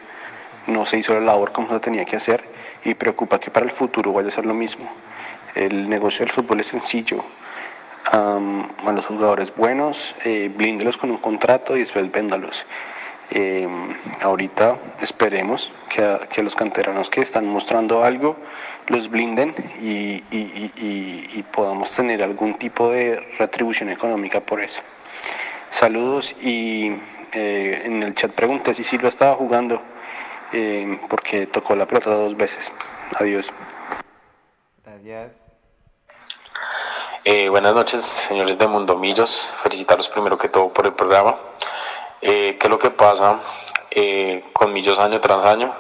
no 0.68 0.86
se 0.86 0.98
hizo 0.98 1.14
la 1.14 1.20
labor 1.22 1.52
como 1.52 1.70
se 1.70 1.80
tenía 1.80 2.04
que 2.06 2.16
hacer 2.16 2.42
y 2.84 2.94
preocupa 2.94 3.40
que 3.40 3.52
para 3.52 3.66
el 3.66 3.72
futuro 3.72 4.14
vaya 4.14 4.28
a 4.28 4.32
ser 4.32 4.46
lo 4.46 4.54
mismo. 4.54 4.90
El 5.56 5.90
negocio 5.90 6.26
del 6.26 6.32
fútbol 6.32 6.60
es 6.60 6.68
sencillo. 6.68 7.24
a 8.12 8.92
los 8.92 9.06
jugadores 9.06 9.54
buenos, 9.56 10.16
eh, 10.26 10.50
blíndelos 10.56 10.98
con 10.98 11.12
un 11.12 11.18
contrato 11.18 11.76
y 11.76 11.80
después 11.82 12.12
véndalos. 12.12 12.66
Eh, 13.32 13.68
ahorita 14.22 14.80
esperemos 15.02 15.72
que, 15.88 16.18
que, 16.30 16.42
los 16.42 16.56
canteranos 16.56 17.12
que 17.12 17.22
están 17.22 17.46
mostrando 17.46 18.04
algo 18.04 18.38
los 18.88 19.10
blinden 19.10 19.54
y, 19.82 20.24
y, 20.32 21.44
podamos 21.52 21.94
tener 21.94 22.24
algún 22.24 22.56
tipo 22.56 22.90
de 22.90 23.20
retribución 23.38 23.90
económica 23.90 24.40
por 24.40 24.62
eso. 24.62 24.82
Saludos 25.70 26.36
y 26.42 26.94
eh, 27.34 27.84
en 27.86 28.02
el 28.02 28.16
chat 28.16 28.32
pregunté 28.32 28.74
si 28.74 28.84
Silva 28.84 29.10
estaba 29.10 29.36
jugando 29.36 29.82
eh, 30.54 31.00
porque 31.10 31.48
tocó 31.48 31.76
la 31.76 31.86
pelota 31.88 32.12
dos 32.12 32.36
veces. 32.36 32.72
Adiós. 33.20 33.54
Gracias. 34.84 35.34
buenas 37.50 37.74
noches, 37.74 38.04
señores 38.06 38.58
de 38.58 38.68
Mundomillos. 38.68 39.54
Felicitarlos 39.64 40.10
primero 40.10 40.38
que 40.38 40.50
todo 40.50 40.74
por 40.74 40.86
el 40.86 40.94
programa. 40.94 41.36
Eh, 42.22 42.58
¿Qué 42.60 42.68
es 42.68 42.72
lo 42.72 42.80
que 42.80 42.90
pasa 42.90 43.40
eh, 43.92 44.44
con 44.54 44.74
Millos 44.74 45.00
año 45.00 45.22
tras 45.22 45.46
año? 45.46 45.74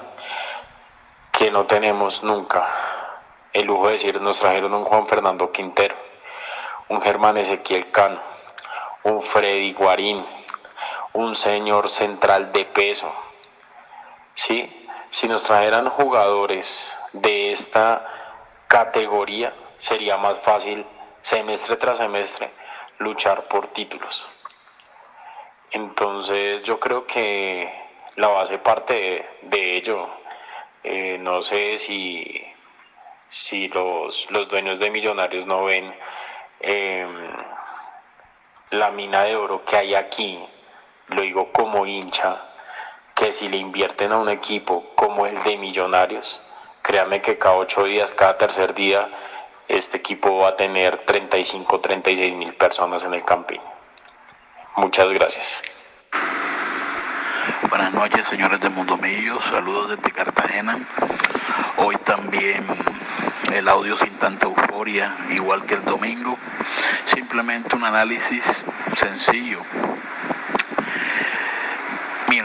Que 1.31 1.51
no 1.51 1.65
tenemos 1.65 2.23
nunca 2.23 2.65
el 3.51 3.65
lujo 3.65 3.85
de 3.85 3.91
decir, 3.91 4.21
nos 4.21 4.39
trajeron 4.39 4.73
un 4.73 4.85
Juan 4.85 5.07
Fernando 5.07 5.51
Quintero, 5.51 5.95
un 6.87 7.01
Germán 7.01 7.37
Ezequiel 7.37 7.89
Cano, 7.89 8.21
un 9.03 9.21
Freddy 9.21 9.73
Guarín, 9.73 10.23
un 11.13 11.33
señor 11.35 11.89
central 11.89 12.51
de 12.51 12.65
peso. 12.65 13.11
¿Sí? 14.39 14.87
Si 15.09 15.27
nos 15.27 15.43
trajeran 15.43 15.89
jugadores 15.89 16.97
de 17.11 17.51
esta 17.51 18.07
categoría, 18.69 19.53
sería 19.77 20.15
más 20.15 20.39
fácil 20.39 20.85
semestre 21.19 21.75
tras 21.75 21.97
semestre 21.97 22.49
luchar 22.99 23.43
por 23.49 23.67
títulos. 23.67 24.29
Entonces 25.71 26.63
yo 26.63 26.79
creo 26.79 27.05
que 27.05 27.69
la 28.15 28.29
base 28.29 28.59
parte 28.59 29.27
de, 29.41 29.75
ello. 29.75 30.07
Eh, 30.85 31.17
no 31.19 31.41
sé 31.41 31.75
si, 31.75 32.41
si 33.27 33.67
los, 33.67 34.31
los, 34.31 34.47
dueños 34.47 34.79
de 34.79 34.89
millonarios 34.89 35.45
no 35.47 35.65
ven 35.65 35.93
em, 36.61 37.29
la 38.69 38.89
mina 38.91 39.23
de 39.23 39.35
oro 39.35 39.65
que 39.65 39.75
hay 39.75 39.95
aquí, 39.95 40.39
lo 41.07 41.23
digo 41.23 41.51
como 41.51 41.85
hincha, 41.85 42.48
que 43.19 43.33
si 43.33 43.49
le 43.49 43.57
invierten 43.57 44.13
a 44.13 44.17
un 44.17 44.29
equipo 44.29 44.93
como 44.95 45.25
el 45.25 45.43
de 45.43 45.57
millonarios, 45.57 46.41
créanme 46.81 47.21
que 47.21 47.37
cada 47.37 47.55
ocho 47.55 47.83
días, 47.83 48.13
cada 48.13 48.37
tercer 48.37 48.73
día, 48.73 49.09
este 49.67 49.97
equipo 49.97 50.37
va 50.37 50.49
a 50.49 50.55
tener 50.55 50.99
35, 50.99 51.81
36 51.81 52.33
mil 52.35 52.53
personas 52.53 53.03
en 53.03 53.13
el 53.13 53.25
camping. 53.25 53.59
Muchas 54.77 55.11
gracias. 55.11 55.61
Buenas 57.69 57.93
noches, 57.93 58.25
señores 58.25 58.61
de 58.61 58.69
Mundo 58.69 58.95
Millo. 58.95 59.37
Saludos 59.41 59.89
desde 59.89 60.11
Cartagena. 60.13 60.79
Hoy 61.75 61.97
también 61.97 62.65
el 63.51 63.67
audio 63.67 63.97
sin 63.97 64.17
tanta 64.17 64.45
euforia, 64.45 65.13
igual 65.31 65.65
que 65.65 65.73
el 65.73 65.83
domingo. 65.83 66.37
Simplemente 67.03 67.75
un 67.75 67.83
análisis 67.83 68.63
sencillo. 68.95 69.59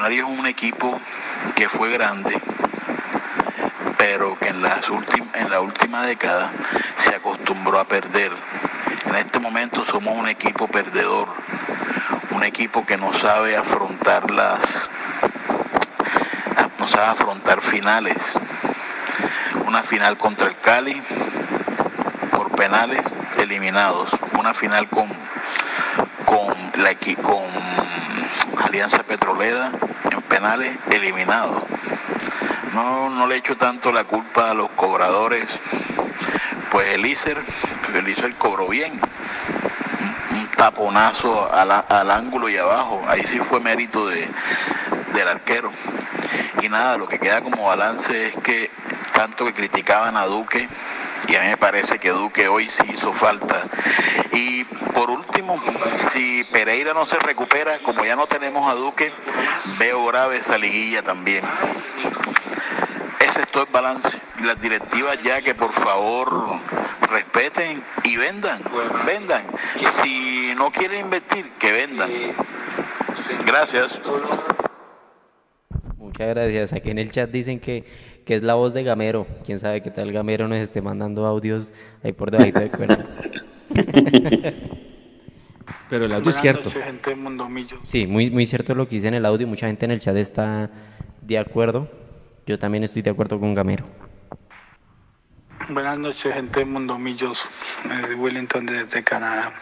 Millonarios 0.04 0.32
es 0.32 0.38
un 0.38 0.46
equipo 0.46 1.00
que 1.54 1.66
fue 1.66 1.90
grande, 1.90 2.38
pero 3.96 4.38
que 4.38 4.48
en, 4.48 4.60
las 4.60 4.90
en 5.32 5.50
la 5.50 5.60
última 5.62 6.04
década 6.04 6.50
se 6.98 7.14
acostumbró 7.14 7.80
a 7.80 7.84
perder. 7.84 8.30
En 9.06 9.14
este 9.14 9.38
momento 9.38 9.82
somos 9.82 10.14
un 10.14 10.28
equipo 10.28 10.68
perdedor, 10.68 11.28
un 12.32 12.44
equipo 12.44 12.84
que 12.84 12.98
no 12.98 13.14
sabe 13.14 13.56
afrontar 13.56 14.30
las 14.30 14.90
no 16.78 16.86
sabe 16.86 17.06
afrontar 17.06 17.62
finales. 17.62 18.38
Una 19.64 19.82
final 19.82 20.18
contra 20.18 20.48
el 20.48 20.56
Cali 20.58 21.00
por 22.30 22.50
penales 22.50 23.06
eliminados, 23.38 24.10
una 24.38 24.52
final 24.52 24.86
con 24.88 25.08
con 26.26 26.54
la 26.76 26.94
con 27.22 27.83
Alianza 28.62 29.02
Petrolera 29.02 29.70
en 30.10 30.22
penales 30.22 30.76
eliminados. 30.90 31.62
No, 32.72 33.10
no 33.10 33.26
le 33.26 33.36
echo 33.36 33.56
tanto 33.56 33.92
la 33.92 34.04
culpa 34.04 34.50
a 34.50 34.54
los 34.54 34.70
cobradores, 34.70 35.46
pues 36.70 36.94
el 36.94 37.06
ICER, 37.06 37.38
el 37.94 38.08
ICER 38.08 38.34
cobró 38.34 38.66
bien, 38.68 39.00
un 40.32 40.46
taponazo 40.56 41.52
al, 41.52 42.10
ángulo 42.10 42.48
y 42.48 42.56
abajo, 42.56 43.00
ahí 43.08 43.22
sí 43.22 43.38
fue 43.38 43.60
mérito 43.60 44.08
de, 44.08 44.28
del 45.12 45.28
arquero. 45.28 45.70
Y 46.62 46.68
nada, 46.68 46.96
lo 46.96 47.06
que 47.06 47.18
queda 47.18 47.42
como 47.42 47.66
balance 47.66 48.28
es 48.28 48.36
que 48.36 48.70
tanto 49.12 49.44
que 49.44 49.54
criticaban 49.54 50.16
a 50.16 50.26
Duque, 50.26 50.68
y 51.28 51.36
a 51.36 51.40
mí 51.42 51.48
me 51.48 51.56
parece 51.56 51.98
que 51.98 52.10
Duque 52.10 52.48
hoy 52.48 52.68
sí 52.68 52.84
hizo 52.92 53.12
falta. 53.12 53.62
Y 54.32 54.64
por 54.64 55.10
último, 55.10 55.60
si 55.96 56.44
Pereira 56.44 56.92
no 56.94 57.06
se 57.06 57.18
recupera, 57.18 57.78
como 57.80 58.04
ya 58.04 58.16
no 58.16 58.26
tenemos 58.26 58.70
a 58.70 58.74
Duque, 58.74 59.12
veo 59.78 60.04
grave 60.06 60.38
esa 60.38 60.58
liguilla 60.58 61.02
también. 61.02 61.44
Ese 63.20 63.42
es 63.42 63.48
todo 63.48 63.64
el 63.64 63.72
balance. 63.72 64.18
Las 64.42 64.60
directivas 64.60 65.18
ya 65.22 65.40
que 65.40 65.54
por 65.54 65.72
favor 65.72 66.58
respeten 67.10 67.82
y 68.02 68.16
vendan, 68.16 68.60
vendan. 69.06 69.44
Si 69.90 70.52
no 70.56 70.70
quieren 70.70 71.00
invertir, 71.00 71.50
que 71.58 71.72
vendan. 71.72 72.10
Gracias. 73.46 74.00
Muchas 75.96 76.28
gracias. 76.28 76.72
Aquí 76.72 76.90
en 76.90 76.98
el 76.98 77.10
chat 77.10 77.30
dicen 77.30 77.60
que, 77.60 77.84
que 78.24 78.34
es 78.34 78.42
la 78.42 78.54
voz 78.54 78.72
de 78.72 78.82
Gamero. 78.82 79.26
Quién 79.44 79.58
sabe 79.58 79.82
qué 79.82 79.90
tal 79.90 80.12
Gamero 80.12 80.48
nos 80.48 80.58
esté 80.58 80.80
mandando 80.82 81.26
audios 81.26 81.72
ahí 82.02 82.12
por 82.12 82.30
debajo 82.30 82.60
de 82.60 82.70
cuerda. 82.70 83.04
Pero 85.88 86.04
el 86.06 86.12
audio 86.12 86.30
es 86.30 86.36
cierto. 86.36 86.68
Sí, 87.86 88.06
muy, 88.06 88.30
muy 88.30 88.46
cierto 88.46 88.74
lo 88.74 88.88
que 88.88 88.96
dice 88.96 89.08
en 89.08 89.14
el 89.14 89.26
audio. 89.26 89.46
Mucha 89.46 89.66
gente 89.66 89.84
en 89.84 89.90
el 89.92 90.00
chat 90.00 90.16
está 90.16 90.70
de 91.22 91.38
acuerdo. 91.38 91.88
Yo 92.46 92.58
también 92.58 92.84
estoy 92.84 93.02
de 93.02 93.10
acuerdo 93.10 93.38
con 93.40 93.54
Gamero. 93.54 93.84
Buenas 95.68 95.98
noches, 95.98 96.34
gente 96.34 96.60
de 96.60 96.66
Mundo 96.66 96.98
Millos. 96.98 97.42
Es 98.02 98.14
Wellington 98.18 98.66
desde 98.66 99.02
Canadá. 99.02 99.52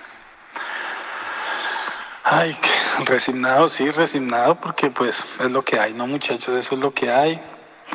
Ay, 2.24 2.56
resignado, 3.04 3.68
sí, 3.68 3.90
resignado, 3.90 4.54
porque 4.54 4.90
pues 4.90 5.26
es 5.40 5.50
lo 5.50 5.62
que 5.62 5.78
hay, 5.78 5.92
¿no, 5.92 6.06
muchachos? 6.06 6.56
Eso 6.56 6.74
es 6.76 6.80
lo 6.80 6.92
que 6.92 7.10
hay, 7.10 7.40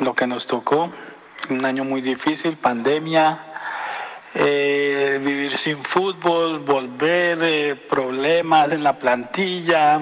lo 0.00 0.14
que 0.14 0.26
nos 0.26 0.46
tocó. 0.46 0.90
Un 1.50 1.64
año 1.64 1.84
muy 1.84 2.00
difícil, 2.00 2.56
pandemia, 2.56 3.38
eh, 4.34 5.20
vivir 5.22 5.56
sin 5.56 5.82
fútbol, 5.82 6.60
volver, 6.60 7.38
eh, 7.42 7.74
problemas 7.74 8.72
en 8.72 8.84
la 8.84 8.98
plantilla, 8.98 10.00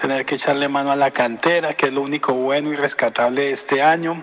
tener 0.00 0.24
que 0.24 0.36
echarle 0.36 0.68
mano 0.68 0.92
a 0.92 0.96
la 0.96 1.10
cantera, 1.10 1.74
que 1.74 1.86
es 1.86 1.92
lo 1.92 2.02
único 2.02 2.32
bueno 2.34 2.72
y 2.72 2.76
rescatable 2.76 3.42
de 3.42 3.52
este 3.52 3.82
año. 3.82 4.22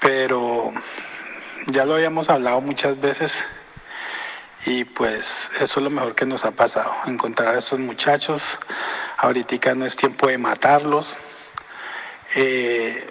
Pero 0.00 0.72
ya 1.66 1.84
lo 1.84 1.94
habíamos 1.94 2.30
hablado 2.30 2.60
muchas 2.60 2.98
veces 3.00 3.48
y 4.64 4.84
pues 4.84 5.50
eso 5.60 5.80
es 5.80 5.84
lo 5.84 5.90
mejor 5.90 6.14
que 6.14 6.26
nos 6.26 6.44
ha 6.44 6.50
pasado, 6.50 6.92
encontrar 7.06 7.54
a 7.54 7.58
esos 7.58 7.78
muchachos. 7.78 8.58
Ahorita 9.18 9.74
no 9.74 9.84
es 9.84 9.96
tiempo 9.96 10.26
de 10.26 10.38
matarlos. 10.38 11.16
Eh, 12.34 13.10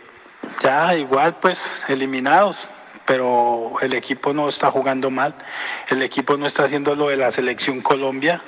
ya 0.62 0.96
igual 0.96 1.38
pues 1.40 1.86
eliminados, 1.88 2.72
pero 3.06 3.76
el 3.82 3.94
equipo 3.94 4.34
no 4.34 4.50
está 4.50 4.72
jugando 4.72 5.10
mal, 5.10 5.36
el 5.90 6.02
equipo 6.02 6.38
no 6.38 6.46
está 6.46 6.64
haciendo 6.64 6.96
lo 6.96 7.10
de 7.10 7.18
la 7.18 7.32
selección 7.32 7.82
Colombia, 7.82 8.42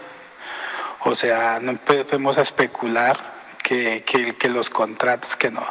o 1.01 1.15
sea, 1.15 1.59
no 1.61 1.71
empecemos 1.71 2.37
a 2.37 2.41
especular 2.41 3.17
que, 3.63 4.03
que, 4.03 4.49
los 4.49 4.69
contratos 4.69 5.35
que 5.35 5.51
no, 5.51 5.65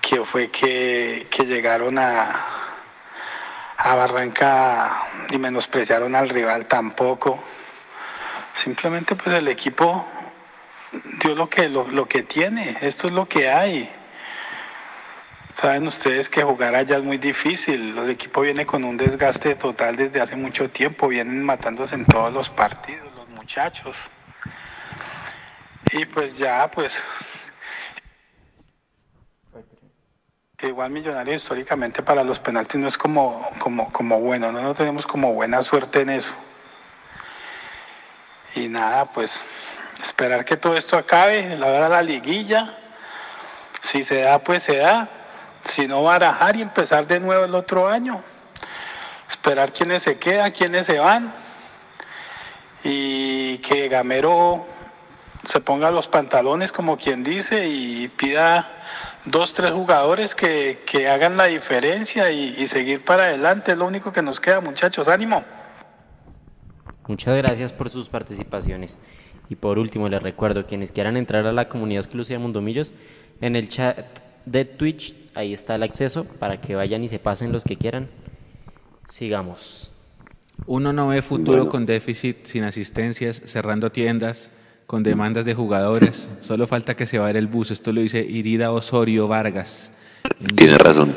que 0.00 0.24
fue 0.24 0.50
que, 0.50 1.26
que 1.30 1.46
llegaron 1.46 1.98
a, 1.98 2.44
a 3.78 3.94
Barranca 3.94 5.04
y 5.30 5.38
menospreciaron 5.38 6.14
al 6.14 6.28
rival 6.28 6.66
tampoco. 6.66 7.42
Simplemente 8.54 9.14
pues 9.14 9.36
el 9.36 9.48
equipo 9.48 10.06
dio 11.22 11.34
lo 11.34 11.48
que, 11.48 11.68
lo, 11.68 12.06
que 12.06 12.22
tiene, 12.22 12.76
esto 12.80 13.08
es 13.08 13.12
lo 13.12 13.26
que 13.28 13.48
hay. 13.48 13.90
Saben 15.60 15.86
ustedes 15.86 16.28
que 16.28 16.42
jugar 16.42 16.74
allá 16.74 16.98
es 16.98 17.02
muy 17.02 17.18
difícil, 17.18 17.96
el 17.96 18.10
equipo 18.10 18.42
viene 18.42 18.66
con 18.66 18.84
un 18.84 18.96
desgaste 18.96 19.54
total 19.54 19.96
desde 19.96 20.20
hace 20.20 20.36
mucho 20.36 20.68
tiempo, 20.68 21.08
vienen 21.08 21.42
matándose 21.42 21.94
en 21.94 22.04
todos 22.04 22.32
los 22.32 22.50
partidos, 22.50 23.12
los 23.14 23.28
muchachos. 23.30 23.96
Y 25.92 26.04
pues 26.04 26.36
ya, 26.36 26.70
pues 26.70 27.04
Igual 30.62 30.90
millonario 30.90 31.34
históricamente 31.34 32.02
para 32.02 32.24
los 32.24 32.40
penaltis 32.40 32.80
no 32.80 32.88
es 32.88 32.96
como, 32.96 33.46
como, 33.92 34.20
bueno, 34.20 34.50
no, 34.52 34.62
no 34.62 34.74
tenemos 34.74 35.06
como 35.06 35.34
buena 35.34 35.62
suerte 35.62 36.00
en 36.00 36.08
eso. 36.08 36.34
Y 38.54 38.68
nada, 38.68 39.04
pues 39.04 39.44
esperar 40.02 40.44
que 40.44 40.56
todo 40.56 40.76
esto 40.76 40.96
acabe, 40.96 41.56
la 41.56 41.66
hora 41.66 41.88
la 41.88 42.02
liguilla. 42.02 42.78
Si 43.80 44.04
se 44.04 44.22
da, 44.22 44.38
pues 44.38 44.62
se 44.62 44.78
da. 44.78 45.08
Si 45.62 45.86
no, 45.86 46.02
barajar 46.04 46.56
y 46.56 46.62
empezar 46.62 47.06
de 47.06 47.20
nuevo 47.20 47.44
el 47.44 47.54
otro 47.54 47.88
año. 47.88 48.22
Esperar 49.28 49.72
quiénes 49.72 50.02
se 50.02 50.18
quedan, 50.18 50.50
quiénes 50.52 50.86
se 50.86 50.98
van. 50.98 51.32
Y 52.84 53.58
que 53.58 53.88
Gamero 53.88 54.66
se 55.42 55.60
ponga 55.60 55.90
los 55.90 56.08
pantalones, 56.08 56.72
como 56.72 56.96
quien 56.96 57.24
dice, 57.24 57.68
y 57.68 58.08
pida 58.08 58.70
dos, 59.24 59.54
tres 59.54 59.72
jugadores 59.72 60.34
que, 60.34 60.82
que 60.86 61.08
hagan 61.08 61.36
la 61.36 61.44
diferencia 61.44 62.30
y, 62.30 62.54
y, 62.58 62.68
seguir 62.68 63.04
para 63.04 63.24
adelante. 63.24 63.72
Es 63.72 63.78
lo 63.78 63.86
único 63.86 64.12
que 64.12 64.22
nos 64.22 64.40
queda, 64.40 64.60
muchachos. 64.60 65.08
¡Ánimo! 65.08 65.44
Muchas 67.06 67.36
gracias 67.36 67.72
por 67.72 67.90
sus 67.90 68.08
participaciones. 68.08 68.98
Y 69.48 69.56
por 69.56 69.78
último, 69.78 70.08
les 70.08 70.22
recuerdo, 70.22 70.66
quienes 70.66 70.92
quieran 70.92 71.16
entrar 71.16 71.46
a 71.46 71.52
la 71.52 71.68
comunidad 71.68 72.02
exclusiva 72.02 72.38
de 72.38 72.42
Mundomillos, 72.42 72.92
en 73.40 73.56
el 73.56 73.68
chat 73.68 73.98
de 74.44 74.64
Twitch, 74.64 75.14
ahí 75.34 75.52
está 75.52 75.74
el 75.74 75.82
acceso 75.82 76.24
para 76.24 76.60
que 76.60 76.74
vayan 76.74 77.04
y 77.04 77.08
se 77.08 77.18
pasen 77.18 77.52
los 77.52 77.64
que 77.64 77.76
quieran. 77.76 78.08
Sigamos. 79.08 79.92
Uno 80.66 80.92
no 80.92 81.08
ve 81.08 81.22
futuro 81.22 81.68
con 81.68 81.86
déficit, 81.86 82.46
sin 82.46 82.64
asistencias, 82.64 83.42
cerrando 83.44 83.92
tiendas, 83.92 84.50
con 84.86 85.02
demandas 85.02 85.44
de 85.44 85.54
jugadores. 85.54 86.28
Solo 86.40 86.66
falta 86.66 86.96
que 86.96 87.06
se 87.06 87.18
vaya 87.18 87.38
el 87.38 87.46
bus. 87.46 87.70
Esto 87.70 87.92
lo 87.92 88.00
dice 88.00 88.20
Irida 88.20 88.72
Osorio 88.72 89.28
Vargas. 89.28 89.92
Tiene 90.56 90.78
razón. 90.78 91.14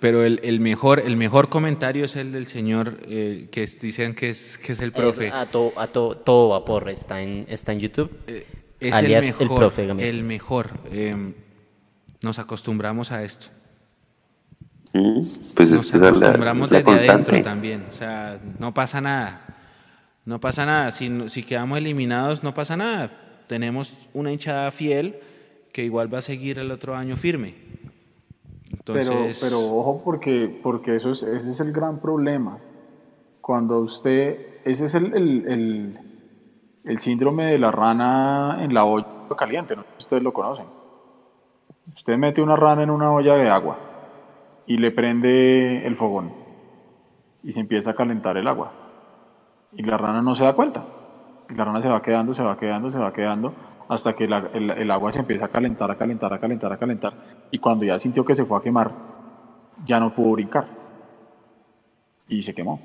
Pero 0.00 0.24
el, 0.24 0.40
el, 0.42 0.60
mejor, 0.60 1.00
el 1.00 1.16
mejor 1.16 1.48
comentario 1.48 2.04
es 2.04 2.16
el 2.16 2.32
del 2.32 2.46
señor 2.46 3.00
eh, 3.08 3.48
que 3.50 3.66
dicen 3.80 4.14
que 4.14 4.30
es, 4.30 4.58
que 4.58 4.72
es 4.72 4.80
el 4.80 4.92
profe. 4.92 5.30
a, 5.30 5.46
to, 5.46 5.72
a 5.76 5.86
to, 5.88 6.16
todo 6.16 6.50
vapor 6.50 6.90
está 6.90 7.22
en, 7.22 7.46
está 7.48 7.72
en 7.72 7.80
YouTube. 7.80 8.10
Eh, 8.26 8.46
es 8.78 8.92
alias 8.92 9.24
el, 9.24 9.30
mejor, 9.30 9.42
el 9.42 9.56
profe. 9.56 10.08
El 10.08 10.22
mejor. 10.22 10.70
Eh, 10.90 11.34
nos 12.20 12.38
acostumbramos 12.38 13.10
a 13.10 13.24
esto. 13.24 13.46
Mm, 14.92 15.14
pues 15.56 15.70
nos 15.70 15.94
acostumbramos 15.94 16.70
la, 16.70 16.80
la 16.80 16.92
desde 16.92 17.10
adentro 17.10 17.42
también. 17.42 17.86
O 17.90 17.92
sea, 17.92 18.38
no 18.58 18.74
pasa 18.74 19.00
nada. 19.00 19.46
No 20.26 20.40
pasa 20.40 20.66
nada, 20.66 20.90
si, 20.90 21.08
si 21.28 21.44
quedamos 21.44 21.78
eliminados 21.78 22.42
no 22.42 22.52
pasa 22.52 22.76
nada. 22.76 23.10
Tenemos 23.46 23.96
una 24.12 24.32
hinchada 24.32 24.72
fiel 24.72 25.20
que 25.72 25.84
igual 25.84 26.12
va 26.12 26.18
a 26.18 26.22
seguir 26.22 26.58
el 26.58 26.72
otro 26.72 26.96
año 26.96 27.16
firme. 27.16 27.54
Entonces, 28.86 29.40
pero, 29.42 29.60
pero 29.60 29.76
ojo 29.76 30.02
porque, 30.04 30.60
porque 30.62 30.96
eso 30.96 31.10
es, 31.10 31.22
ese 31.22 31.50
es 31.50 31.60
el 31.60 31.72
gran 31.72 31.98
problema. 31.98 32.58
Cuando 33.40 33.80
usted, 33.80 34.60
ese 34.64 34.86
es 34.86 34.94
el, 34.94 35.14
el, 35.14 35.48
el, 35.48 35.98
el 36.84 36.98
síndrome 37.00 37.46
de 37.46 37.58
la 37.58 37.72
rana 37.72 38.58
en 38.62 38.72
la 38.72 38.84
olla 38.84 39.06
caliente, 39.36 39.74
no 39.74 39.84
ustedes 39.98 40.22
lo 40.22 40.32
conocen. 40.32 40.66
Usted 41.94 42.16
mete 42.16 42.42
una 42.42 42.56
rana 42.56 42.82
en 42.82 42.90
una 42.90 43.12
olla 43.12 43.34
de 43.34 43.50
agua 43.50 43.78
y 44.66 44.76
le 44.76 44.90
prende 44.92 45.86
el 45.86 45.96
fogón 45.96 46.32
y 47.42 47.52
se 47.52 47.60
empieza 47.60 47.90
a 47.90 47.94
calentar 47.94 48.36
el 48.36 48.46
agua. 48.46 48.72
Y 49.72 49.82
la 49.82 49.96
rana 49.96 50.22
no 50.22 50.34
se 50.36 50.44
da 50.44 50.54
cuenta. 50.54 50.84
Y 51.48 51.54
la 51.54 51.64
rana 51.64 51.82
se 51.82 51.88
va 51.88 52.02
quedando, 52.02 52.34
se 52.34 52.42
va 52.42 52.56
quedando, 52.56 52.90
se 52.90 52.98
va 52.98 53.12
quedando, 53.12 53.52
hasta 53.88 54.14
que 54.14 54.26
la- 54.26 54.50
el, 54.52 54.70
el 54.70 54.90
agua 54.90 55.12
se 55.12 55.20
empieza 55.20 55.46
a 55.46 55.48
calentar, 55.48 55.90
a 55.90 55.96
calentar, 55.96 56.32
a 56.32 56.38
calentar, 56.40 56.72
a 56.72 56.76
calentar. 56.78 57.12
Y 57.50 57.58
cuando 57.58 57.84
ya 57.84 57.98
sintió 57.98 58.24
que 58.24 58.34
se 58.34 58.44
fue 58.44 58.58
a 58.58 58.62
quemar, 58.62 58.90
ya 59.84 60.00
no 60.00 60.14
pudo 60.14 60.32
brincar. 60.32 60.66
Y 62.28 62.42
se 62.42 62.54
quemó. 62.54 62.80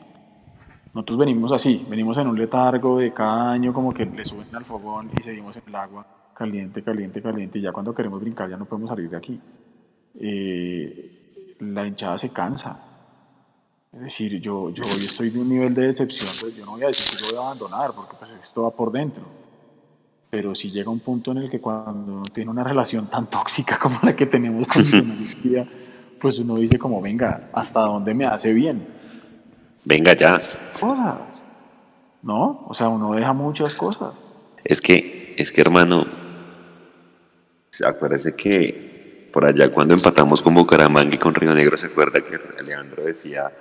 Nosotros 0.93 1.19
venimos 1.19 1.51
así, 1.53 1.85
venimos 1.89 2.17
en 2.17 2.27
un 2.27 2.37
letargo 2.37 2.99
de 2.99 3.13
cada 3.13 3.51
año, 3.51 3.73
como 3.73 3.93
que 3.93 4.05
le 4.05 4.25
suben 4.25 4.53
al 4.55 4.65
fogón 4.65 5.09
y 5.17 5.23
seguimos 5.23 5.55
en 5.55 5.63
el 5.67 5.75
agua, 5.75 6.05
caliente, 6.33 6.83
caliente, 6.83 7.21
caliente. 7.21 7.59
Y 7.59 7.61
ya 7.61 7.71
cuando 7.71 7.93
queremos 7.95 8.19
brincar, 8.21 8.49
ya 8.49 8.57
no 8.57 8.65
podemos 8.65 8.89
salir 8.89 9.09
de 9.09 9.17
aquí. 9.17 9.39
Eh, 10.19 11.55
la 11.59 11.87
hinchada 11.87 12.17
se 12.17 12.29
cansa. 12.29 12.77
Es 13.93 14.01
decir, 14.01 14.39
yo, 14.41 14.69
yo 14.69 14.81
hoy 14.85 15.01
estoy 15.03 15.29
de 15.29 15.39
un 15.41 15.49
nivel 15.49 15.73
de 15.73 15.87
decepción, 15.87 16.29
pues 16.41 16.57
yo 16.57 16.65
no 16.65 16.71
voy 16.73 16.83
a 16.83 16.87
decir 16.87 17.17
que 17.17 17.23
yo 17.23 17.35
voy 17.37 17.43
a 17.45 17.47
abandonar, 17.51 17.91
porque 17.95 18.15
pues 18.19 18.31
esto 18.41 18.63
va 18.63 18.71
por 18.71 18.91
dentro. 18.91 19.23
Pero 20.31 20.55
si 20.55 20.71
llega 20.71 20.89
un 20.89 21.01
punto 21.01 21.33
en 21.33 21.39
el 21.39 21.49
que 21.49 21.59
cuando 21.59 22.13
uno 22.13 22.23
tiene 22.23 22.49
una 22.49 22.63
relación 22.63 23.07
tan 23.07 23.29
tóxica 23.29 23.77
como 23.77 23.99
la 24.01 24.15
que 24.15 24.25
tenemos 24.25 24.65
con 24.65 24.81
Millonarios, 24.85 25.67
pues 26.21 26.39
uno 26.39 26.55
dice 26.55 26.79
como, 26.79 27.01
venga, 27.01 27.49
¿hasta 27.51 27.81
dónde 27.81 28.13
me 28.13 28.25
hace 28.25 28.53
bien? 28.53 28.87
Venga 29.83 30.15
ya. 30.15 30.39
Cosas. 30.79 31.43
¿No? 32.23 32.65
O 32.69 32.73
sea, 32.73 32.87
uno 32.87 33.13
deja 33.13 33.33
muchas 33.33 33.75
cosas. 33.75 34.13
Es 34.63 34.79
que, 34.79 35.35
es 35.37 35.51
que 35.51 35.59
hermano, 35.59 36.05
acuérdese 37.85 38.33
que 38.33 39.29
por 39.33 39.43
allá 39.43 39.69
cuando 39.69 39.93
empatamos 39.93 40.41
con 40.41 40.53
Bucaramanga 40.53 41.13
y 41.13 41.19
con 41.19 41.35
Río 41.35 41.53
Negro, 41.53 41.77
se 41.77 41.87
acuerda 41.87 42.21
que 42.21 42.39
Alejandro 42.57 43.03
decía, 43.03 43.51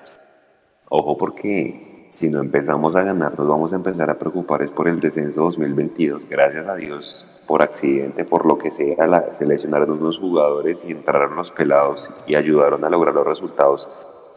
ojo 0.89 1.17
porque 1.19 1.90
si 2.11 2.29
no 2.29 2.41
empezamos 2.41 2.97
a 2.97 3.03
ganar, 3.03 3.39
nos 3.39 3.49
vamos 3.49 3.73
a 3.73 3.77
empezar 3.77 4.11
a 4.11 4.19
preocupar 4.19 4.63
es 4.63 4.71
por 4.71 4.89
el 4.89 4.99
descenso 4.99 5.45
2022. 5.45 6.29
Gracias 6.29 6.67
a 6.67 6.75
Dios, 6.75 7.25
por 7.47 7.63
accidente, 7.63 8.25
por 8.25 8.47
lo 8.47 8.59
que 8.59 8.73
sea, 8.73 9.07
la, 9.07 9.33
se 9.33 9.47
lesionaron 9.47 9.93
unos 9.93 10.19
jugadores 10.19 10.85
y 10.85 10.91
entraron 10.91 11.37
los 11.37 11.53
pelados 11.53 12.11
y 12.27 12.35
ayudaron 12.35 12.85
a 12.85 12.91
lograr 12.91 13.15
los 13.15 13.25
resultados 13.25 13.89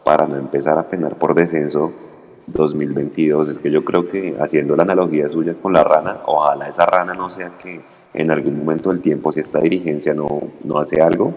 para 0.04 0.26
no 0.26 0.36
empezar 0.36 0.78
a 0.78 0.84
penar 0.84 1.16
por 1.16 1.34
descenso 1.34 1.92
2022. 2.46 3.48
Es 3.48 3.58
que 3.58 3.72
yo 3.72 3.84
creo 3.84 4.08
que 4.08 4.36
haciendo 4.40 4.76
la 4.76 4.84
analogía 4.84 5.28
suya 5.28 5.54
con 5.60 5.72
la 5.72 5.82
rana, 5.82 6.20
ojalá 6.26 6.68
esa 6.68 6.86
rana 6.86 7.12
no 7.12 7.28
sea 7.28 7.50
que 7.58 7.80
en 8.14 8.30
algún 8.30 8.58
momento 8.58 8.90
del 8.90 9.00
tiempo, 9.00 9.32
si 9.32 9.40
esta 9.40 9.58
dirigencia 9.58 10.14
no, 10.14 10.42
no 10.62 10.78
hace 10.78 11.02
algo, 11.02 11.34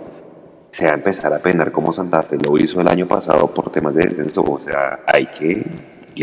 sea 0.70 0.94
empezar 0.94 1.34
a 1.34 1.40
penar 1.40 1.72
como 1.72 1.92
Santa 1.92 2.22
Fe 2.22 2.38
lo 2.38 2.56
hizo 2.60 2.80
el 2.80 2.88
año 2.88 3.08
pasado 3.08 3.48
por 3.48 3.72
temas 3.72 3.96
de 3.96 4.06
descenso. 4.06 4.44
O 4.44 4.60
sea, 4.60 5.00
hay 5.08 5.26
que, 5.26 5.66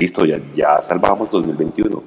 listo, 0.00 0.24
ya, 0.24 0.38
ya 0.54 0.80
salvamos 0.80 1.30
2021. 1.30 2.02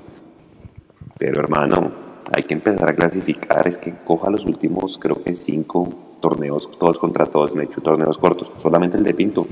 Pero 1.18 1.41
hermano, 1.41 1.91
hay 2.35 2.43
que 2.43 2.53
empezar 2.53 2.91
a 2.91 2.95
clasificar. 2.95 3.68
Es 3.68 3.77
que 3.77 3.93
coja 4.03 4.30
los 4.30 4.45
últimos, 4.45 4.97
creo 4.97 5.22
que 5.23 5.35
cinco 5.35 5.89
torneos, 6.19 6.69
todos 6.80 6.97
contra 6.97 7.26
todos, 7.26 7.53
me 7.53 7.64
he 7.64 7.65
hecho 7.65 7.81
torneos 7.81 8.18
cortos, 8.18 8.51
solamente 8.57 8.97
el 8.97 9.03
de 9.03 9.14
Pinto. 9.14 9.47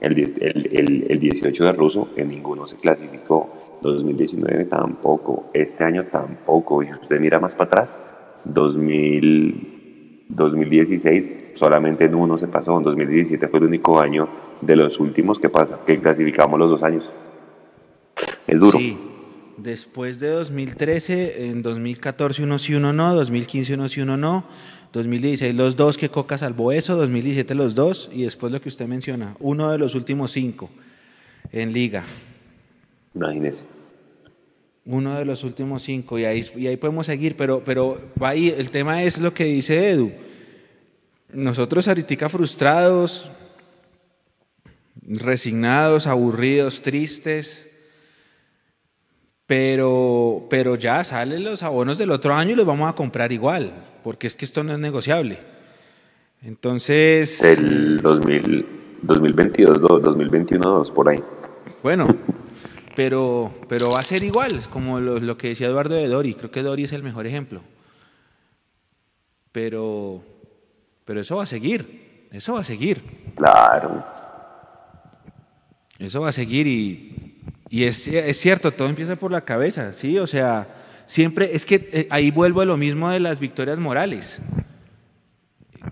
El, 0.00 0.18
el, 0.18 0.70
el, 0.72 1.06
el 1.08 1.18
18 1.18 1.64
de 1.64 1.72
Ruso, 1.72 2.08
en 2.16 2.28
ninguno 2.28 2.66
se 2.66 2.76
clasificó. 2.76 3.48
2019 3.82 4.64
tampoco. 4.66 5.50
Este 5.52 5.84
año 5.84 6.04
tampoco. 6.04 6.82
Y 6.82 6.86
si 6.86 6.92
usted 6.92 7.20
mira 7.20 7.38
más 7.40 7.54
para 7.54 7.68
atrás, 7.68 7.98
2000, 8.44 10.26
2016 10.28 11.52
solamente 11.54 12.04
en 12.04 12.14
uno 12.14 12.38
se 12.38 12.48
pasó. 12.48 12.76
En 12.78 12.84
2017 12.84 13.48
fue 13.48 13.58
el 13.60 13.66
único 13.66 14.00
año 14.00 14.28
de 14.60 14.76
los 14.76 14.98
últimos 15.00 15.38
que 15.38 15.48
pasa, 15.48 15.78
que 15.86 15.98
clasificamos 15.98 16.58
los 16.58 16.70
dos 16.70 16.82
años. 16.82 17.08
Es 18.46 18.60
duro. 18.60 18.78
Sí. 18.78 18.96
Después 19.56 20.20
de 20.20 20.28
2013, 20.28 21.46
en 21.46 21.62
2014 21.62 22.42
uno 22.42 22.58
sí, 22.58 22.74
uno 22.74 22.92
no, 22.92 23.14
2015 23.14 23.74
uno 23.74 23.88
sí, 23.88 24.02
uno 24.02 24.16
no, 24.16 24.44
2016 24.92 25.54
los 25.54 25.76
dos 25.76 25.96
que 25.96 26.10
Coca 26.10 26.36
salvó 26.36 26.72
eso, 26.72 26.94
2017 26.96 27.54
los 27.54 27.74
dos 27.74 28.10
y 28.12 28.24
después 28.24 28.52
lo 28.52 28.60
que 28.60 28.68
usted 28.68 28.86
menciona, 28.86 29.34
uno 29.40 29.70
de 29.70 29.78
los 29.78 29.94
últimos 29.94 30.30
cinco 30.32 30.68
en 31.52 31.72
liga. 31.72 32.04
Imagínese. 33.14 33.64
Uno 34.84 35.18
de 35.18 35.24
los 35.24 35.42
últimos 35.42 35.82
cinco 35.82 36.18
y 36.18 36.26
ahí, 36.26 36.42
y 36.54 36.66
ahí 36.66 36.76
podemos 36.76 37.06
seguir, 37.06 37.34
pero, 37.34 37.62
pero 37.64 37.98
va 38.22 38.30
ahí, 38.30 38.54
el 38.56 38.70
tema 38.70 39.02
es 39.02 39.18
lo 39.18 39.32
que 39.32 39.44
dice 39.44 39.90
Edu. 39.90 40.12
Nosotros 41.32 41.88
ahorita 41.88 42.28
frustrados, 42.28 43.30
resignados, 45.02 46.06
aburridos, 46.06 46.82
tristes, 46.82 47.68
pero, 49.46 50.46
pero 50.50 50.74
ya 50.74 51.04
salen 51.04 51.44
los 51.44 51.62
abonos 51.62 51.98
del 51.98 52.10
otro 52.10 52.34
año 52.34 52.52
y 52.52 52.56
los 52.56 52.66
vamos 52.66 52.90
a 52.90 52.94
comprar 52.94 53.32
igual, 53.32 53.72
porque 54.02 54.26
es 54.26 54.36
que 54.36 54.44
esto 54.44 54.64
no 54.64 54.72
es 54.72 54.78
negociable. 54.78 55.38
Entonces, 56.42 57.42
El 57.42 58.00
2000, 58.02 58.66
2022, 59.02 59.80
2, 59.80 60.02
2021, 60.02 60.68
2, 60.68 60.90
por 60.90 61.08
ahí. 61.08 61.22
bueno, 61.82 62.08
pero, 62.94 63.54
pero 63.68 63.90
va 63.90 64.00
a 64.00 64.02
ser 64.02 64.22
igual, 64.24 64.52
como 64.70 65.00
lo, 65.00 65.20
lo 65.20 65.36
que 65.38 65.48
decía 65.48 65.68
Eduardo 65.68 65.94
de 65.94 66.08
Dori, 66.08 66.34
creo 66.34 66.50
que 66.50 66.62
Dori 66.62 66.84
es 66.84 66.92
el 66.92 67.02
mejor 67.02 67.26
ejemplo. 67.26 67.60
Pero, 69.52 70.22
pero 71.04 71.20
eso 71.20 71.36
va 71.36 71.44
a 71.44 71.46
seguir, 71.46 72.28
eso 72.32 72.54
va 72.54 72.60
a 72.60 72.64
seguir. 72.64 73.02
Claro. 73.36 74.04
Eso 75.98 76.20
va 76.20 76.28
a 76.28 76.32
seguir 76.32 76.66
y, 76.66 77.25
y 77.68 77.84
es, 77.84 78.06
es 78.08 78.36
cierto, 78.38 78.72
todo 78.72 78.88
empieza 78.88 79.16
por 79.16 79.30
la 79.32 79.40
cabeza, 79.42 79.92
¿sí? 79.92 80.18
O 80.18 80.26
sea, 80.26 80.66
siempre, 81.06 81.54
es 81.54 81.66
que 81.66 81.88
eh, 81.92 82.06
ahí 82.10 82.30
vuelvo 82.30 82.60
a 82.60 82.64
lo 82.64 82.76
mismo 82.76 83.10
de 83.10 83.20
las 83.20 83.38
victorias 83.38 83.78
morales. 83.78 84.40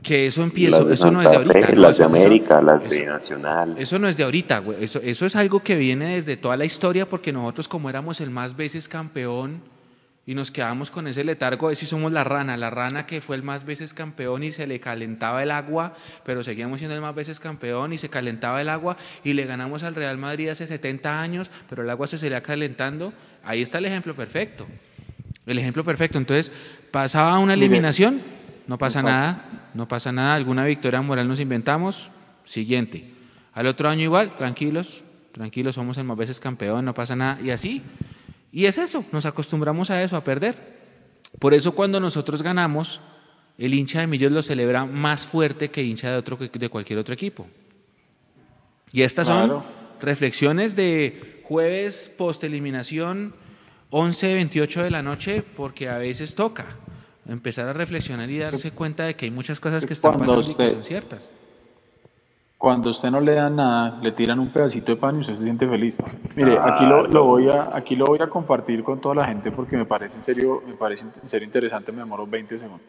Que 0.03 0.27
eso 0.27 0.43
empieza, 0.43 0.79
Las 0.79 0.89
de 0.89 0.95
eso 0.95 1.11
no 1.11 1.23
es 1.23 1.31
de 1.31 1.39
Fe, 1.39 1.53
ahorita. 1.53 1.73
¿no? 1.73 1.81
las 1.83 1.99
de 1.99 2.05
eso- 2.05 2.05
América, 2.05 2.61
las 2.63 2.83
de 2.83 2.97
eso- 2.97 3.07
Nacional. 3.11 3.77
Eso 3.79 3.99
no 3.99 4.09
es 4.09 4.17
de 4.17 4.25
ahorita, 4.25 4.59
güey. 4.59 4.83
Eso, 4.83 5.01
eso 5.03 5.25
es 5.25 5.37
algo 5.37 5.61
que 5.61 5.77
viene 5.77 6.17
desde 6.17 6.37
toda 6.37 6.57
la 6.57 6.65
historia 6.65 7.09
porque 7.09 7.33
nosotros 7.33 7.69
como 7.69 7.89
éramos 7.89 8.21
el 8.21 8.31
más 8.31 8.57
veces 8.57 8.89
campeón 8.89 9.61
y 10.27 10.35
nos 10.35 10.51
quedamos 10.51 10.91
con 10.91 11.07
ese 11.07 11.23
letargo 11.23 11.69
de 11.69 11.77
si 11.77 11.85
somos 11.87 12.11
la 12.11 12.25
rana, 12.25 12.57
la 12.57 12.71
rana 12.71 13.07
que 13.07 13.21
fue 13.21 13.37
el 13.37 13.43
más 13.43 13.65
veces 13.65 13.93
campeón 13.93 14.43
y 14.43 14.53
se 14.53 14.67
le 14.67 14.81
calentaba 14.81 15.43
el 15.43 15.51
agua, 15.51 15.95
pero 16.25 16.43
seguíamos 16.43 16.79
siendo 16.79 16.95
el 16.95 17.03
más 17.03 17.15
veces 17.15 17.41
campeón 17.41 17.93
y 17.93 17.99
se 17.99 18.09
calentaba 18.09 18.61
el 18.61 18.71
agua 18.71 18.97
y 19.23 19.35
le 19.35 19.45
ganamos 19.45 19.83
al 19.83 19.95
Real 19.95 20.17
Madrid 20.17 20.49
hace 20.49 20.67
70 20.67 21.21
años, 21.21 21.51
pero 21.69 21.83
el 21.83 21.91
agua 21.91 22.07
se 22.07 22.17
seguía 22.17 22.43
calentando. 22.43 23.13
Ahí 23.45 23.61
está 23.61 23.79
el 23.79 23.85
ejemplo 23.85 24.15
perfecto. 24.15 24.67
El 25.47 25.59
ejemplo 25.59 25.85
perfecto. 25.85 26.17
Entonces, 26.17 26.51
pasaba 26.91 27.39
una 27.39 27.53
eliminación, 27.53 28.23
no 28.67 28.79
pasa 28.79 29.01
exacto. 29.01 29.19
nada, 29.19 29.71
no 29.75 29.89
pasa 29.89 30.11
nada, 30.11 30.35
alguna 30.35 30.65
victoria 30.65 31.03
moral 31.03 31.29
nos 31.29 31.41
inventamos, 31.41 32.11
siguiente. 32.45 33.13
Al 33.53 33.67
otro 33.67 33.91
año 33.91 34.03
igual, 34.03 34.37
tranquilos, 34.37 35.05
tranquilos, 35.33 35.75
somos 35.75 35.99
el 35.99 36.05
más 36.05 36.17
veces 36.17 36.41
campeón, 36.41 36.87
no 36.87 36.95
pasa 36.95 37.15
nada, 37.15 37.39
y 37.43 37.51
así. 37.51 37.83
Y 38.55 38.67
es 38.67 38.79
eso, 38.79 39.05
nos 39.11 39.27
acostumbramos 39.27 39.91
a 39.91 40.01
eso, 40.01 40.17
a 40.17 40.23
perder. 40.23 40.55
Por 41.41 41.55
eso 41.55 41.73
cuando 41.75 41.99
nosotros 41.99 42.41
ganamos, 42.41 43.01
el 43.59 43.75
hincha 43.75 43.99
de 43.99 44.07
Millos 44.07 44.31
lo 44.31 44.45
celebra 44.45 44.85
más 44.85 45.27
fuerte 45.27 45.73
que 45.73 45.83
hincha 45.83 46.13
de, 46.13 46.17
otro, 46.17 46.37
de 46.37 46.69
cualquier 46.69 47.01
otro 47.01 47.13
equipo. 47.13 47.49
Y 48.93 49.03
estas 49.03 49.27
Claro. 49.27 49.63
son 49.63 49.65
reflexiones 50.01 50.77
de 50.77 51.43
jueves 51.43 52.09
post 52.17 52.45
eliminación 52.45 53.35
11, 53.91 54.35
28 54.35 54.85
de 54.85 54.91
la 54.93 55.03
noche, 55.03 55.43
porque 55.57 55.89
a 55.89 55.99
veces 55.99 56.37
toca 56.37 56.77
empezar 57.27 57.67
a 57.67 57.73
reflexionar 57.73 58.31
y 58.31 58.39
darse 58.39 58.71
cuenta 58.71 59.05
de 59.05 59.17
que 59.17 59.25
hay 59.25 59.33
muchas 59.33 59.59
cosas 59.59 59.85
que 59.85 59.95
están 59.95 60.13
pasando 60.17 60.49
y 60.49 60.55
que 60.55 60.71
son 60.71 60.85
ciertas. 60.85 61.29
Cuando 62.65 62.89
a 62.89 62.93
usted 62.93 63.11
no 63.11 63.21
le 63.21 63.35
dan 63.35 63.57
nada, 63.57 63.99
le 64.01 64.13
tiran 64.13 64.41
un 64.41 64.49
pedacito 64.49 64.93
de 64.93 64.97
pan 64.97 65.17
y 65.17 65.21
usted 65.21 65.35
se 65.35 65.45
siente 65.45 65.69
feliz. 65.69 65.99
Mire, 66.35 66.59
aquí 66.59 66.87
lo, 66.87 67.07
lo 67.09 67.25
voy 67.25 67.51
a 67.51 67.69
aquí 67.77 67.95
lo 67.95 68.07
voy 68.07 68.19
a 68.23 68.29
compartir 68.29 68.83
con 68.83 69.03
toda 69.03 69.17
la 69.17 69.27
gente 69.27 69.53
porque 69.53 69.77
me 69.77 69.85
parece 69.85 70.17
en 70.17 70.25
serio, 70.25 70.63
me 70.67 70.73
parece 70.73 71.05
en 71.23 71.29
serio 71.29 71.45
interesante, 71.45 71.93
me 71.93 71.99
demoro 71.99 72.27
20 72.27 72.59
segundos. 72.59 72.87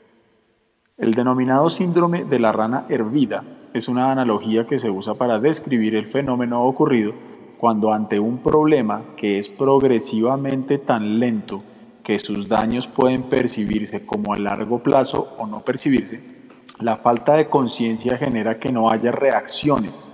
El 0.97 1.13
denominado 1.13 1.69
síndrome 1.69 2.23
de 2.23 2.39
la 2.39 2.53
rana 2.53 2.85
hervida 2.87 3.43
es 3.73 3.89
una 3.89 4.13
analogía 4.13 4.65
que 4.65 4.79
se 4.79 4.89
usa 4.89 5.15
para 5.15 5.39
describir 5.39 5.95
el 5.95 6.07
fenómeno 6.07 6.63
ocurrido 6.63 7.11
cuando 7.57 7.91
ante 7.91 8.17
un 8.17 8.37
problema 8.37 9.01
que 9.17 9.39
es 9.39 9.49
progresivamente 9.49 10.77
tan 10.77 11.19
lento 11.19 11.63
que 12.01 12.17
sus 12.19 12.47
daños 12.47 12.87
pueden 12.87 13.23
percibirse 13.23 14.05
como 14.05 14.33
a 14.33 14.37
largo 14.37 14.79
plazo 14.79 15.35
o 15.37 15.45
no 15.45 15.59
percibirse, 15.65 16.34
La 16.79 16.97
falta 16.97 17.33
de 17.33 17.47
conciencia 17.47 18.17
genera 18.17 18.59
que 18.59 18.71
no 18.71 18.89
haya 18.89 19.11
reacciones 19.11 20.09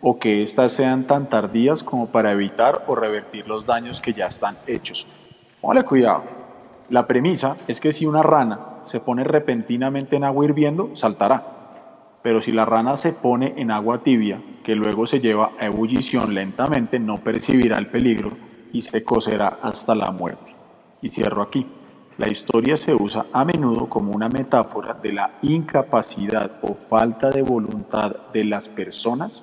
o 0.00 0.18
que 0.18 0.42
éstas 0.42 0.72
sean 0.72 1.04
tan 1.04 1.28
tardías 1.28 1.82
como 1.82 2.06
para 2.08 2.30
evitar 2.30 2.84
o 2.86 2.94
revertir 2.94 3.48
los 3.48 3.66
daños 3.66 4.00
que 4.00 4.12
ya 4.12 4.26
están 4.26 4.58
hechos. 4.66 5.06
Póngale 5.60 5.84
cuidado. 5.84 6.22
La 6.90 7.06
premisa 7.06 7.56
es 7.66 7.80
que 7.80 7.92
si 7.92 8.06
una 8.06 8.22
rana 8.22 8.60
se 8.84 9.00
pone 9.00 9.24
repentinamente 9.24 10.16
en 10.16 10.24
agua 10.24 10.44
hirviendo, 10.44 10.90
saltará. 10.94 11.42
Pero 12.22 12.42
si 12.42 12.52
la 12.52 12.64
rana 12.64 12.96
se 12.96 13.12
pone 13.12 13.54
en 13.56 13.70
agua 13.70 14.02
tibia, 14.02 14.40
que 14.62 14.74
luego 14.74 15.06
se 15.06 15.20
lleva 15.20 15.52
a 15.58 15.66
ebullición 15.66 16.34
lentamente, 16.34 16.98
no 16.98 17.16
percibirá 17.16 17.78
el 17.78 17.88
peligro 17.88 18.32
y 18.72 18.82
se 18.82 19.02
cocerá 19.02 19.58
hasta 19.62 19.94
la 19.94 20.10
muerte. 20.10 20.54
Y 21.02 21.08
cierro 21.08 21.42
aquí. 21.42 21.66
La 22.16 22.30
historia 22.30 22.76
se 22.76 22.94
usa 22.94 23.26
a 23.32 23.44
menudo 23.44 23.88
como 23.88 24.12
una 24.12 24.28
metáfora 24.28 24.94
de 24.94 25.12
la 25.12 25.32
incapacidad 25.42 26.52
o 26.62 26.74
falta 26.74 27.30
de 27.30 27.42
voluntad 27.42 28.14
de 28.32 28.44
las 28.44 28.68
personas 28.68 29.42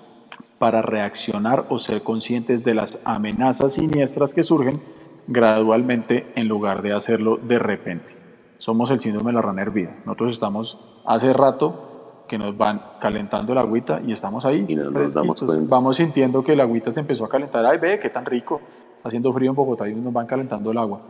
para 0.57 0.81
reaccionar 0.81 1.65
o 1.67 1.79
ser 1.79 2.01
conscientes 2.01 2.63
de 2.63 2.73
las 2.73 3.01
amenazas 3.03 3.73
siniestras 3.73 4.33
que 4.33 4.43
surgen 4.43 4.79
gradualmente 5.27 6.31
en 6.35 6.47
lugar 6.47 6.81
de 6.81 6.93
hacerlo 6.93 7.37
de 7.37 7.59
repente. 7.59 8.15
Somos 8.57 8.89
el 8.91 9.01
síndrome 9.01 9.31
de 9.31 9.33
la 9.33 9.41
rana 9.41 9.63
hervida. 9.63 9.93
Nosotros 10.05 10.31
estamos 10.31 10.77
hace 11.05 11.33
rato 11.33 12.23
que 12.29 12.37
nos 12.37 12.55
van 12.57 12.81
calentando 13.01 13.53
la 13.53 13.61
agüita 13.61 13.99
y 14.05 14.13
estamos 14.13 14.45
ahí. 14.45 14.65
Y 14.69 14.75
nos 14.75 15.13
damos 15.13 15.43
cuenta. 15.43 15.65
Vamos 15.67 15.97
sintiendo 15.97 16.41
que 16.41 16.55
la 16.55 16.63
agüita 16.63 16.93
se 16.93 17.01
empezó 17.01 17.25
a 17.25 17.29
calentar. 17.29 17.65
Ay, 17.65 17.79
ve, 17.79 17.99
qué 17.99 18.09
tan 18.09 18.23
rico. 18.23 18.61
Haciendo 19.03 19.33
frío 19.33 19.49
en 19.49 19.55
Bogotá 19.55 19.89
y 19.89 19.95
nos 19.95 20.13
van 20.13 20.27
calentando 20.27 20.71
el 20.71 20.77
agua. 20.77 21.01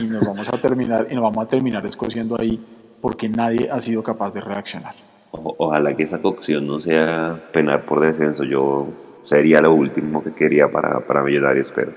Y 0.00 0.04
nos 0.04 0.24
vamos 0.26 0.48
a 0.52 0.58
terminar, 0.58 1.06
y 1.10 1.14
nos 1.14 1.22
vamos 1.24 1.38
a 1.44 1.48
terminar 1.48 1.84
escociendo 1.86 2.36
ahí 2.38 2.62
porque 3.00 3.28
nadie 3.28 3.70
ha 3.70 3.80
sido 3.80 4.02
capaz 4.02 4.32
de 4.32 4.40
reaccionar. 4.40 4.94
O- 5.30 5.54
ojalá 5.58 5.94
que 5.96 6.02
esa 6.02 6.20
cocción 6.20 6.66
no 6.66 6.78
sea 6.80 7.40
penar 7.52 7.82
por 7.86 8.00
descenso. 8.00 8.44
Yo 8.44 8.88
sería 9.22 9.60
lo 9.60 9.72
último 9.74 10.22
que 10.22 10.32
quería 10.32 10.70
para, 10.70 11.00
para 11.06 11.22
Millonarios, 11.22 11.72
pero 11.74 11.92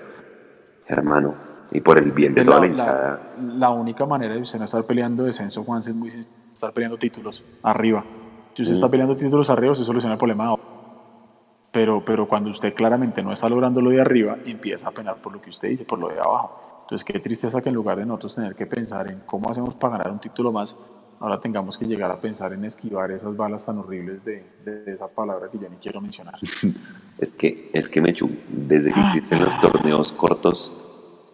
hermano, 0.87 1.33
y 1.71 1.81
por 1.81 1.99
el 1.99 2.11
bien 2.11 2.33
de 2.33 2.43
toda 2.45 2.57
la, 2.57 2.61
la 2.65 2.67
hinchada. 2.71 3.19
la- 3.41 3.53
la 3.55 3.69
única 3.71 4.05
manera 4.05 4.33
de 4.35 4.41
usted 4.41 4.59
no 4.59 4.65
estar 4.65 4.83
peleando 4.83 5.23
descenso, 5.23 5.63
Juan, 5.63 5.81
es 5.81 5.93
muy 5.93 6.11
estar 6.53 6.71
peleando 6.73 6.97
títulos 6.97 7.43
arriba. 7.63 8.03
Si 8.53 8.63
usted 8.63 8.73
Mm. 8.73 8.77
está 8.77 8.89
peleando 8.89 9.15
títulos 9.15 9.49
arriba, 9.49 9.71
usted 9.73 9.85
soluciona 9.85 10.13
el 10.13 10.19
problema. 10.19 10.55
Pero, 11.71 12.03
pero 12.03 12.27
cuando 12.27 12.49
usted 12.49 12.73
claramente 12.73 13.23
no 13.23 13.31
está 13.31 13.47
logrando 13.47 13.81
lo 13.81 13.91
de 13.91 14.01
arriba, 14.01 14.37
empieza 14.45 14.89
a 14.89 14.91
penar 14.91 15.17
por 15.17 15.33
lo 15.33 15.41
que 15.41 15.49
usted 15.49 15.69
dice, 15.69 15.85
por 15.85 15.99
lo 15.99 16.09
de 16.09 16.19
abajo. 16.19 16.81
Entonces, 16.83 17.05
qué 17.05 17.19
tristeza 17.19 17.61
que 17.61 17.69
en 17.69 17.75
lugar 17.75 17.97
de 17.97 18.05
nosotros 18.05 18.35
tener 18.35 18.55
que 18.55 18.65
pensar 18.65 19.09
en 19.09 19.19
cómo 19.25 19.49
hacemos 19.49 19.73
para 19.75 19.97
ganar 19.97 20.11
un 20.11 20.19
título 20.19 20.51
más, 20.51 20.75
ahora 21.21 21.39
tengamos 21.39 21.77
que 21.77 21.85
llegar 21.85 22.11
a 22.11 22.19
pensar 22.19 22.51
en 22.51 22.65
esquivar 22.65 23.11
esas 23.11 23.37
balas 23.37 23.65
tan 23.65 23.77
horribles 23.77 24.25
de, 24.25 24.43
de 24.65 24.91
esa 24.91 25.07
palabra 25.07 25.47
que 25.49 25.59
yo 25.59 25.69
ni 25.69 25.77
quiero 25.77 26.01
mencionar. 26.01 26.35
Es 27.17 27.33
que, 27.33 27.69
es 27.71 27.87
que 27.87 28.01
Mechu, 28.01 28.31
desde 28.49 28.91
que 28.91 28.99
existen 28.99 29.45
los 29.45 29.59
torneos 29.59 30.11
cortos, 30.11 30.73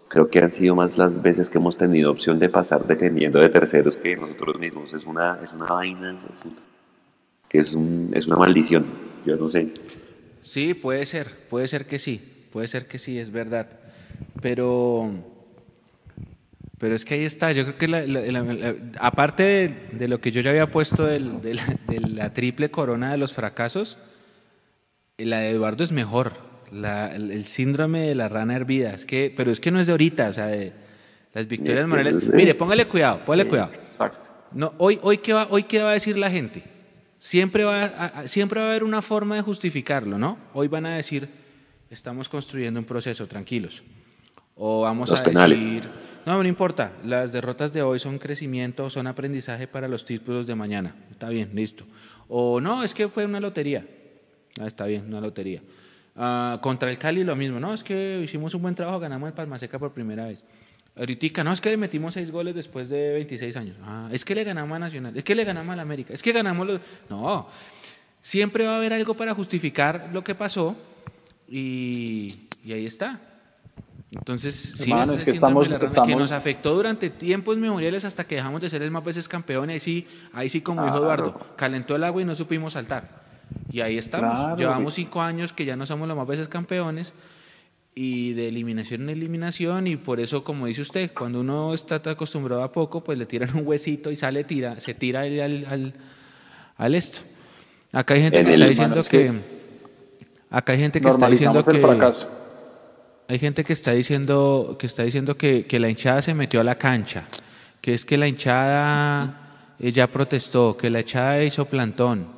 creo 0.10 0.30
que 0.30 0.40
han 0.40 0.50
sido 0.50 0.76
más 0.76 0.98
las 0.98 1.22
veces 1.22 1.50
que 1.50 1.58
hemos 1.58 1.78
tenido 1.78 2.12
opción 2.12 2.40
de 2.40 2.50
pasar 2.50 2.86
dependiendo 2.86 3.40
de 3.40 3.48
terceros 3.48 3.96
que 3.96 4.18
nosotros 4.18 4.60
mismos. 4.60 4.94
Es 4.94 5.06
una, 5.06 5.40
es 5.42 5.54
una 5.54 5.66
vaina, 5.66 6.18
que 7.48 7.60
es, 7.60 7.74
un, 7.74 8.12
es 8.14 8.28
una 8.28 8.36
maldición. 8.36 8.86
Yo 9.26 9.36
no 9.36 9.50
sé. 9.50 9.72
Sí, 10.48 10.74
puede 10.74 11.06
ser, 11.06 11.28
puede 11.50 11.68
ser 11.68 11.86
que 11.88 12.00
sí, 12.00 12.22
puede 12.54 12.68
ser 12.70 12.88
que 12.88 13.00
sí, 13.00 13.20
es 13.20 13.32
verdad. 13.32 13.68
Pero, 14.42 15.12
pero 16.78 16.96
es 16.96 17.04
que 17.04 17.16
ahí 17.16 17.26
está, 17.26 17.52
yo 17.52 17.64
creo 17.66 17.78
que 17.78 17.88
la- 17.90 18.06
la- 18.06 18.22
la- 18.22 18.42
la- 18.54 18.76
aparte 19.00 19.44
de, 19.44 19.68
de 19.92 20.08
lo 20.08 20.22
que 20.22 20.32
yo 20.32 20.40
ya 20.40 20.52
había 20.52 20.72
puesto 20.72 21.06
del- 21.06 21.42
de, 21.42 21.56
la, 21.56 21.64
de 21.88 22.00
la 22.00 22.34
triple 22.34 22.72
corona 22.72 23.12
de 23.12 23.18
los 23.18 23.34
fracasos, 23.34 23.98
la 25.18 25.40
de 25.40 25.50
Eduardo 25.50 25.84
es 25.84 25.92
mejor. 25.92 26.34
La- 26.72 27.14
el, 27.14 27.32
el 27.32 27.44
síndrome 27.44 28.08
de 28.08 28.16
la 28.16 28.30
rana 28.30 28.56
hervida, 28.56 28.94
es 28.94 29.06
que, 29.06 29.34
pero 29.36 29.52
es 29.52 29.60
que 29.60 29.72
no 29.72 29.82
es 29.82 29.88
de 29.88 29.92
ahorita, 29.92 30.30
o 30.30 30.34
sea, 30.34 30.48
de 30.48 30.72
las 31.34 31.48
victorias 31.50 31.82
que 31.84 31.88
morales. 31.90 32.16
Mire, 32.38 32.56
póngale 32.56 32.86
cuidado, 32.88 33.20
póngale 33.26 33.44
cuidado. 33.50 33.72
No, 34.54 34.74
hoy, 34.78 34.98
hoy, 35.02 35.18
¿qué 35.18 35.34
va, 35.34 35.48
hoy, 35.50 35.64
¿qué 35.64 35.82
va 35.82 35.90
a 35.90 35.94
decir 35.94 36.18
la 36.18 36.32
gente? 36.32 36.64
Siempre 37.20 37.64
va, 37.64 37.86
a, 37.86 38.28
siempre 38.28 38.60
va 38.60 38.68
a 38.68 38.70
haber 38.70 38.84
una 38.84 39.02
forma 39.02 39.36
de 39.36 39.42
justificarlo, 39.42 40.18
¿no? 40.18 40.38
Hoy 40.54 40.68
van 40.68 40.86
a 40.86 40.96
decir, 40.96 41.28
estamos 41.90 42.30
construyendo 42.30 42.80
un 42.80 42.86
proceso, 42.86 43.28
tranquilos. 43.28 43.84
O 44.56 44.82
vamos 44.82 45.10
Los 45.10 45.22
a 45.22 45.24
penales. 45.24 45.62
decir, 45.62 45.84
no, 46.26 46.42
no 46.42 46.50
importa, 46.50 46.92
las 47.04 47.32
derrotas 47.32 47.72
de 47.74 47.82
hoy 47.82 48.00
son 48.00 48.18
crecimiento, 48.20 48.90
son 48.90 49.08
aprendizaje 49.08 49.68
para 49.68 49.88
los 49.88 50.04
títulos 50.06 50.46
de 50.48 50.56
mañana. 50.56 50.96
Está 51.12 51.30
bien, 51.30 51.52
listo. 51.54 51.86
O 52.28 52.60
no, 52.60 52.84
es 52.84 52.94
que 52.94 53.08
fue 53.08 53.26
una 53.26 53.40
lotería. 53.40 53.86
Ah, 54.60 54.68
está 54.68 54.86
bien, 54.86 55.06
una 55.08 55.22
lotería. 55.22 55.62
Ah, 56.16 56.60
contra 56.62 56.90
el 56.90 56.98
Cali 56.98 57.24
lo 57.24 57.36
mismo, 57.36 57.60
no, 57.60 57.74
es 57.74 57.84
que 57.84 58.20
hicimos 58.24 58.54
un 58.56 58.64
buen 58.64 58.74
trabajo, 58.76 59.00
ganamos 59.00 59.28
el 59.28 59.34
Palma 59.34 59.60
Seca 59.60 59.78
por 59.78 59.94
primera 59.94 60.26
vez. 60.26 60.44
Ahorita, 60.98 61.44
no, 61.44 61.52
es 61.54 61.62
que 61.62 61.70
le 61.70 61.78
metimos 61.78 62.14
seis 62.16 62.32
goles 62.32 62.56
después 62.56 62.90
de 62.90 63.14
26 63.14 63.56
años. 63.58 63.76
Ah, 63.84 64.10
es 64.12 64.26
que 64.26 64.34
le 64.34 64.44
ganamos 64.44 64.76
a 64.76 64.80
Nacional, 64.80 65.16
es 65.16 65.24
que 65.24 65.36
le 65.36 65.44
ganamos 65.44 65.74
a 65.74 65.76
la 65.76 65.82
América, 65.84 66.14
es 66.14 66.24
que 66.24 66.32
ganamos 66.32 66.66
los... 66.66 66.82
No, 67.10 67.48
siempre 68.22 68.66
va 68.66 68.74
a 68.74 68.78
haber 68.78 68.94
algo 68.94 69.14
para 69.14 69.34
justificar 69.36 70.10
lo 70.12 70.24
que 70.24 70.34
pasó 70.36 70.76
y, 71.48 72.28
y 72.64 72.74
ahí 72.74 72.86
está. 72.86 73.20
Entonces, 74.12 74.56
sí, 74.78 74.90
Hermano, 74.90 75.14
ese 75.14 75.16
es 75.16 75.24
que 75.26 75.32
estamos- 75.32 75.66
rana 75.68 75.80
que 75.80 75.86
estamos- 75.86 76.18
nos 76.18 76.32
afectó 76.32 76.74
durante 76.74 77.10
tiempos 77.10 77.58
memoriales 77.58 78.06
hasta 78.06 78.26
que 78.26 78.36
dejamos 78.36 78.62
de 78.62 78.70
ser 78.70 78.82
el 78.82 78.90
más 78.90 79.04
veces 79.04 79.28
campeón. 79.28 79.70
Ahí 79.70 79.80
sí, 79.80 80.08
ahí 80.34 80.50
sí 80.50 80.62
como 80.62 80.84
dijo 80.84 81.00
Claro. 81.02 81.26
Eduardo, 81.26 81.56
calentó 81.58 81.96
el 81.96 82.04
agua 82.06 82.22
y 82.22 82.26
no 82.26 82.34
supimos 82.34 82.74
saltar. 82.74 83.22
Y 83.70 83.82
ahí 83.82 83.98
estamos. 83.98 84.32
Claro, 84.34 84.56
Llevamos 84.58 84.94
cinco 84.94 85.22
años 85.22 85.52
que 85.54 85.66
ya 85.66 85.76
no 85.76 85.86
somos 85.86 86.08
los 86.08 86.16
más 86.18 86.26
veces 86.28 86.48
campeones 86.48 87.14
y 88.00 88.34
de 88.34 88.50
eliminación 88.50 89.02
en 89.02 89.10
eliminación 89.10 89.88
y 89.88 89.96
por 89.98 90.20
eso, 90.20 90.44
como 90.44 90.68
dice 90.68 90.82
usted, 90.84 91.10
cuando 91.18 91.40
uno 91.40 91.74
está 91.74 91.96
acostumbrado 91.96 92.62
a 92.62 92.72
poco, 92.72 93.04
pues 93.04 93.18
le 93.18 93.26
tiran 93.26 93.56
un 93.58 93.66
huesito 93.66 94.12
y 94.12 94.16
sale, 94.16 94.44
tira, 94.44 94.80
se 94.80 94.94
tira 94.94 95.22
al, 95.22 95.66
al, 95.66 95.94
al- 96.78 96.94
esto. 96.94 97.20
Acá 97.92 98.14
hay 98.14 98.22
gente 98.22 98.40
En 98.40 98.46
que 98.46 98.52
está 98.54 98.68
diciendo 98.68 99.00
es 99.00 99.10
que... 99.10 99.18
que 99.18 99.32
Acá 100.52 100.74
hay 100.74 100.80
gente 100.80 101.02
que 101.02 101.10
está 101.10 101.28
diciendo 101.28 101.60
el 101.60 101.66
que... 101.66 101.80
fracaso. 101.80 102.30
Hay 103.30 103.40
gente 103.40 103.64
que 103.64 103.74
está 103.74 103.92
diciendo 103.96 104.78
que 104.80 104.86
está 104.86 105.02
diciendo 105.04 105.36
que, 105.36 105.66
que 105.66 105.80
la 105.80 105.90
hinchada 105.90 106.22
se 106.22 106.36
metió 106.36 106.62
a 106.62 106.64
la 106.64 106.76
cancha, 106.76 107.26
que 107.82 107.96
es 107.96 108.06
que 108.06 108.16
la 108.18 108.28
hinchada 108.28 109.74
eh, 109.80 109.92
ya 109.92 110.06
protestó, 110.06 110.78
que 110.78 110.92
la 110.92 111.00
hinchada 111.00 111.44
hizo 111.44 111.66
plantón. 111.66 112.37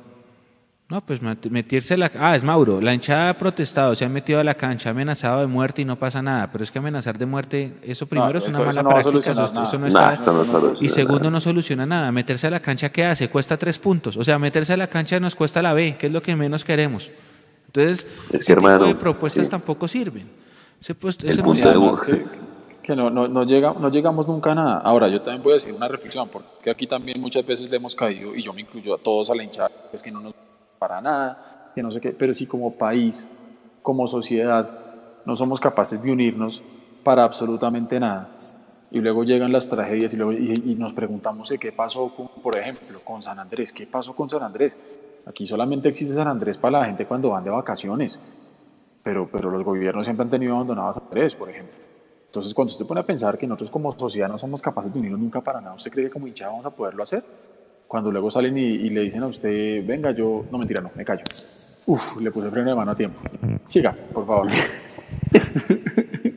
No, 0.90 1.00
pues 1.00 1.22
met- 1.22 1.48
metirse 1.50 1.96
la... 1.96 2.10
Ah, 2.18 2.34
es 2.34 2.42
Mauro. 2.42 2.80
La 2.80 2.92
hinchada 2.92 3.30
ha 3.30 3.38
protestado, 3.38 3.94
se 3.94 4.04
ha 4.04 4.08
metido 4.08 4.40
a 4.40 4.44
la 4.44 4.54
cancha, 4.54 4.88
ha 4.88 4.92
amenazado 4.92 5.40
de 5.40 5.46
muerte 5.46 5.82
y 5.82 5.84
no 5.84 5.96
pasa 5.96 6.20
nada. 6.20 6.50
Pero 6.50 6.64
es 6.64 6.70
que 6.72 6.80
amenazar 6.80 7.16
de 7.16 7.26
muerte, 7.26 7.74
eso 7.84 8.06
primero 8.06 8.38
es 8.38 8.44
una 8.48 8.54
eso- 8.56 8.64
mala 8.64 8.70
eso 8.72 8.82
no 8.82 8.88
práctica. 8.90 9.30
eso, 9.30 9.40
nada. 9.52 9.62
eso 9.62 9.78
no 9.78 9.88
Nah, 9.88 10.12
está- 10.12 10.12
eso 10.14 10.32
no 10.32 10.74
y 10.80 10.88
segundo, 10.88 11.20
nada. 11.20 11.30
no 11.30 11.40
soluciona 11.40 11.86
nada. 11.86 12.10
Meterse 12.10 12.48
a 12.48 12.50
la 12.50 12.58
cancha, 12.60 12.90
¿qué 12.90 13.04
hace? 13.04 13.28
Cuesta 13.28 13.56
tres 13.56 13.78
puntos. 13.78 14.16
O 14.16 14.24
sea, 14.24 14.36
meterse 14.40 14.72
a 14.72 14.76
la 14.76 14.88
cancha 14.88 15.20
nos 15.20 15.36
cuesta 15.36 15.62
la 15.62 15.72
B, 15.74 15.96
que 15.96 16.08
es 16.08 16.12
lo 16.12 16.22
que 16.22 16.34
menos 16.34 16.64
queremos. 16.64 17.08
Entonces, 17.66 18.02
que, 18.28 18.36
ese 18.38 18.56
tipo 18.56 18.68
de 18.84 18.94
propuestas 18.96 19.44
sí. 19.46 19.50
tampoco 19.50 19.86
sirven. 19.86 20.28
Ese, 20.80 20.96
pues, 20.96 21.18
El 21.22 21.28
ese 21.28 21.42
punto 21.42 21.62
de 21.68 21.70
Además 21.70 22.00
que, 22.00 22.24
que 22.82 22.96
no, 22.96 23.10
no, 23.10 23.28
no, 23.28 23.44
llega, 23.44 23.74
no 23.78 23.90
llegamos 23.92 24.26
nunca 24.26 24.50
a 24.50 24.54
nada. 24.56 24.78
Ahora, 24.78 25.06
yo 25.06 25.20
también 25.22 25.40
voy 25.44 25.52
a 25.52 25.54
decir 25.54 25.72
una 25.72 25.86
reflexión, 25.86 26.28
porque 26.28 26.68
aquí 26.68 26.88
también 26.88 27.20
muchas 27.20 27.46
veces 27.46 27.70
le 27.70 27.76
hemos 27.76 27.94
caído, 27.94 28.34
y 28.34 28.42
yo 28.42 28.52
me 28.52 28.62
incluyo 28.62 28.94
a 28.94 28.98
todos 28.98 29.30
a 29.30 29.36
la 29.36 29.44
hinchada, 29.44 29.70
es 29.92 30.02
que 30.02 30.10
no 30.10 30.18
nos 30.20 30.34
para 30.80 31.00
nada, 31.00 31.70
que 31.72 31.82
no 31.84 31.92
sé 31.92 32.00
qué, 32.00 32.10
pero 32.10 32.34
si 32.34 32.46
como 32.46 32.72
país, 32.72 33.28
como 33.82 34.08
sociedad, 34.08 34.68
no 35.24 35.36
somos 35.36 35.60
capaces 35.60 36.02
de 36.02 36.10
unirnos 36.10 36.60
para 37.04 37.22
absolutamente 37.22 38.00
nada. 38.00 38.28
Y 38.90 39.00
luego 39.00 39.22
llegan 39.22 39.52
las 39.52 39.68
tragedias 39.68 40.12
y, 40.12 40.16
luego, 40.16 40.32
y, 40.32 40.74
nos 40.76 40.92
preguntamos 40.92 41.48
de 41.50 41.58
qué 41.58 41.70
pasó, 41.70 42.08
con, 42.08 42.26
por 42.42 42.56
ejemplo, 42.56 42.88
con 43.06 43.22
San 43.22 43.38
Andrés. 43.38 43.72
¿Qué 43.72 43.86
pasó 43.86 44.16
con 44.16 44.28
San 44.28 44.42
Andrés? 44.42 44.74
Aquí 45.24 45.46
solamente 45.46 45.88
existe 45.88 46.14
San 46.14 46.26
Andrés 46.26 46.58
para 46.58 46.80
la 46.80 46.86
gente 46.86 47.06
cuando 47.06 47.30
van 47.30 47.44
de 47.44 47.50
vacaciones 47.50 48.18
pero, 49.02 49.28
pero 49.30 49.50
los 49.50 49.64
gobiernos 49.64 50.06
siempre 50.06 50.24
han 50.24 50.30
tenido 50.30 50.54
abandonados 50.54 50.98
a 50.98 51.00
tres, 51.08 51.34
por 51.34 51.48
ejemplo. 51.48 51.74
Entonces, 52.26 52.54
cuando 52.54 52.72
usted 52.72 52.86
pone 52.86 53.00
a 53.00 53.06
pensar 53.06 53.36
que 53.36 53.46
nosotros 53.46 53.70
como 53.70 53.96
sociedad 53.98 54.28
no 54.28 54.38
somos 54.38 54.62
capaces 54.62 54.92
de 54.92 54.98
unirnos 54.98 55.20
nunca 55.20 55.40
para 55.40 55.60
nada, 55.60 55.74
¿usted 55.74 55.90
cree 55.90 56.06
que 56.06 56.10
como 56.12 56.26
hinchada 56.26 56.52
vamos 56.52 56.66
a 56.66 56.70
poderlo 56.70 57.02
hacer? 57.02 57.24
Cuando 57.90 58.12
luego 58.12 58.30
salen 58.30 58.56
y, 58.56 58.88
le 58.88 59.00
dicen 59.00 59.24
a 59.24 59.26
usted, 59.26 59.84
venga, 59.84 60.12
yo, 60.12 60.44
no 60.48 60.58
mentira, 60.58 60.80
no, 60.80 60.90
me 60.94 61.04
callo. 61.04 61.24
Uf, 61.86 62.20
le 62.20 62.30
puse 62.30 62.48
freno 62.48 62.70
de 62.70 62.76
mano 62.76 62.92
a 62.92 62.94
tiempo. 62.94 63.18
Siga, 63.66 63.92
por 64.12 64.24
favor. 64.24 64.46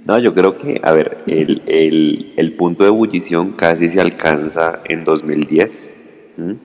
No, 0.05 0.19
yo 0.19 0.33
creo 0.33 0.57
que, 0.57 0.81
a 0.83 0.91
ver, 0.91 1.19
el, 1.27 1.61
el, 1.65 2.33
el 2.35 2.53
punto 2.55 2.83
de 2.83 2.89
ebullición 2.89 3.53
casi 3.53 3.87
se 3.87 4.01
alcanza 4.01 4.79
en 4.83 5.05
2010. 5.05 5.91
¿m? 6.39 6.57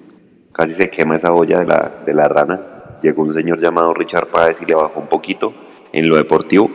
Casi 0.53 0.75
se 0.75 0.91
quema 0.91 1.17
esa 1.17 1.33
olla 1.33 1.61
de 1.61 1.67
la, 1.67 2.03
de 2.05 2.15
la 2.15 2.27
rana. 2.27 2.61
Llegó 3.01 3.23
un 3.23 3.35
señor 3.35 3.61
llamado 3.61 3.95
Richard 3.95 4.27
Páez 4.29 4.61
y 4.61 4.65
le 4.65 4.75
bajó 4.75 4.99
un 4.99 5.07
poquito 5.07 5.53
en 5.93 6.09
lo 6.09 6.17
deportivo. 6.17 6.69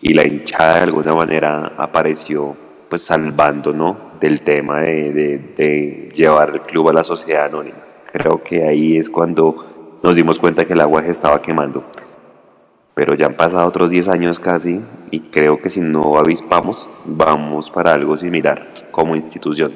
Y 0.00 0.14
la 0.14 0.26
hinchada 0.26 0.76
de 0.76 0.80
alguna 0.80 1.14
manera 1.14 1.74
apareció 1.76 2.56
pues 2.88 3.02
salvando 3.02 3.72
¿no? 3.72 4.12
del 4.20 4.42
tema 4.42 4.80
de, 4.80 5.12
de- 5.12 5.38
de 5.56 6.12
llevar 6.14 6.50
el 6.50 6.60
club 6.62 6.88
a 6.88 6.92
la 6.92 7.04
sociedad 7.04 7.46
anónima. 7.46 7.78
creo 8.12 8.42
que 8.42 8.64
ahí 8.66 8.96
es 8.96 9.08
cuando 9.10 9.98
nos 10.02 10.14
dimos 10.16 10.38
cuenta 10.38 10.64
que 10.64 10.72
el 10.72 10.80
agua 10.80 11.02
se 11.02 11.10
estaba 11.10 11.40
quemando. 11.42 11.84
Pero 12.94 13.14
ya 13.14 13.26
han 13.26 13.36
pasado 13.36 13.66
otros 13.68 13.90
10 13.90 14.08
años 14.08 14.40
casi 14.40 14.80
y 15.12 15.20
creo 15.20 15.60
que 15.60 15.70
si 15.70 15.80
no 15.80 16.18
avispamos, 16.18 16.88
vamos 17.04 17.70
para 17.70 17.94
algo 17.94 18.16
similar 18.18 18.68
como 18.90 19.14
institución. 19.14 19.72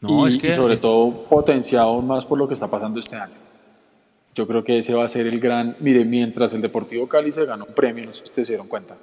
No, 0.00 0.26
y, 0.26 0.30
es 0.30 0.38
que, 0.38 0.52
sobre 0.52 0.76
todo 0.76 1.24
potenciado 1.24 1.88
aún 1.88 2.06
más 2.06 2.24
por 2.24 2.38
lo 2.38 2.46
que 2.46 2.54
está 2.54 2.68
pasando 2.68 3.00
este 3.00 3.16
año. 3.16 3.34
Yo 4.34 4.46
creo 4.46 4.62
que 4.62 4.78
ese 4.78 4.94
va 4.94 5.04
a 5.04 5.08
ser 5.08 5.26
el 5.26 5.40
gran. 5.40 5.76
Mire, 5.80 6.04
mientras 6.04 6.54
el 6.54 6.60
Deportivo 6.62 7.08
Cali 7.08 7.32
se 7.32 7.44
ganó 7.44 7.64
un 7.64 7.74
premio, 7.74 8.06
no 8.06 8.12
sé 8.12 8.20
si 8.20 8.24
ustedes 8.24 8.46
se 8.46 8.52
dieron 8.54 8.68
cuenta, 8.68 8.96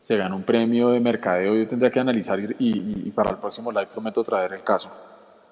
se 0.00 0.16
ganó 0.16 0.36
un 0.36 0.42
premio 0.42 0.90
de 0.90 1.00
mercadeo. 1.00 1.54
Yo 1.54 1.66
tendría 1.66 1.90
que 1.90 2.00
analizar 2.00 2.38
y, 2.58 3.10
para 3.10 3.30
el 3.30 3.36
próximo 3.36 3.72
live 3.72 3.86
prometo 3.86 4.22
traer 4.22 4.52
el 4.52 4.62
caso. 4.62 4.90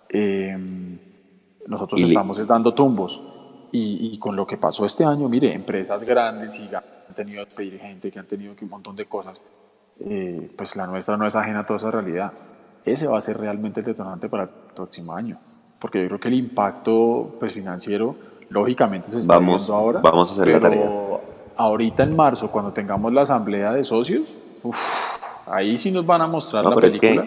Em, 0.09 0.99
nosotros 1.67 2.01
estamos 2.01 2.45
dando 2.47 2.73
tumbos. 2.75 3.23
Y, 3.73 4.19
con 4.19 4.35
lo 4.35 4.47
que 4.47 4.57
pasó 4.57 4.87
este 4.87 5.05
año, 5.05 5.29
mire, 5.29 5.53
empresas 5.53 6.03
grandes 6.05 6.59
y 6.59 6.69
han 6.75 7.15
tenido 7.15 7.45
que 7.45 7.55
pedir 7.57 7.79
gente, 7.79 8.11
que 8.11 8.19
han 8.19 8.27
tenido 8.27 8.57
que 8.57 8.65
un 8.65 8.71
montón 8.71 8.97
de 8.97 9.05
cosas, 9.05 9.39
eh, 10.01 10.51
pues 10.57 10.77
la 10.77 10.87
nuestra 10.87 11.19
no 11.19 11.27
es 11.27 11.37
ajena 11.37 11.61
a 11.61 11.67
toda 11.67 11.77
esa 11.77 11.91
realidad. 11.91 12.33
Ese 12.87 13.07
va 13.07 13.19
a 13.19 13.21
ser 13.21 13.37
realmente 13.37 13.81
el 13.81 13.87
detonante 13.87 14.31
para 14.31 14.45
el 14.45 14.49
próximo 14.75 15.15
año. 15.15 15.39
Porque 15.79 16.01
yo 16.01 16.09
creo 16.09 16.21
que 16.21 16.29
el 16.29 16.35
impacto 16.35 17.37
pues, 17.39 17.53
financiero 17.53 18.17
lógicamente 18.49 19.11
se 19.11 19.19
está 19.19 19.35
vamos, 19.35 19.67
viendo 19.67 19.75
ahora. 19.75 20.01
Vamos 20.01 20.31
a 20.31 20.33
hacer 20.33 20.45
pero 20.45 20.59
la 20.59 20.63
tarea. 20.63 21.36
Ahorita 21.57 22.03
en 22.03 22.15
marzo, 22.15 22.51
cuando 22.51 22.73
tengamos 22.73 23.13
la 23.13 23.23
asamblea 23.23 23.73
de 23.73 23.85
socios, 23.85 24.29
ahí 25.47 25.79
sí 25.79 25.91
nos 25.91 26.05
van 26.05 26.23
a 26.23 26.27
mostrar 26.27 26.65
la 26.65 26.75
película. 26.75 27.27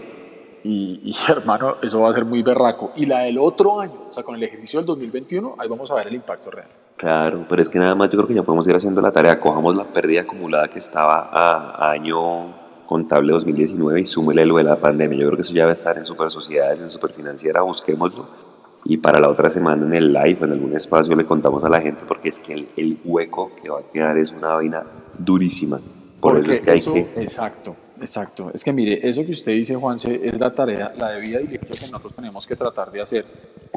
Y, 0.63 1.01
y, 1.03 1.15
hermano, 1.31 1.75
eso 1.81 2.01
va 2.01 2.09
a 2.09 2.13
ser 2.13 2.25
muy 2.25 2.43
berraco. 2.43 2.91
Y 2.95 3.05
la 3.05 3.19
del 3.21 3.37
otro 3.37 3.79
año, 3.79 3.93
o 4.09 4.13
sea, 4.13 4.23
con 4.23 4.35
el 4.35 4.43
ejercicio 4.43 4.79
del 4.79 4.87
2021, 4.87 5.55
ahí 5.57 5.67
vamos 5.69 5.89
a 5.89 5.95
ver 5.95 6.07
el 6.07 6.15
impacto 6.15 6.51
real. 6.51 6.67
Claro, 6.97 7.45
pero 7.47 7.61
es 7.61 7.69
que 7.69 7.79
nada 7.79 7.95
más 7.95 8.09
yo 8.09 8.17
creo 8.17 8.27
que 8.27 8.33
ya 8.33 8.43
podemos 8.43 8.67
ir 8.67 8.75
haciendo 8.75 9.01
la 9.01 9.11
tarea. 9.11 9.39
Cojamos 9.39 9.73
la 9.75 9.85
pérdida 9.85 10.21
acumulada 10.21 10.67
que 10.67 10.79
estaba 10.79 11.29
a, 11.31 11.91
año 11.91 12.53
contable 12.85 13.31
2019 13.31 14.01
y 14.01 14.05
súmele 14.05 14.45
lo 14.45 14.57
de 14.57 14.63
la 14.63 14.75
pandemia. 14.75 15.17
Yo 15.17 15.27
creo 15.27 15.37
que 15.37 15.43
eso 15.43 15.53
ya 15.53 15.63
va 15.63 15.69
a 15.69 15.73
estar 15.73 15.97
en 15.97 16.05
Super 16.05 16.29
Sociedades, 16.29 16.81
en 16.81 16.89
Super 16.89 17.11
Financiera, 17.11 17.61
busquémoslo 17.61 18.48
y 18.85 18.97
para 18.97 19.19
la 19.19 19.29
otra 19.29 19.49
semana 19.49 19.85
en 19.85 19.93
el 19.93 20.13
live, 20.13 20.37
en 20.41 20.51
algún 20.53 20.75
espacio, 20.75 21.15
le 21.15 21.25
contamos 21.25 21.63
a 21.63 21.69
la 21.69 21.81
gente 21.81 22.01
porque 22.07 22.29
es 22.29 22.39
que 22.39 22.67
el, 22.75 22.97
hueco 23.03 23.51
que 23.61 23.69
va 23.69 23.79
a 23.79 23.83
quedar 23.91 24.17
es 24.17 24.31
una 24.31 24.55
vaina 24.55 24.83
durísima. 25.17 25.79
Por 26.19 26.39
eso 26.39 26.51
es 26.51 26.61
que 26.61 26.71
hay 26.71 26.81
que... 26.81 27.21
Exacto, 27.21 27.75
exacto. 27.99 28.51
Es 28.53 28.63
que 28.63 28.73
mire, 28.73 29.05
eso 29.05 29.25
que 29.25 29.31
usted 29.31 29.53
dice, 29.53 29.75
Juanse, 29.75 30.27
es 30.27 30.39
la 30.39 30.53
tarea, 30.53 30.93
la 30.97 31.11
debida 31.11 31.39
directa 31.39 31.73
que 31.73 31.87
nosotros 31.87 32.15
tenemos 32.15 32.47
que 32.47 32.55
tratar 32.55 32.91
de 32.91 33.01
hacer. 33.01 33.25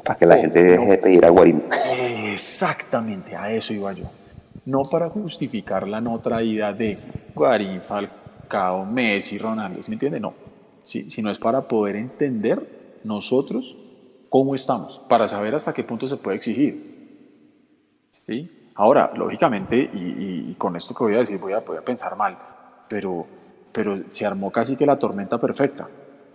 Para 0.04 0.18
que 0.18 0.26
la 0.26 0.38
gente 0.38 0.62
deje 0.62 0.86
de 0.86 0.98
pedir 0.98 1.24
a 1.24 1.28
Guarín. 1.28 1.62
Exactamente, 2.32 3.36
a 3.36 3.52
eso 3.52 3.74
iba 3.74 3.92
yo. 3.92 4.06
No 4.64 4.82
para 4.90 5.08
justificar 5.08 5.88
la 5.88 6.00
no 6.00 6.18
traída 6.20 6.72
de 6.72 6.96
Guarín, 7.34 7.80
Falcao, 7.80 8.84
Messi, 8.84 9.36
Ronaldo, 9.36 9.80
¿me 9.88 9.94
entiende? 9.94 10.20
No. 10.20 10.32
Sí, 10.82 11.10
sino 11.10 11.30
es 11.30 11.38
para 11.38 11.62
poder 11.68 11.96
entender 11.96 13.00
nosotros 13.04 13.76
cómo 14.32 14.54
estamos, 14.54 14.98
para 15.10 15.28
saber 15.28 15.54
hasta 15.54 15.74
qué 15.74 15.84
punto 15.84 16.06
se 16.06 16.16
puede 16.16 16.38
exigir. 16.38 18.08
¿Sí? 18.26 18.48
Ahora, 18.76 19.12
lógicamente, 19.14 19.76
y, 19.76 20.54
con 20.54 20.74
esto 20.74 20.94
que 20.94 21.04
voy 21.04 21.16
a 21.16 21.18
decir, 21.18 21.38
voy 21.38 21.52
a, 21.52 21.60
pensar 21.60 22.16
mal, 22.16 22.38
pero, 22.88 23.26
pero 23.70 23.94
se 24.08 24.24
armó 24.24 24.50
casi 24.50 24.74
que 24.74 24.86
la 24.86 24.98
tormenta 24.98 25.36
perfecta 25.36 25.86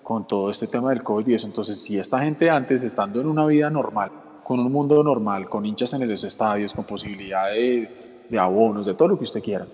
con 0.03 0.27
todo 0.27 0.51
este 0.51 0.67
tema 0.67 0.91
del 0.91 1.01
COVID 1.01 1.27
y 1.27 1.33
eso. 1.33 1.47
Entonces, 1.47 1.81
si 1.81 1.97
esta 1.97 2.19
gente 2.19 2.51
antes, 2.51 2.83
estando 2.83 3.19
en 3.19 3.25
una 3.25 3.47
vida 3.47 3.67
normal, 3.71 4.11
con 4.43 4.59
un 4.59 4.71
mundo 4.71 5.01
normal, 5.01 5.49
con 5.49 5.65
hinchas 5.65 5.91
en 5.93 6.07
los 6.07 6.23
estadios, 6.23 6.73
con 6.73 6.85
posibilidad 6.85 7.49
de, 7.49 8.25
de 8.29 8.39
abonos, 8.39 8.85
de 8.85 8.93
todo 8.93 9.07
lo 9.07 9.17
que 9.17 9.23
usted 9.23 9.41
quiera, 9.41 9.65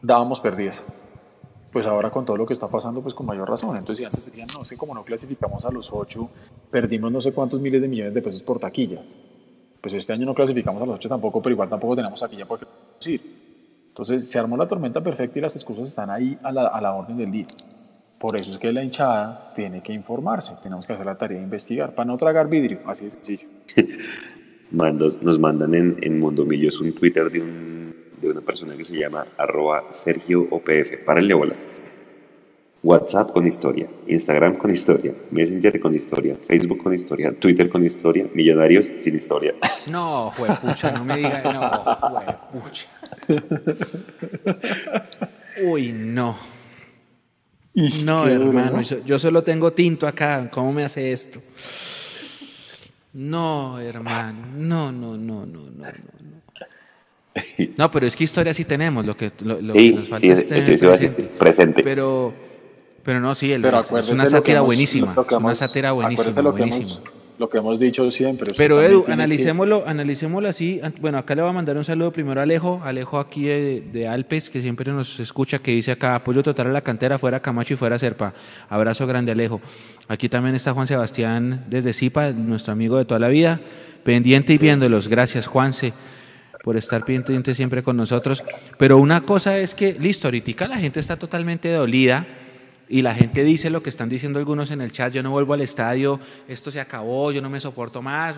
dábamos 0.00 0.40
perdidas 0.40 0.82
pues 1.72 1.86
ahora 1.86 2.10
con 2.10 2.24
todo 2.24 2.36
lo 2.36 2.46
que 2.46 2.54
está 2.54 2.68
pasando, 2.68 3.02
pues 3.02 3.14
con 3.14 3.26
mayor 3.26 3.48
razón. 3.48 3.76
Entonces, 3.76 3.98
si 3.98 4.04
antes 4.04 4.26
decían, 4.26 4.48
no 4.56 4.64
sé, 4.64 4.76
como 4.76 4.94
no 4.94 5.04
clasificamos 5.04 5.64
a 5.64 5.70
los 5.70 5.92
ocho, 5.92 6.28
perdimos 6.70 7.12
no 7.12 7.20
sé 7.20 7.32
cuántos 7.32 7.60
miles 7.60 7.82
de 7.82 7.88
millones 7.88 8.14
de 8.14 8.22
pesos 8.22 8.42
por 8.42 8.58
taquilla. 8.58 9.02
Pues 9.80 9.94
este 9.94 10.12
año 10.12 10.26
no 10.26 10.34
clasificamos 10.34 10.82
a 10.82 10.86
los 10.86 10.96
ocho 10.96 11.08
tampoco, 11.08 11.42
pero 11.42 11.52
igual 11.52 11.68
tampoco 11.68 11.96
tenemos 11.96 12.18
taquilla 12.18 12.46
por 12.46 12.60
qué 12.60 13.20
Entonces, 13.88 14.28
se 14.28 14.38
armó 14.38 14.56
la 14.56 14.66
tormenta 14.66 15.00
perfecta 15.00 15.38
y 15.38 15.42
las 15.42 15.54
excusas 15.54 15.88
están 15.88 16.10
ahí 16.10 16.38
a 16.42 16.50
la, 16.50 16.68
a 16.68 16.80
la 16.80 16.92
orden 16.94 17.16
del 17.16 17.30
día. 17.30 17.46
Por 18.18 18.34
eso 18.34 18.52
es 18.52 18.58
que 18.58 18.72
la 18.72 18.82
hinchada 18.82 19.52
tiene 19.54 19.82
que 19.82 19.92
informarse, 19.92 20.54
tenemos 20.62 20.86
que 20.86 20.94
hacer 20.94 21.04
la 21.04 21.18
tarea 21.18 21.38
de 21.38 21.44
investigar, 21.44 21.94
para 21.94 22.06
no 22.06 22.16
tragar 22.16 22.48
vidrio, 22.48 22.80
así 22.86 23.04
de 23.04 23.10
sencillo. 23.10 23.46
nos 24.70 25.38
mandan 25.38 25.74
en, 25.74 25.98
en 26.00 26.18
Mundo 26.18 26.44
Millos 26.44 26.80
un 26.80 26.92
Twitter 26.92 27.30
de 27.30 27.40
un 27.40 27.94
de 28.20 28.30
una 28.30 28.40
persona 28.40 28.76
que 28.76 28.84
se 28.84 28.96
llama 28.96 29.26
arroba 29.36 29.84
Sergio 29.90 30.46
OPF. 30.50 31.04
Párenle 31.04 31.34
bolas. 31.34 31.58
WhatsApp 32.82 33.32
con 33.32 33.44
historia, 33.46 33.88
Instagram 34.06 34.56
con 34.56 34.70
historia, 34.70 35.12
Messenger 35.32 35.80
con 35.80 35.92
historia, 35.92 36.36
Facebook 36.46 36.82
con 36.84 36.94
historia, 36.94 37.32
Twitter 37.32 37.68
con 37.68 37.84
historia, 37.84 38.28
Millonarios 38.32 38.92
sin 38.96 39.16
historia. 39.16 39.54
No, 39.86 40.32
juepucha, 40.32 40.90
no 40.90 41.04
me 41.04 41.16
digas, 41.16 41.44
no, 41.44 41.52
juepucha. 42.50 42.88
Uy, 45.64 45.92
no. 45.92 46.36
No, 48.04 48.26
hermano, 48.26 48.82
yo, 48.82 49.04
yo, 49.04 49.18
solo 49.18 49.42
tengo 49.42 49.72
tinto 49.72 50.08
acá, 50.08 50.48
¿cómo 50.50 50.72
me 50.72 50.84
hace 50.84 51.12
esto? 51.12 51.40
No, 53.12 53.78
hermano, 53.78 54.46
no, 54.56 54.90
no, 54.90 55.16
no, 55.16 55.46
no, 55.46 55.70
no, 55.70 55.90
no. 55.90 56.35
No, 57.76 57.90
pero 57.90 58.06
es 58.06 58.16
que 58.16 58.24
historia 58.24 58.54
sí 58.54 58.64
tenemos, 58.64 59.04
lo 59.04 59.16
que, 59.16 59.32
lo, 59.42 59.72
que 59.72 59.92
nos 59.92 60.08
falta 60.08 60.26
es 60.26 60.46
tener 60.46 61.28
presente. 61.38 61.82
Pero, 61.82 62.32
pero 63.02 63.20
no, 63.20 63.34
sí, 63.34 63.52
es 63.52 64.10
una 64.10 64.26
sátira 64.26 64.60
buenísima. 64.62 65.14
es 65.14 65.32
una 65.32 65.54
sátira 65.54 65.92
buenísima. 65.92 66.42
Lo, 66.42 66.56
hemos, 66.56 67.02
lo 67.38 67.48
que 67.48 67.58
hemos 67.58 67.78
dicho 67.78 68.10
siempre. 68.10 68.52
Pero 68.56 68.80
Edu, 68.80 69.04
analicémoslo, 69.08 69.84
analicémoslo 69.86 70.48
así. 70.48 70.80
Bueno, 71.00 71.18
acá 71.18 71.34
le 71.34 71.42
voy 71.42 71.50
a 71.50 71.54
mandar 71.54 71.76
un 71.76 71.84
saludo 71.84 72.12
primero 72.12 72.40
a 72.40 72.44
Alejo, 72.44 72.80
Alejo 72.84 73.18
aquí 73.18 73.44
de, 73.44 74.08
Alpes, 74.08 74.48
que 74.48 74.60
siempre 74.60 74.90
nos 74.92 75.20
escucha, 75.20 75.58
que 75.58 75.72
dice 75.72 75.92
acá, 75.92 76.14
apoyo 76.14 76.42
total 76.42 76.68
a 76.68 76.72
la 76.72 76.80
cantera, 76.80 77.18
fuera 77.18 77.40
Camacho 77.40 77.74
y 77.74 77.76
fuera 77.76 77.98
Serpa. 77.98 78.32
Abrazo 78.68 79.06
grande, 79.06 79.32
Alejo. 79.32 79.60
Aquí 80.08 80.28
también 80.28 80.54
está 80.54 80.72
Juan 80.72 80.86
Sebastián 80.86 81.64
desde 81.68 81.92
Zipa, 81.92 82.30
nuestro 82.30 82.72
amigo 82.72 82.96
de 82.96 83.04
toda 83.04 83.20
la 83.20 83.28
vida, 83.28 83.60
pendiente 84.04 84.54
y 84.54 84.58
viéndolos. 84.58 85.08
Gracias, 85.08 85.46
Juanse 85.46 85.92
por 86.66 86.76
estar 86.76 87.04
pendiente 87.04 87.54
siempre 87.54 87.80
con 87.80 87.96
nosotros. 87.96 88.42
Pero 88.76 88.98
una 88.98 89.20
cosa 89.20 89.56
es 89.56 89.72
que, 89.72 89.92
listo, 89.92 90.26
ahorita 90.26 90.66
la 90.66 90.76
gente 90.78 90.98
está 90.98 91.16
totalmente 91.16 91.70
dolida 91.70 92.26
y 92.88 93.02
la 93.02 93.14
gente 93.14 93.44
dice 93.44 93.70
lo 93.70 93.84
que 93.84 93.88
están 93.88 94.08
diciendo 94.08 94.40
algunos 94.40 94.72
en 94.72 94.80
el 94.80 94.90
chat, 94.90 95.12
yo 95.12 95.22
no 95.22 95.30
vuelvo 95.30 95.54
al 95.54 95.60
estadio, 95.60 96.18
esto 96.48 96.72
se 96.72 96.80
acabó, 96.80 97.30
yo 97.30 97.40
no 97.40 97.48
me 97.48 97.60
soporto 97.60 98.02
más, 98.02 98.34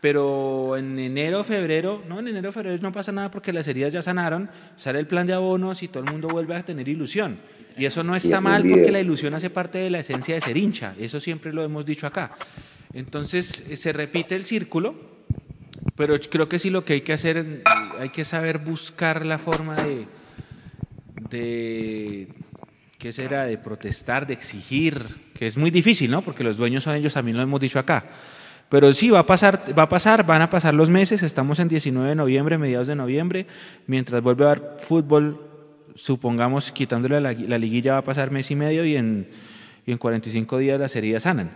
pero 0.00 0.78
en 0.78 0.98
enero, 0.98 1.44
febrero, 1.44 2.02
no, 2.08 2.18
en 2.18 2.28
enero, 2.28 2.50
febrero 2.50 2.78
no 2.80 2.92
pasa 2.92 3.12
nada 3.12 3.30
porque 3.30 3.52
las 3.52 3.68
heridas 3.68 3.92
ya 3.92 4.00
sanaron, 4.00 4.48
sale 4.76 4.98
el 4.98 5.06
plan 5.06 5.26
de 5.26 5.34
abonos 5.34 5.82
y 5.82 5.88
todo 5.88 6.02
el 6.02 6.10
mundo 6.10 6.28
vuelve 6.28 6.56
a 6.56 6.64
tener 6.64 6.88
ilusión. 6.88 7.36
Y 7.76 7.84
eso 7.84 8.02
no 8.02 8.16
está 8.16 8.40
mal 8.40 8.66
porque 8.66 8.90
la 8.90 9.00
ilusión 9.00 9.34
hace 9.34 9.50
parte 9.50 9.76
de 9.76 9.90
la 9.90 9.98
esencia 9.98 10.34
de 10.34 10.40
ser 10.40 10.56
hincha, 10.56 10.94
eso 10.98 11.20
siempre 11.20 11.52
lo 11.52 11.62
hemos 11.62 11.84
dicho 11.84 12.06
acá. 12.06 12.32
Entonces 12.94 13.44
se 13.46 13.92
repite 13.92 14.34
el 14.34 14.46
círculo 14.46 15.13
pero 15.96 16.18
creo 16.18 16.48
que 16.48 16.58
sí 16.58 16.70
lo 16.70 16.84
que 16.84 16.94
hay 16.94 17.00
que 17.02 17.12
hacer, 17.12 17.62
hay 17.98 18.08
que 18.08 18.24
saber 18.24 18.58
buscar 18.58 19.24
la 19.24 19.38
forma 19.38 19.76
de, 19.76 20.06
de 21.30 22.28
¿qué 22.98 23.12
será? 23.12 23.44
De 23.44 23.58
protestar, 23.58 24.26
de 24.26 24.34
exigir, 24.34 25.06
que 25.34 25.46
es 25.46 25.56
muy 25.56 25.70
difícil, 25.70 26.10
¿no? 26.10 26.22
Porque 26.22 26.42
los 26.42 26.56
dueños 26.56 26.84
son 26.84 26.96
ellos, 26.96 27.14
también 27.14 27.36
lo 27.36 27.42
hemos 27.42 27.60
dicho 27.60 27.78
acá. 27.78 28.04
Pero 28.68 28.92
sí, 28.92 29.10
va 29.10 29.20
a 29.20 29.26
pasar, 29.26 29.62
va 29.78 29.84
a 29.84 29.88
pasar, 29.88 30.26
van 30.26 30.42
a 30.42 30.50
pasar 30.50 30.74
los 30.74 30.90
meses, 30.90 31.22
estamos 31.22 31.58
en 31.58 31.68
19 31.68 32.08
de 32.08 32.14
noviembre, 32.14 32.58
mediados 32.58 32.88
de 32.88 32.96
noviembre, 32.96 33.46
mientras 33.86 34.22
vuelve 34.22 34.46
a 34.46 34.52
haber 34.52 34.76
fútbol, 34.80 35.40
supongamos 35.94 36.72
quitándole 36.72 37.20
la, 37.20 37.32
la 37.32 37.58
liguilla 37.58 37.92
va 37.92 37.98
a 37.98 38.04
pasar 38.04 38.32
mes 38.32 38.50
y 38.50 38.56
medio 38.56 38.84
y 38.84 38.96
en, 38.96 39.28
y 39.86 39.92
en 39.92 39.98
45 39.98 40.58
días 40.58 40.80
las 40.80 40.96
heridas 40.96 41.22
sanan. 41.22 41.50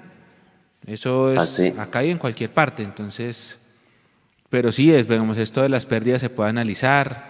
Eso 0.86 1.32
es 1.32 1.73
ah, 1.77 1.82
acá 1.82 2.05
y 2.05 2.10
en 2.10 2.19
cualquier 2.19 2.51
parte, 2.51 2.82
entonces 2.82 3.59
pero 4.50 4.72
sí, 4.72 4.92
es, 4.92 5.08
digamos, 5.08 5.38
esto 5.38 5.62
de 5.62 5.68
las 5.68 5.86
pérdidas 5.86 6.20
se 6.20 6.30
puede 6.30 6.50
analizar. 6.50 7.28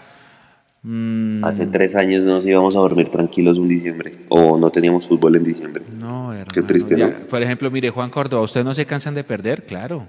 Mm. 0.82 1.45
Hace 1.45 1.66
tres 1.66 1.97
años 1.97 2.23
no 2.24 2.35
nos 2.35 2.47
íbamos 2.47 2.74
a 2.77 2.78
dormir 2.78 3.11
tranquilos 3.11 3.59
un 3.59 3.69
diciembre 3.69 4.27
o 4.28 4.57
no 4.59 4.70
teníamos 4.70 5.09
fútbol 5.09 5.36
en 5.36 5.45
diciembre. 5.45 5.82
No, 5.99 6.32
hermano. 6.32 6.51
Qué 6.55 6.62
triste, 6.62 6.97
¿no? 6.97 7.11
Por 7.28 7.43
ejemplo, 7.43 7.70
mire, 7.70 7.90
Juan 7.90 8.11
Córdoba, 8.11 8.43
¿ustedes 8.43 8.65
no 8.65 8.74
se 8.74 8.86
cansan 8.86 9.15
de 9.15 9.24
perder? 9.24 9.65
Claro. 9.65 10.07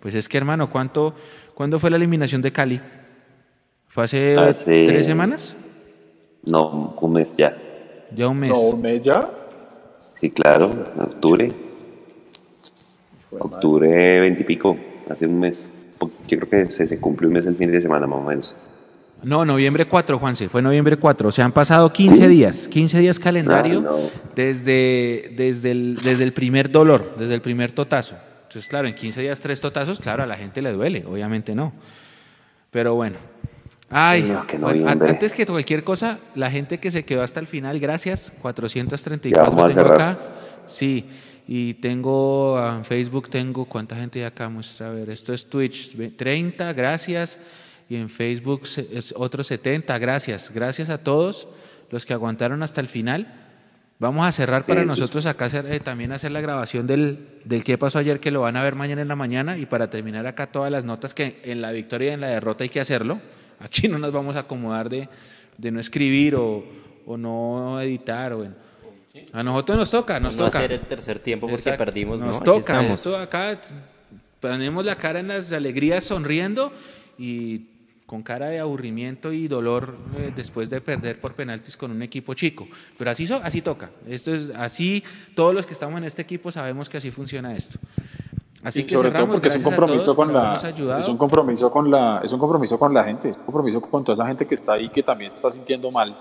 Pues 0.00 0.14
es 0.14 0.28
que, 0.28 0.38
hermano, 0.38 0.70
¿cuánto, 0.70 1.14
¿cuándo 1.54 1.78
fue 1.78 1.90
la 1.90 1.96
eliminación 1.96 2.40
de 2.40 2.52
Cali? 2.52 2.80
¿Fue 3.88 4.04
hace, 4.04 4.36
tres 4.64 5.06
semanas? 5.06 5.56
No, 6.46 6.96
un 7.00 7.12
mes 7.12 7.36
ya. 7.36 7.56
¿Ya 8.14 8.28
un 8.28 8.38
mes? 8.38 8.50
¿No, 8.50 8.60
un 8.60 8.80
mes 8.80 9.04
ya? 9.04 9.30
Sí, 9.98 10.30
claro, 10.30 10.70
en 10.94 11.02
octubre. 11.02 11.52
Octubre 13.38 14.20
20 14.20 14.40
y 14.40 14.44
pico, 14.44 14.76
hace 15.10 15.26
un 15.26 15.40
mes. 15.40 15.70
Yo 16.28 16.38
creo 16.38 16.48
que 16.48 16.70
se, 16.70 16.86
se 16.86 16.98
cumple 16.98 17.26
un 17.26 17.34
mes 17.34 17.46
el 17.46 17.56
fin 17.56 17.70
de 17.70 17.80
semana 17.80 18.06
más 18.06 18.18
o 18.18 18.22
menos. 18.22 18.54
No, 19.22 19.44
noviembre 19.44 19.86
4, 19.86 20.18
Juanse, 20.18 20.48
fue 20.48 20.60
noviembre 20.62 20.96
4. 20.96 21.28
O 21.28 21.32
sea, 21.32 21.44
han 21.44 21.52
pasado 21.52 21.90
15 21.92 22.28
días, 22.28 22.68
15 22.68 22.98
días 22.98 23.18
calendario 23.18 23.80
No, 23.80 23.90
no. 23.92 23.98
Desde, 24.34 25.32
desde, 25.36 25.70
el, 25.70 25.94
desde 26.02 26.22
el 26.22 26.32
primer 26.32 26.70
dolor, 26.70 27.16
desde 27.18 27.34
el 27.34 27.40
primer 27.40 27.72
totazo. 27.72 28.14
Entonces, 28.42 28.68
claro, 28.68 28.86
en 28.86 28.94
15 28.94 29.22
días 29.22 29.40
tres 29.40 29.60
totazos, 29.60 29.98
claro, 30.00 30.22
a 30.22 30.26
la 30.26 30.36
gente 30.36 30.62
le 30.62 30.72
duele, 30.72 31.04
obviamente 31.06 31.54
no. 31.54 31.72
Pero 32.70 32.94
bueno. 32.94 33.16
Ay, 33.88 34.22
No, 34.22 34.46
que 34.46 34.58
bueno, 34.58 34.88
antes 34.88 35.32
que 35.32 35.46
cualquier 35.46 35.84
cosa, 35.84 36.18
la 36.34 36.50
gente 36.50 36.78
que 36.78 36.90
se 36.90 37.04
quedó 37.04 37.22
hasta 37.22 37.40
el 37.40 37.46
final, 37.46 37.78
gracias. 37.78 38.32
Ya 38.32 38.42
434 38.42 39.52
vamos 39.52 39.70
a 39.70 39.74
cerrar. 39.74 40.00
acá. 40.02 40.18
Sí, 40.66 41.06
y 41.48 41.74
tengo 41.74 42.58
ah, 42.58 42.76
en 42.78 42.84
Facebook, 42.84 43.28
tengo, 43.30 43.64
¿cuánta 43.66 43.96
gente 43.96 44.24
acá? 44.24 44.48
Muestra, 44.48 44.88
a 44.88 44.90
ver, 44.90 45.10
esto 45.10 45.32
es 45.32 45.46
Twitch, 45.48 45.96
ve- 45.96 46.10
30, 46.10 46.72
gracias. 46.72 47.38
Y 47.88 47.94
en 47.96 48.08
Facebook 48.08 48.62
es 48.92 49.14
otro 49.16 49.44
70, 49.44 49.96
gracias. 49.98 50.50
Gracias 50.52 50.90
a 50.90 50.98
todos 50.98 51.46
los 51.90 52.04
que 52.04 52.12
aguantaron 52.12 52.62
hasta 52.64 52.80
el 52.80 52.88
final. 52.88 53.42
Vamos 54.00 54.26
a 54.26 54.32
cerrar 54.32 54.66
para 54.66 54.82
Eso 54.82 54.90
nosotros 54.92 55.24
acá 55.24 55.44
hacer, 55.44 55.66
eh, 55.72 55.78
también 55.80 56.10
hacer 56.12 56.32
la 56.32 56.40
grabación 56.40 56.86
del, 56.88 57.28
del 57.44 57.62
qué 57.62 57.78
pasó 57.78 58.00
ayer, 58.00 58.18
que 58.18 58.30
lo 58.32 58.40
van 58.40 58.56
a 58.56 58.62
ver 58.62 58.74
mañana 58.74 59.02
en 59.02 59.08
la 59.08 59.14
mañana. 59.16 59.56
Y 59.56 59.66
para 59.66 59.88
terminar 59.88 60.26
acá 60.26 60.48
todas 60.48 60.70
las 60.72 60.84
notas 60.84 61.14
que 61.14 61.40
en 61.44 61.62
la 61.62 61.70
victoria 61.70 62.10
y 62.10 62.14
en 62.14 62.20
la 62.22 62.26
derrota 62.28 62.64
hay 62.64 62.70
que 62.70 62.80
hacerlo. 62.80 63.20
Aquí 63.60 63.86
no 63.88 63.98
nos 63.98 64.12
vamos 64.12 64.34
a 64.34 64.40
acomodar 64.40 64.88
de, 64.88 65.08
de 65.56 65.70
no 65.70 65.78
escribir 65.78 66.34
o, 66.34 66.64
o 67.06 67.16
no 67.16 67.80
editar. 67.80 68.32
O 68.32 68.38
bueno. 68.38 68.54
A 69.32 69.42
nosotros 69.42 69.76
nos 69.78 69.90
toca, 69.90 70.18
nos 70.20 70.36
no 70.36 70.46
toca. 70.46 70.58
hacer 70.58 70.72
el 70.72 70.80
tercer 70.80 71.18
tiempo 71.18 71.46
porque 71.46 71.60
Exacto, 71.60 71.84
perdimos, 71.84 72.20
¿no? 72.20 72.26
Nos 72.26 72.36
Aquí 72.36 72.44
toca, 72.44 72.82
esto 72.86 73.16
acá 73.18 73.58
ponemos 74.40 74.84
la 74.84 74.94
cara 74.94 75.20
en 75.20 75.28
las 75.28 75.52
alegrías 75.52 76.04
sonriendo 76.04 76.72
y 77.18 77.66
con 78.06 78.22
cara 78.22 78.46
de 78.46 78.60
aburrimiento 78.60 79.32
y 79.32 79.48
dolor 79.48 79.96
eh, 80.16 80.32
después 80.34 80.70
de 80.70 80.80
perder 80.80 81.20
por 81.20 81.34
penaltis 81.34 81.76
con 81.76 81.90
un 81.90 82.02
equipo 82.02 82.34
chico. 82.34 82.68
Pero 82.96 83.10
así, 83.10 83.26
so- 83.26 83.40
así 83.42 83.62
toca. 83.62 83.90
Esto 84.06 84.32
es 84.32 84.50
así, 84.54 85.02
todos 85.34 85.52
los 85.52 85.66
que 85.66 85.72
estamos 85.72 85.98
en 85.98 86.04
este 86.04 86.22
equipo 86.22 86.52
sabemos 86.52 86.88
que 86.88 86.98
así 86.98 87.10
funciona 87.10 87.56
esto. 87.56 87.78
Así 88.62 88.80
Y 88.80 88.84
que 88.84 88.90
sobre 88.94 89.08
todo 89.10 89.18
cerramos, 89.18 89.36
porque 89.36 89.48
es 89.48 89.56
un 89.56 89.62
compromiso 89.62 90.14
con 90.16 90.32
la 90.32 90.52
es 90.98 91.08
un 91.08 91.16
compromiso 91.18 91.70
con 91.70 91.90
la 91.90 92.20
es 92.24 92.32
un 92.32 92.38
compromiso 92.38 92.78
con 92.78 92.94
la 92.94 93.04
gente, 93.04 93.30
es 93.30 93.36
un 93.36 93.44
compromiso 93.44 93.80
con 93.80 94.02
toda 94.04 94.14
esa 94.14 94.26
gente 94.26 94.46
que 94.46 94.54
está 94.54 94.72
ahí 94.74 94.88
que 94.88 95.02
también 95.02 95.30
se 95.30 95.36
está 95.36 95.52
sintiendo 95.52 95.90
mal 95.90 96.16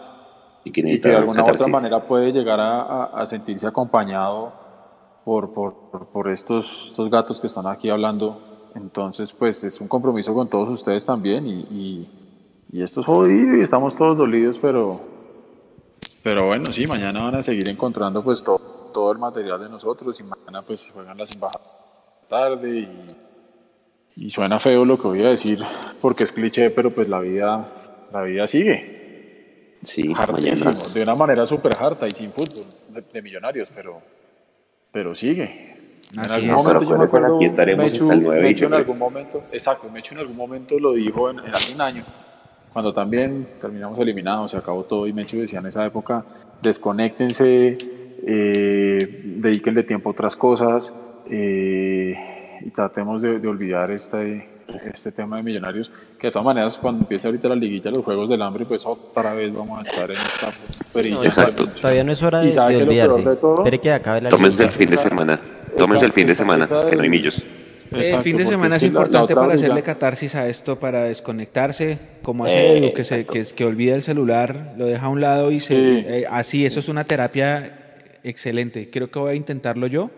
Y 0.65 0.71
que 0.71 0.81
y 0.81 0.83
que 0.83 0.83
necesita 0.83 1.09
de 1.09 1.15
alguna 1.15 1.39
u 1.39 1.45
otra 1.55 1.67
manera 1.71 1.99
puede 2.07 2.31
llegar 2.33 2.59
a, 2.59 2.81
a- 2.81 3.03
a 3.21 3.25
sentirse 3.25 3.65
acompañado 3.67 4.51
por, 5.23 5.53
por, 5.53 5.73
por- 5.91 6.07
por 6.07 6.29
estos, 6.29 6.87
estos 6.87 7.09
gatos 7.09 7.39
que 7.39 7.47
están 7.47 7.67
aquí 7.67 7.89
hablando. 7.89 8.41
Entonces, 8.75 9.31
pues 9.31 9.63
es 9.63 9.79
un 9.79 9.87
compromiso 9.87 10.33
con 10.33 10.49
todos 10.49 10.67
ustedes 10.69 11.05
también 11.05 11.47
y, 11.47 11.59
y, 11.71 12.03
y 12.73 12.81
esto 12.83 12.99
es 12.99 13.05
jodido 13.05 13.55
y 13.55 13.61
estamos 13.61 13.95
todos 13.95 14.17
dolidos, 14.17 14.59
pero, 14.59 14.89
pero 16.23 16.47
bueno, 16.47 16.65
sí, 16.73 16.85
mañana 16.87 17.23
van 17.23 17.35
a 17.35 17.41
seguir 17.41 17.69
encontrando 17.69 18.21
pues 18.23 18.43
todo, 18.43 18.59
todo 18.93 19.11
el 19.11 19.17
material 19.19 19.59
de 19.61 19.69
nosotros 19.69 20.19
y 20.19 20.23
mañana 20.23 20.59
pues 20.67 20.89
juegan 20.93 21.17
las 21.17 21.33
embajadas 21.33 21.71
tarde 22.27 22.79
y, 22.79 23.05
y 24.25 24.29
suena 24.31 24.59
feo 24.59 24.83
lo 24.83 24.97
que 24.97 25.07
voy 25.07 25.23
a 25.23 25.29
decir 25.29 25.59
porque 26.01 26.23
es 26.23 26.31
cliché, 26.31 26.69
pero 26.71 26.89
pues 26.91 27.07
la 27.07 27.19
vida, 27.19 27.69
la 28.11 28.21
vida 28.23 28.47
sigue. 28.47 29.04
Sí, 29.85 30.11
Hartísimo, 30.15 30.55
mañana. 30.71 30.93
de 30.93 31.03
una 31.03 31.15
manera 31.15 31.45
súper 31.45 31.73
harta 31.79 32.07
y 32.07 32.11
sin 32.11 32.31
fútbol 32.31 32.65
de, 32.89 33.01
de 33.01 33.21
millonarios, 33.21 33.71
pero, 33.73 34.01
pero 34.91 35.15
sigue. 35.15 35.73
En 36.13 36.19
Así 36.19 36.33
algún 36.33 36.49
es. 36.49 36.55
momento 36.55 36.83
yo 36.89 36.97
me 36.97 37.03
acuerdo, 37.05 37.35
aquí 37.35 37.45
estaremos 37.45 37.91
Mechu, 37.91 38.03
hasta 38.03 38.13
el 38.13 38.23
9 38.23 38.35
de 38.37 38.41
Mechu 38.43 38.47
en 38.47 38.53
diciembre. 38.53 38.79
algún 38.79 38.97
momento, 38.99 39.37
exacto, 39.51 39.89
Mechu 39.89 40.13
en 40.13 40.19
algún 40.21 40.37
momento 40.37 40.79
lo 40.79 40.93
dijo 40.93 41.29
en, 41.29 41.39
en 41.39 41.53
hace 41.55 41.73
un 41.73 41.81
año, 41.81 42.03
cuando 42.71 42.93
también 42.93 43.47
terminamos 43.59 43.99
eliminados, 43.99 44.51
se 44.51 44.57
acabó 44.57 44.83
todo 44.83 45.07
y 45.07 45.13
Mechu 45.13 45.37
decía 45.37 45.59
en 45.59 45.65
esa 45.67 45.85
época, 45.85 46.23
desconéctense, 46.61 47.77
eh, 48.27 49.21
dedíquenle 49.23 49.83
tiempo 49.83 50.09
a 50.09 50.11
otras 50.13 50.35
cosas 50.35 50.93
eh, 51.29 52.15
y 52.61 52.69
tratemos 52.71 53.21
de, 53.21 53.39
de 53.39 53.47
olvidar 53.47 53.91
este, 53.91 54.47
este 54.91 55.11
tema 55.11 55.37
de 55.37 55.43
millonarios, 55.43 55.91
que 56.19 56.27
de 56.27 56.31
todas 56.31 56.45
maneras 56.45 56.77
cuando 56.81 57.01
empiece 57.01 57.27
ahorita 57.27 57.47
la 57.49 57.55
liguilla, 57.55 57.91
los 57.91 58.03
Juegos 58.03 58.27
del 58.29 58.41
Hambre, 58.41 58.65
pues 58.65 58.85
otra 58.85 59.33
vez 59.35 59.53
vamos 59.53 59.79
a 59.79 59.81
estar 59.81 60.09
en 60.09 60.17
esta 60.17 60.47
perilla. 60.93 61.17
No, 61.17 61.23
Exacto. 61.23 61.65
Todavía 61.67 62.03
no 62.03 62.11
es 62.11 62.23
hora 62.23 62.39
de, 62.39 62.47
de 62.47 62.53
que 62.53 62.59
olvidarse. 62.83 63.21
de 63.21 63.35
todo- 63.35 63.55
Espere 63.55 63.79
que 63.79 63.91
acabe 63.91 64.21
la 64.21 64.29
Tómense 64.29 64.63
el 64.63 64.69
fin 64.71 64.89
de 64.89 64.97
semana. 64.97 65.39
Tómense 65.77 66.05
el 66.05 66.11
fin 66.13 66.27
de 66.27 66.35
semana, 66.35 66.67
que 66.89 66.95
no 66.95 67.03
hay 67.03 67.09
millos. 67.09 67.43
El 67.91 68.01
Exacto, 68.01 68.23
fin 68.23 68.37
de 68.37 68.45
semana 68.47 68.75
es 68.77 68.81
que 68.83 68.87
la- 68.89 68.93
la 69.01 69.05
importante 69.05 69.35
para 69.35 69.53
hacerle 69.53 69.83
catarsis 69.83 70.33
a 70.35 70.47
esto, 70.49 70.77
para 70.79 71.03
desconectarse, 71.03 71.97
como 72.23 72.45
hace 72.45 72.57
Eh, 72.57 72.77
Edu, 72.79 72.93
que, 72.93 73.03
se, 73.03 73.25
que, 73.25 73.45
que 73.45 73.63
olvida 73.65 73.95
el 73.95 74.01
celular, 74.03 74.73
lo 74.77 74.85
deja 74.87 75.05
a 75.05 75.09
un 75.09 75.21
lado 75.21 75.51
y 75.51 75.59
se, 75.59 76.01
Sí. 76.01 76.07
eh, 76.07 76.25
así, 76.29 76.65
eso 76.65 76.79
es 76.79 76.89
una 76.89 77.03
terapia 77.03 77.77
excelente. 78.23 78.89
Creo 78.89 79.11
que 79.11 79.19
voy 79.19 79.31
a 79.31 79.35
intentarlo 79.35 79.85
yo, 79.87 80.09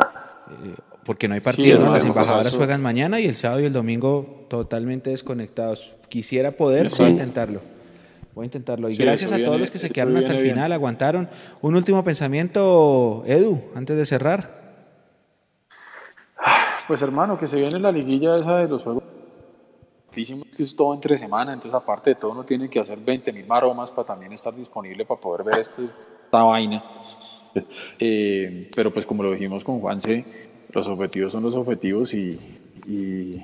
eh, 0.00 0.74
porque 1.06 1.28
no 1.28 1.34
hay 1.34 1.40
partido, 1.40 1.78
Sí, 1.78 1.84
¿no? 1.84 1.92
Las 1.92 2.04
embajadoras 2.04 2.46
eso- 2.48 2.56
juegan 2.58 2.82
mañana 2.82 3.20
y 3.20 3.26
el 3.26 3.36
sábado 3.36 3.60
y 3.60 3.64
el 3.64 3.72
domingo 3.72 4.44
totalmente 4.48 5.10
desconectados. 5.10 5.94
Quisiera 6.08 6.52
poder, 6.52 6.88
voy 6.98 7.06
a 7.06 7.10
intentarlo. 7.10 7.60
Voy 8.34 8.44
a 8.44 8.46
intentarlo. 8.46 8.90
Y 8.90 8.94
Sí, 8.94 9.02
gracias 9.02 9.32
a 9.32 9.36
viene- 9.36 9.46
todos 9.48 9.60
los 9.60 9.70
que 9.70 9.78
se 9.78 9.88
quedaron 9.90 10.16
hasta 10.18 10.32
el 10.32 10.42
bien. 10.42 10.54
final, 10.56 10.72
aguantaron. 10.72 11.28
Un 11.62 11.74
último 11.76 12.04
pensamiento, 12.04 13.22
Edu, 13.26 13.62
antes 13.74 13.96
de 13.96 14.04
cerrar. 14.04 14.66
Pues 16.86 17.00
hermano, 17.02 17.38
que 17.38 17.46
se 17.46 17.56
viene 17.58 17.80
la 17.80 17.90
liguilla 17.90 18.34
esa 18.34 18.58
de 18.58 18.68
los 18.68 18.82
juegos. 18.82 19.02
Que 20.12 20.62
es 20.62 20.74
todo 20.74 20.94
entre 20.94 21.18
semana, 21.18 21.52
entonces 21.52 21.74
aparte 21.74 22.10
de 22.10 22.16
todo 22.16 22.30
uno 22.32 22.44
tiene 22.44 22.70
que 22.70 22.80
hacer 22.80 22.98
20 22.98 23.32
mil 23.34 23.46
maromas 23.46 23.90
para 23.90 24.06
también 24.06 24.32
estar 24.32 24.54
disponible 24.54 25.04
para 25.04 25.20
poder 25.20 25.44
ver 25.44 25.58
este, 25.58 25.82
esta 26.24 26.42
vaina. 26.42 26.82
Eh, 27.98 28.70
pero 28.74 28.90
pues 28.92 29.04
como 29.04 29.22
lo 29.22 29.32
dijimos 29.32 29.62
con 29.64 29.78
Juanse, 29.78 30.24
los 30.76 30.88
objetivos 30.88 31.32
son 31.32 31.42
los 31.42 31.54
objetivos 31.54 32.12
y, 32.12 32.38
y, 32.86 33.42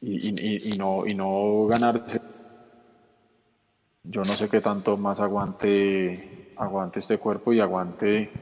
y, 0.00 0.76
no, 0.78 1.06
y 1.06 1.14
no 1.14 1.66
ganarse. 1.68 2.20
Yo 4.02 4.22
no 4.22 4.32
sé 4.32 4.48
qué 4.48 4.60
tanto 4.60 4.96
más 4.96 5.20
aguante, 5.20 6.52
aguante 6.56 6.98
este 6.98 7.18
cuerpo 7.18 7.52
y 7.52 7.60
aguante, 7.60 8.32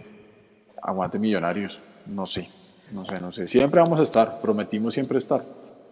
aguante 0.80 1.18
millonarios. 1.18 1.80
No 2.06 2.24
sé, 2.24 2.48
no 2.93 3.05
sé, 3.05 3.20
no 3.20 3.30
sé. 3.30 3.47
Siempre 3.47 3.82
vamos 3.82 4.01
a 4.01 4.05
estar, 4.05 4.40
prometimos 4.40 4.94
siempre 4.94 5.18
estar. 5.18 5.44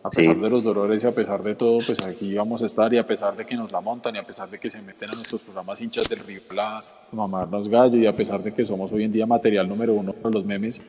A 0.02 0.10
Sí. 0.10 0.16
pesar 0.22 0.40
de 0.40 0.48
los 0.48 0.64
dolores 0.64 1.04
y 1.04 1.06
a 1.06 1.12
pesar 1.12 1.40
de 1.42 1.54
todo, 1.54 1.78
pues 1.84 2.00
aquí 2.06 2.34
vamos 2.34 2.62
a 2.62 2.66
estar 2.66 2.90
y 2.94 2.96
a 2.96 3.06
pesar 3.06 3.36
de 3.36 3.44
que 3.44 3.54
nos 3.54 3.70
la 3.70 3.82
montan 3.82 4.14
y 4.16 4.18
a 4.18 4.22
pesar 4.26 4.48
de 4.48 4.58
que 4.58 4.70
se 4.70 4.80
meten 4.80 5.10
a 5.10 5.12
nuestros 5.12 5.42
programas 5.42 5.78
hinchas 5.80 6.08
del 6.08 6.20
Río 6.20 6.40
La, 6.54 6.80
mamarnos 7.12 7.68
gallo 7.68 7.98
y 7.98 8.06
a 8.06 8.16
pesar 8.16 8.42
de 8.42 8.54
que 8.54 8.64
somos 8.64 8.90
hoy 8.92 9.04
en 9.04 9.12
día 9.12 9.26
material 9.26 9.68
número 9.68 9.92
uno 9.92 10.14
para 10.14 10.30
los 10.38 10.44
memes, 10.46 10.82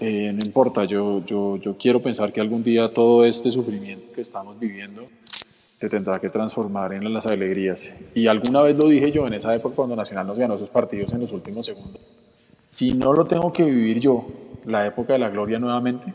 eh, 0.00 0.32
no 0.34 0.40
importa, 0.44 0.84
yo, 0.84 1.24
yo, 1.24 1.56
yo 1.56 1.78
quiero 1.78 2.02
pensar 2.02 2.30
que 2.30 2.42
algún 2.42 2.62
día 2.62 2.92
todo 2.92 3.24
este 3.24 3.50
sufrimiento 3.50 4.12
que 4.14 4.20
estamos 4.20 4.60
viviendo 4.60 5.04
se 5.80 5.88
tendrá 5.88 6.18
que 6.18 6.28
transformar 6.28 6.92
en 6.92 7.10
las 7.14 7.24
alegrías. 7.26 7.94
Y 8.14 8.26
alguna 8.26 8.60
vez 8.62 8.76
lo 8.76 8.88
dije 8.88 9.10
yo 9.12 9.26
en 9.26 9.32
esa 9.34 9.54
época 9.54 9.76
cuando 9.76 9.96
Nacional 9.96 10.26
nos 10.26 10.36
ganó 10.36 10.58
sus 10.58 10.68
partidos 10.68 11.10
en 11.14 11.20
los 11.20 11.32
últimos 11.32 11.64
segundos. 11.64 12.02
Si 12.68 12.92
no 12.92 13.14
lo 13.14 13.24
tengo 13.24 13.50
que 13.50 13.64
vivir 13.64 13.98
yo, 14.00 14.26
la 14.66 14.86
época 14.86 15.14
de 15.14 15.20
la 15.20 15.30
gloria 15.30 15.58
nuevamente, 15.58 16.12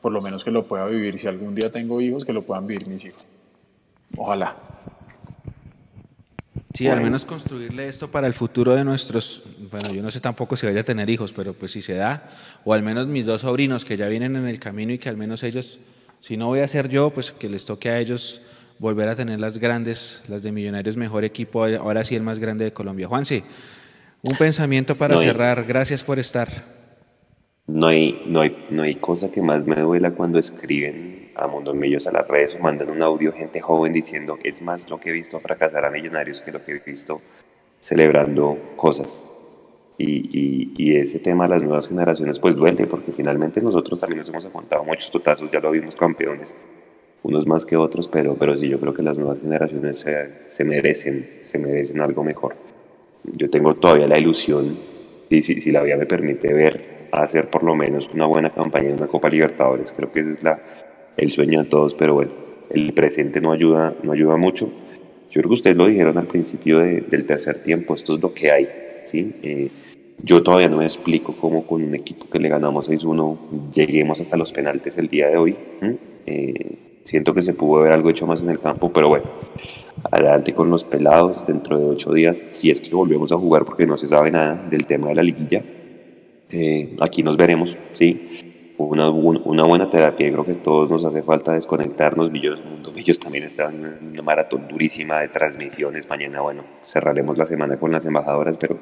por 0.00 0.12
lo 0.12 0.20
menos 0.20 0.44
que 0.44 0.50
lo 0.50 0.62
pueda 0.62 0.86
vivir. 0.86 1.18
Si 1.18 1.26
algún 1.26 1.54
día 1.54 1.70
tengo 1.70 2.00
hijos, 2.00 2.24
que 2.24 2.32
lo 2.32 2.42
puedan 2.42 2.66
vivir 2.66 2.86
mis 2.88 3.04
hijos. 3.04 3.26
Ojalá. 4.16 4.56
Sí, 6.74 6.86
al 6.86 7.00
menos 7.00 7.24
construirle 7.24 7.88
esto 7.88 8.08
para 8.08 8.28
el 8.28 8.34
futuro 8.34 8.74
de 8.76 8.84
nuestros, 8.84 9.42
bueno, 9.68 9.90
yo 9.92 10.00
no 10.00 10.12
sé 10.12 10.20
tampoco 10.20 10.56
si 10.56 10.64
vaya 10.64 10.82
a 10.82 10.84
tener 10.84 11.10
hijos, 11.10 11.32
pero 11.32 11.52
pues 11.52 11.72
si 11.72 11.82
se 11.82 11.94
da, 11.94 12.30
o 12.64 12.72
al 12.72 12.84
menos 12.84 13.08
mis 13.08 13.26
dos 13.26 13.40
sobrinos 13.40 13.84
que 13.84 13.96
ya 13.96 14.06
vienen 14.06 14.36
en 14.36 14.46
el 14.46 14.60
camino 14.60 14.92
y 14.92 14.98
que 14.98 15.08
al 15.08 15.16
menos 15.16 15.42
ellos, 15.42 15.80
si 16.20 16.36
no 16.36 16.46
voy 16.46 16.60
a 16.60 16.68
ser 16.68 16.88
yo, 16.88 17.10
pues 17.10 17.32
que 17.32 17.48
les 17.48 17.64
toque 17.64 17.90
a 17.90 17.98
ellos 17.98 18.42
volver 18.78 19.08
a 19.08 19.16
tener 19.16 19.40
las 19.40 19.58
grandes, 19.58 20.22
las 20.28 20.44
de 20.44 20.52
Millonarios, 20.52 20.96
mejor 20.96 21.24
equipo, 21.24 21.64
ahora 21.64 22.04
sí 22.04 22.14
el 22.14 22.22
más 22.22 22.38
grande 22.38 22.64
de 22.66 22.72
Colombia. 22.72 23.08
Juanse, 23.08 23.42
un 24.22 24.36
pensamiento 24.36 24.94
para 24.94 25.16
No, 25.16 25.20
cerrar, 25.20 25.64
gracias 25.64 26.04
por 26.04 26.20
estar. 26.20 26.77
No 27.68 27.86
hay, 27.88 28.22
no, 28.26 28.40
hay, 28.40 28.66
no 28.70 28.82
hay 28.82 28.94
cosa 28.94 29.30
que 29.30 29.42
más 29.42 29.66
me 29.66 29.76
duela 29.82 30.12
cuando 30.12 30.38
escriben 30.38 31.28
a 31.34 31.46
Mondomillos 31.46 32.06
a 32.06 32.12
las 32.12 32.26
redes 32.26 32.54
o 32.54 32.58
mandan 32.60 32.90
un 32.90 33.02
audio 33.02 33.30
gente 33.30 33.60
joven 33.60 33.92
diciendo 33.92 34.38
es 34.42 34.62
más 34.62 34.88
lo 34.88 34.98
que 34.98 35.10
he 35.10 35.12
visto 35.12 35.38
fracasar 35.38 35.84
a 35.84 35.90
millonarios 35.90 36.40
que 36.40 36.50
lo 36.50 36.64
que 36.64 36.72
he 36.72 36.78
visto 36.78 37.20
celebrando 37.78 38.56
cosas. 38.76 39.22
Y, 39.98 40.30
y, 40.32 40.72
y 40.78 40.96
ese 40.96 41.18
tema 41.18 41.44
de 41.44 41.50
las 41.50 41.62
nuevas 41.62 41.88
generaciones 41.88 42.38
pues 42.38 42.56
duele 42.56 42.86
porque 42.86 43.12
finalmente 43.12 43.60
nosotros 43.60 44.00
también 44.00 44.20
nos 44.20 44.30
hemos 44.30 44.46
aguantado 44.46 44.82
muchos 44.84 45.10
totazos, 45.10 45.50
ya 45.50 45.60
lo 45.60 45.70
vimos 45.70 45.94
campeones, 45.94 46.54
unos 47.22 47.46
más 47.46 47.66
que 47.66 47.76
otros, 47.76 48.08
pero, 48.08 48.34
pero 48.36 48.56
sí 48.56 48.66
yo 48.66 48.80
creo 48.80 48.94
que 48.94 49.02
las 49.02 49.18
nuevas 49.18 49.40
generaciones 49.40 49.98
se, 49.98 50.48
se 50.48 50.64
merecen, 50.64 51.28
se 51.44 51.58
merecen 51.58 52.00
algo 52.00 52.24
mejor. 52.24 52.56
Yo 53.24 53.50
tengo 53.50 53.74
todavía 53.74 54.06
la 54.06 54.18
ilusión, 54.18 54.78
si, 55.28 55.42
si, 55.42 55.60
si 55.60 55.70
la 55.70 55.82
vida 55.82 55.96
me 55.98 56.06
permite 56.06 56.50
ver 56.54 56.97
hacer 57.12 57.48
por 57.48 57.62
lo 57.64 57.74
menos 57.74 58.08
una 58.12 58.26
buena 58.26 58.50
campaña 58.50 58.88
en 58.90 58.94
una 58.94 59.06
Copa 59.06 59.28
Libertadores. 59.28 59.92
Creo 59.96 60.10
que 60.12 60.20
ese 60.20 60.32
es 60.32 60.42
la, 60.42 60.60
el 61.16 61.30
sueño 61.30 61.62
de 61.62 61.68
todos, 61.68 61.94
pero 61.94 62.14
bueno, 62.14 62.32
el 62.70 62.92
presente 62.92 63.40
no 63.40 63.52
ayuda, 63.52 63.94
no 64.02 64.12
ayuda 64.12 64.36
mucho. 64.36 64.66
Yo 65.30 65.40
creo 65.40 65.48
que 65.48 65.54
ustedes 65.54 65.76
lo 65.76 65.86
dijeron 65.86 66.16
al 66.18 66.26
principio 66.26 66.78
de- 66.80 67.02
del 67.02 67.24
tercer 67.26 67.62
tiempo, 67.62 67.94
esto 67.94 68.14
es 68.14 68.20
lo 68.22 68.32
que 68.32 68.50
hay. 68.50 68.68
¿sí? 69.04 69.34
Eh, 69.42 69.68
yo 70.22 70.42
todavía 70.42 70.68
no 70.68 70.78
me 70.78 70.84
explico 70.84 71.34
cómo 71.38 71.66
con 71.66 71.82
un 71.82 71.94
equipo 71.94 72.28
que 72.28 72.38
le 72.38 72.48
ganamos 72.48 72.88
6-1 72.88 73.36
lleguemos 73.72 74.20
hasta 74.20 74.36
los 74.36 74.52
penaltes 74.52 74.98
el 74.98 75.08
día 75.08 75.28
de 75.28 75.36
hoy. 75.38 75.56
¿m? 75.80 75.96
Eh, 76.26 76.78
siento 77.04 77.32
que 77.34 77.42
se 77.42 77.54
pudo 77.54 77.80
haber 77.80 77.92
algo 77.92 78.10
hecho 78.10 78.26
más 78.26 78.42
en 78.42 78.50
el 78.50 78.58
campo, 78.58 78.92
pero 78.92 79.08
bueno, 79.08 79.24
adelante 80.10 80.52
con 80.54 80.70
los 80.70 80.84
pelados 80.84 81.46
dentro 81.46 81.78
de 81.78 81.84
ocho 81.86 82.12
días, 82.12 82.44
si 82.50 82.70
es 82.70 82.80
que 82.80 82.94
volvemos 82.94 83.32
a 83.32 83.36
jugar 83.36 83.64
porque 83.64 83.86
no 83.86 83.96
se 83.96 84.06
sabe 84.06 84.30
nada 84.30 84.66
del 84.68 84.86
tema 84.86 85.08
de 85.08 85.14
la 85.14 85.22
liguilla. 85.22 85.62
Eh, 86.50 86.96
aquí 87.00 87.22
nos 87.22 87.36
veremos, 87.36 87.76
¿sí? 87.92 88.74
Una, 88.78 89.10
un- 89.10 89.42
una 89.44 89.64
buena 89.64 89.90
terapia, 89.90 90.30
creo 90.30 90.44
que 90.44 90.52
a 90.52 90.62
todos 90.62 90.88
nos 90.90 91.04
hace 91.04 91.22
falta 91.22 91.52
desconectarnos. 91.52 92.30
Villos, 92.30 92.64
Mundo 92.64 92.92
Villos 92.92 93.18
también 93.18 93.44
está 93.44 93.68
en 93.70 94.10
una 94.12 94.22
maratón 94.22 94.68
durísima 94.68 95.20
de 95.20 95.28
transmisiones. 95.28 96.08
Mañana, 96.08 96.40
bueno, 96.42 96.62
cerraremos 96.84 97.36
la 97.36 97.44
semana 97.44 97.76
con 97.76 97.90
las 97.90 98.06
embajadoras, 98.06 98.56
pero 98.56 98.76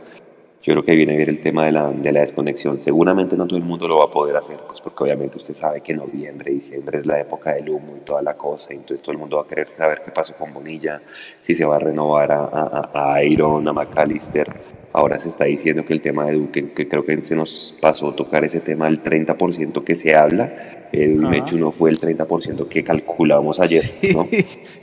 yo 0.63 0.73
creo 0.75 0.85
que 0.85 0.95
viene 0.97 1.17
bien 1.17 1.31
el 1.31 1.41
tema 1.41 1.65
de 1.65 1.73
la, 1.73 1.91
de 1.91 2.13
la 2.13 2.21
desconexión. 2.21 2.79
Seguramente 2.81 3.37
no 3.39 3.47
todo 3.47 3.59
el 3.59 3.65
mundo 3.65 3.89
lo 3.89 3.99
va 3.99 4.05
a 4.05 4.11
poder 4.11 4.37
hacer, 4.37 4.59
pues 4.69 4.81
porque 4.83 5.05
obviamente 5.05 5.39
usted 5.39 5.55
sabe 5.55 5.81
que 5.81 5.95
noviembre, 5.95 6.53
diciembre 6.53 6.99
es 6.99 7.07
la 7.07 7.19
época 7.21 7.55
del 7.55 7.71
humo 7.71 7.95
y 7.97 8.01
toda 8.05 8.21
la 8.21 8.35
cosa, 8.35 8.75
y 8.75 8.77
entonces 8.77 9.01
todo 9.01 9.13
el 9.13 9.19
mundo 9.19 9.39
va 9.39 9.45
a 9.45 9.47
querer 9.47 9.69
saber 9.77 10.03
qué 10.05 10.11
pasó 10.11 10.35
con 10.35 10.53
Bonilla, 10.53 11.01
si 11.41 11.55
se 11.55 11.65
va 11.65 11.77
a 11.77 11.79
renovar 11.79 12.33
a, 12.33 12.41
a, 12.45 12.91
a- 12.93 13.15
a 13.15 13.25
Iron, 13.25 13.67
a 13.67 13.73
McAllister. 13.73 14.76
Ahora 14.97 15.21
se 15.21 15.29
está 15.29 15.45
diciendo 15.45 15.85
que 15.85 15.93
el 15.93 16.01
tema 16.01 16.25
de 16.25 16.33
Duque, 16.33 16.71
que 16.73 16.89
creo 16.89 17.05
que 17.05 17.23
se 17.23 17.37
nos 17.37 17.75
pasó 17.83 18.09
a 18.09 18.17
tocar 18.17 18.47
ese 18.47 18.61
tema 18.61 18.87
del 18.87 19.03
30% 19.03 19.85
que 19.85 19.95
se 19.95 20.17
habla, 20.17 20.89
el 20.91 21.21
Ajá. 21.21 21.29
Mechu 21.29 21.59
no 21.59 21.71
fue 21.71 21.91
el 21.91 21.99
30% 21.99 22.67
que 22.67 22.83
calculábamos 22.83 23.61
ayer, 23.61 23.83
¿no? 24.15 24.27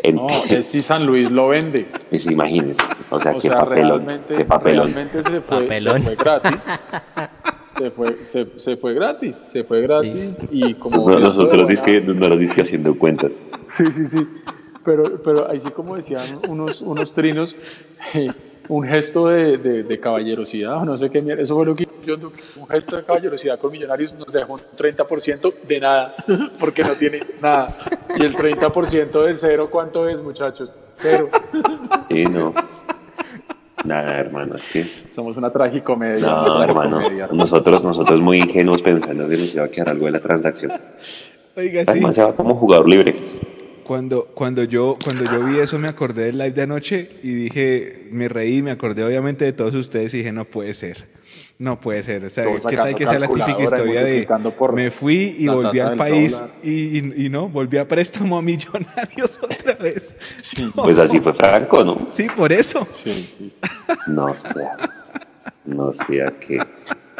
No, 0.03 0.19
Entonces, 0.27 0.52
él 0.52 0.65
sí 0.65 0.81
San 0.81 1.06
Luis 1.07 1.31
lo 1.31 1.48
vende. 1.48 1.85
pues 2.10 2.26
imagínense, 2.30 2.84
o 3.10 3.19
sea, 3.19 3.31
O 3.31 3.35
qué 3.40 3.41
sea, 3.49 3.60
papelón, 3.61 4.03
realmente, 4.03 4.34
qué 4.35 4.45
papelón. 4.45 4.94
realmente 4.94 5.23
se 5.23 5.41
fue, 5.41 5.60
se 5.61 5.65
Papelón. 5.65 6.02
fue 6.03 6.15
gratis. 6.15 6.68
Se 7.77 7.90
fue, 7.90 8.23
se, 8.23 8.60
se 8.60 8.77
fue 8.77 8.94
gratis, 8.94 9.35
se 9.35 9.64
fue 9.64 9.81
gratis 9.81 10.45
y 10.52 10.76
como 10.76 11.10
No, 11.10 11.18
nosotros 11.18 11.68
dizque, 11.68 12.02
no 12.02 12.14
nos 12.30 12.52
haciendo 12.52 12.95
cuentas. 12.99 13.31
Sí, 13.65 13.91
sí, 13.91 14.06
sí. 14.06 14.27
Pero, 14.85 15.19
pero 15.23 15.49
ahí 15.49 15.57
sí 15.57 15.72
como 15.72 15.95
decían 15.95 16.22
unos, 16.49 16.84
unos 16.84 17.11
trinos, 17.14 17.56
eh, 18.14 18.27
un 18.69 18.88
gesto 18.88 19.27
de, 19.27 19.57
de, 19.57 19.84
de 19.84 19.99
caballerosidad, 19.99 20.81
o 20.81 20.85
no 20.85 20.95
sé 20.98 21.10
qué 21.10 21.22
mierda, 21.22 21.44
eso 21.44 21.56
fue 21.56 21.65
lo 21.65 21.76
que 21.76 21.88
yo 22.06 22.15
un 22.15 22.68
gesto 22.68 22.98
de 22.98 23.03
caballerosidad 23.03 23.60
con 23.60 23.72
Millonarios 23.72 24.14
nos 24.14 24.31
dejó 24.31 24.53
un 24.53 24.60
30% 24.60 25.61
de 25.64 25.80
nada, 25.80 26.14
porque 26.60 26.84
no 26.84 26.94
tiene 26.94 27.19
nada. 27.41 27.76
Y 28.15 28.23
el 28.23 28.35
30% 28.35 29.26
de 29.26 29.34
cero, 29.34 29.69
¿cuánto 29.72 30.07
es, 30.07 30.22
muchachos? 30.22 30.76
Cero. 30.91 31.30
Sí, 32.10 32.26
no. 32.26 32.53
Nada, 33.85 34.18
hermano, 34.18 34.56
es 34.56 34.65
que. 34.65 34.85
Somos 35.10 35.35
una 35.38 35.49
tragicomedia. 35.49 36.27
No, 36.27 36.56
una 36.56 36.65
hermano. 36.65 36.98
tragicomedia, 36.98 37.30
Nosotros, 37.31 37.84
nosotros 37.84 38.22
muy 38.22 38.38
ingenuos 38.38 38.81
pensando 38.81 39.27
que 39.27 39.38
nos 39.38 39.53
iba 39.53 39.65
a 39.65 39.68
quedar 39.69 39.90
algo 39.90 40.06
de 40.06 40.11
la 40.11 40.19
transacción. 40.19 40.72
Oiga, 41.56 41.84
sí. 41.84 41.91
Además, 41.91 42.15
se 42.15 42.23
va 42.23 42.34
como 42.35 42.56
jugador 42.56 42.88
libre. 42.88 43.14
Cuando, 43.84 44.26
cuando, 44.34 44.64
yo, 44.64 44.94
cuando 45.04 45.24
yo 45.26 45.46
vi 45.46 45.60
eso 45.60 45.78
me 45.80 45.88
acordé 45.88 46.26
del 46.26 46.38
live 46.38 46.52
de 46.52 46.62
anoche 46.62 47.10
y 47.22 47.34
dije, 47.34 48.08
me 48.12 48.30
reí, 48.30 48.62
me 48.62 48.72
acordé 48.72 49.04
obviamente 49.04 49.46
de 49.46 49.54
todos 49.54 49.76
ustedes 49.76 50.14
y 50.14 50.20
dije, 50.20 50.32
no 50.32 50.46
puede 50.46 50.74
ser. 50.74 51.06
No 51.60 51.80
puede 51.80 52.02
ser. 52.04 52.26
O 52.26 52.30
sea, 52.30 52.44
Todos 52.44 52.66
¿qué 52.66 52.76
tal 52.76 52.96
que 52.96 53.06
sea 53.06 53.20
la 53.20 53.28
típica 53.28 53.64
historia 53.64 54.04
de 54.04 54.28
me 54.74 54.92
fui 54.92 55.36
y 55.38 55.48
volví 55.48 55.80
al 55.80 55.98
país 55.98 56.44
y, 56.64 56.70
y- 57.00 57.26
y 57.26 57.30
no, 57.30 57.48
volví 57.50 57.78
a 57.78 57.88
préstamo 57.88 58.38
a 58.38 58.42
millonarios 58.42 59.40
otra 59.42 59.76
vez? 59.76 60.14
Pues 60.76 60.98
así 61.00 61.20
fue 61.20 61.34
Franco, 61.34 61.84
¿no? 61.84 62.08
Sí, 62.10 62.26
por 62.36 62.52
eso. 62.52 62.86
Sí, 62.92 63.14
sí. 63.14 63.54
No 64.08 64.36
sé. 64.36 64.66
No 65.66 65.92
sé 65.94 66.24
a 66.24 66.32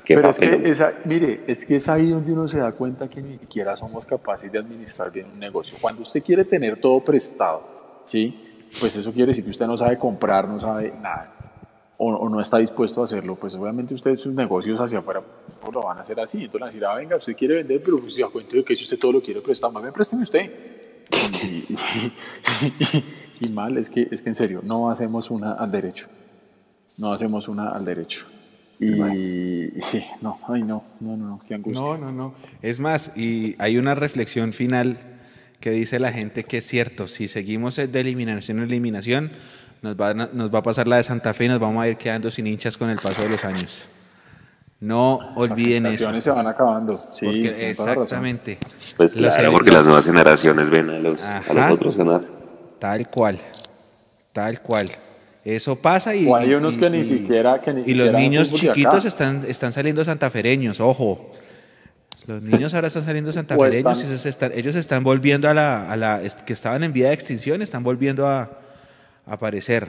qué. 0.03 0.15
Pero 0.15 0.30
es 0.30 0.39
que, 0.39 0.69
esa, 0.69 0.93
mire, 1.05 1.43
es 1.47 1.65
que 1.65 1.75
es 1.75 1.88
ahí 1.89 2.09
donde 2.09 2.31
uno 2.31 2.47
se 2.47 2.59
da 2.59 2.71
cuenta 2.71 3.09
que 3.09 3.21
ni 3.21 3.38
siquiera 3.38 3.75
somos 3.75 4.05
capaces 4.05 4.51
de 4.51 4.59
administrar 4.59 5.11
bien 5.11 5.27
un 5.34 5.39
negocio. 5.39 5.77
Cuando 5.81 6.01
usted 6.03 6.21
quiere 6.23 6.45
tener 6.45 6.80
todo 6.80 6.99
prestado, 7.03 7.61
¿sí? 8.05 8.67
Pues 8.80 8.95
eso 8.95 9.11
quiere 9.11 9.27
decir 9.27 9.43
que 9.43 9.51
usted 9.51 9.67
no 9.67 9.77
sabe 9.77 9.97
comprar, 9.97 10.47
no 10.47 10.59
sabe 10.59 10.93
nada, 11.01 11.34
o, 11.97 12.07
o 12.13 12.30
no 12.30 12.41
está 12.41 12.57
dispuesto 12.57 13.01
a 13.01 13.03
hacerlo. 13.03 13.35
Pues 13.35 13.53
obviamente 13.55 13.93
ustedes 13.93 14.19
sus 14.21 14.34
negocios 14.34 14.80
hacia 14.80 14.99
afuera 14.99 15.21
pues, 15.61 15.73
lo 15.73 15.81
van 15.81 15.97
a 15.99 16.01
hacer 16.01 16.19
así. 16.19 16.38
Entonces 16.45 16.59
van 16.61 16.63
a 16.63 16.71
decir, 16.71 16.85
ah, 16.85 16.95
venga, 16.95 17.15
usted 17.15 17.35
quiere 17.35 17.55
vender, 17.57 17.80
pero 17.84 17.99
pues, 17.99 18.15
se 18.15 18.21
da 18.21 18.30
cuenta 18.30 18.55
de 18.57 18.63
que 18.63 18.75
si 18.75 18.84
usted 18.84 18.97
todo 18.97 19.11
lo 19.13 19.21
quiere 19.21 19.41
prestar, 19.41 19.71
más 19.71 19.84
bien 19.84 19.93
présteme 19.93 20.23
usted. 20.23 20.51
Y, 21.43 21.73
y- 21.73 23.03
y 23.41 23.53
mal, 23.53 23.77
es 23.77 23.89
que, 23.89 24.07
es 24.09 24.21
que 24.21 24.30
en 24.30 24.35
serio, 24.35 24.61
no 24.63 24.89
hacemos 24.89 25.30
una 25.30 25.53
al 25.53 25.69
derecho. 25.71 26.07
No 26.99 27.11
hacemos 27.11 27.47
una 27.47 27.69
al 27.69 27.84
derecho. 27.84 28.25
Y, 28.79 29.77
y 29.77 29.81
sí, 29.81 30.03
no, 30.21 30.39
ay 30.47 30.63
no, 30.63 30.83
no, 30.99 31.15
no, 31.15 31.27
no, 31.29 31.41
qué 31.47 31.53
angustia. 31.55 31.81
No, 31.81 31.97
no, 31.97 32.11
no. 32.11 32.33
Es 32.61 32.79
más, 32.79 33.11
y 33.15 33.55
hay 33.59 33.77
una 33.77 33.95
reflexión 33.95 34.51
final 34.53 34.97
que 35.59 35.71
dice 35.71 35.99
la 35.99 36.11
gente 36.11 36.43
que 36.43 36.57
es 36.57 36.67
cierto, 36.67 37.07
si 37.07 37.27
seguimos 37.29 37.75
de 37.77 37.99
eliminación 37.99 38.57
en 38.57 38.65
eliminación, 38.65 39.31
nos 39.81 39.95
va, 39.95 40.09
a- 40.09 40.13
nos 40.13 40.53
va 40.53 40.59
a 40.59 40.63
pasar 40.63 40.87
la 40.87 40.97
de 40.97 41.03
Santa 41.03 41.33
Fe 41.33 41.45
y 41.45 41.47
nos 41.49 41.59
vamos 41.59 41.81
a 41.83 41.87
ir 41.87 41.95
quedando 41.97 42.29
sin 42.31 42.47
hinchas 42.47 42.77
con 42.77 42.89
el 42.89 42.95
paso 42.95 43.23
de 43.23 43.29
los 43.29 43.45
años. 43.45 43.85
No 44.81 45.33
olviden 45.37 45.83
Las 45.83 45.93
eso. 45.93 45.99
sensaciones 46.11 46.23
se 46.25 46.31
van 46.31 46.47
acabando. 46.47 46.93
Sí, 46.93 47.25
Porque- 47.25 47.69
exactamente. 47.69 48.57
Pues 48.97 49.15
Los- 49.15 49.33
claro, 49.35 49.51
porque 49.53 49.71
las 49.71 49.85
nuevas 49.85 50.05
generaciones 50.05 50.69
ven 50.69 50.89
a 50.89 50.99
los, 50.99 51.23
a 51.23 51.37
los 51.39 51.49
Ajá. 51.63 51.71
otros 51.71 51.95
ganar. 51.95 52.21
Tal 52.79 53.09
cual. 53.09 53.39
Tal 54.33 54.59
cual. 54.61 54.85
Eso 55.45 55.75
pasa 55.75 56.15
y. 56.15 56.25
O 56.25 56.35
hay 56.35 56.53
unos 56.53 56.77
y- 56.77 56.79
que 56.79 56.89
ni 56.89 56.99
y- 56.99 57.03
siquiera- 57.03 57.59
que 57.59 57.73
ni 57.73 57.81
y 57.81 57.85
siquiera 57.85 58.11
los 58.11 58.21
niños 58.21 58.53
chiquitos 58.53 59.05
están, 59.05 59.43
están 59.47 59.73
saliendo 59.73 60.03
santafereños, 60.05 60.79
ojo. 60.79 61.31
Los 62.27 62.41
niños 62.41 62.73
ahora 62.73 62.87
están 62.87 63.03
saliendo 63.03 63.31
santafereños 63.33 63.77
están- 63.97 63.97
y 64.11 64.13
esos 64.13 64.25
están- 64.25 64.51
ellos 64.55 64.75
están 64.75 65.03
volviendo 65.03 65.49
a 65.49 65.53
la, 65.53 65.91
a 65.91 65.97
la- 65.97 66.21
est- 66.23 66.41
que 66.41 66.53
estaban 66.53 66.83
en 66.83 66.93
vía 66.93 67.09
de 67.09 67.13
extinción, 67.15 67.61
están 67.61 67.83
volviendo 67.83 68.25
a, 68.27 68.41
a 69.25 69.33
aparecer. 69.33 69.87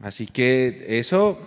Así 0.00 0.26
que 0.26 0.84
eso, 0.98 1.38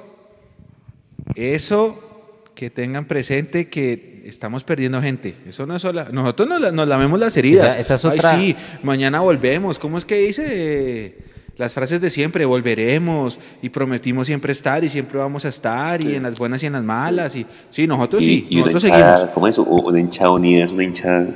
eso 1.36 2.08
que 2.56 2.70
tengan 2.70 3.06
presente 3.06 3.70
que 3.70 4.24
estamos 4.26 4.64
perdiendo 4.64 5.02
gente. 5.02 5.36
Eso 5.48 5.66
no 5.66 5.76
es 5.76 5.82
sola. 5.82 6.08
Nosotros 6.12 6.48
nos, 6.50 6.74
nos 6.74 6.88
lamemos 6.88 7.20
las 7.20 7.36
heridas. 7.38 7.76
Esa- 7.76 7.80
esa 7.80 7.94
es 7.96 8.06
Ay, 8.06 8.18
otra- 8.20 8.40
sí, 8.40 8.56
mañana 8.84 9.20
volvemos. 9.20 9.80
¿Cómo 9.80 9.98
es 9.98 10.06
que 10.06 10.18
dice? 10.18 11.16
Las 11.62 11.76
frases 11.76 12.02
de 12.02 12.10
siempre, 12.10 12.44
volveremos 12.46 13.38
y 13.62 13.70
prometimos 13.70 14.26
siempre 14.26 14.52
estar 14.52 14.84
y 14.84 14.90
siempre 14.90 15.20
vamos 15.20 15.46
a 15.46 15.50
estar 15.50 16.04
y 16.04 16.16
en 16.16 16.24
las 16.24 16.40
buenas 16.40 16.64
y 16.64 16.66
en 16.66 16.74
las 16.74 16.84
malas. 16.84 17.36
Y, 17.36 17.46
sí, 17.70 17.86
nosotros 17.86 18.24
sí, 18.24 18.48
y 18.50 18.56
nosotros 18.56 18.84
hinchada, 18.86 19.18
seguimos. 19.18 19.34
¿Cómo 19.36 19.48
es? 19.48 19.58
Una 19.60 20.00
hinchada 20.00 20.32
unida 20.32 20.66
es 20.66 20.72
una 20.72 20.84
hinchada. 20.86 21.28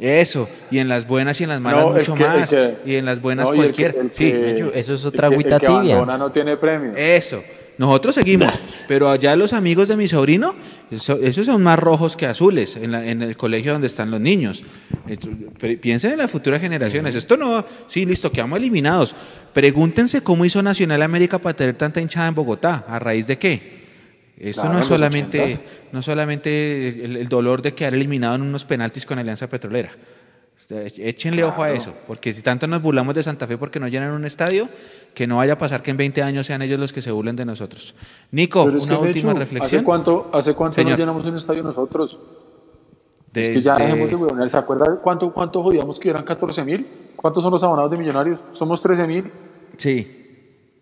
Eso, 0.00 0.48
y 0.68 0.78
en 0.78 0.88
las 0.88 1.06
buenas 1.06 1.40
y 1.40 1.44
en 1.44 1.50
las 1.50 1.60
malas 1.60 1.84
No, 1.84 1.90
mucho 1.92 2.14
que- 2.14 2.24
más. 2.24 2.50
que- 2.50 2.74
y 2.86 2.96
en 2.96 3.04
las 3.04 3.22
buenas 3.22 3.46
no, 3.46 3.52
el 3.52 3.58
cualquier. 3.60 3.94
que- 3.94 4.00
el 4.00 4.12
sí, 4.12 4.34
Eso 4.74 4.94
es 4.94 5.00
el 5.02 5.06
otra 5.06 5.28
que- 5.28 5.34
agüita 5.36 5.54
el 5.54 5.60
que 5.60 5.66
tibia. 5.68 5.94
abandona 5.94 6.18
no 6.18 6.32
tiene 6.32 6.56
premio. 6.56 6.90
Eso. 6.96 7.40
Nosotros 7.78 8.14
seguimos, 8.14 8.80
pero 8.88 9.10
allá 9.10 9.36
los 9.36 9.52
amigos 9.52 9.88
de 9.88 9.96
mi 9.96 10.08
sobrino, 10.08 10.54
eso- 10.90 11.18
esos 11.20 11.44
son 11.44 11.62
más 11.62 11.78
rojos 11.78 12.16
que 12.16 12.24
azules 12.24 12.74
en, 12.76 12.92
la- 12.92 13.06
en 13.06 13.20
el 13.22 13.36
colegio 13.36 13.72
donde 13.72 13.86
están 13.86 14.10
los 14.10 14.18
niños. 14.20 14.64
Piensen 15.80 16.12
en 16.12 16.18
las 16.18 16.30
futuras 16.30 16.60
generaciones. 16.60 17.14
Esto 17.14 17.36
no, 17.36 17.64
sí, 17.86 18.06
listo, 18.06 18.32
quedamos 18.32 18.58
eliminados. 18.58 19.14
Pregúntense 19.52 20.22
cómo 20.22 20.44
hizo 20.44 20.62
Nacional 20.62 21.02
América 21.02 21.38
para 21.38 21.54
tener 21.54 21.76
tanta 21.76 22.00
hinchada 22.00 22.28
en 22.28 22.34
Bogotá. 22.34 22.84
¿A 22.88 22.98
raíz 22.98 23.26
de 23.26 23.38
qué? 23.38 23.76
Esto 24.38 24.62
Claro, 24.62 24.74
no 24.76 24.80
es 24.80 24.86
solamente, 24.86 25.60
no 25.92 26.02
solamente 26.02 26.88
el, 27.04 27.16
el 27.16 27.28
dolor 27.28 27.62
de 27.62 27.74
quedar 27.74 27.94
eliminado 27.94 28.34
en 28.36 28.42
unos 28.42 28.64
penaltis 28.64 29.06
con 29.06 29.18
Alianza 29.18 29.48
Petrolera. 29.48 29.90
Échenle 30.68 31.44
ojo 31.44 31.62
a 31.62 31.70
eso, 31.70 31.94
porque 32.06 32.32
si 32.34 32.42
tanto 32.42 32.66
nos 32.66 32.82
burlamos 32.82 33.14
de 33.14 33.22
Santa 33.22 33.46
Fe 33.46 33.56
porque 33.56 33.78
no 33.78 33.86
llenan 33.86 34.12
un 34.12 34.24
estadio, 34.24 34.68
que 35.14 35.26
no 35.26 35.36
vaya 35.36 35.54
a 35.54 35.58
pasar 35.58 35.82
que 35.82 35.90
en 35.92 35.96
20 35.96 36.22
años 36.22 36.46
sean 36.46 36.60
ellos 36.60 36.80
los 36.80 36.92
que 36.92 37.00
se 37.00 37.10
burlen 37.10 37.36
de 37.36 37.44
nosotros. 37.44 37.94
Nico, 38.32 38.64
una 38.64 38.98
que, 38.98 39.06
última 39.06 39.32
reflexión. 39.32 39.78
¿Hace 39.78 39.84
cuánto, 39.84 40.28
hace 40.32 40.54
cuánto 40.54 40.82
nos 40.82 40.98
llenamos 40.98 41.24
un 41.24 41.36
estadio 41.36 41.62
nosotros? 41.62 42.18
Es 43.32 43.48
que 43.50 43.60
ya 43.60 43.76
dejemos 43.76 44.10
de 44.10 44.16
huevonear. 44.16 44.48
¿Se 44.50 44.58
acuerda 44.58 44.98
cuánto, 45.02 45.32
cuánto 45.32 45.62
jodíamos 45.62 46.00
que 46.00 46.10
eran 46.10 46.24
14 46.24 46.64
mil? 46.64 46.86
¿Cuántos 47.14 47.42
son 47.42 47.52
los 47.52 47.62
abonados 47.62 47.90
de 47.90 47.98
Millonarios? 47.98 48.40
Somos 48.52 48.80
13 48.80 49.06
mil. 49.06 49.30
Sí, 49.76 50.24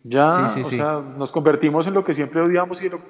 Ya, 0.05 0.48
Sí, 0.48 0.55
sí, 0.55 0.61
o 0.61 0.70
sí. 0.70 0.77
sea, 0.77 1.01
nos 1.16 1.32
convertimos 1.32 1.86
en 1.86 1.94
lo 1.94 2.05
que 2.05 2.15
siempre 2.15 2.40
odiamos 2.40 2.81
y 2.82 2.89
lo... 2.89 3.01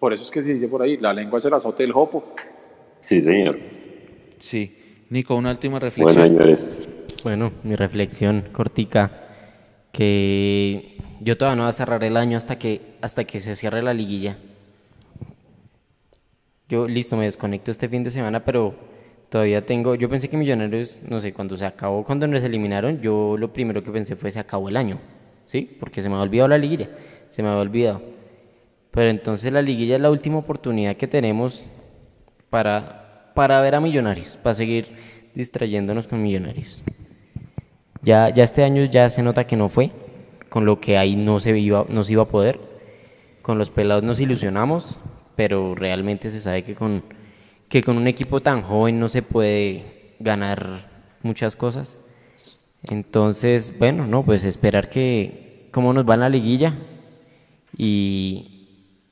Por 0.00 0.12
eso 0.12 0.24
es 0.24 0.30
que 0.30 0.42
se 0.42 0.52
dice 0.54 0.66
por 0.66 0.82
ahí, 0.82 0.96
la 0.96 1.12
lengua 1.12 1.38
es 1.38 1.44
el 1.44 1.54
azote 1.54 1.84
del 1.84 1.92
jopo. 1.92 2.24
Sí, 3.00 3.20
señor. 3.20 3.56
sí. 4.38 4.77
Nico, 5.10 5.34
una 5.34 5.50
última 5.50 5.78
Bueno, 5.78 5.86
reflexión. 5.86 6.28
señores. 6.28 6.88
Bueno, 7.24 7.50
mi 7.64 7.74
reflexión 7.76 8.44
cortica, 8.52 9.10
que 9.92 10.98
yo 11.20 11.36
todavía 11.36 11.56
no 11.56 11.62
voy 11.62 11.70
a 11.70 11.72
cerrar 11.72 12.04
el 12.04 12.16
año 12.16 12.36
hasta 12.36 12.58
que, 12.58 12.96
hasta 13.00 13.24
que 13.24 13.40
se 13.40 13.56
cierre 13.56 13.82
la 13.82 13.94
liguilla. 13.94 14.38
Yo, 16.68 16.86
listo, 16.86 17.16
me 17.16 17.24
desconecto 17.24 17.70
este 17.70 17.88
fin 17.88 18.04
de 18.04 18.10
semana, 18.10 18.44
pero 18.44 18.74
todavía 19.30 19.64
tengo, 19.64 19.94
yo 19.94 20.08
pensé 20.10 20.28
que 20.28 20.36
Millonarios, 20.36 21.00
no 21.08 21.20
sé, 21.20 21.32
cuando 21.32 21.56
se 21.56 21.64
acabó, 21.64 22.04
cuando 22.04 22.26
nos 22.26 22.42
eliminaron, 22.42 23.00
yo 23.00 23.36
lo 23.38 23.52
primero 23.52 23.82
que 23.82 23.90
pensé 23.90 24.14
fue 24.16 24.30
se 24.30 24.38
acabó 24.38 24.68
el 24.68 24.76
año, 24.76 24.98
¿sí? 25.46 25.76
Porque 25.80 26.02
se 26.02 26.10
me 26.10 26.16
ha 26.16 26.20
olvidado 26.20 26.48
la 26.48 26.58
liguilla, 26.58 26.90
se 27.30 27.42
me 27.42 27.48
había 27.48 27.62
olvidado. 27.62 28.02
Pero 28.90 29.08
entonces 29.08 29.50
la 29.52 29.62
liguilla 29.62 29.96
es 29.96 30.02
la 30.02 30.10
última 30.10 30.38
oportunidad 30.38 30.96
que 30.96 31.06
tenemos 31.06 31.70
para, 32.50 33.07
para 33.38 33.60
ver 33.60 33.76
a 33.76 33.80
Millonarios, 33.80 34.36
para 34.42 34.54
seguir 34.54 34.88
distrayéndonos 35.32 36.08
con 36.08 36.20
Millonarios. 36.20 36.82
Ya, 38.02 38.30
ya 38.30 38.42
este 38.42 38.64
año 38.64 38.82
ya 38.82 39.08
se 39.10 39.22
nota 39.22 39.46
que 39.46 39.56
no 39.56 39.68
fue, 39.68 39.92
con 40.48 40.64
lo 40.64 40.80
que 40.80 40.98
ahí 40.98 41.14
no 41.14 41.38
se 41.38 41.56
iba, 41.56 41.86
no 41.88 42.02
se 42.02 42.14
iba 42.14 42.24
a 42.24 42.28
poder. 42.28 42.58
Con 43.40 43.56
los 43.56 43.70
pelados 43.70 44.02
nos 44.02 44.18
ilusionamos, 44.18 44.98
pero 45.36 45.76
realmente 45.76 46.32
se 46.32 46.40
sabe 46.40 46.64
que 46.64 46.74
con, 46.74 47.04
que 47.68 47.80
con 47.80 47.96
un 47.96 48.08
equipo 48.08 48.40
tan 48.40 48.62
joven 48.62 48.98
no 48.98 49.06
se 49.06 49.22
puede 49.22 50.16
ganar 50.18 50.90
muchas 51.22 51.54
cosas. 51.54 51.96
Entonces, 52.90 53.72
bueno, 53.78 54.04
no, 54.08 54.24
pues 54.24 54.42
esperar 54.42 54.90
que 54.90 55.68
cómo 55.70 55.92
nos 55.92 56.04
va 56.10 56.14
en 56.14 56.20
la 56.20 56.28
liguilla 56.28 56.74
y, 57.76 58.66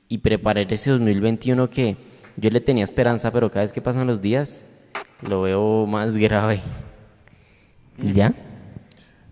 y 0.09 0.17
preparar 0.17 0.67
ese 0.73 0.91
2021 0.91 1.69
que 1.69 2.06
yo 2.37 2.49
le 2.49 2.61
tenía 2.61 2.83
esperanza, 2.83 3.31
pero 3.31 3.49
cada 3.49 3.63
vez 3.63 3.73
que 3.73 3.81
pasan 3.81 4.07
los 4.07 4.21
días 4.21 4.63
lo 5.21 5.41
veo 5.41 5.85
más 5.85 6.15
grave. 6.17 6.61
¿Y 7.97 8.13
ya? 8.13 8.33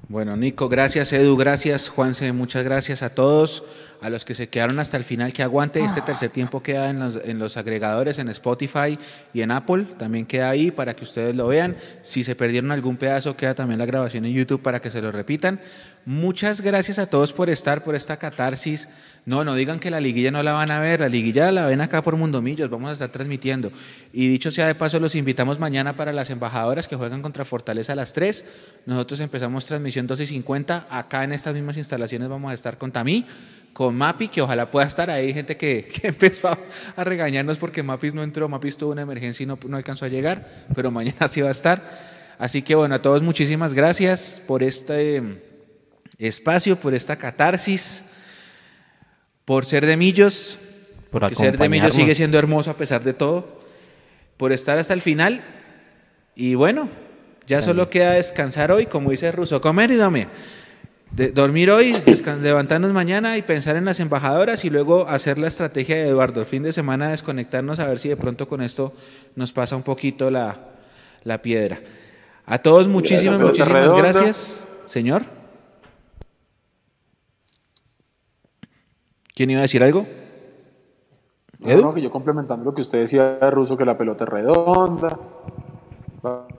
Bueno, 0.07 0.37
Nico, 0.37 0.69
gracias, 0.69 1.13
Edu, 1.13 1.35
gracias, 1.35 1.89
Juanse, 1.89 2.31
muchas 2.31 2.63
gracias 2.63 3.01
a 3.01 3.09
todos, 3.09 3.63
a 4.01 4.09
los 4.11 4.23
que 4.23 4.35
se 4.35 4.49
quedaron 4.49 4.79
hasta 4.79 4.97
el 4.97 5.03
final, 5.03 5.33
que 5.33 5.41
aguante, 5.41 5.83
este 5.83 6.01
tercer 6.01 6.29
tiempo 6.29 6.61
queda 6.61 6.91
en 6.91 6.99
los, 6.99 7.19
en 7.23 7.39
los 7.39 7.57
agregadores, 7.57 8.19
en 8.19 8.29
Spotify 8.29 8.99
y 9.33 9.41
en 9.41 9.49
Apple, 9.49 9.85
también 9.97 10.27
queda 10.27 10.51
ahí 10.51 10.69
para 10.69 10.95
que 10.95 11.05
ustedes 11.05 11.35
lo 11.35 11.47
vean, 11.47 11.75
si 12.03 12.23
se 12.23 12.35
perdieron 12.35 12.71
algún 12.71 12.97
pedazo, 12.97 13.35
queda 13.35 13.55
también 13.55 13.79
la 13.79 13.87
grabación 13.87 14.25
en 14.25 14.33
YouTube 14.33 14.61
para 14.61 14.79
que 14.79 14.91
se 14.91 15.01
lo 15.01 15.11
repitan. 15.11 15.59
Muchas 16.07 16.61
gracias 16.61 16.99
a 16.99 17.07
todos 17.07 17.33
por 17.33 17.49
estar, 17.49 17.83
por 17.83 17.95
esta 17.95 18.17
catarsis. 18.17 18.87
No, 19.25 19.43
no 19.43 19.55
digan 19.55 19.79
que 19.79 19.89
la 19.89 19.99
liguilla 19.99 20.29
no 20.29 20.43
la 20.43 20.53
van 20.53 20.69
a 20.69 20.79
ver, 20.79 20.99
la 20.99 21.09
liguilla 21.09 21.51
la 21.51 21.65
ven 21.65 21.81
acá 21.81 22.03
por 22.03 22.15
Mundo 22.15 22.43
Millos, 22.43 22.69
vamos 22.69 22.91
a 22.91 22.93
estar 22.93 23.09
transmitiendo. 23.09 23.71
Y 24.13 24.27
dicho 24.27 24.51
sea 24.51 24.67
de 24.67 24.75
paso, 24.75 24.99
los 24.99 25.15
invitamos 25.15 25.57
mañana 25.57 25.95
para 25.95 26.13
las 26.13 26.29
embajadoras 26.29 26.87
que 26.87 26.95
juegan 26.95 27.23
contra 27.23 27.43
Fortaleza 27.43 27.93
a 27.93 27.95
las 27.95 28.13
3. 28.13 28.45
Nosotros 28.85 29.19
empezamos 29.19 29.65
transmisión 29.65 30.05
12 30.05 30.23
y 30.23 30.27
50, 30.27 30.85
acá 30.91 31.23
en 31.23 31.31
estas 31.31 31.55
mismas 31.55 31.75
instalaciones 31.77 32.29
vamos 32.29 32.51
a 32.51 32.53
estar 32.53 32.77
con 32.77 32.91
Tamí, 32.91 33.25
con 33.73 33.95
Mapi, 33.95 34.27
que 34.27 34.43
ojalá 34.43 34.69
pueda 34.69 34.85
estar 34.85 35.09
ahí, 35.09 35.33
gente 35.33 35.57
que, 35.57 35.91
empezó 36.03 36.49
a, 36.49 36.59
a, 36.95 37.03
regañarnos 37.03 37.57
porque 37.57 37.81
Mapis 37.81 38.13
no 38.13 38.21
entró, 38.21 38.47
Mapis 38.47 38.77
tuvo 38.77 38.91
una 38.91 39.01
emergencia 39.01 39.43
y 39.43 39.47
no, 39.47 39.57
no 39.67 39.75
alcanzó 39.75 40.05
a 40.05 40.09
llegar, 40.09 40.47
pero 40.75 40.91
mañana 40.91 41.27
sí 41.27 41.41
va 41.41 41.47
a 41.47 41.51
estar. 41.51 41.81
Así 42.37 42.61
que 42.61 42.75
bueno, 42.75 42.93
a 42.93 43.01
todos 43.01 43.23
muchísimas 43.23 43.73
gracias 43.73 44.39
por 44.45 44.61
este 44.61 45.54
espacio, 46.17 46.75
por 46.77 46.93
esta 46.93 47.17
catarsis, 47.17 48.03
por 49.45 49.65
ser 49.65 49.85
de 49.85 49.97
Millos, 49.97 50.57
Por 51.11 51.21
porque 51.21 51.35
ser 51.35 51.57
de 51.57 51.69
Millos 51.69 51.93
sigue 51.95 52.15
siendo 52.15 52.37
hermoso 52.39 52.71
a 52.71 52.77
pesar 52.77 53.03
de 53.03 53.13
todo, 53.13 53.61
por 54.37 54.51
estar 54.51 54.77
hasta 54.77 54.93
el 54.93 55.01
final. 55.01 55.43
Y 56.35 56.55
bueno, 56.55 56.89
ya 57.47 57.61
solo 57.61 57.89
queda 57.89 58.11
descansar 58.13 58.71
hoy, 58.71 58.85
como 58.87 59.11
dice 59.11 59.31
Russo, 59.31 59.61
comer 59.61 59.91
y 59.91 59.95
dormir. 59.95 60.27
De- 61.11 61.29
dormir 61.29 61.71
hoy, 61.71 61.95
levantarnos 62.41 62.91
mañana 62.91 63.37
y 63.37 63.41
pensar 63.41 63.77
en 63.77 63.85
las 63.85 63.99
embajadoras 64.01 64.65
y 64.65 64.69
luego 64.69 65.07
hacer 65.07 65.37
la 65.37 65.47
estrategia 65.47 65.95
de 65.95 66.07
Eduardo. 66.09 66.41
El 66.41 66.47
fin 66.47 66.63
de 66.63 66.73
semana 66.73 67.09
desconectarnos 67.09 67.79
a 67.79 67.87
ver 67.87 67.99
si 67.99 68.09
de 68.09 68.17
pronto 68.17 68.47
con 68.49 68.61
esto 68.61 68.93
nos 69.35 69.53
pasa 69.53 69.75
un 69.77 69.83
poquito 69.83 70.29
la, 70.29 70.59
la 71.23 71.41
piedra. 71.41 71.79
A 72.45 72.57
todos 72.57 72.87
muchísimas, 72.87 73.39
muchísimas 73.39 73.71
redonda. 73.71 73.97
gracias. 74.11 74.67
Señor. 74.87 75.23
¿Quién 79.35 79.49
iba 79.49 79.59
a 79.59 79.63
decir 79.63 79.83
algo? 79.83 80.07
No, 81.59 81.75
no, 81.75 81.93
que 81.93 82.01
yo 82.01 82.09
complementando 82.09 82.63
lo 82.63 82.73
que 82.73 82.81
usted 82.81 82.99
decía 82.99 83.35
de 83.35 83.51
Russo, 83.51 83.75
que 83.75 83.83
la 83.83 83.97
pelota 83.97 84.23
es 84.23 84.29
redonda, 84.29 85.19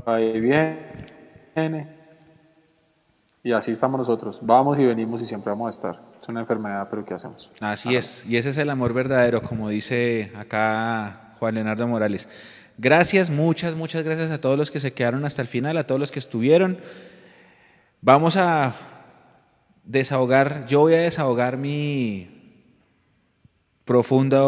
ahí 0.04 0.38
viene, 0.40 1.96
y 3.42 3.52
así 3.52 3.72
estamos 3.72 3.98
nosotros. 3.98 4.40
Vamos 4.42 4.78
y 4.78 4.84
venimos 4.84 5.22
y 5.22 5.26
siempre 5.26 5.50
vamos 5.50 5.68
a 5.68 5.70
estar. 5.70 6.02
Es 6.20 6.28
una 6.28 6.40
enfermedad, 6.40 6.88
pero 6.90 7.04
¿qué 7.04 7.14
hacemos? 7.14 7.50
Así 7.60 7.96
es, 7.96 8.26
y 8.26 8.36
ese 8.36 8.50
es 8.50 8.58
el 8.58 8.68
amor 8.68 8.92
verdadero, 8.92 9.42
como 9.42 9.70
dice 9.70 10.32
acá 10.36 11.34
Juan 11.38 11.54
Leonardo 11.54 11.86
Morales. 11.86 12.28
Gracias, 12.76 13.30
muchas, 13.30 13.74
muchas 13.74 14.04
gracias 14.04 14.30
a 14.30 14.40
todos 14.40 14.58
los 14.58 14.70
que 14.70 14.80
se 14.80 14.92
quedaron 14.92 15.24
hasta 15.24 15.40
el 15.40 15.48
final, 15.48 15.78
a 15.78 15.86
todos 15.86 15.98
los 15.98 16.12
que 16.12 16.18
estuvieron. 16.18 16.78
Vamos 18.02 18.36
a 18.36 18.74
desahogar, 19.84 20.66
yo 20.66 20.80
voy 20.80 20.94
a 20.94 20.98
desahogar 20.98 21.56
mi 21.56 22.35
profunda 23.86 24.42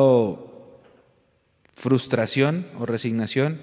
frustración 1.75 2.67
o 2.79 2.85
resignación 2.85 3.63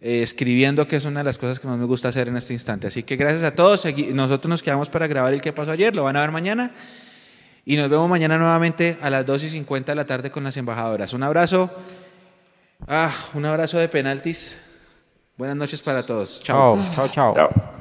eh, 0.00 0.22
escribiendo, 0.22 0.88
que 0.88 0.96
es 0.96 1.04
una 1.04 1.20
de 1.20 1.24
las 1.24 1.38
cosas 1.38 1.60
que 1.60 1.68
más 1.68 1.78
me 1.78 1.84
gusta 1.84 2.08
hacer 2.08 2.28
en 2.28 2.36
este 2.36 2.52
instante. 2.52 2.88
Así 2.88 3.04
que 3.04 3.14
gracias 3.14 3.44
a 3.44 3.54
todos. 3.54 3.86
Nosotros 4.12 4.48
nos 4.48 4.62
quedamos 4.62 4.88
para 4.88 5.06
grabar 5.06 5.32
el 5.32 5.40
que 5.40 5.52
pasó 5.52 5.70
ayer, 5.70 5.94
lo 5.94 6.02
van 6.02 6.16
a 6.16 6.20
ver 6.22 6.32
mañana. 6.32 6.72
Y 7.64 7.76
nos 7.76 7.88
vemos 7.88 8.10
mañana 8.10 8.36
nuevamente 8.36 8.98
a 9.00 9.08
las 9.08 9.24
2 9.24 9.44
y 9.44 9.50
50 9.50 9.92
de 9.92 9.96
la 9.96 10.04
tarde 10.04 10.30
con 10.30 10.44
las 10.44 10.56
embajadoras. 10.56 11.12
Un 11.12 11.22
abrazo. 11.22 11.70
Ah, 12.86 13.12
un 13.32 13.46
abrazo 13.46 13.78
de 13.78 13.88
penaltis. 13.88 14.58
Buenas 15.38 15.56
noches 15.56 15.80
para 15.80 16.04
todos. 16.04 16.42
Chao. 16.42 16.76
Chao, 16.94 17.08
chao, 17.08 17.34
chao. 17.34 17.73